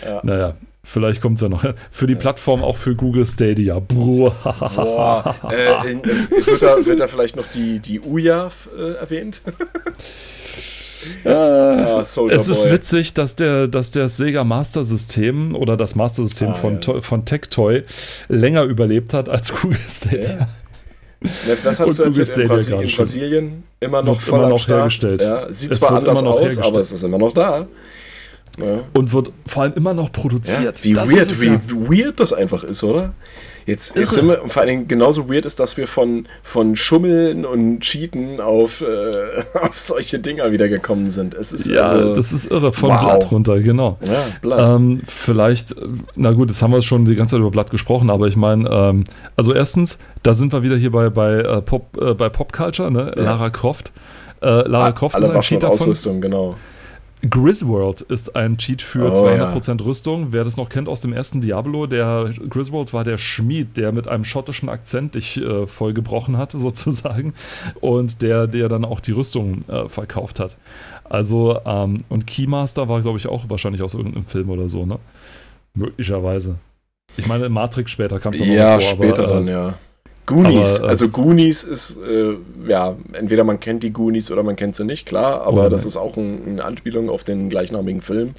Ja. 0.04 0.20
Naja, 0.24 0.54
Vielleicht 0.84 1.22
kommt 1.22 1.36
es 1.36 1.42
ja 1.42 1.50
noch. 1.50 1.64
Für 1.92 2.08
die 2.08 2.16
Plattform 2.16 2.64
auch 2.64 2.76
für 2.76 2.96
Google 2.96 3.26
Stadia. 3.28 3.80
Boah. 3.80 5.36
Äh, 5.50 5.92
in, 5.92 6.04
wird, 6.04 6.62
da, 6.62 6.84
wird 6.86 7.00
da 7.00 7.08
vielleicht 7.08 7.36
noch 7.36 7.48
die, 7.48 7.80
die 7.80 8.00
Uja 8.00 8.50
äh, 8.78 8.94
erwähnt? 8.94 9.42
Ah, 11.26 12.00
es 12.00 12.48
ist 12.48 12.70
witzig, 12.70 13.16
dass 13.16 13.36
der, 13.36 13.68
dass 13.68 13.90
das 13.90 14.18
Sega 14.18 14.44
Master 14.44 14.84
System 14.84 15.56
oder 15.56 15.76
das 15.76 15.96
Master 15.96 16.24
System 16.24 16.50
ah, 16.50 16.54
von, 16.54 16.80
ja. 16.80 17.02
von 17.02 17.26
Tectoy 17.26 17.84
länger 18.30 18.64
überlebt 18.66 19.14
hat 19.14 19.28
als 19.28 19.52
Google 19.62 19.80
Stadia. 19.90 20.48
Ja. 21.26 21.56
Was 21.64 21.80
hast 21.80 22.00
du 22.00 22.04
erzählt 22.04 22.38
in, 22.38 22.48
Brasi 22.48 22.74
in 22.74 22.92
Brasilien? 22.96 23.64
Immer 23.80 24.02
noch 24.02 24.20
voll 24.22 24.40
immer 24.40 24.50
noch 24.50 24.68
hergestellt. 24.68 25.22
Ja, 25.22 25.52
sieht 25.52 25.72
es 25.72 25.80
zwar 25.80 25.98
anders 25.98 26.24
aus, 26.24 26.58
aber 26.60 26.80
es 26.80 26.92
ist 26.92 27.04
immer 27.04 27.20
noch 27.20 27.34
da. 27.34 27.68
Ja. 28.60 28.82
Und 28.94 29.14
wird 29.14 29.32
vor 29.46 29.64
allem 29.64 29.74
immer 29.74 29.94
noch 29.94 30.12
produziert. 30.12 30.80
Ja, 30.80 30.84
wie 30.84 30.94
das 30.94 31.12
weird, 31.12 31.42
wie 31.42 31.48
ja. 31.48 31.62
weird 31.70 32.20
das 32.20 32.34
einfach 32.34 32.64
ist, 32.64 32.84
oder? 32.84 33.14
Jetzt, 33.66 33.96
jetzt 33.96 34.14
sind 34.14 34.28
wir, 34.28 34.42
vor 34.48 34.62
allen 34.62 34.70
Dingen 34.70 34.88
genauso 34.88 35.30
weird 35.30 35.46
ist, 35.46 35.60
dass 35.60 35.78
wir 35.78 35.88
von, 35.88 36.28
von 36.42 36.76
Schummeln 36.76 37.46
und 37.46 37.82
Cheaten 37.82 38.42
auf, 38.42 38.82
äh, 38.82 39.44
auf 39.62 39.80
solche 39.80 40.20
Dinger 40.20 40.52
wieder 40.52 40.68
gekommen 40.68 41.12
sind. 41.12 41.36
Es 41.36 41.54
ist 41.54 41.70
ja, 41.70 41.84
also, 41.84 42.16
das 42.16 42.34
ist 42.34 42.50
irre, 42.50 42.74
von 42.74 42.90
wow. 42.90 43.02
Blatt 43.04 43.32
runter, 43.32 43.60
genau. 43.60 43.98
Ja, 44.06 44.24
Blatt. 44.42 44.70
Ähm, 44.70 45.02
vielleicht, 45.06 45.76
na 46.16 46.32
gut, 46.32 46.50
jetzt 46.50 46.62
haben 46.62 46.72
wir 46.72 46.82
schon 46.82 47.06
die 47.06 47.16
ganze 47.16 47.36
Zeit 47.36 47.40
über 47.40 47.52
Blatt 47.52 47.70
gesprochen, 47.70 48.10
aber 48.10 48.28
ich 48.28 48.36
meine, 48.36 48.68
ähm, 48.70 49.04
also 49.38 49.54
erstens, 49.54 50.00
da 50.24 50.34
sind 50.34 50.54
wir 50.54 50.64
wieder 50.64 50.76
hier 50.76 50.92
bei, 50.92 51.10
bei, 51.10 51.36
äh, 51.36 51.62
Pop, 51.62 51.98
äh, 52.02 52.14
bei 52.14 52.30
Pop 52.30 52.54
Culture, 52.54 52.92
ne? 52.92 53.14
Ja. 53.16 53.24
Lara 53.24 53.50
Croft. 53.52 53.94
Äh, 54.42 54.68
Lara 54.68 54.88
ah, 54.88 54.92
Croft 54.92 55.20
ist 55.20 55.30
ein 55.30 55.42
Cheater 55.42 55.68
von 55.68 55.76
Ausrüstung, 55.76 56.20
genau. 56.20 56.56
Griswold 57.30 58.02
ist 58.02 58.36
ein 58.36 58.58
Cheat 58.58 58.82
für 58.82 59.12
oh, 59.12 59.26
200% 59.28 59.80
ja. 59.80 59.86
Rüstung. 59.86 60.28
Wer 60.32 60.44
das 60.44 60.58
noch 60.58 60.70
kennt 60.70 60.90
aus 60.90 61.02
dem 61.02 61.14
ersten 61.14 61.42
Diablo, 61.42 61.86
der 61.86 62.34
Griswold 62.50 62.94
war 62.94 63.04
der 63.04 63.18
Schmied, 63.18 63.78
der 63.78 63.92
mit 63.92 64.08
einem 64.08 64.24
schottischen 64.24 64.70
Akzent 64.70 65.16
dich 65.16 65.38
äh, 65.38 65.68
vollgebrochen 65.68 66.38
hat, 66.38 66.52
sozusagen. 66.54 67.34
Und 67.80 68.22
der, 68.22 68.48
der 68.48 68.70
dann 68.70 68.86
auch 68.86 69.00
die 69.00 69.12
Rüstung 69.12 69.68
äh, 69.68 69.88
verkauft 69.88 70.40
hat. 70.40 70.58
Also, 71.04 71.60
ähm, 71.66 72.04
und 72.10 72.26
Keymaster 72.26 72.88
war, 72.88 73.02
glaube 73.02 73.18
ich, 73.18 73.28
auch 73.28 73.50
wahrscheinlich 73.50 73.82
aus 73.82 73.94
irgendeinem 73.94 74.26
Film 74.26 74.50
oder 74.50 74.70
so, 74.70 74.86
ne? 74.86 74.98
Möglicherweise. 75.74 76.56
Ich 77.18 77.28
meine, 77.28 77.50
Matrix 77.50 77.92
später 77.92 78.20
kam 78.20 78.34
es 78.34 78.40
ja, 78.40 78.46
noch 78.46 78.54
vor. 78.54 78.58
Ja, 78.58 78.82
später 78.82 79.24
aber, 79.24 79.32
äh, 79.32 79.36
dann, 79.36 79.48
ja. 79.48 79.74
Goonies, 80.26 80.80
aber, 80.80 80.88
äh, 80.88 80.90
also 80.90 81.10
Goonies 81.10 81.64
ist, 81.64 81.98
äh, 81.98 82.36
ja, 82.68 82.96
entweder 83.14 83.44
man 83.44 83.60
kennt 83.60 83.84
die 83.84 83.92
Goonies 83.92 84.32
oder 84.32 84.44
man 84.44 84.56
kennt 84.56 84.76
sie 84.76 84.86
nicht, 84.86 85.06
klar, 85.06 85.42
aber 85.42 85.70
das 85.70 85.86
ist 85.86 85.98
auch 85.98 86.16
ein, 86.18 86.42
eine 86.48 86.64
Anspielung 86.64 87.10
auf 87.10 87.24
den 87.24 87.50
gleichnamigen 87.50 88.02
Film. 88.02 88.36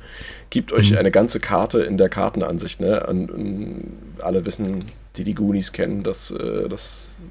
Gibt 0.51 0.73
euch 0.73 0.93
mhm. 0.93 0.99
eine 0.99 1.11
ganze 1.11 1.41
Karte 1.41 1.83
in 1.83 1.97
der 1.97 2.09
Kartenansicht, 2.09 2.81
ne? 2.81 3.07
Und, 3.07 3.31
und 3.31 3.85
alle 4.21 4.45
wissen, 4.45 4.85
die 5.17 5.25
die 5.25 5.35
Goonies 5.35 5.73
kennen, 5.73 6.03
dass 6.03 6.31
äh, 6.31 6.69
das 6.69 7.23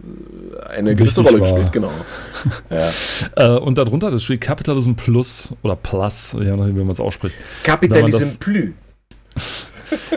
eine 0.70 0.96
gewisse 0.96 1.22
Rolle 1.22 1.40
war. 1.40 1.48
gespielt, 1.48 1.72
genau. 1.72 1.92
ja. 2.70 2.92
äh, 3.36 3.60
und 3.60 3.78
darunter 3.78 4.12
das 4.12 4.24
Spiel 4.24 4.38
Capitalism 4.38 4.94
Plus 4.94 5.54
oder 5.64 5.76
Plus, 5.76 6.34
je 6.34 6.56
nachdem, 6.56 6.76
wie 6.76 6.84
man 6.84 6.92
es 6.92 7.00
ausspricht. 7.00 7.36
Capitalism 7.64 8.40
Plus. 8.40 8.70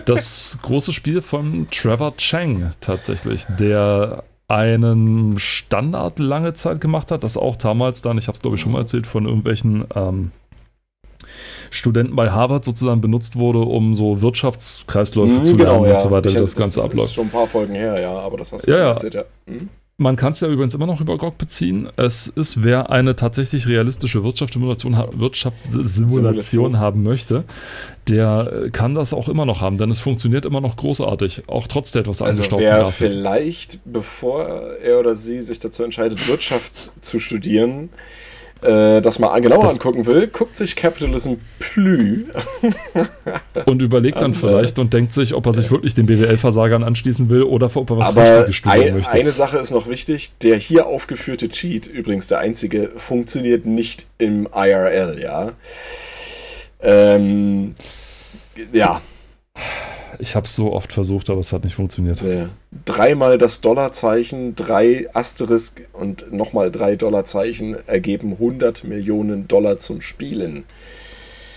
Das 0.05 0.59
große 0.63 0.93
Spiel 0.93 1.23
von 1.23 1.69
Trevor 1.71 2.17
Chang 2.17 2.73
tatsächlich, 2.81 3.47
der 3.59 4.25
einen 4.49 5.39
Standard 5.39 6.19
lange 6.19 6.55
Zeit 6.55 6.81
gemacht 6.81 7.11
hat, 7.11 7.25
das 7.25 7.37
auch 7.37 7.57
damals 7.57 8.03
dann, 8.03 8.19
ich 8.19 8.29
habe 8.29 8.37
es 8.37 8.43
glaube 8.43 8.57
ich 8.57 8.63
schon 8.63 8.73
mal 8.73 8.81
erzählt, 8.81 9.07
von 9.07 9.25
irgendwelchen 9.25 9.85
ähm, 9.95 10.33
Studenten 11.71 12.15
bei 12.15 12.31
Harvard 12.31 12.65
sozusagen 12.65 13.01
benutzt 13.01 13.37
wurde, 13.37 13.61
um 13.61 13.95
so 13.95 14.21
Wirtschaftskreisläufe 14.21 15.33
mhm, 15.33 15.45
zu 15.45 15.57
lernen 15.57 15.83
genau, 15.85 15.93
und 15.95 16.01
so 16.01 16.11
weiter, 16.11 16.29
ich, 16.29 16.35
das, 16.35 16.55
das 16.55 16.57
Ganze 16.57 16.81
abläuft. 16.81 16.99
Das 16.99 17.07
ist 17.07 17.15
schon 17.15 17.27
ein 17.27 17.31
paar 17.31 17.47
Folgen 17.47 17.75
her, 17.75 18.01
ja, 18.01 18.13
aber 18.19 18.37
das 18.37 18.53
hast 18.53 18.67
du 18.67 18.71
ja, 18.71 18.79
ja. 18.79 18.89
erzählt, 18.91 19.15
ja. 19.15 19.25
Mhm. 19.47 19.69
Man 19.97 20.17
kann 20.17 20.33
es 20.33 20.41
ja 20.41 20.49
übrigens 20.49 20.75
immer 20.75 20.87
noch 20.87 21.01
über 21.01 21.17
GOG 21.17 21.39
beziehen. 21.39 21.89
Es 21.95 22.27
ist, 22.27 22.65
wer 22.65 22.91
eine 22.91 23.15
tatsächlich 23.15 23.69
realistische 23.69 24.25
Wirtschaftssimulation, 24.25 24.97
Wirtschaftssimulation 25.15 26.81
haben 26.81 27.05
möchte, 27.05 27.45
der 28.09 28.65
äh, 28.65 28.71
kann 28.71 28.97
das 28.97 29.15
auch 29.15 29.29
immer 29.29 29.47
noch 29.47 29.61
haben, 29.61 29.79
denn 29.79 29.91
es 29.91 30.01
funktioniert 30.01 30.47
immer 30.47 30.61
noch 30.61 30.77
großartig, 30.77 31.45
auch 31.47 31.69
trotz 31.69 31.93
der 31.93 32.01
etwas 32.01 32.23
also 32.23 32.43
angestaubten 32.43 32.67
wer 32.67 32.79
Grafik. 32.81 32.97
vielleicht, 32.97 33.79
bevor 33.85 34.49
er 34.83 34.99
oder 34.99 35.15
sie 35.15 35.41
sich 35.41 35.61
dazu 35.61 35.85
entscheidet, 35.85 36.27
Wirtschaft 36.27 36.91
zu 37.01 37.21
studieren, 37.21 37.89
äh, 38.65 39.01
das 39.03 39.19
mal 39.19 39.39
genauer 39.41 39.63
das 39.63 39.75
angucken 39.75 40.07
will, 40.07 40.27
guckt 40.29 40.57
sich 40.57 40.75
Capitalism 40.75 41.35
Plü 41.59 42.25
und 43.67 43.83
überlegt 43.83 44.17
dann 44.17 44.25
an, 44.25 44.35
vielleicht 44.35 44.79
und 44.79 44.95
denkt 44.95 45.13
sich, 45.13 45.35
ob 45.35 45.47
er 45.47 45.53
sich 45.53 45.71
wirklich 45.71 45.95
den 45.95 46.07
BWL-Versagern 46.07 46.83
anschließen 46.83 47.29
will 47.29 47.43
oder 47.43 47.71
ob 47.75 47.91
er 47.91 47.99
was 47.99 48.09
Aber 48.09 48.47
ein, 48.47 48.95
möchte. 48.95 49.11
Eine 49.11 49.33
Sache 49.33 49.59
ist 49.59 49.71
noch 49.71 49.89
wichtig: 49.89 50.39
der 50.39 50.57
hier 50.57 50.87
aufgeführte 50.87 51.49
Cheat, 51.49 51.87
übrigens 51.87 52.27
der 52.29 52.39
einzige, 52.39 52.91
funktioniert 52.97 53.67
nicht 53.67 54.07
im 54.19 54.49
IRL, 54.55 55.21
ja. 55.21 55.53
Ähm, 56.81 57.75
ja. 58.73 59.01
Ich 60.19 60.35
habe 60.37 60.47
es 60.47 60.55
so 60.57 60.73
oft 60.73 60.93
versucht, 60.93 61.31
aber 61.31 61.41
es 61.41 61.53
hat 61.53 61.65
nicht 61.65 61.75
funktioniert. 61.75 62.21
Ja. 62.23 62.49
Dreimal 62.85 63.39
das 63.39 63.61
Dollarzeichen, 63.61 64.55
drei 64.55 65.09
Asterisk 65.15 65.83
und 65.93 66.33
nochmal 66.33 66.71
drei 66.71 66.97
Dollarzeichen 66.97 67.77
ergeben 67.89 68.33
100 68.33 68.85
Millionen 68.85 69.49
Dollar 69.49 69.79
zum 69.79 70.01
Spielen. 70.01 70.65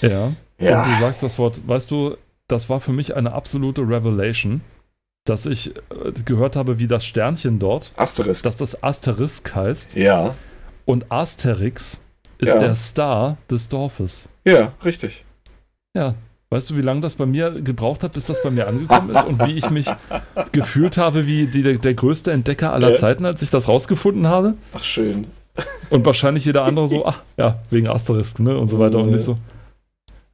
Ja. 0.02 0.32
ja. 0.60 0.84
Und 0.84 0.92
du 0.96 1.00
sagst 1.02 1.24
das 1.24 1.40
Wort, 1.40 1.62
weißt 1.68 1.90
du, 1.92 2.18
das 2.48 2.70
war 2.70 2.80
für 2.80 2.94
mich 2.94 3.16
eine 3.16 3.34
absolute 3.34 3.82
Revelation. 3.82 4.62
dass 5.26 5.46
ich 5.46 5.76
äh, 5.76 6.12
gehört 6.24 6.56
habe, 6.56 6.80
wie 6.80 6.88
das 6.88 7.04
Sternchen 7.06 7.60
dort, 7.60 7.92
Asterisk. 7.98 8.44
dass 8.44 8.56
das 8.56 8.82
Asterisk 8.84 9.54
heißt. 9.56 9.96
ja. 9.96 10.36
Und 10.86 11.12
Asterix 11.12 12.02
ist 12.38 12.48
Ja. 12.54 12.60
der 12.60 12.76
Star 12.76 13.38
des 13.52 13.68
Dorfes. 13.68 14.30
Ja, 14.46 14.72
richtig. 14.86 15.26
Ja. 15.94 16.16
Weißt 16.50 16.70
du, 16.70 16.78
wie 16.78 16.82
lange 16.82 17.02
das 17.02 17.16
bei 17.16 17.26
mir 17.26 17.52
gebraucht 17.62 18.04
hat, 18.04 18.14
bis 18.14 18.24
das 18.26 18.42
bei 18.42 18.50
mir 18.50 18.68
angekommen 18.68 19.14
ist 19.14 19.26
und 19.26 19.46
wie 19.46 19.58
ich 19.58 19.70
mich 19.70 19.88
gefühlt 20.54 20.98
habe 20.98 21.28
wie 21.28 21.48
die, 21.48 21.62
der, 21.62 21.74
der 21.74 21.94
größte 21.94 22.32
Entdecker 22.32 22.72
aller. 22.72 22.96
Zeiten, 22.96 23.26
als 23.26 23.42
ich 23.42 23.50
das 23.50 23.68
rausgefunden 23.68 24.28
habe? 24.28 24.54
Ach, 24.74 24.84
schön. 24.84 25.28
Und 25.90 26.06
wahrscheinlich 26.06 26.46
jeder 26.46 26.64
andere 26.64 26.88
so, 26.88 27.06
ach 27.06 27.22
ja, 27.38 27.60
wegen 27.70 27.88
Asterisk, 27.90 28.40
ne? 28.40 28.58
Und 28.58 28.70
so 28.70 28.80
weiter 28.80 29.00
und 29.00 29.12
nicht 29.12 29.24
so. 29.24 29.38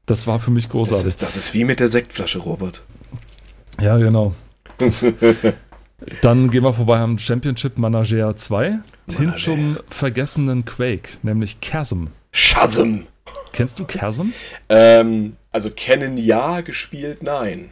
Das 0.06 0.28
war 0.28 0.40
für 0.40 0.52
mich 0.52 0.66
Das 0.66 0.72
großartig. 0.72 1.08
ist, 1.08 1.24
das 1.24 1.36
ist 1.36 1.54
wie 1.56 1.64
mit 1.64 1.80
der 1.80 1.88
Sektflasche, 1.88 2.40
Robert. 2.40 2.84
Ja, 3.82 3.98
genau. 3.98 4.36
Dann 6.22 6.52
gehen 6.52 6.64
wir 6.64 6.74
vorbei 6.74 7.00
am 7.00 7.18
Championship 7.18 7.78
Manager 7.78 8.36
2 8.36 8.80
hin 9.18 9.34
zum 9.38 9.78
vergessenen 9.90 10.66
Quake, 10.66 11.18
nämlich 11.24 11.60
Chasm. 11.62 12.08
Shazam. 12.32 13.08
Kennst 13.54 13.80
du 13.80 13.86
Chasm? 13.86 14.30
Ähm, 14.68 15.34
also 15.52 15.70
kennen 15.70 16.18
ja, 16.18 16.60
gespielt 16.62 17.24
nein. 17.24 17.70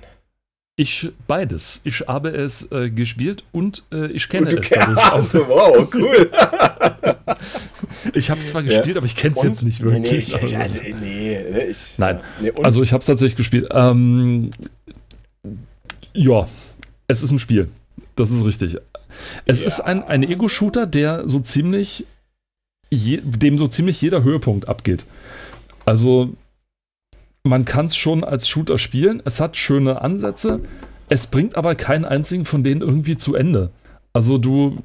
Ich 0.78 1.10
beides. 1.28 1.82
Ich 1.84 2.02
habe 2.08 2.30
es 2.30 2.72
äh, 2.72 2.90
gespielt 2.90 3.44
und 3.52 3.84
äh, 3.92 4.08
ich 4.08 4.30
kenne 4.30 4.48
Und 4.48 4.54
es 4.64 4.70
dadurch 4.70 5.12
also, 5.12 5.48
wow, 5.50 5.88
cool. 5.94 6.32
Ich 8.14 8.30
habe 8.32 8.40
es 8.40 8.48
zwar 8.50 8.64
Ja. 8.64 8.78
gespielt, 8.78 8.98
aber 8.98 9.06
ich 9.06 9.16
kenne 9.16 9.36
es 9.38 9.44
jetzt 9.44 9.64
nicht 9.64 9.80
Nee, 9.82 9.86
wirklich. 9.92 10.12
nee, 10.12 10.18
ich, 10.18 10.28
ich, 10.34 10.42
Also- 10.42 10.56
also, 10.56 10.80
nee, 11.00 11.44
ne, 11.52 11.66
ich, 11.66 11.98
Nein. 11.98 12.20
Nee, 12.42 12.52
Also 12.64 12.82
ich 12.84 12.94
habe 12.94 13.02
es 13.02 13.06
tatsächlich 13.06 13.36
gespielt. 13.36 13.68
Ähm, 13.72 14.52
ja, 16.14 16.48
es 17.08 17.22
ist 17.24 17.32
ein 17.32 17.40
Spiel. 17.40 17.70
Das 18.16 18.32
ist 18.32 18.44
richtig. 18.46 18.78
Es 19.46 19.60
Ja. 19.62 19.68
ist 19.68 19.82
ein, 19.82 20.04
ein 20.04 20.24
Ego-Shooter, 20.24 20.88
der 20.88 21.28
so 21.28 21.40
ziemlich, 21.42 22.06
je, 22.90 23.20
dem 23.24 23.58
so 23.58 23.68
ziemlich 23.68 24.02
jeder 24.02 24.24
Höhepunkt 24.24 24.68
abgeht. 24.68 25.06
Also 25.86 26.30
man 27.44 27.66
kann 27.66 27.88
es 27.88 27.96
schon 27.96 28.24
als 28.24 28.48
Shooter 28.48 28.78
spielen. 28.78 29.22
Es 29.26 29.40
hat 29.40 29.58
schöne 29.58 30.02
Ansätze. 30.02 30.62
Es 31.10 31.28
bringt 31.28 31.58
aber 31.58 31.76
keinen 31.76 32.06
einzigen 32.06 32.46
von 32.46 32.64
denen 32.64 32.82
irgendwie 32.82 33.18
zu 33.18 33.36
Ende. 33.36 33.72
Also 34.14 34.38
du 34.38 34.78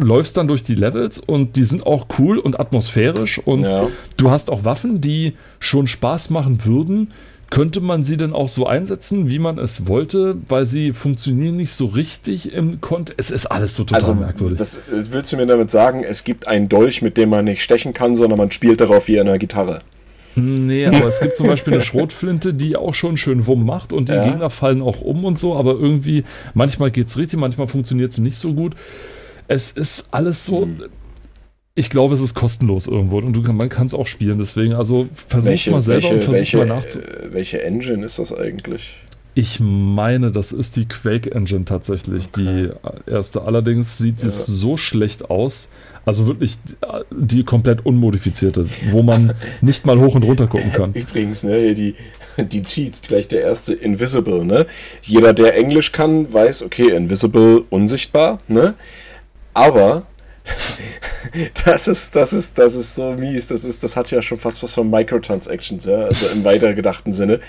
läufst 0.00 0.36
dann 0.36 0.48
durch 0.48 0.64
die 0.64 0.74
Levels 0.74 1.18
und 1.18 1.56
die 1.56 1.64
sind 1.64 1.86
auch 1.86 2.06
cool 2.18 2.38
und 2.38 2.58
atmosphärisch 2.58 3.38
und 3.38 3.62
ja. 3.62 3.88
Du 4.16 4.30
hast 4.30 4.50
auch 4.50 4.64
Waffen, 4.64 5.00
die 5.00 5.34
schon 5.60 5.86
Spaß 5.86 6.30
machen 6.30 6.64
würden. 6.64 7.12
Könnte 7.50 7.82
man 7.82 8.02
sie 8.02 8.16
denn 8.16 8.32
auch 8.32 8.48
so 8.48 8.66
einsetzen, 8.66 9.28
wie 9.28 9.38
man 9.38 9.58
es 9.58 9.86
wollte, 9.86 10.36
weil 10.48 10.64
sie 10.64 10.92
funktionieren 10.92 11.56
nicht 11.56 11.72
so 11.72 11.84
richtig 11.84 12.50
im 12.50 12.80
Kontext? 12.80 13.20
Es 13.20 13.30
ist 13.30 13.46
alles 13.46 13.76
so 13.76 13.84
total 13.84 13.96
Also, 14.00 14.14
merkwürdig. 14.14 14.56
das, 14.58 14.80
willst 14.88 15.32
du 15.32 15.36
mir 15.36 15.46
damit 15.46 15.70
sagen, 15.70 16.02
es 16.02 16.24
gibt 16.24 16.48
einen 16.48 16.70
Dolch, 16.70 17.02
mit 17.02 17.18
dem 17.18 17.28
man 17.28 17.44
nicht 17.44 17.62
stechen 17.62 17.92
kann, 17.92 18.14
sondern 18.14 18.38
man 18.38 18.50
spielt 18.52 18.80
darauf 18.80 19.06
wie 19.06 19.20
eine 19.20 19.38
Gitarre? 19.38 19.82
Nee, 20.36 20.86
aber 20.88 21.06
es 21.06 21.20
gibt 21.20 21.36
zum 21.36 21.46
Beispiel 21.46 21.74
eine 21.74 21.82
Schrotflinte, 21.82 22.54
die 22.54 22.76
auch 22.76 22.94
schon 22.94 23.16
schön 23.16 23.46
Wumm 23.46 23.64
macht 23.66 23.92
und 23.92 24.08
die 24.08 24.14
Ja. 24.14 24.24
Gegner 24.24 24.50
fallen 24.50 24.82
auch 24.82 25.00
um 25.00 25.24
und 25.24 25.38
so, 25.38 25.54
aber 25.56 25.72
irgendwie, 25.72 26.24
manchmal 26.54 26.90
geht 26.90 27.08
es 27.08 27.18
richtig, 27.18 27.38
manchmal 27.38 27.66
funktioniert 27.66 28.12
es 28.12 28.18
nicht 28.18 28.36
so 28.36 28.54
gut. 28.54 28.74
Es 29.48 29.70
ist 29.70 30.08
alles 30.12 30.44
so. 30.46 30.62
Hm. 30.62 30.84
Ich 31.74 31.88
glaube, 31.88 32.14
es 32.14 32.20
ist 32.20 32.34
kostenlos 32.34 32.86
irgendwo 32.86 33.18
und 33.18 33.32
du 33.32 33.40
man 33.52 33.70
kann 33.70 33.86
es 33.86 33.94
auch 33.94 34.06
spielen. 34.06 34.38
Deswegen, 34.38 34.74
also 34.74 35.08
versuch 35.28 35.72
mal 35.72 35.80
selber 35.80 36.10
und 36.10 36.22
versuch 36.22 36.32
welche, 36.34 36.56
mal 36.58 36.66
nachzu. 36.66 36.98
äh, 36.98 37.32
welche 37.32 37.62
Engine 37.62 38.04
ist 38.04 38.18
das 38.18 38.34
eigentlich? 38.34 38.98
Ich 39.34 39.60
meine, 39.60 40.30
das 40.30 40.52
ist 40.52 40.76
die 40.76 40.86
Quake 40.86 41.34
Engine 41.34 41.64
tatsächlich, 41.64 42.28
die 42.30 42.68
erste. 43.06 43.42
Allerdings 43.42 43.96
sieht 43.96 44.22
es 44.22 44.46
Ja. 44.46 44.54
so 44.54 44.76
schlecht 44.76 45.30
aus, 45.30 45.70
also 46.04 46.26
wirklich 46.26 46.58
die 47.10 47.42
komplett 47.42 47.86
unmodifizierte, 47.86 48.66
wo 48.90 49.02
man 49.02 49.32
nicht 49.62 49.86
mal 49.86 49.98
hoch 49.98 50.14
und 50.14 50.24
runter 50.24 50.48
gucken 50.48 50.72
kann. 50.72 50.92
Übrigens, 50.92 51.44
ne, 51.44 51.72
die, 51.72 51.94
die 52.36 52.62
Cheats, 52.62 53.00
gleich 53.00 53.26
der 53.26 53.40
erste 53.40 53.72
Invisible, 53.72 54.44
ne? 54.44 54.66
Jeder, 55.00 55.32
der 55.32 55.56
Englisch 55.56 55.92
kann, 55.92 56.30
weiß, 56.30 56.62
okay, 56.64 56.90
Invisible, 56.90 57.64
unsichtbar, 57.70 58.40
ne? 58.48 58.74
Aber 59.54 60.02
das 61.64 61.88
ist, 61.88 62.14
das 62.16 62.32
ist, 62.32 62.58
das 62.58 62.74
ist 62.74 62.96
so 62.96 63.12
mies. 63.12 63.46
Das 63.46 63.64
ist, 63.64 63.82
das 63.82 63.96
hat 63.96 64.10
ja 64.10 64.20
schon 64.20 64.38
fast 64.38 64.62
was 64.62 64.72
von 64.72 64.90
Microtransactions, 64.90 65.84
ja, 65.84 66.04
also 66.06 66.26
im 66.26 66.44
weitergedachten 66.44 67.12
Sinne. 67.12 67.40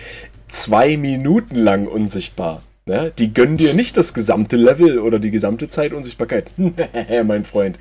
Zwei 0.53 0.97
Minuten 0.97 1.55
lang 1.55 1.87
unsichtbar. 1.87 2.61
Ne? 2.85 3.11
Die 3.17 3.33
gönnen 3.33 3.57
dir 3.57 3.73
nicht 3.73 3.97
das 3.97 4.13
gesamte 4.13 4.55
Level 4.55 4.99
oder 4.99 5.17
die 5.17 5.31
gesamte 5.31 5.67
Zeit 5.67 5.93
Unsichtbarkeit. 5.93 6.51
mein 7.25 7.43
Freund. 7.43 7.79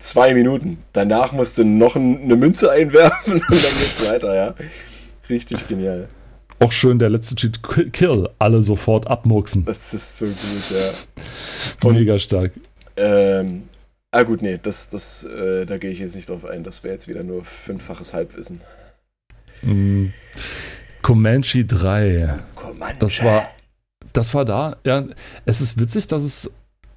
Zwei 0.00 0.34
Minuten. 0.34 0.78
Danach 0.92 1.30
musst 1.30 1.58
du 1.58 1.64
noch 1.64 1.94
ein, 1.94 2.22
eine 2.22 2.34
Münze 2.34 2.72
einwerfen 2.72 3.34
und 3.48 3.50
dann 3.50 3.78
geht's 3.78 4.04
weiter, 4.04 4.34
ja. 4.34 4.54
Richtig 5.28 5.68
genial. 5.68 6.08
Auch 6.58 6.72
schön 6.72 6.98
der 6.98 7.08
letzte 7.08 7.36
Cheat, 7.36 7.60
Kill, 7.92 8.28
alle 8.40 8.64
sofort 8.64 9.06
abmurksen. 9.06 9.64
Das 9.64 9.94
ist 9.94 10.18
so 10.18 10.26
gut, 10.26 10.70
ja. 10.70 10.94
Und, 11.88 11.94
Mega 11.98 12.18
stark. 12.18 12.50
ähm, 12.96 13.68
ah 14.10 14.24
gut, 14.24 14.42
nee, 14.42 14.58
das, 14.60 14.90
das, 14.90 15.22
äh, 15.22 15.66
da 15.66 15.78
gehe 15.78 15.92
ich 15.92 16.00
jetzt 16.00 16.16
nicht 16.16 16.28
drauf 16.28 16.44
ein. 16.46 16.64
Das 16.64 16.82
wäre 16.82 16.94
jetzt 16.94 17.06
wieder 17.06 17.22
nur 17.22 17.44
fünffaches 17.44 18.12
Halbwissen. 18.12 18.60
Mm. 19.62 20.06
Comanche 21.02 21.64
3. 21.64 22.38
Comanche. 22.54 22.96
Das 22.98 23.22
war, 23.22 23.48
das 24.12 24.34
war 24.34 24.44
da. 24.44 24.76
Ja, 24.84 25.04
es 25.44 25.60
ist 25.60 25.78
witzig, 25.80 26.06
dass 26.06 26.22
es 26.22 26.52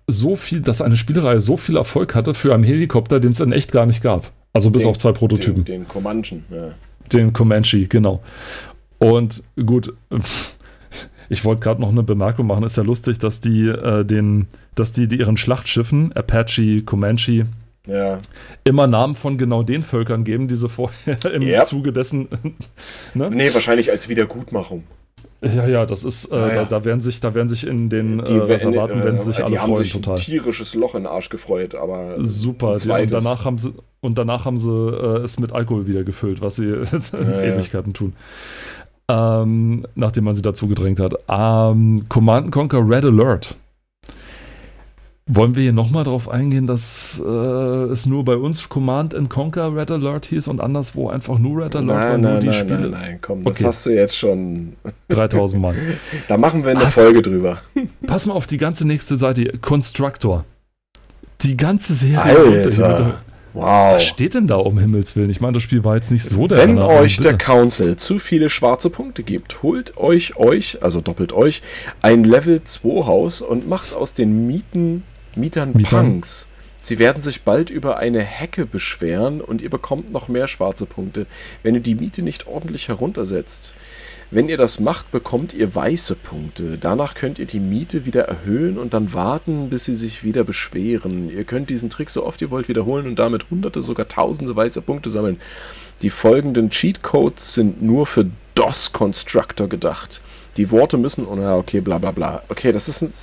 so 0.08 0.36
viel, 0.36 0.62
dass 0.62 0.82
eine 0.82 0.98
Spielreihe 0.98 1.42
so 1.42 1.58
viel 1.58 1.78
Erfolg 1.78 2.14
hatte 2.16 2.34
für 2.34 2.54
einen 2.54 2.64
Helikopter, 2.64 3.20
den 3.20 3.32
es 3.32 3.40
in 3.40 3.52
echt 3.52 3.72
gar 3.72 3.86
nicht 3.86 4.02
gab. 4.04 4.32
Also 4.54 4.70
bis 4.70 4.84
Den- 4.84 4.92
auf 4.92 4.98
zwei 4.98 5.12
Prototypen. 5.12 5.66
Den, 5.66 5.82
den 5.82 5.88
Comanchen, 5.88 6.46
ja. 6.50 6.70
Den 7.12 7.34
Comanche, 7.34 7.88
genau. 7.88 8.24
Und 9.00 9.44
gut, 9.66 9.94
ich 11.30 11.44
wollte 11.44 11.62
gerade 11.62 11.82
noch 11.82 11.90
eine 11.90 12.04
Bemerkung 12.04 12.48
machen. 12.48 12.64
Ist 12.64 12.78
ja 12.78 12.84
lustig, 12.84 13.18
dass 13.20 13.40
die 13.40 13.68
äh, 13.68 14.04
den, 14.06 14.48
dass 14.76 14.92
die, 14.92 15.08
die 15.08 15.18
ihren 15.20 15.38
Schlachtschiffen, 15.38 16.14
Apache, 16.14 16.84
Comanche, 16.84 17.48
Ja, 17.88 18.18
immer 18.64 18.88
Namen 18.88 19.16
von 19.16 19.38
genau 19.38 19.64
den 19.64 19.84
Völkern 19.84 20.24
geben, 20.24 20.48
die 20.48 20.56
sie 20.56 20.70
vorher 20.70 21.18
im 21.34 21.44
Yep. 21.44 21.66
Zuge 21.66 21.94
dessen. 21.94 22.28
ne? 23.14 23.30
nee, 23.30 23.54
wahrscheinlich 23.54 23.92
als 23.92 24.10
Wiedergutmachung. 24.10 24.84
Ja, 25.42 25.68
ja, 25.68 25.86
das 25.86 26.04
ist, 26.04 26.32
äh, 26.32 26.36
Ah, 26.36 26.48
ja. 26.48 26.54
Da, 26.56 26.66
da 26.66 26.86
werden 26.86 27.02
sich, 27.02 27.20
da 27.20 27.36
werden 27.36 27.50
sich 27.50 27.68
in 27.68 27.90
den 27.90 28.24
Die, 28.24 28.34
äh, 28.34 28.38
Reservaten 28.38 29.02
äh, 29.02 29.04
werden 29.04 29.18
sich 29.18 29.36
die 29.36 29.44
alle 29.44 29.62
haben 29.62 29.74
freuen 29.74 29.84
sich 29.84 29.94
total. 29.94 30.14
ein 30.16 30.18
tierisches 30.18 30.74
Loch 30.74 30.96
in 30.96 31.04
den 31.04 31.08
Arsch 31.08 31.30
gefreut, 31.30 31.76
aber 31.76 32.16
Super. 32.26 32.76
Die, 32.78 32.90
und 32.90 33.12
danach 33.12 33.46
haben 33.46 33.58
sie 33.60 33.74
und 34.02 34.18
danach 34.18 34.46
haben 34.46 34.58
sie 34.58 34.72
äh, 34.72 35.24
es 35.24 35.38
mit 35.40 35.52
Alkohol 35.52 35.86
wieder 35.88 36.04
gefüllt, 36.04 36.42
was 36.42 36.56
sie 36.56 36.66
in 36.70 37.28
ja. 37.28 37.42
Ewigkeiten 37.44 37.94
tun. 37.94 38.14
Ähm, 39.08 39.84
nachdem 39.94 40.24
man 40.24 40.34
sie 40.34 40.42
dazu 40.42 40.68
gedrängt 40.68 41.00
hat. 41.00 41.14
Ähm, 41.30 42.02
Command 42.10 42.52
Conquer 42.52 42.88
Red 42.88 43.06
Alert. 43.06 43.56
Wollen 45.28 45.56
wir 45.56 45.64
hier 45.64 45.74
nochmal 45.74 46.04
drauf 46.04 46.30
eingehen, 46.30 46.68
dass 46.68 47.20
äh, 47.26 47.28
es 47.28 48.06
nur 48.06 48.24
bei 48.24 48.36
uns 48.38 48.70
Command 48.70 49.16
and 49.16 49.28
Conquer 49.28 49.76
Red 49.76 49.90
Alert 49.90 50.28
hieß 50.28 50.48
und 50.50 50.62
anderswo 50.62 51.10
einfach 51.10 51.40
nur 51.40 51.64
Red 51.64 51.76
Alert, 51.76 51.90
weil 51.98 52.10
Nein, 52.12 52.22
nur 52.22 52.32
nein, 52.34 52.42
die 52.42 52.48
nein, 52.48 52.56
Spiele 52.56 52.80
nein, 52.82 52.92
nein, 52.92 53.20
komm, 53.22 53.44
das 53.44 53.58
Okay. 53.58 53.66
hast 53.68 53.86
du 53.88 53.90
jetzt 53.90 54.16
schon. 54.18 54.74
3000 55.10 55.60
Mal. 55.60 55.76
Da 56.28 56.38
machen 56.38 56.64
wir 56.64 56.72
eine 56.72 56.82
Hast- 56.86 56.94
Folge 56.94 57.24
drüber. 57.24 57.58
Pass 58.06 58.28
mal 58.28 58.34
auf 58.34 58.46
die 58.46 58.60
ganze 58.60 58.86
nächste 58.86 59.16
Seite. 59.16 59.42
hier. 59.42 59.58
Constructor. 59.58 60.46
Die 61.42 61.58
ganze 61.58 61.96
Serie. 61.96 62.22
Alter. 62.64 63.22
Wow. 63.54 63.96
Was 63.96 64.04
steht 64.04 64.36
denn 64.36 64.46
da 64.46 64.58
um 64.58 64.78
Himmels 64.78 65.16
Willen? 65.16 65.32
Ich 65.32 65.42
meine, 65.42 65.54
das 65.54 65.64
Spiel 65.64 65.84
war 65.84 65.96
jetzt 65.96 66.12
nicht 66.12 66.26
so 66.26 66.46
der 66.48 66.58
Wenn 66.60 66.78
Renner, 66.78 66.88
euch 66.90 67.18
der 67.20 67.36
Council 67.38 67.96
zu 67.96 68.20
viele 68.20 68.50
schwarze 68.52 68.92
Punkte 68.92 69.24
gibt, 69.24 69.64
holt 69.64 69.98
euch 69.98 70.36
euch, 70.38 70.84
also 70.84 71.02
doppelt 71.02 71.34
euch, 71.34 71.64
ein 72.04 72.26
Level 72.26 72.62
2 72.64 73.06
Haus 73.08 73.42
und 73.42 73.68
macht 73.68 73.94
aus 73.94 74.14
den 74.14 74.46
Mieten, 74.46 75.04
Mietern, 75.36 75.74
Mietern. 75.74 76.12
Punks. 76.12 76.48
Sie 76.82 77.00
werden 77.00 77.22
sich 77.22 77.42
bald 77.42 77.72
über 77.72 77.98
eine 77.98 78.22
Hecke 78.22 78.68
beschweren 78.68 79.42
und 79.42 79.64
ihr 79.64 79.72
bekommt 79.72 80.12
noch 80.12 80.28
mehr 80.28 80.48
schwarze 80.48 80.86
Punkte, 80.86 81.26
wenn 81.64 81.74
ihr 81.74 81.82
die 81.82 81.96
Miete 81.96 82.22
nicht 82.22 82.46
ordentlich 82.46 82.90
heruntersetzt. 82.90 83.74
Wenn 84.32 84.50
ihr 84.50 84.58
das 84.58 84.80
macht, 84.80 85.12
bekommt 85.12 85.54
ihr 85.54 85.74
weiße 85.74 86.16
Punkte. 86.16 86.78
Danach 86.80 87.16
könnt 87.16 87.40
ihr 87.40 87.46
die 87.46 87.60
Miete 87.60 88.06
wieder 88.06 88.24
erhöhen 88.24 88.78
und 88.78 88.94
dann 88.94 89.14
warten, 89.14 89.70
bis 89.70 89.86
sie 89.86 89.94
sich 89.94 90.24
wieder 90.24 90.44
beschweren. 90.44 91.30
Ihr 91.30 91.44
könnt 91.44 91.70
diesen 91.70 91.90
Trick 91.90 92.10
so 92.10 92.26
oft 92.26 92.42
ihr 92.42 92.52
wollt 92.52 92.68
wiederholen 92.68 93.08
und 93.08 93.18
damit 93.18 93.50
hunderte, 93.50 93.82
sogar 93.82 94.08
tausende 94.08 94.56
weiße 94.56 94.82
Punkte 94.82 95.10
sammeln. 95.10 95.40
Die 96.02 96.10
folgenden 96.10 96.70
Cheatcodes 96.70 97.56
sind 97.56 97.82
nur 97.82 98.06
für 98.06 98.30
DOS 98.56 98.94
Constructor 98.94 99.68
gedacht. 99.68 100.22
Die 100.58 100.70
Worte 100.72 100.98
müssen, 100.98 101.26
oh 101.26 101.38
okay, 101.58 101.82
bla 101.82 101.98
bla 101.98 102.12
bla. 102.12 102.44
Okay, 102.50 102.72
das 102.72 102.88
ist 102.90 103.02
ein. 103.02 103.14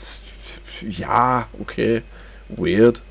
Ja, 0.88 1.46
okay. 1.60 2.02
Weird. 2.48 3.02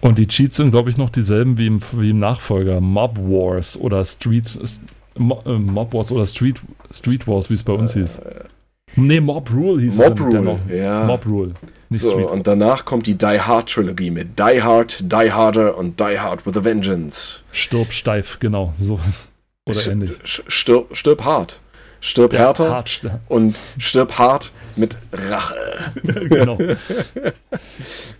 Und 0.00 0.18
die 0.18 0.26
Cheats 0.26 0.56
sind, 0.56 0.70
glaube 0.70 0.90
ich, 0.90 0.96
noch 0.96 1.10
dieselben 1.10 1.58
wie 1.58 1.66
im, 1.66 1.80
wie 1.92 2.10
im 2.10 2.18
Nachfolger. 2.18 2.80
Mob 2.80 3.18
Wars 3.18 3.78
oder 3.80 4.04
Street. 4.04 4.58
Mo, 5.18 5.42
äh, 5.46 5.52
Mob 5.52 5.94
Wars 5.94 6.12
oder 6.12 6.26
Street, 6.26 6.60
Street 6.92 7.26
Wars, 7.26 7.48
wie 7.48 7.54
es 7.54 7.64
bei 7.64 7.72
uns 7.72 7.94
hieß. 7.94 8.20
Nee, 8.96 9.20
Mob 9.20 9.50
Rule 9.52 9.82
hieß 9.82 9.96
Mob 9.96 10.14
es 10.14 10.20
Rule, 10.20 10.30
dennoch. 10.32 10.58
ja. 10.68 11.04
Mob 11.04 11.26
Rule. 11.26 11.52
So, 11.90 12.10
Street. 12.12 12.26
und 12.26 12.46
danach 12.46 12.84
kommt 12.84 13.06
die 13.06 13.16
Die 13.16 13.40
Hard 13.40 13.70
Trilogie 13.70 14.10
mit 14.10 14.38
Die 14.38 14.62
Hard, 14.62 15.00
Die 15.00 15.32
Harder 15.32 15.76
und 15.76 15.98
Die 16.00 16.18
Hard 16.18 16.46
with 16.46 16.56
a 16.56 16.64
Vengeance. 16.64 17.40
Stirb 17.50 17.92
steif, 17.92 18.38
genau. 18.40 18.74
So. 18.80 19.00
Oder 19.68 19.86
ähnlich. 19.88 20.12
Stirb, 20.24 20.94
stirb 20.96 21.24
hart. 21.24 21.60
Stirb 22.06 22.32
Ja, 22.32 22.38
härter 22.38 22.70
hart 22.70 22.88
sterben. 22.88 23.18
und 23.28 23.60
stirb 23.78 24.16
hart 24.18 24.52
mit 24.76 24.96
Rache. 25.12 25.56
genau. 26.04 26.56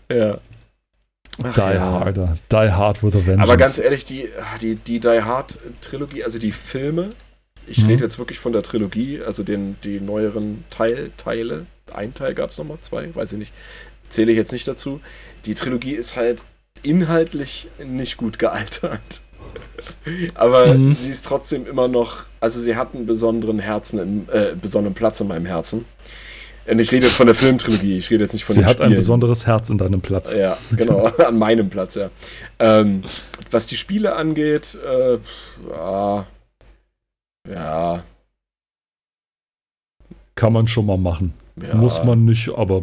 Ja. 0.09 0.39
Die 1.39 1.61
Harder. 1.61 2.39
Die 2.51 2.57
Hard 2.57 3.03
with 3.03 3.14
a 3.14 3.18
Vengeance. 3.18 3.43
Aber 3.43 3.57
ganz 3.57 3.78
ehrlich, 3.78 4.05
die, 4.05 4.28
die, 4.61 4.74
die 4.76 5.01
Die 5.01 5.22
Hard 5.22 5.59
Trilogie, 5.82 6.24
also 6.24 6.39
die 6.39 6.53
Filme, 6.53 7.11
ich 7.66 7.82
Mhm. 7.82 7.89
rede 7.91 8.05
jetzt 8.05 8.18
wirklich 8.18 8.39
von 8.39 8.53
der 8.53 8.62
Trilogie, 8.62 9.20
also 9.22 9.43
den, 9.43 9.76
die 9.84 10.01
neueren 10.01 10.64
Teil, 10.70 11.11
Teile. 11.16 11.66
Ein 11.93 12.14
Teil 12.14 12.34
gab 12.34 12.51
es 12.51 12.59
nochmal, 12.59 12.78
zwei, 12.80 13.14
weiß 13.14 13.32
ich 13.32 13.39
nicht. 13.39 13.53
Zähle 14.09 14.32
ich 14.32 14.37
jetzt 14.39 14.53
nicht 14.53 14.66
dazu. 14.66 15.01
Die 15.45 15.55
Trilogie 15.55 15.95
ist 15.95 16.16
halt 16.16 16.43
inhaltlich 16.82 17.68
nicht 17.84 18.16
gut 18.16 18.39
gealtert. 18.39 19.20
Aber 20.34 20.74
Mhm. 20.74 20.92
sie 20.92 21.11
ist 21.11 21.24
trotzdem 21.26 21.66
immer 21.66 21.88
noch, 21.88 22.24
also 22.40 22.61
sie 22.61 22.76
hat 22.76 22.94
einen 22.94 23.07
besonderen 23.07 23.59
Herzen, 23.59 23.99
in, 23.99 24.28
äh, 24.28 24.55
besonderen 24.61 24.94
Platz 24.94 25.20
in 25.20 25.28
meinem 25.28 25.47
Herzen. 25.47 25.84
Und 26.68 26.80
ich 26.80 26.90
rede 26.90 27.07
jetzt 27.07 27.14
von 27.16 27.26
der 27.26 27.34
Filmtrilogie, 27.36 27.97
ich 27.97 28.11
rede 28.11 28.24
jetzt 28.24 28.32
nicht 28.32 28.44
von 28.44 28.55
Sie 28.55 28.61
den 28.61 28.66
hat 28.68 28.80
ein 28.80 28.86
Spielen. 28.86 28.97
besonderes 28.97 29.47
Herz 29.47 29.70
in 29.70 29.78
deinem 29.78 30.01
Platz. 30.01 30.32
Ja, 30.34 30.57
genau, 30.76 31.05
an 31.24 31.38
meinem 31.38 31.70
Platz, 31.70 31.94
ja. 31.94 32.11
Ähm, 32.59 33.05
was 33.53 33.68
die 33.68 33.76
Spiele 33.76 34.16
angeht, 34.16 34.76
äh, 34.84 35.18
ja, 35.70 36.26
ja, 37.49 38.03
Kann 40.34 40.53
man 40.53 40.66
schon 40.66 40.86
mal 40.86 40.99
machen. 40.99 41.32
ja. 41.62 41.74
Muss 41.76 42.03
man 42.05 42.24
nicht, 42.24 42.51
aber 42.51 42.82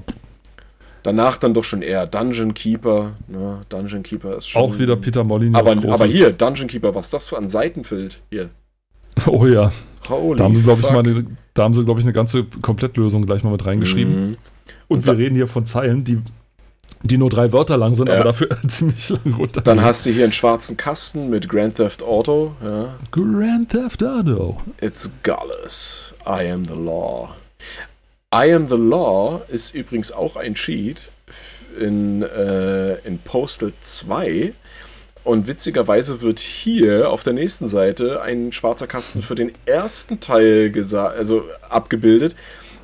Danach 1.03 1.37
dann 1.37 1.53
doch 1.53 1.63
schon 1.65 1.81
eher 1.81 2.07
Dungeon 2.07 2.53
Keeper. 2.53 3.11
Ne? 3.27 3.61
Dungeon 3.69 4.03
Keeper 4.03 4.37
ist 4.37 4.47
schon. 4.47 4.61
auch 4.61 4.79
wieder 4.79 4.95
Peter 4.95 5.23
Molyneux. 5.23 5.59
Aber, 5.59 5.93
aber 5.93 6.05
hier, 6.05 6.31
Dungeon 6.31 6.67
Keeper, 6.67 6.95
was 6.95 7.09
das 7.09 7.27
für 7.27 7.37
ein 7.37 7.49
Seitenfeld 7.49 8.21
hier. 8.31 8.49
Oh 9.27 9.45
ja. 9.45 9.71
Holy 10.09 10.37
Da 10.37 10.43
haben 10.45 10.55
sie, 10.57 10.63
glaube 10.63 10.81
ich, 10.81 10.89
mal 10.91 10.99
eine, 10.99 11.23
da 11.53 11.63
haben 11.63 11.73
sie, 11.75 11.85
glaube 11.85 11.99
ich, 11.99 12.05
eine 12.05 12.13
ganze 12.13 12.45
Komplettlösung 12.45 13.25
gleich 13.27 13.43
mal 13.43 13.51
mit 13.51 13.63
reingeschrieben. 13.65 14.29
Mhm. 14.31 14.37
Und 14.87 14.97
Und 14.97 15.05
wir 15.05 15.17
reden 15.17 15.35
hier 15.35 15.47
von 15.47 15.65
Zeilen, 15.67 16.03
die, 16.03 16.19
die 17.03 17.17
nur 17.17 17.29
drei 17.29 17.53
Wörter 17.53 17.77
lang 17.77 17.93
sind, 17.95 18.07
Ja. 18.09 18.15
aber 18.15 18.23
dafür 18.23 18.49
ziemlich 18.67 19.09
lang 19.09 19.33
runter. 19.37 19.61
Dann 19.61 19.81
hast 19.83 20.05
du 20.05 20.09
hier 20.09 20.23
einen 20.23 20.33
schwarzen 20.33 20.77
Kasten 20.77 21.29
mit 21.29 21.47
Grand 21.47 21.75
Theft 21.75 22.01
Auto. 22.01 22.53
Ja. 22.63 22.95
Grand 23.11 23.69
Theft 23.69 24.03
Auto. 24.03 24.57
It's 24.81 25.11
Gallus. 25.21 26.13
I 26.25 26.49
am 26.51 26.65
the 26.65 26.73
law. 26.73 27.29
I 28.33 28.51
am 28.51 28.67
the 28.67 28.77
law 28.77 29.41
ist 29.47 29.75
übrigens 29.75 30.11
auch 30.11 30.35
ein 30.35 30.55
Cheat 30.55 31.11
in, 31.79 32.23
äh, 32.23 32.95
in 33.05 33.19
Postal 33.19 33.73
2. 33.79 34.53
Und 35.23 35.45
witzigerweise 35.45 36.21
wird 36.21 36.39
hier 36.39 37.11
auf 37.11 37.21
der 37.21 37.33
nächsten 37.33 37.67
Seite 37.67 38.23
ein 38.23 38.51
schwarzer 38.51 38.87
Kasten 38.87 39.21
für 39.21 39.35
den 39.35 39.51
ersten 39.67 40.19
Teil 40.19 40.73
also 41.15 41.43
abgebildet. 41.69 42.35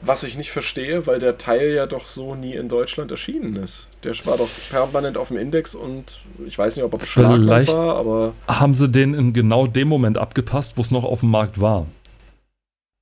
Was 0.04 0.24
ich 0.24 0.38
nicht 0.38 0.52
verstehe, 0.52 1.08
weil 1.08 1.18
der 1.18 1.38
Teil 1.40 1.72
ja 1.72 1.88
doch 1.88 2.08
so 2.08 2.36
nie 2.36 2.54
in 2.54 2.70
Deutschland 2.70 3.10
erschienen 3.10 3.56
ist. 3.56 3.90
Der 4.04 4.14
war 4.26 4.38
doch 4.38 4.48
permanent 4.70 5.18
auf 5.18 5.30
dem 5.30 5.38
Index 5.38 5.74
und 5.74 6.22
ich 6.46 6.58
weiß 6.58 6.76
nicht, 6.76 6.86
ob 6.86 6.94
er 6.94 7.00
beschlagnahmt 7.00 7.68
war, 7.70 7.98
aber 7.98 8.34
Haben 8.48 8.76
sie 8.76 8.88
den 8.88 9.16
in 9.16 9.34
genau 9.34 9.66
dem 9.66 9.88
Moment 9.88 10.20
abgepasst, 10.20 10.78
wo 10.78 10.82
es 10.82 10.92
noch 10.92 11.04
auf 11.04 11.22
dem 11.22 11.32
Markt 11.32 11.60
war? 11.60 11.88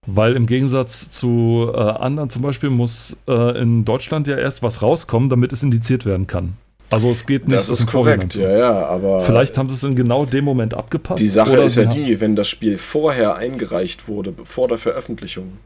Weil 0.09 0.37
im 0.37 0.45
Gegensatz 0.45 1.11
zu 1.11 1.69
äh, 1.73 1.77
anderen 1.77 2.29
zum 2.29 2.41
Beispiel 2.41 2.69
muss 2.69 3.17
äh, 3.27 3.61
in 3.61 3.83
Deutschland 3.83 4.25
ja 4.27 4.37
erst 4.37 4.63
was 4.63 4.81
rauskommen, 4.81 5.29
damit 5.29 5.51
es 5.51 5.63
indiziert 5.63 6.05
werden 6.05 6.27
kann. 6.27 6.53
Also 6.89 7.11
es 7.11 7.25
geht 7.25 7.47
nicht 7.47 7.57
das 7.57 7.67
ist 7.67 7.87
korrekt, 7.87 8.35
ja, 8.35 8.57
ja, 8.57 8.85
aber 8.85 9.19
Vielleicht 9.19 9.57
haben 9.57 9.67
sie 9.67 9.75
es 9.75 9.83
in 9.83 9.95
genau 9.95 10.25
dem 10.25 10.45
Moment 10.45 10.73
abgepasst. 10.73 11.21
Die 11.21 11.27
Sache 11.27 11.57
ist 11.57 11.75
ja 11.75 11.83
die, 11.83 12.21
wenn 12.21 12.37
das 12.37 12.47
Spiel 12.47 12.77
vorher 12.77 13.35
eingereicht 13.35 14.07
wurde, 14.07 14.33
vor 14.45 14.69
der 14.69 14.77
Veröffentlichung, 14.77 15.57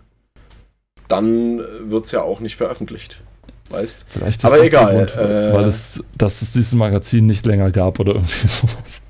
dann 1.08 1.62
wird 1.84 2.06
es 2.06 2.12
ja 2.12 2.24
auch 2.24 2.40
nicht 2.40 2.56
veröffentlicht. 2.56 3.22
Weißt? 3.70 4.06
Vielleicht 4.10 4.40
ist 4.40 4.46
Aber 4.46 4.58
das 4.58 4.68
egal, 4.68 4.96
Grund, 4.96 5.18
äh, 5.18 5.54
weil 5.54 5.66
es, 5.66 6.04
dass 6.18 6.42
es 6.42 6.52
dieses 6.52 6.74
Magazin 6.74 7.28
nicht 7.28 7.46
länger 7.46 7.70
gab 7.70 8.00
oder 8.00 8.16
irgendwie 8.16 8.48
sowas. 8.48 9.04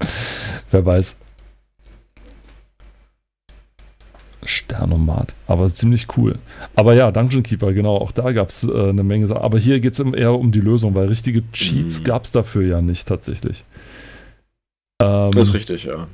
Wer 0.69 0.85
weiß. 0.85 1.15
Sternomat, 4.43 5.35
aber 5.47 5.73
ziemlich 5.73 6.07
cool. 6.17 6.37
Aber 6.75 6.93
ja, 6.93 7.11
Dungeon 7.11 7.43
Keeper, 7.43 7.73
genau, 7.73 7.95
auch 7.97 8.11
da 8.11 8.31
gab 8.31 8.49
es 8.49 8.63
äh, 8.63 8.89
eine 8.89 9.03
Menge 9.03 9.27
Sachen. 9.27 9.41
Aber 9.41 9.59
hier 9.59 9.79
geht 9.79 9.93
es 9.93 9.99
eher 9.99 10.33
um 10.33 10.51
die 10.51 10.61
Lösung, 10.61 10.95
weil 10.95 11.07
richtige 11.07 11.43
Cheats 11.51 11.99
Mhm. 11.99 12.03
gab 12.05 12.23
es 12.25 12.31
dafür 12.31 12.63
ja 12.67 12.81
nicht 12.81 13.07
tatsächlich. 13.07 13.63
Ähm, 15.01 15.29
Das 15.33 15.47
ist 15.49 15.53
richtig, 15.53 15.83
ja. 15.85 16.07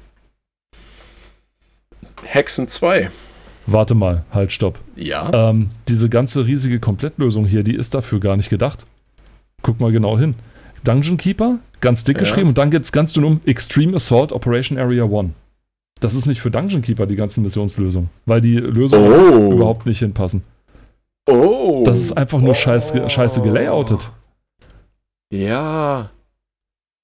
Hexen 2.23 2.67
2. 2.67 3.09
warte 3.65 3.95
mal, 3.95 4.23
halt, 4.31 4.51
stopp. 4.51 4.79
Ja. 4.95 5.49
Ähm, 5.49 5.69
diese 5.87 6.09
ganze 6.09 6.45
riesige 6.47 6.79
Komplettlösung 6.79 7.45
hier, 7.45 7.63
die 7.63 7.75
ist 7.75 7.93
dafür 7.93 8.19
gar 8.19 8.37
nicht 8.37 8.49
gedacht. 8.49 8.85
Guck 9.61 9.79
mal 9.79 9.91
genau 9.91 10.17
hin. 10.17 10.35
Dungeon 10.83 11.17
Keeper, 11.17 11.59
ganz 11.81 12.03
dick 12.03 12.15
Ja. 12.17 12.21
geschrieben, 12.21 12.49
und 12.49 12.57
dann 12.57 12.71
geht 12.71 12.83
es 12.83 12.91
ganz 12.91 13.13
dünn 13.13 13.23
um 13.25 13.41
Extreme 13.45 13.95
Assault 13.95 14.31
Operation 14.31 14.77
Area 14.77 15.03
1. 15.03 15.31
Das 15.99 16.13
ist 16.13 16.25
nicht 16.27 16.41
für 16.41 16.51
Dungeon 16.51 16.81
Keeper 16.81 17.05
die 17.07 17.15
ganze 17.15 17.41
Missionslösung, 17.41 18.09
weil 18.25 18.41
die 18.41 18.55
Lösungen 18.57 19.11
Oh. 19.11 19.51
überhaupt 19.53 19.85
nicht 19.85 19.99
hinpassen. 19.99 20.43
Oh. 21.27 21.83
Das 21.85 21.99
ist 21.99 22.13
einfach 22.17 22.39
nur 22.39 22.55
scheiße, 22.55 23.09
scheiße 23.09 23.41
gelayoutet. 23.41 24.11
Ja. 25.31 26.09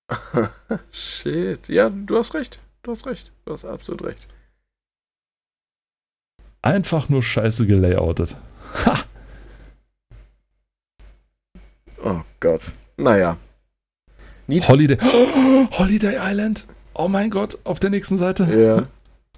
Shit. 0.91 1.67
Ja, 1.69 1.89
du 1.89 2.17
hast 2.17 2.33
recht. 2.35 2.59
Du 2.83 2.91
hast 2.91 3.05
recht. 3.05 3.31
Du 3.45 3.53
hast 3.53 3.65
absolut 3.65 4.03
recht. 4.03 4.27
Einfach 6.61 7.09
nur 7.09 7.21
scheiße 7.23 7.65
gelayoutet. 7.67 8.35
Ha! 8.85 9.03
Oh 12.03 12.21
Gott. 12.39 12.73
Naja. 12.97 13.37
Need 14.47 14.67
Holiday. 14.67 14.97
Holiday 15.77 16.17
Island. 16.19 16.67
Oh 16.93 17.07
mein 17.07 17.29
Gott, 17.29 17.57
auf 17.63 17.79
der 17.79 17.89
nächsten 17.89 18.17
Seite. 18.17 18.45
Ja. 18.45 18.83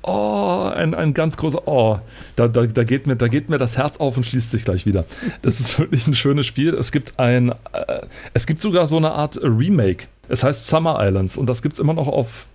Oh, 0.07 0.69
ein, 0.71 0.93
ein 0.93 1.15
ganz 1.15 1.35
großer. 1.35 1.67
Oh, 1.67 1.97
da, 2.35 2.47
da, 2.47 2.67
da, 2.67 2.83
geht 2.83 3.07
mir, 3.07 3.15
da 3.15 3.27
geht 3.27 3.49
mir 3.49 3.57
das 3.57 3.75
Herz 3.75 3.97
auf 3.97 4.17
und 4.17 4.23
schließt 4.23 4.51
sich 4.51 4.63
gleich 4.63 4.85
wieder. 4.85 5.05
Das 5.41 5.59
ist 5.59 5.79
wirklich 5.79 6.05
ein 6.05 6.13
schönes 6.13 6.45
Spiel. 6.45 6.75
Es 6.75 6.91
gibt 6.91 7.17
ein. 7.17 7.49
Äh, 7.73 8.01
es 8.35 8.45
gibt 8.45 8.61
sogar 8.61 8.85
so 8.85 8.97
eine 8.97 9.13
Art 9.13 9.39
Remake. 9.41 10.05
Es 10.29 10.43
heißt 10.43 10.67
Summer 10.67 10.99
Islands 11.03 11.37
und 11.37 11.47
das 11.47 11.63
gibt 11.63 11.73
es 11.73 11.79
immer 11.79 11.93
noch 11.95 12.07
auf, 12.07 12.45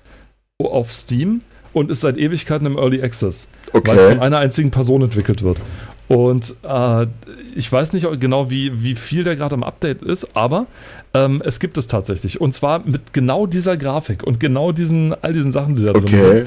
auf 0.58 0.92
Steam 0.92 1.40
und 1.72 1.90
ist 1.90 2.02
seit 2.02 2.18
Ewigkeiten 2.18 2.66
im 2.66 2.78
Early 2.78 3.02
Access, 3.02 3.48
weil 3.72 3.96
es 3.96 4.04
von 4.04 4.12
Okay. 4.12 4.20
einer 4.20 4.38
einzigen 4.38 4.70
Person 4.70 5.02
entwickelt 5.02 5.42
wird. 5.42 5.58
Und 6.10 6.56
äh, 6.64 7.06
ich 7.54 7.70
weiß 7.70 7.92
nicht 7.92 8.04
genau, 8.18 8.50
wie, 8.50 8.82
wie 8.82 8.96
viel 8.96 9.22
der 9.22 9.36
gerade 9.36 9.54
im 9.54 9.62
Update 9.62 10.02
ist, 10.02 10.36
aber 10.36 10.66
ähm, 11.14 11.40
es 11.44 11.60
gibt 11.60 11.78
es 11.78 11.86
tatsächlich. 11.86 12.40
Und 12.40 12.52
zwar 12.52 12.80
mit 12.80 13.12
genau 13.12 13.46
dieser 13.46 13.76
Grafik 13.76 14.24
und 14.24 14.40
genau 14.40 14.72
diesen, 14.72 15.14
all 15.22 15.32
diesen 15.32 15.52
Sachen, 15.52 15.76
die 15.76 15.84
da 15.84 15.92
drin 15.92 16.08
sind. 16.08 16.20
Okay. 16.20 16.44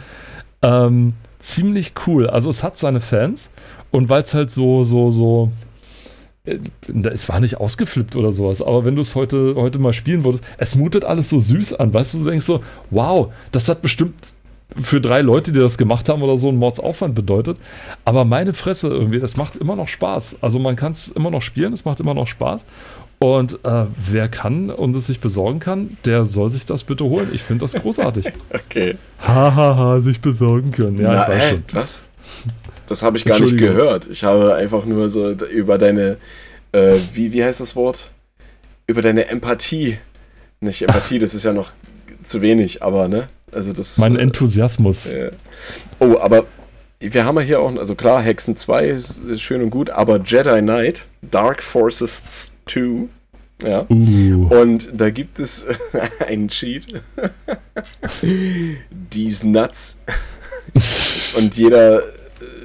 Ähm, 0.64 1.14
ziemlich 1.39 1.93
cool. 2.05 2.28
Also 2.28 2.49
es 2.49 2.61
hat 2.61 2.78
seine 2.78 2.99
Fans 2.99 3.51
und 3.89 4.09
weil 4.09 4.24
es 4.24 4.34
halt 4.34 4.51
so, 4.51 4.84
so, 4.84 5.11
so. 5.11 5.53
äh, 6.43 6.59
Es 7.14 7.30
war 7.30 7.39
nicht 7.39 7.55
ausgeflippt 7.55 8.18
oder 8.18 8.34
sowas, 8.34 8.61
aber 8.61 8.84
wenn 8.84 8.97
du 8.97 9.01
es 9.01 9.16
heute, 9.16 9.55
heute 9.55 9.80
mal 9.80 9.93
spielen 9.93 10.26
würdest, 10.26 10.43
es 10.57 10.76
mutet 10.76 11.05
alles 11.05 11.30
so 11.30 11.39
süß 11.39 11.76
an, 11.76 11.93
weißt 11.93 12.16
du, 12.16 12.18
du 12.26 12.30
denkst 12.32 12.45
so, 12.45 12.61
wow, 12.89 13.32
das 13.53 13.70
hat 13.70 13.82
bestimmt 13.82 14.14
für 14.82 15.01
drei 15.01 15.21
Leute, 15.21 15.51
die 15.51 15.59
das 15.59 15.78
gemacht 15.78 16.09
haben 16.09 16.21
oder 16.21 16.38
so, 16.38 16.49
einen 16.49 16.57
Mordsaufwand 16.57 17.15
bedeutet. 17.15 17.57
Aber 18.05 18.26
meine 18.26 18.53
Fresse 18.53 18.88
irgendwie, 18.89 19.19
das 19.19 19.38
macht 19.38 19.55
immer 19.55 19.76
noch 19.76 19.88
Spaß. 19.88 20.38
Also 20.41 20.59
man 20.59 20.76
kann 20.76 20.93
es 20.93 21.09
immer 21.09 21.32
noch 21.32 21.41
spielen, 21.41 21.74
es 21.74 21.86
macht 21.86 21.99
immer 21.99 22.13
noch 22.13 22.28
Spaß. 22.28 22.65
Und 23.19 23.59
äh, 23.63 23.86
wer 23.95 24.28
kann 24.28 24.69
und 24.69 24.95
es 24.95 25.07
sich 25.07 25.21
besorgen 25.21 25.59
kann, 25.59 25.97
der 26.03 26.26
soll 26.26 26.49
sich 26.49 26.65
das 26.65 26.84
bitte 26.84 27.05
holen. 27.05 27.30
Ich 27.34 27.41
finde 27.41 27.65
das 27.65 27.74
großartig. 27.74 28.26
Okay. 28.53 28.97
Hahaha, 29.19 30.01
sich 30.01 30.19
besorgen 30.19 30.71
können. 30.71 30.99
Ja, 30.99 31.13
Na, 31.13 31.21
ich 31.24 31.30
weiß 31.30 31.43
äh, 31.43 31.49
schon. 31.51 31.63
was? 31.71 32.03
Das 32.88 33.03
habe 33.03 33.17
ich 33.17 33.24
gar 33.24 33.39
nicht 33.39 33.57
gehört. 33.57 34.07
Ich 34.09 34.24
habe 34.24 34.55
einfach 34.55 34.86
nur 34.86 35.09
so 35.09 35.32
über 35.32 35.78
deine, 35.78 36.17
äh, 36.71 36.97
wie, 37.13 37.32
wie 37.32 37.43
heißt 37.43 37.61
das 37.61 37.76
Wort? 37.76 38.11
Über 38.88 39.01
deine 39.01 39.28
Empathie. 39.28 39.99
Nicht 40.59 40.82
Empathie, 40.82 41.19
das 41.19 41.34
ist 41.34 41.43
ja 41.43 41.53
noch 41.53 41.71
zu 42.24 42.41
wenig, 42.41 42.84
aber 42.84 43.07
ne? 43.07 43.28
Also 43.53 43.73
das. 43.73 43.97
Mein 43.97 44.15
äh, 44.15 44.21
Enthusiasmus. 44.21 45.07
äh, 45.07 45.31
oh, 45.99 46.17
aber 46.19 46.45
wir 46.99 47.25
haben 47.25 47.37
ja 47.37 47.41
hier 47.43 47.59
auch, 47.59 47.75
also 47.75 47.95
klar, 47.95 48.21
Hexen 48.21 48.55
2 48.55 48.85
ist, 48.85 49.19
ist 49.25 49.41
schön 49.41 49.61
und 49.61 49.71
gut, 49.71 49.89
aber 49.89 50.19
Jedi 50.23 50.61
Knight, 50.61 51.05
Dark 51.21 51.61
Forces 51.61 52.51
2, 52.65 53.09
ja. 53.61 53.85
Uh. 53.89 54.47
Und 54.49 54.89
da 54.93 55.09
gibt 55.09 55.39
es 55.39 55.65
einen 56.27 56.47
Cheat. 56.47 56.87
These 59.09 59.47
Nuts. 59.47 59.97
Und 61.37 61.55
jeder 61.55 62.03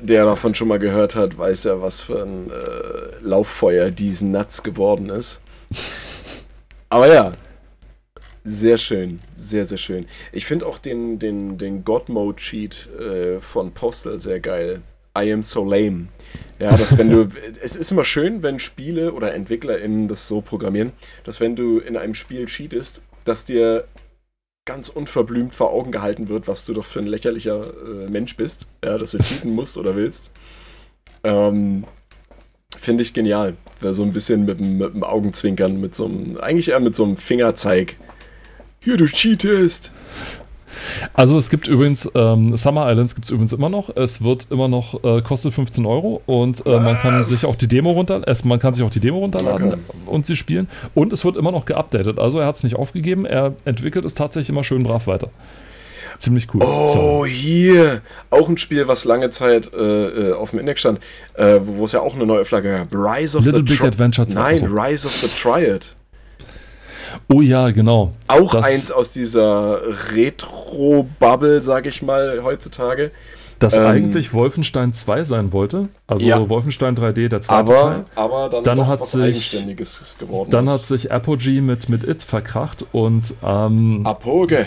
der 0.03 0.24
davon 0.24 0.55
schon 0.55 0.68
mal 0.68 0.78
gehört 0.78 1.14
hat, 1.14 1.39
weiß 1.39 1.64
ja, 1.64 1.80
was 1.80 2.01
für 2.01 2.22
ein 2.22 2.51
äh, 2.51 3.20
Lauffeuer 3.20 3.91
diesen 3.91 4.30
Nuts 4.30 4.62
geworden 4.62 5.11
ist. 5.11 5.41
Aber 6.89 7.12
ja, 7.12 7.32
sehr 8.45 8.78
schön, 8.78 9.20
sehr, 9.36 9.64
sehr 9.64 9.78
schön. 9.78 10.07
Ich 10.32 10.47
finde 10.47 10.66
auch 10.66 10.78
den, 10.78 11.18
den, 11.18 11.59
den 11.59 11.84
God-Mode-Cheat 11.84 12.89
äh, 12.99 13.41
von 13.41 13.72
Postal 13.72 14.20
sehr 14.20 14.41
geil. 14.41 14.82
I 15.16 15.32
am 15.32 15.43
so 15.43 15.64
lame. 15.64 16.09
Ja, 16.59 16.76
dass 16.76 16.97
wenn 16.97 17.11
du, 17.11 17.28
es 17.62 17.76
ist 17.76 17.91
immer 17.91 18.05
schön, 18.05 18.43
wenn 18.43 18.59
Spiele 18.59 19.12
oder 19.12 19.34
EntwicklerInnen 19.34 20.09
das 20.09 20.28
so 20.28 20.41
programmieren, 20.41 20.93
dass 21.24 21.41
wenn 21.41 21.57
du 21.57 21.78
in 21.78 21.97
einem 21.97 22.14
Spiel 22.14 22.47
cheatest, 22.47 23.03
dass 23.24 23.45
dir 23.45 23.84
ganz 24.64 24.89
unverblümt 24.89 25.55
vor 25.55 25.72
Augen 25.72 25.93
gehalten 25.93 26.28
wird, 26.28 26.47
was 26.47 26.64
du 26.64 26.74
doch 26.74 26.84
für 26.84 27.01
ein 27.01 27.07
lächerlicher 27.07 27.72
äh, 28.05 28.11
Mensch 28.11 28.36
bist, 28.36 28.68
ja, 28.84 28.99
dass 28.99 29.12
du 29.12 29.18
cheaten 29.18 29.51
musst 29.51 29.78
oder 29.78 29.97
willst. 29.97 30.30
Ähm, 31.24 31.84
Finde 32.76 33.03
ich 33.03 33.14
genial. 33.14 33.57
So 33.80 34.03
ein 34.03 34.12
bisschen 34.12 34.45
mit, 34.45 34.61
mit 34.61 34.93
dem 34.93 35.03
Augenzwinkern, 35.03 35.80
mit 35.80 35.95
so 35.95 36.05
einem, 36.05 36.36
eigentlich 36.36 36.68
eher 36.68 36.80
mit 36.80 36.95
so 36.95 37.05
einem 37.05 37.16
Fingerzeig 37.16 37.97
hier, 38.89 38.97
du 38.97 39.07
cheatest. 39.07 39.93
Also 41.12 41.36
es 41.36 41.51
gibt 41.51 41.68
übrigens, 41.68 42.09
ähm, 42.14 42.57
Summer 42.57 42.91
Islands 42.91 43.14
gibt 43.14 43.26
es 43.26 43.30
übrigens 43.30 43.53
immer 43.53 43.68
noch. 43.68 43.95
Es 43.95 44.22
wird 44.22 44.47
immer 44.51 44.68
noch, 44.68 45.05
äh, 45.05 45.20
kostet 45.20 45.53
15 45.53 45.84
Euro 45.84 46.22
und 46.24 46.64
äh, 46.64 46.80
man 46.80 46.97
kann 46.97 47.24
sich 47.26 47.47
auch 47.47 47.57
die 47.57 47.68
Demo 47.68 47.91
runter, 47.91 48.22
es, 48.26 48.45
man 48.45 48.59
kann 48.59 48.72
sich 48.72 48.82
auch 48.82 48.91
die 48.91 49.01
Demo 49.01 49.18
runterladen 49.18 49.72
okay. 49.72 49.80
und 50.07 50.26
sie 50.26 50.36
spielen. 50.36 50.68
Und 50.95 51.12
es 51.12 51.24
wird 51.24 51.36
immer 51.36 51.53
noch 51.53 51.66
geupdatet. 51.66 52.18
Also 52.18 52.39
er 52.39 52.47
hat 52.47 52.57
es 52.57 52.62
nicht 52.62 52.76
aufgegeben, 52.76 53.26
er 53.26 53.55
entwickelt 53.66 54.07
es 54.07 54.14
tatsächlich 54.14 54.49
immer 54.49 54.64
schön 54.64 54.82
brav 54.84 55.07
weiter. 55.07 55.28
Ziemlich 56.18 56.49
cool. 56.55 56.62
Oh, 56.64 56.86
so. 56.86 57.26
hier. 57.26 58.01
Auch 58.30 58.49
ein 58.49 58.57
Spiel, 58.57 58.89
was 58.89 59.05
lange 59.05 59.28
Zeit 59.30 59.70
äh, 59.74 60.30
äh 60.30 60.32
auf 60.32 60.51
dem 60.51 60.61
Index 60.61 60.80
stand, 60.80 61.01
äh, 61.34 61.61
wo 61.62 61.84
es 61.84 61.93
ja 61.93 62.01
auch 62.01 62.14
eine 62.14 62.24
neue 62.24 62.45
Flagge 62.45 62.70
gab. 62.70 62.95
Rise 62.95 63.36
of 63.36 63.45
Little 63.45 63.64
the 63.66 63.74
Big 63.74 63.82
Adventure 63.82 64.26
2. 64.26 64.41
Nein, 64.41 64.64
Rise 64.64 65.07
of 65.07 65.14
the 65.14 65.28
Triad. 65.28 65.95
Oh 67.29 67.41
ja, 67.41 67.71
genau. 67.71 68.12
Auch 68.27 68.53
das, 68.53 68.66
eins 68.66 68.91
aus 68.91 69.12
dieser 69.12 69.81
Retro-Bubble, 70.14 71.62
sag 71.62 71.87
ich 71.87 72.03
mal, 72.03 72.43
heutzutage. 72.43 73.11
Das 73.59 73.77
ähm, 73.77 73.87
eigentlich 73.87 74.33
Wolfenstein 74.33 74.95
2 74.95 75.25
sein 75.25 75.53
wollte. 75.53 75.89
Also 76.07 76.27
ja. 76.27 76.49
Wolfenstein 76.49 76.97
3D, 76.97 77.29
der 77.29 77.43
zweite 77.43 77.73
aber, 77.73 77.75
Teil. 77.75 78.05
Aber 78.14 78.49
dann, 78.49 78.64
dann 78.64 78.87
hat 78.87 79.07
sich, 79.07 79.51
geworden. 80.19 80.51
Dann 80.51 80.66
ist. 80.66 80.73
hat 80.73 80.81
sich 80.81 81.11
Apogee 81.11 81.61
mit, 81.61 81.89
mit 81.89 82.05
It 82.05 82.23
verkracht 82.23 82.87
und 82.93 83.35
ähm, 83.43 84.03
Apoge 84.05 84.66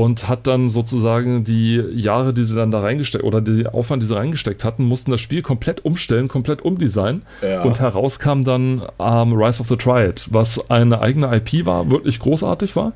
und 0.00 0.28
hat 0.28 0.46
dann 0.46 0.70
sozusagen 0.70 1.44
die 1.44 1.76
Jahre, 1.92 2.32
die 2.32 2.44
sie 2.44 2.56
dann 2.56 2.70
da 2.70 2.80
reingesteckt 2.80 3.22
oder 3.22 3.42
die 3.42 3.66
Aufwand, 3.66 4.02
die 4.02 4.06
sie 4.06 4.16
reingesteckt 4.16 4.64
hatten, 4.64 4.84
mussten 4.84 5.10
das 5.10 5.20
Spiel 5.20 5.42
komplett 5.42 5.84
umstellen, 5.84 6.26
komplett 6.26 6.62
umdesignen 6.62 7.20
ja. 7.42 7.60
und 7.60 7.80
heraus 7.80 8.18
kam 8.18 8.42
dann 8.42 8.80
ähm, 8.98 9.34
Rise 9.34 9.60
of 9.60 9.68
the 9.68 9.76
Triad, 9.76 10.26
was 10.30 10.70
eine 10.70 11.02
eigene 11.02 11.36
IP 11.36 11.66
war, 11.66 11.90
wirklich 11.90 12.18
großartig 12.18 12.76
war. 12.76 12.94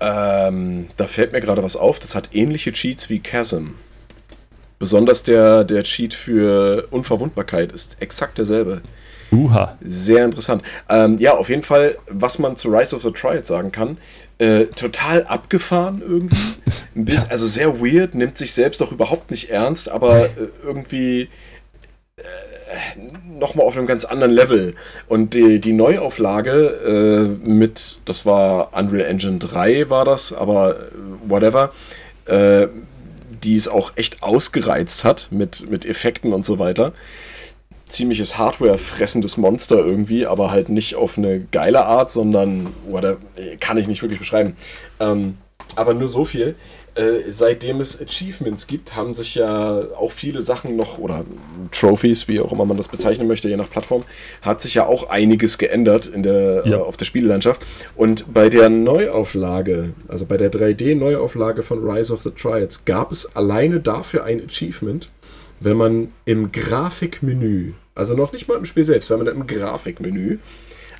Ähm, 0.00 0.86
da 0.96 1.06
fällt 1.06 1.32
mir 1.32 1.42
gerade 1.42 1.62
was 1.62 1.76
auf, 1.76 1.98
das 1.98 2.14
hat 2.14 2.30
ähnliche 2.32 2.72
Cheats 2.72 3.10
wie 3.10 3.20
Chasm. 3.20 3.72
Besonders 4.78 5.24
der, 5.24 5.64
der 5.64 5.82
Cheat 5.82 6.14
für 6.14 6.88
Unverwundbarkeit 6.90 7.70
ist 7.70 8.00
exakt 8.00 8.38
derselbe. 8.38 8.80
Uha. 9.30 9.76
Sehr 9.82 10.24
interessant. 10.24 10.62
Ähm, 10.88 11.18
ja, 11.18 11.34
auf 11.34 11.48
jeden 11.48 11.62
Fall, 11.62 11.98
was 12.08 12.38
man 12.38 12.56
zu 12.56 12.70
Rise 12.70 12.96
of 12.96 13.02
the 13.02 13.10
Triad 13.10 13.44
sagen 13.44 13.72
kann, 13.72 13.98
äh, 14.38 14.64
total 14.66 15.24
abgefahren 15.24 16.02
irgendwie. 16.02 16.54
Bisschen, 16.94 17.26
ja. 17.26 17.30
Also 17.30 17.46
sehr 17.46 17.80
weird, 17.80 18.14
nimmt 18.14 18.38
sich 18.38 18.52
selbst 18.52 18.80
doch 18.80 18.92
überhaupt 18.92 19.30
nicht 19.30 19.50
ernst, 19.50 19.88
aber 19.88 20.26
äh, 20.26 20.30
irgendwie 20.62 21.28
äh, 22.16 22.22
nochmal 23.28 23.66
auf 23.66 23.76
einem 23.76 23.86
ganz 23.86 24.04
anderen 24.04 24.32
Level. 24.32 24.74
Und 25.08 25.34
die, 25.34 25.60
die 25.60 25.72
Neuauflage 25.72 27.36
äh, 27.42 27.48
mit, 27.48 27.98
das 28.04 28.26
war 28.26 28.72
Unreal 28.72 29.08
Engine 29.08 29.38
3 29.38 29.90
war 29.90 30.04
das, 30.04 30.32
aber 30.32 30.76
äh, 30.76 30.82
whatever, 31.26 31.72
äh, 32.26 32.68
die 33.42 33.56
es 33.56 33.68
auch 33.68 33.92
echt 33.96 34.22
ausgereizt 34.22 35.04
hat 35.04 35.28
mit, 35.30 35.68
mit 35.70 35.84
Effekten 35.84 36.32
und 36.32 36.46
so 36.46 36.58
weiter 36.58 36.92
ziemliches 37.86 38.38
Hardware-fressendes 38.38 39.36
Monster 39.36 39.76
irgendwie, 39.76 40.26
aber 40.26 40.50
halt 40.50 40.68
nicht 40.68 40.94
auf 40.94 41.18
eine 41.18 41.40
geile 41.40 41.84
Art, 41.84 42.10
sondern, 42.10 42.68
oder 42.90 43.18
kann 43.60 43.76
ich 43.76 43.88
nicht 43.88 44.02
wirklich 44.02 44.18
beschreiben. 44.18 44.56
Ähm, 45.00 45.38
aber 45.76 45.94
nur 45.94 46.08
so 46.08 46.24
viel. 46.24 46.54
Äh, 46.96 47.28
seitdem 47.28 47.80
es 47.80 48.00
Achievements 48.00 48.68
gibt, 48.68 48.94
haben 48.94 49.14
sich 49.14 49.34
ja 49.34 49.82
auch 49.96 50.12
viele 50.12 50.40
Sachen 50.40 50.76
noch, 50.76 50.98
oder 50.98 51.24
Trophies, 51.72 52.28
wie 52.28 52.38
auch 52.38 52.52
immer 52.52 52.64
man 52.64 52.76
das 52.76 52.86
bezeichnen 52.86 53.26
möchte, 53.26 53.48
je 53.48 53.56
nach 53.56 53.68
Plattform, 53.68 54.04
hat 54.42 54.60
sich 54.60 54.74
ja 54.74 54.86
auch 54.86 55.10
einiges 55.10 55.58
geändert 55.58 56.06
in 56.06 56.22
der, 56.22 56.62
ja. 56.64 56.76
äh, 56.76 56.80
auf 56.80 56.96
der 56.96 57.04
Spielelandschaft. 57.04 57.62
Und 57.96 58.32
bei 58.32 58.48
der 58.48 58.68
Neuauflage, 58.68 59.92
also 60.06 60.24
bei 60.24 60.36
der 60.36 60.52
3D-Neuauflage 60.52 61.64
von 61.64 61.84
Rise 61.84 62.12
of 62.12 62.22
the 62.22 62.30
Triads, 62.30 62.84
gab 62.84 63.10
es 63.10 63.34
alleine 63.34 63.80
dafür 63.80 64.22
ein 64.22 64.44
Achievement, 64.46 65.10
wenn 65.64 65.76
man 65.76 66.12
im 66.24 66.52
Grafikmenü, 66.52 67.72
also 67.94 68.14
noch 68.14 68.32
nicht 68.32 68.48
mal 68.48 68.56
im 68.56 68.64
Spiel 68.64 68.84
selbst, 68.84 69.10
wenn 69.10 69.18
man 69.18 69.26
im 69.28 69.46
Grafikmenü 69.46 70.38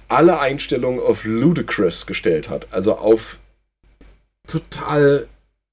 alle 0.09 0.41
Einstellungen 0.41 1.01
auf 1.01 1.25
Ludicrous 1.25 2.07
gestellt 2.07 2.49
hat, 2.49 2.69
also 2.71 2.97
auf 2.97 3.39
total 4.47 5.27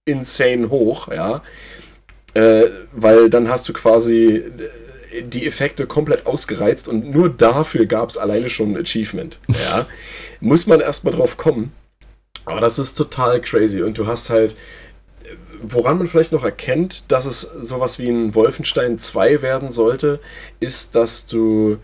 insane 0.05 0.69
hoch, 0.69 1.09
ja, 1.09 1.41
äh, 2.33 2.69
weil 2.91 3.29
dann 3.29 3.49
hast 3.49 3.67
du 3.67 3.73
quasi 3.73 4.43
die 5.23 5.45
Effekte 5.45 5.87
komplett 5.87 6.25
ausgereizt 6.25 6.87
und 6.87 7.11
nur 7.11 7.29
dafür 7.29 7.85
gab 7.85 8.09
es 8.09 8.17
alleine 8.17 8.49
schon 8.49 8.73
ein 8.73 8.81
Achievement, 8.81 9.39
ja. 9.47 9.87
Muss 10.39 10.67
man 10.67 10.79
erstmal 10.79 11.13
drauf 11.13 11.37
kommen. 11.37 11.73
Aber 12.45 12.59
das 12.59 12.79
ist 12.79 12.95
total 12.95 13.39
crazy 13.41 13.83
und 13.83 13.97
du 13.97 14.07
hast 14.07 14.29
halt 14.29 14.55
woran 15.62 15.97
man 15.97 16.07
vielleicht 16.07 16.32
noch 16.32 16.43
erkennt, 16.43 17.12
dass 17.12 17.26
es 17.26 17.41
sowas 17.41 17.99
wie 17.99 18.09
ein 18.09 18.36
Wolfenstein 18.36 18.97
2 18.97 19.41
werden 19.41 19.72
sollte, 19.72 20.20
ist, 20.59 20.95
dass 20.95 21.26
du 21.26 21.78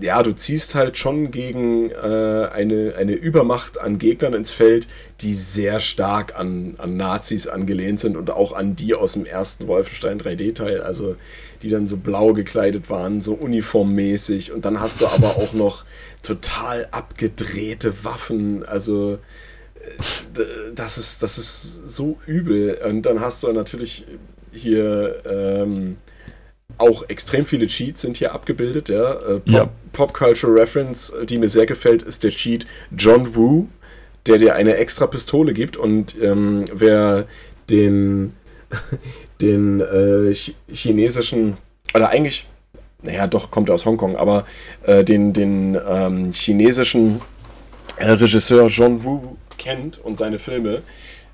ja, 0.00 0.22
du 0.22 0.32
ziehst 0.32 0.74
halt 0.74 0.96
schon 0.96 1.30
gegen 1.30 1.90
äh, 1.90 2.48
eine, 2.52 2.94
eine 2.96 3.12
Übermacht 3.12 3.78
an 3.78 3.98
Gegnern 3.98 4.34
ins 4.34 4.50
Feld, 4.50 4.88
die 5.20 5.34
sehr 5.34 5.78
stark 5.78 6.38
an, 6.38 6.74
an 6.78 6.96
Nazis 6.96 7.46
angelehnt 7.46 8.00
sind 8.00 8.16
und 8.16 8.30
auch 8.30 8.52
an 8.52 8.74
die 8.74 8.94
aus 8.94 9.12
dem 9.12 9.26
ersten 9.26 9.68
Wolfenstein 9.68 10.20
3D-Teil, 10.20 10.80
also 10.80 11.16
die 11.62 11.68
dann 11.68 11.86
so 11.86 11.96
blau 11.96 12.32
gekleidet 12.32 12.90
waren, 12.90 13.20
so 13.20 13.34
uniformmäßig. 13.34 14.52
Und 14.52 14.64
dann 14.64 14.80
hast 14.80 15.00
du 15.00 15.06
aber 15.06 15.36
auch 15.36 15.52
noch 15.52 15.84
total 16.22 16.88
abgedrehte 16.90 18.04
Waffen, 18.04 18.64
also 18.64 19.18
das 20.74 20.98
ist, 20.98 21.22
das 21.22 21.38
ist 21.38 21.88
so 21.88 22.18
übel. 22.26 22.78
Und 22.86 23.02
dann 23.02 23.20
hast 23.20 23.42
du 23.42 23.52
natürlich 23.52 24.04
hier 24.52 25.22
ähm, 25.24 25.96
auch 26.78 27.08
extrem 27.08 27.44
viele 27.44 27.66
Cheats 27.66 28.00
sind 28.02 28.16
hier 28.16 28.32
abgebildet. 28.32 28.88
Ja? 28.88 29.12
Äh, 29.12 29.40
Pop, 29.40 29.48
ja. 29.48 29.68
Pop 29.92 30.14
Culture 30.14 30.52
Reference, 30.54 31.12
die 31.24 31.38
mir 31.38 31.48
sehr 31.48 31.66
gefällt, 31.66 32.02
ist 32.02 32.24
der 32.24 32.30
Cheat 32.30 32.66
John 32.96 33.34
Woo, 33.34 33.68
der 34.26 34.38
dir 34.38 34.54
eine 34.54 34.76
extra 34.76 35.06
Pistole 35.06 35.52
gibt. 35.52 35.76
Und 35.76 36.16
ähm, 36.20 36.64
wer 36.72 37.26
den, 37.68 38.34
den 39.40 39.80
äh, 39.80 40.34
chinesischen, 40.72 41.56
oder 41.94 42.10
eigentlich, 42.10 42.48
naja, 43.02 43.26
doch, 43.26 43.50
kommt 43.50 43.68
er 43.68 43.74
aus 43.74 43.86
Hongkong, 43.86 44.16
aber 44.16 44.46
äh, 44.82 45.04
den, 45.04 45.32
den 45.32 45.78
ähm, 45.88 46.32
chinesischen 46.32 47.20
äh, 47.96 48.10
Regisseur 48.12 48.66
John 48.66 49.04
Woo 49.04 49.36
kennt 49.60 49.98
und 49.98 50.18
seine 50.18 50.40
Filme 50.40 50.82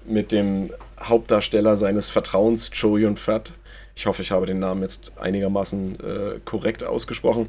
mit 0.05 0.33
dem 0.33 0.71
Hauptdarsteller 1.01 1.77
seines 1.77 2.11
Vertrauens, 2.11 2.71
Cho 2.71 2.99
Yun-Fat, 2.99 3.55
ich 3.95 4.05
hoffe, 4.05 4.21
ich 4.21 4.31
habe 4.31 4.45
den 4.45 4.59
Namen 4.59 4.83
jetzt 4.83 5.13
einigermaßen 5.19 6.01
äh, 6.01 6.41
korrekt 6.45 6.85
ausgesprochen, 6.85 7.49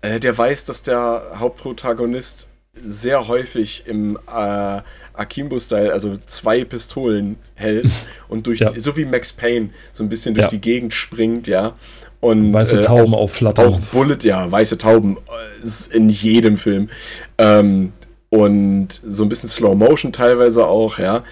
äh, 0.00 0.20
der 0.20 0.38
weiß, 0.38 0.64
dass 0.66 0.82
der 0.82 1.32
Hauptprotagonist 1.34 2.48
sehr 2.74 3.26
häufig 3.26 3.84
im 3.86 4.16
äh, 4.32 4.80
Akimbo-Style, 5.14 5.92
also 5.92 6.16
zwei 6.26 6.64
Pistolen 6.64 7.36
hält 7.54 7.90
und 8.28 8.46
durch, 8.46 8.60
ja. 8.60 8.70
so 8.78 8.96
wie 8.96 9.04
Max 9.04 9.32
Payne, 9.32 9.70
so 9.90 10.04
ein 10.04 10.08
bisschen 10.08 10.34
durch 10.34 10.44
ja. 10.44 10.50
die 10.50 10.60
Gegend 10.60 10.94
springt, 10.94 11.48
ja. 11.48 11.74
Und, 12.20 12.52
weiße 12.52 12.78
äh, 12.78 12.82
Tauben 12.82 13.14
auch, 13.14 13.22
aufflattern. 13.22 13.66
Auch 13.66 13.80
Bullet, 13.92 14.18
ja, 14.22 14.50
weiße 14.50 14.78
Tauben 14.78 15.16
äh, 15.16 15.96
in 15.96 16.08
jedem 16.08 16.56
Film. 16.56 16.90
Ähm, 17.38 17.92
und 18.30 19.00
so 19.02 19.22
ein 19.22 19.28
bisschen 19.28 19.48
Slow 19.48 19.74
Motion 19.74 20.12
teilweise 20.12 20.66
auch, 20.66 20.98
ja. 20.98 21.24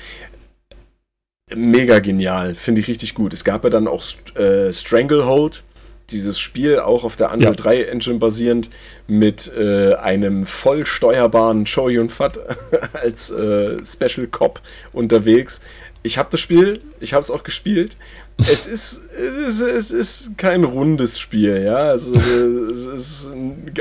Mega 1.55 2.01
genial, 2.01 2.55
finde 2.55 2.81
ich 2.81 2.89
richtig 2.89 3.15
gut. 3.15 3.33
Es 3.33 3.45
gab 3.45 3.63
ja 3.65 3.71
dann 3.71 3.87
auch 3.87 4.03
äh, 4.35 4.73
Stranglehold, 4.73 5.63
dieses 6.11 6.39
Spiel 6.39 6.79
auch 6.79 7.05
auf 7.05 7.17
der 7.17 7.33
Unreal 7.33 7.53
ja. 7.53 7.57
3 7.57 7.83
Engine 7.85 8.19
basierend 8.19 8.71
mit 9.07 9.53
äh, 9.57 9.95
einem 9.95 10.47
voll 10.47 10.87
steuerbaren 10.87 11.65
Cho 11.65 11.89
Yun 11.89 12.11
Fat 12.11 12.39
als 12.95 13.31
äh, 13.31 13.85
Special 13.85 14.27
Cop 14.27 14.61
unterwegs. 14.93 15.61
ich 16.03 16.19
habe 16.19 16.29
das 16.31 16.41
Spiel, 16.41 16.81
ich 17.01 17.13
habe 17.13 17.23
es 17.23 17.31
auch 17.31 17.43
gespielt. 17.43 17.97
Es 18.39 18.67
ist, 18.67 19.01
es 19.19 19.61
ist, 19.61 19.61
es 19.61 19.91
ist 19.91 20.39
kein 20.39 20.65
rundes 20.65 21.19
Spiel, 21.19 21.63
ja. 21.63 21.77
Also, 21.77 22.15
es 22.15 22.87
ist 22.87 23.31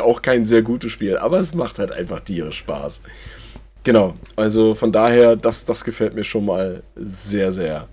auch 0.01 0.21
kein 0.21 0.45
sehr 0.45 0.61
gutes 0.61 0.91
Spiel, 0.91 1.17
aber 1.17 1.39
es 1.39 1.53
macht 1.53 1.79
halt 1.79 1.91
einfach 1.91 2.21
tierisch 2.21 2.59
Spaß. 2.59 3.01
Genau, 3.83 4.15
also 4.35 4.73
von 4.73 4.91
daher, 4.91 5.35
das, 5.35 5.65
das 5.65 5.83
gefällt 5.83 6.15
mir 6.15 6.23
schon 6.23 6.45
mal 6.45 6.81
sehr, 6.95 7.51
sehr. 7.51 7.87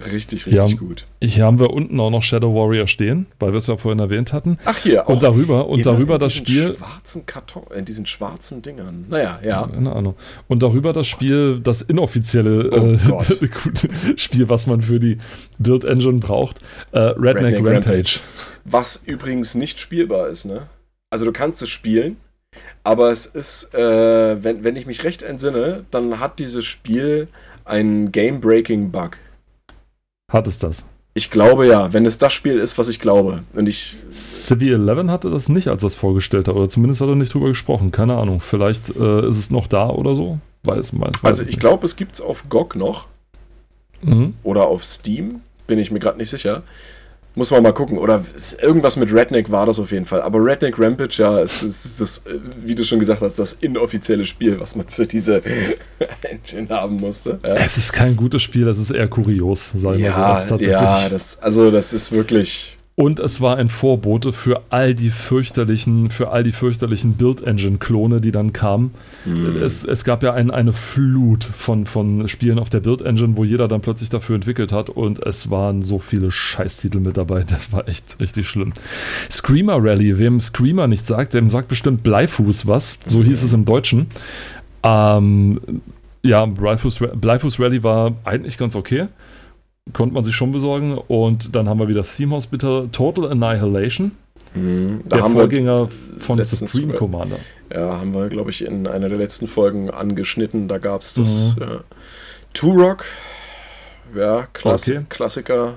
Richtig, 0.00 0.46
richtig 0.46 0.70
ja, 0.72 0.76
gut. 0.76 1.06
Hier 1.22 1.44
haben 1.44 1.60
wir 1.60 1.70
unten 1.70 2.00
auch 2.00 2.10
noch 2.10 2.22
Shadow 2.22 2.52
Warrior 2.54 2.88
stehen, 2.88 3.26
weil 3.38 3.52
wir 3.52 3.58
es 3.58 3.68
ja 3.68 3.76
vorhin 3.76 4.00
erwähnt 4.00 4.32
hatten. 4.32 4.58
Ach 4.64 4.76
hier, 4.76 5.08
und 5.08 5.22
darüber 5.22 5.68
und 5.68 5.86
darüber 5.86 6.18
das 6.18 6.34
Spiel 6.34 6.76
schwarzen 6.76 7.26
Karton, 7.26 7.64
in 7.76 7.84
diesen 7.84 8.04
schwarzen 8.04 8.60
Dingern. 8.60 9.06
Naja, 9.08 9.38
ja. 9.44 9.68
Keine 9.68 9.92
Ahnung. 9.92 10.16
Und 10.48 10.62
darüber 10.62 10.92
das 10.92 11.06
Spiel, 11.06 11.60
das 11.60 11.82
inoffizielle 11.82 12.70
oh 12.72 13.22
äh, 13.22 14.16
Spiel, 14.16 14.48
was 14.48 14.66
man 14.66 14.82
für 14.82 14.98
die 14.98 15.18
Build 15.58 15.84
Engine 15.84 16.18
braucht, 16.18 16.58
äh, 16.90 17.00
Redneck, 17.00 17.54
Redneck 17.54 17.54
Rampage. 17.54 17.76
Rampage. 17.76 18.20
Was 18.64 19.00
übrigens 19.04 19.54
nicht 19.54 19.78
spielbar 19.78 20.28
ist, 20.28 20.44
ne? 20.44 20.66
Also 21.10 21.24
du 21.24 21.32
kannst 21.32 21.62
es 21.62 21.68
spielen, 21.68 22.16
aber 22.82 23.10
es 23.10 23.26
ist, 23.26 23.72
äh, 23.74 24.42
wenn, 24.42 24.64
wenn 24.64 24.74
ich 24.74 24.86
mich 24.86 25.04
recht 25.04 25.22
entsinne, 25.22 25.84
dann 25.92 26.18
hat 26.18 26.40
dieses 26.40 26.64
Spiel 26.64 27.28
einen 27.64 28.12
Game-Breaking-Bug. 28.12 29.18
Hat 30.34 30.48
es 30.48 30.58
das? 30.58 30.84
Ich 31.16 31.30
glaube 31.30 31.64
ja, 31.64 31.92
wenn 31.92 32.04
es 32.06 32.18
das 32.18 32.32
Spiel 32.32 32.58
ist, 32.58 32.76
was 32.76 32.88
ich 32.88 32.98
glaube. 32.98 33.44
Und 33.54 33.68
ich. 33.68 33.94
Civi 34.10 34.72
11 34.72 35.06
hatte 35.06 35.30
das 35.30 35.48
nicht, 35.48 35.68
als 35.68 35.82
das 35.82 35.94
vorgestellt 35.94 36.48
hat, 36.48 36.56
oder 36.56 36.68
zumindest 36.68 37.00
hat 37.00 37.08
er 37.08 37.14
nicht 37.14 37.32
drüber 37.32 37.46
gesprochen. 37.46 37.92
Keine 37.92 38.16
Ahnung. 38.16 38.40
Vielleicht 38.40 38.96
äh, 38.96 39.28
ist 39.28 39.38
es 39.38 39.50
noch 39.50 39.68
da 39.68 39.90
oder 39.90 40.16
so. 40.16 40.40
Weiß, 40.64 40.92
weiß, 40.92 41.22
weiß 41.22 41.24
also 41.24 41.44
ich 41.44 41.60
glaube, 41.60 41.86
es 41.86 41.94
gibt 41.94 42.14
es 42.14 42.20
auf 42.20 42.48
GOG 42.48 42.74
noch. 42.74 43.06
Mhm. 44.02 44.34
Oder 44.42 44.66
auf 44.66 44.84
Steam. 44.84 45.40
Bin 45.68 45.78
ich 45.78 45.92
mir 45.92 46.00
gerade 46.00 46.18
nicht 46.18 46.30
sicher. 46.30 46.64
Muss 47.36 47.50
man 47.50 47.62
mal 47.62 47.72
gucken. 47.72 47.98
Oder 47.98 48.24
irgendwas 48.62 48.96
mit 48.96 49.12
Redneck 49.12 49.50
war 49.50 49.66
das 49.66 49.80
auf 49.80 49.90
jeden 49.90 50.06
Fall. 50.06 50.22
Aber 50.22 50.38
Redneck 50.38 50.78
Rampage, 50.78 51.16
ja, 51.18 51.40
ist, 51.40 51.62
ist 51.62 52.00
das, 52.00 52.24
wie 52.58 52.74
du 52.74 52.84
schon 52.84 52.98
gesagt 53.00 53.22
hast, 53.22 53.38
das 53.38 53.54
inoffizielle 53.54 54.24
Spiel, 54.24 54.60
was 54.60 54.76
man 54.76 54.88
für 54.88 55.06
diese 55.06 55.42
Engine 56.22 56.68
haben 56.68 56.96
musste. 56.96 57.40
Ja. 57.42 57.54
Es 57.56 57.76
ist 57.76 57.92
kein 57.92 58.16
gutes 58.16 58.42
Spiel, 58.42 58.64
das 58.64 58.78
ist 58.78 58.90
eher 58.90 59.08
kurios, 59.08 59.72
sagen 59.74 59.98
wir 59.98 60.06
ja, 60.06 60.40
so. 60.40 60.56
Ja, 60.58 61.08
das, 61.08 61.40
also 61.40 61.70
das 61.70 61.92
ist 61.92 62.12
wirklich 62.12 62.76
und 62.96 63.18
es 63.18 63.40
war 63.40 63.56
ein 63.56 63.70
Vorbote 63.70 64.32
für 64.32 64.62
all 64.70 64.94
die 64.94 65.10
fürchterlichen, 65.10 66.10
für 66.10 66.30
all 66.30 66.44
die 66.44 66.52
fürchterlichen 66.52 67.14
Build-Engine-Klone, 67.14 68.20
die 68.20 68.30
dann 68.30 68.52
kamen. 68.52 68.94
Mhm. 69.24 69.56
Es, 69.60 69.84
es, 69.84 70.04
gab 70.04 70.22
ja 70.22 70.32
ein, 70.32 70.52
eine 70.52 70.72
Flut 70.72 71.42
von, 71.42 71.86
von 71.86 72.28
Spielen 72.28 72.60
auf 72.60 72.70
der 72.70 72.80
Build-Engine, 72.80 73.36
wo 73.36 73.42
jeder 73.42 73.66
dann 73.66 73.80
plötzlich 73.80 74.10
dafür 74.10 74.36
entwickelt 74.36 74.70
hat 74.70 74.90
und 74.90 75.20
es 75.20 75.50
waren 75.50 75.82
so 75.82 75.98
viele 75.98 76.30
Scheißtitel 76.30 77.00
mit 77.00 77.16
dabei. 77.16 77.44
Das 77.54 77.72
war 77.72 77.86
echt 77.88 78.18
richtig 78.18 78.48
schlimm. 78.48 78.72
Screamer 79.30 79.76
Rally, 79.78 80.18
wem 80.18 80.40
Screamer 80.40 80.88
nicht 80.88 81.06
sagt, 81.06 81.34
dem 81.34 81.50
sagt 81.50 81.68
bestimmt 81.68 82.02
Bleifuß 82.02 82.66
was. 82.66 82.98
So 83.06 83.18
mhm. 83.18 83.24
hieß 83.24 83.42
es 83.44 83.52
im 83.52 83.64
Deutschen. 83.64 84.06
Ähm, 84.82 85.60
ja, 86.22 86.44
Bleifuß, 86.46 87.00
Bleifuß 87.14 87.60
Rally 87.60 87.82
war 87.82 88.14
eigentlich 88.24 88.58
ganz 88.58 88.74
okay 88.74 89.06
konnte 89.92 90.14
man 90.14 90.24
sich 90.24 90.34
schon 90.34 90.52
besorgen. 90.52 90.98
Und 90.98 91.54
dann 91.54 91.68
haben 91.68 91.78
wir 91.78 91.88
wieder 91.88 92.02
Theme 92.02 92.34
Hospital 92.34 92.88
Total 92.90 93.30
Annihilation. 93.30 94.12
Mhm, 94.54 95.02
der 95.06 95.24
Vorgänger 95.24 95.88
von 96.18 96.40
Supreme 96.42 96.94
Commander. 96.94 97.36
Ja, 97.72 97.98
haben 97.98 98.14
wir, 98.14 98.28
glaube 98.28 98.50
ich, 98.50 98.64
in 98.64 98.86
einer 98.86 99.08
der 99.08 99.18
letzten 99.18 99.48
Folgen 99.48 99.90
angeschnitten. 99.90 100.68
Da 100.68 100.78
gab 100.78 101.02
es 101.02 101.14
das 101.14 101.56
mhm. 101.56 101.62
ja. 101.62 101.80
Turok. 102.52 103.04
Ja, 104.14 104.46
Klass 104.52 104.88
okay. 104.88 105.04
Klassiker. 105.08 105.74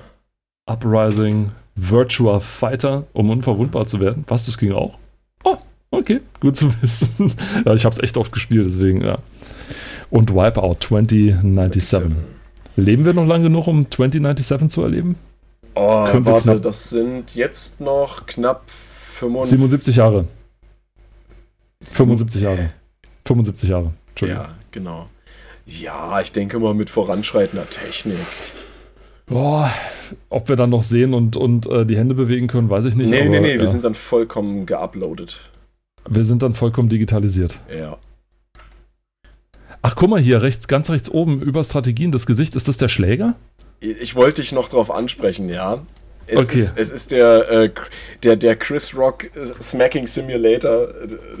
Uprising, 0.66 1.50
Virtua 1.74 2.40
Fighter, 2.40 3.04
um 3.14 3.30
unverwundbar 3.30 3.86
zu 3.86 4.00
werden. 4.00 4.24
Was, 4.28 4.46
das 4.46 4.58
ging 4.58 4.72
auch? 4.72 4.96
Oh, 5.42 5.56
okay, 5.90 6.20
gut 6.40 6.56
zu 6.56 6.70
wissen. 6.80 7.34
ich 7.74 7.84
habe 7.84 7.94
es 7.94 7.98
echt 7.98 8.16
oft 8.16 8.30
gespielt, 8.30 8.66
deswegen, 8.66 9.02
ja. 9.02 9.18
Und 10.10 10.32
Wipeout 10.32 10.76
2097. 10.80 12.14
Leben 12.78 13.04
wir 13.04 13.12
noch 13.12 13.26
lange 13.26 13.44
genug, 13.44 13.66
um 13.66 13.90
2097 13.90 14.70
zu 14.70 14.82
erleben? 14.82 15.16
Oh, 15.74 16.04
Könnte 16.04 16.30
warte, 16.30 16.60
das 16.60 16.90
sind 16.90 17.34
jetzt 17.34 17.80
noch 17.80 18.26
knapp 18.26 18.70
75 18.70 19.58
77 19.58 19.96
Jahre. 19.96 20.24
75 21.82 22.42
Jahre. 22.42 22.70
75 23.26 23.68
Jahre. 23.68 23.92
Entschuldigung. 24.10 24.44
Ja, 24.44 24.54
genau. 24.70 25.08
Ja, 25.66 26.20
ich 26.20 26.30
denke 26.30 26.60
mal 26.60 26.72
mit 26.72 26.88
voranschreitender 26.88 27.68
Technik. 27.68 28.16
Boah, 29.26 29.70
ob 30.30 30.48
wir 30.48 30.54
dann 30.54 30.70
noch 30.70 30.84
sehen 30.84 31.14
und, 31.14 31.36
und 31.36 31.66
äh, 31.66 31.84
die 31.84 31.96
Hände 31.96 32.14
bewegen 32.14 32.46
können, 32.46 32.70
weiß 32.70 32.84
ich 32.84 32.94
nicht. 32.94 33.10
Nee, 33.10 33.22
aber, 33.22 33.30
nee, 33.30 33.40
nee, 33.40 33.54
ja. 33.54 33.60
wir 33.60 33.68
sind 33.68 33.82
dann 33.82 33.94
vollkommen 33.94 34.66
geuploadet. 34.66 35.50
Wir 36.08 36.24
sind 36.24 36.44
dann 36.44 36.54
vollkommen 36.54 36.88
digitalisiert. 36.88 37.60
Ja. 37.76 37.98
Ach, 39.88 39.96
guck 39.96 40.10
mal 40.10 40.20
hier, 40.20 40.42
rechts, 40.42 40.68
ganz 40.68 40.90
rechts 40.90 41.10
oben 41.10 41.40
über 41.40 41.64
Strategien, 41.64 42.12
das 42.12 42.26
Gesicht, 42.26 42.54
ist 42.56 42.68
das 42.68 42.76
der 42.76 42.90
Schläger? 42.90 43.36
Ich 43.80 44.14
wollte 44.16 44.42
dich 44.42 44.52
noch 44.52 44.68
drauf 44.68 44.90
ansprechen, 44.90 45.48
ja. 45.48 45.80
Es, 46.26 46.40
okay. 46.40 46.58
ist, 46.58 46.76
es 46.76 46.92
ist 46.92 47.10
der, 47.10 47.50
äh, 47.50 47.70
der, 48.22 48.36
der 48.36 48.56
Chris 48.56 48.94
Rock 48.94 49.34
äh, 49.34 49.46
Smacking 49.46 50.06
Simulator 50.06 50.88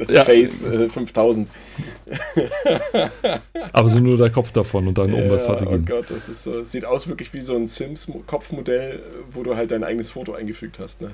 äh, 0.08 0.14
ja. 0.14 0.24
Face 0.24 0.64
äh, 0.64 0.88
5000. 0.88 1.46
Aber 3.72 3.90
so 3.90 4.00
nur 4.00 4.16
der 4.16 4.30
Kopf 4.30 4.50
davon 4.52 4.88
und 4.88 4.96
dann 4.96 5.12
oben 5.12 5.28
bei 5.28 5.36
Strategien. 5.36 5.86
Oh 5.86 5.96
Gott, 5.96 6.06
das 6.08 6.30
ist 6.30 6.44
so, 6.44 6.62
sieht 6.62 6.86
aus 6.86 7.06
wirklich 7.06 7.34
wie 7.34 7.42
so 7.42 7.54
ein 7.54 7.68
Sims-Kopfmodell, 7.68 9.02
wo 9.30 9.42
du 9.42 9.56
halt 9.56 9.72
dein 9.72 9.84
eigenes 9.84 10.10
Foto 10.10 10.32
eingefügt 10.32 10.78
hast, 10.78 11.02
ne? 11.02 11.10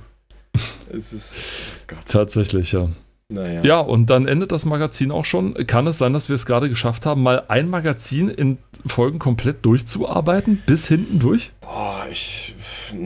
Es 0.93 1.13
ist. 1.13 1.59
Oh 1.91 1.97
Tatsächlich, 2.07 2.71
ja. 2.71 2.91
Naja. 3.31 3.63
Ja, 3.65 3.81
und 3.81 4.11
dann 4.11 4.29
endet 4.29 4.53
das 4.53 4.67
Magazin 4.67 5.11
auch 5.11 5.25
schon. 5.25 5.55
Kann 5.67 5.87
es 5.87 5.97
sein, 5.97 6.13
dass 6.13 6.29
wir 6.29 6.35
es 6.35 6.45
gerade 6.45 6.69
geschafft 6.69 7.07
haben, 7.07 7.23
mal 7.23 7.45
ein 7.49 7.71
Magazin 7.71 8.29
in 8.29 8.59
Folgen 8.87 9.19
komplett 9.19 9.65
durchzuarbeiten, 9.65 10.63
bis 10.67 10.89
hinten 10.89 11.21
durch? 11.21 11.53
Boah, 11.63 12.07
ich. 12.11 12.55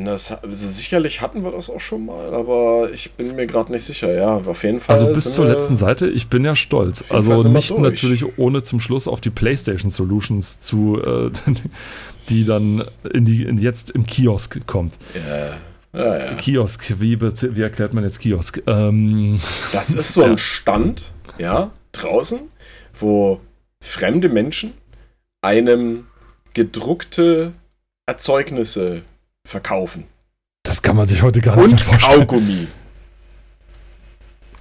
Das, 0.04 0.32
also 0.32 0.68
sicherlich 0.68 1.20
hatten 1.20 1.44
wir 1.44 1.52
das 1.52 1.70
auch 1.70 1.80
schon 1.80 2.06
mal, 2.06 2.34
aber 2.34 2.88
ich 2.92 3.12
bin 3.12 3.36
mir 3.36 3.46
gerade 3.46 3.70
nicht 3.70 3.84
sicher. 3.84 4.12
Ja, 4.12 4.38
auf 4.38 4.64
jeden 4.64 4.80
Fall. 4.80 4.96
Also 4.96 5.12
bis 5.12 5.32
zur 5.32 5.46
letzten 5.46 5.76
Seite, 5.76 6.08
ich 6.08 6.26
bin 6.26 6.44
ja 6.44 6.56
stolz. 6.56 7.04
Also 7.10 7.48
nicht 7.48 7.78
natürlich 7.78 8.38
ohne 8.38 8.64
zum 8.64 8.80
Schluss 8.80 9.06
auf 9.06 9.20
die 9.20 9.30
PlayStation 9.30 9.92
Solutions 9.92 10.60
zu, 10.60 11.00
äh, 11.00 11.30
die 12.28 12.44
dann 12.44 12.84
in 13.14 13.24
die, 13.24 13.44
in 13.44 13.58
jetzt 13.58 13.92
im 13.92 14.04
Kiosk 14.04 14.66
kommt. 14.66 14.94
Ja. 15.14 15.58
Ja, 15.92 16.18
ja. 16.18 16.34
Kiosk, 16.34 17.00
wie, 17.00 17.20
wie, 17.20 17.62
erklärt 17.62 17.94
man 17.94 18.04
jetzt 18.04 18.20
Kiosk? 18.20 18.62
Ähm, 18.66 19.40
das 19.72 19.94
ist 19.94 20.14
so 20.14 20.24
ein 20.24 20.38
Stand, 20.38 21.04
ja, 21.38 21.70
draußen, 21.92 22.40
wo 22.98 23.40
fremde 23.80 24.28
Menschen 24.28 24.74
einem 25.40 26.06
gedruckte 26.52 27.52
Erzeugnisse 28.06 29.02
verkaufen. 29.46 30.04
Das 30.62 30.82
kann 30.82 30.96
man 30.96 31.08
sich 31.08 31.22
heute 31.22 31.40
gar 31.40 31.56
nicht 31.56 31.64
und 31.64 31.80
vorstellen. 31.80 32.20
Und 32.20 32.28
Kaugummi. 32.28 32.68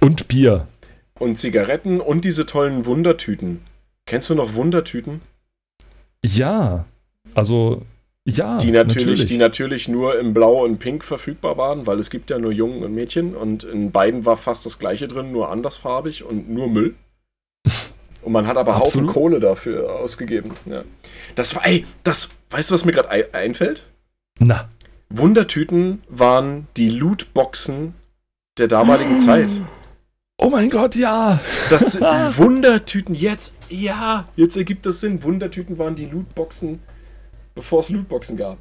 Und 0.00 0.28
Bier. 0.28 0.68
Und 1.18 1.36
Zigaretten 1.36 2.00
und 2.00 2.24
diese 2.24 2.46
tollen 2.46 2.86
Wundertüten. 2.86 3.60
Kennst 4.06 4.30
du 4.30 4.34
noch 4.34 4.54
Wundertüten? 4.54 5.20
Ja. 6.24 6.86
Also 7.34 7.82
ja, 8.28 8.58
die 8.58 8.70
natürlich, 8.70 9.06
natürlich, 9.06 9.26
die 9.26 9.38
natürlich 9.38 9.88
nur 9.88 10.18
im 10.18 10.34
Blau 10.34 10.64
und 10.64 10.78
Pink 10.78 11.02
verfügbar 11.02 11.56
waren, 11.56 11.86
weil 11.86 11.98
es 11.98 12.10
gibt 12.10 12.30
ja 12.30 12.38
nur 12.38 12.52
Jungen 12.52 12.82
und 12.82 12.94
Mädchen 12.94 13.34
und 13.34 13.64
in 13.64 13.90
beiden 13.90 14.26
war 14.26 14.36
fast 14.36 14.66
das 14.66 14.78
gleiche 14.78 15.08
drin, 15.08 15.32
nur 15.32 15.50
andersfarbig 15.50 16.24
und 16.24 16.50
nur 16.50 16.68
Müll. 16.68 16.94
Und 18.20 18.32
man 18.32 18.48
hat 18.48 18.56
aber 18.56 18.74
Absolut. 18.74 19.08
Haufen 19.08 19.20
Kohle 19.20 19.40
dafür 19.40 19.94
ausgegeben. 19.94 20.50
Ja. 20.66 20.82
Das 21.36 21.54
war, 21.54 21.64
ey, 21.64 21.86
das, 22.02 22.28
weißt 22.50 22.68
du, 22.68 22.74
was 22.74 22.84
mir 22.84 22.90
gerade 22.92 23.32
einfällt? 23.32 23.86
Na. 24.38 24.68
Wundertüten 25.08 26.02
waren 26.08 26.66
die 26.76 26.90
Lootboxen 26.90 27.94
der 28.58 28.68
damaligen 28.68 29.14
oh. 29.14 29.18
Zeit. 29.18 29.54
Oh 30.36 30.50
mein 30.50 30.68
Gott, 30.68 30.94
ja. 30.96 31.40
Das 31.70 31.92
sind 31.92 32.02
Wundertüten 32.36 33.14
jetzt, 33.14 33.56
ja, 33.70 34.28
jetzt 34.36 34.56
ergibt 34.56 34.84
das 34.84 35.00
Sinn. 35.00 35.22
Wundertüten 35.22 35.78
waren 35.78 35.94
die 35.94 36.06
Lootboxen 36.06 36.80
bevor 37.58 37.80
es 37.80 37.90
Lootboxen 37.90 38.36
gab. 38.36 38.56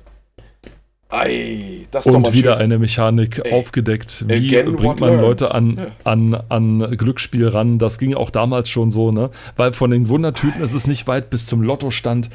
Ei, 1.09 1.85
das 1.91 2.07
ist 2.07 2.13
Und 2.13 2.33
wieder 2.33 2.53
schön. 2.53 2.63
eine 2.63 2.79
Mechanik 2.79 3.41
Ey, 3.45 3.53
aufgedeckt. 3.53 4.25
Wie 4.27 4.61
bringt 4.63 4.99
man 4.99 5.21
Leute 5.21 5.53
an, 5.53 5.77
ja. 5.77 5.87
an, 6.03 6.33
an 6.49 6.97
Glücksspiel 6.97 7.47
ran? 7.47 7.77
Das 7.77 7.99
ging 7.99 8.15
auch 8.15 8.31
damals 8.31 8.69
schon 8.69 8.89
so, 8.91 9.11
ne? 9.11 9.29
Weil 9.55 9.71
von 9.71 9.91
den 9.91 10.09
Wundertüten 10.09 10.61
Ei. 10.61 10.65
ist 10.65 10.73
es 10.73 10.87
nicht 10.87 11.07
weit 11.07 11.29
bis 11.29 11.45
zum 11.45 11.61
Lottostand. 11.61 12.29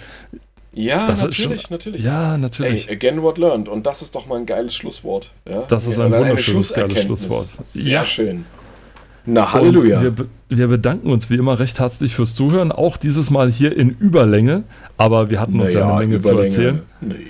Ja, 0.72 1.06
das 1.08 1.22
natürlich, 1.22 1.62
schon, 1.62 1.70
natürlich. 1.70 2.02
Ja, 2.02 2.38
natürlich. 2.38 2.88
Ey, 2.88 2.94
again 2.94 3.20
what 3.22 3.36
learned. 3.36 3.68
Und 3.68 3.84
das 3.84 4.00
ist 4.00 4.14
doch 4.14 4.26
mal 4.26 4.38
ein 4.38 4.46
geiles 4.46 4.74
Schlusswort. 4.74 5.32
Ja? 5.46 5.62
Das 5.62 5.86
ist 5.88 5.98
ein 5.98 6.12
ja, 6.12 6.18
wunderschönes, 6.20 6.72
geiles 6.72 7.02
Schlusswort. 7.02 7.48
Sehr 7.62 7.92
ja. 7.92 8.04
schön. 8.04 8.46
Na, 9.24 9.52
Halleluja. 9.52 10.00
Und 10.00 10.18
wir, 10.18 10.58
wir 10.58 10.68
bedanken 10.68 11.10
uns 11.10 11.30
wie 11.30 11.36
immer 11.36 11.58
recht 11.58 11.78
herzlich 11.78 12.14
fürs 12.14 12.34
Zuhören. 12.34 12.72
Auch 12.72 12.96
dieses 12.96 13.30
Mal 13.30 13.50
hier 13.50 13.76
in 13.76 13.90
Überlänge. 13.90 14.64
Aber 14.96 15.30
wir 15.30 15.40
hatten 15.40 15.60
uns 15.60 15.74
ja 15.74 15.86
eine 15.88 15.98
Menge 15.98 16.20
zu 16.20 16.36
erzählen. 16.38 16.82
Naja. 17.00 17.18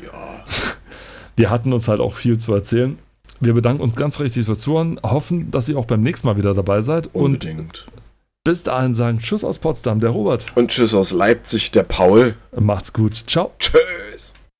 Wir 1.34 1.48
hatten 1.48 1.72
uns 1.72 1.88
halt 1.88 2.00
auch 2.00 2.14
viel 2.14 2.36
zu 2.36 2.52
erzählen. 2.52 2.98
Wir 3.40 3.54
bedanken 3.54 3.82
uns 3.82 3.96
ganz 3.96 4.20
richtig 4.20 4.44
fürs 4.44 4.58
Zuhören. 4.58 5.00
Hoffen, 5.02 5.50
dass 5.50 5.66
ihr 5.68 5.78
auch 5.78 5.86
beim 5.86 6.02
nächsten 6.02 6.26
Mal 6.26 6.36
wieder 6.36 6.52
dabei 6.52 6.82
seid. 6.82 7.06
Und 7.14 7.46
Unbedingt. 7.46 7.86
bis 8.44 8.62
dahin 8.62 8.94
sagen 8.94 9.18
Tschüss 9.18 9.42
aus 9.42 9.58
Potsdam, 9.58 9.98
der 9.98 10.10
Robert. 10.10 10.52
Und 10.54 10.70
tschüss 10.70 10.92
aus 10.94 11.12
Leipzig, 11.12 11.70
der 11.70 11.84
Paul. 11.84 12.34
Macht's 12.54 12.92
gut. 12.92 13.14
Ciao. 13.26 13.52
Tschüss. 13.58 14.34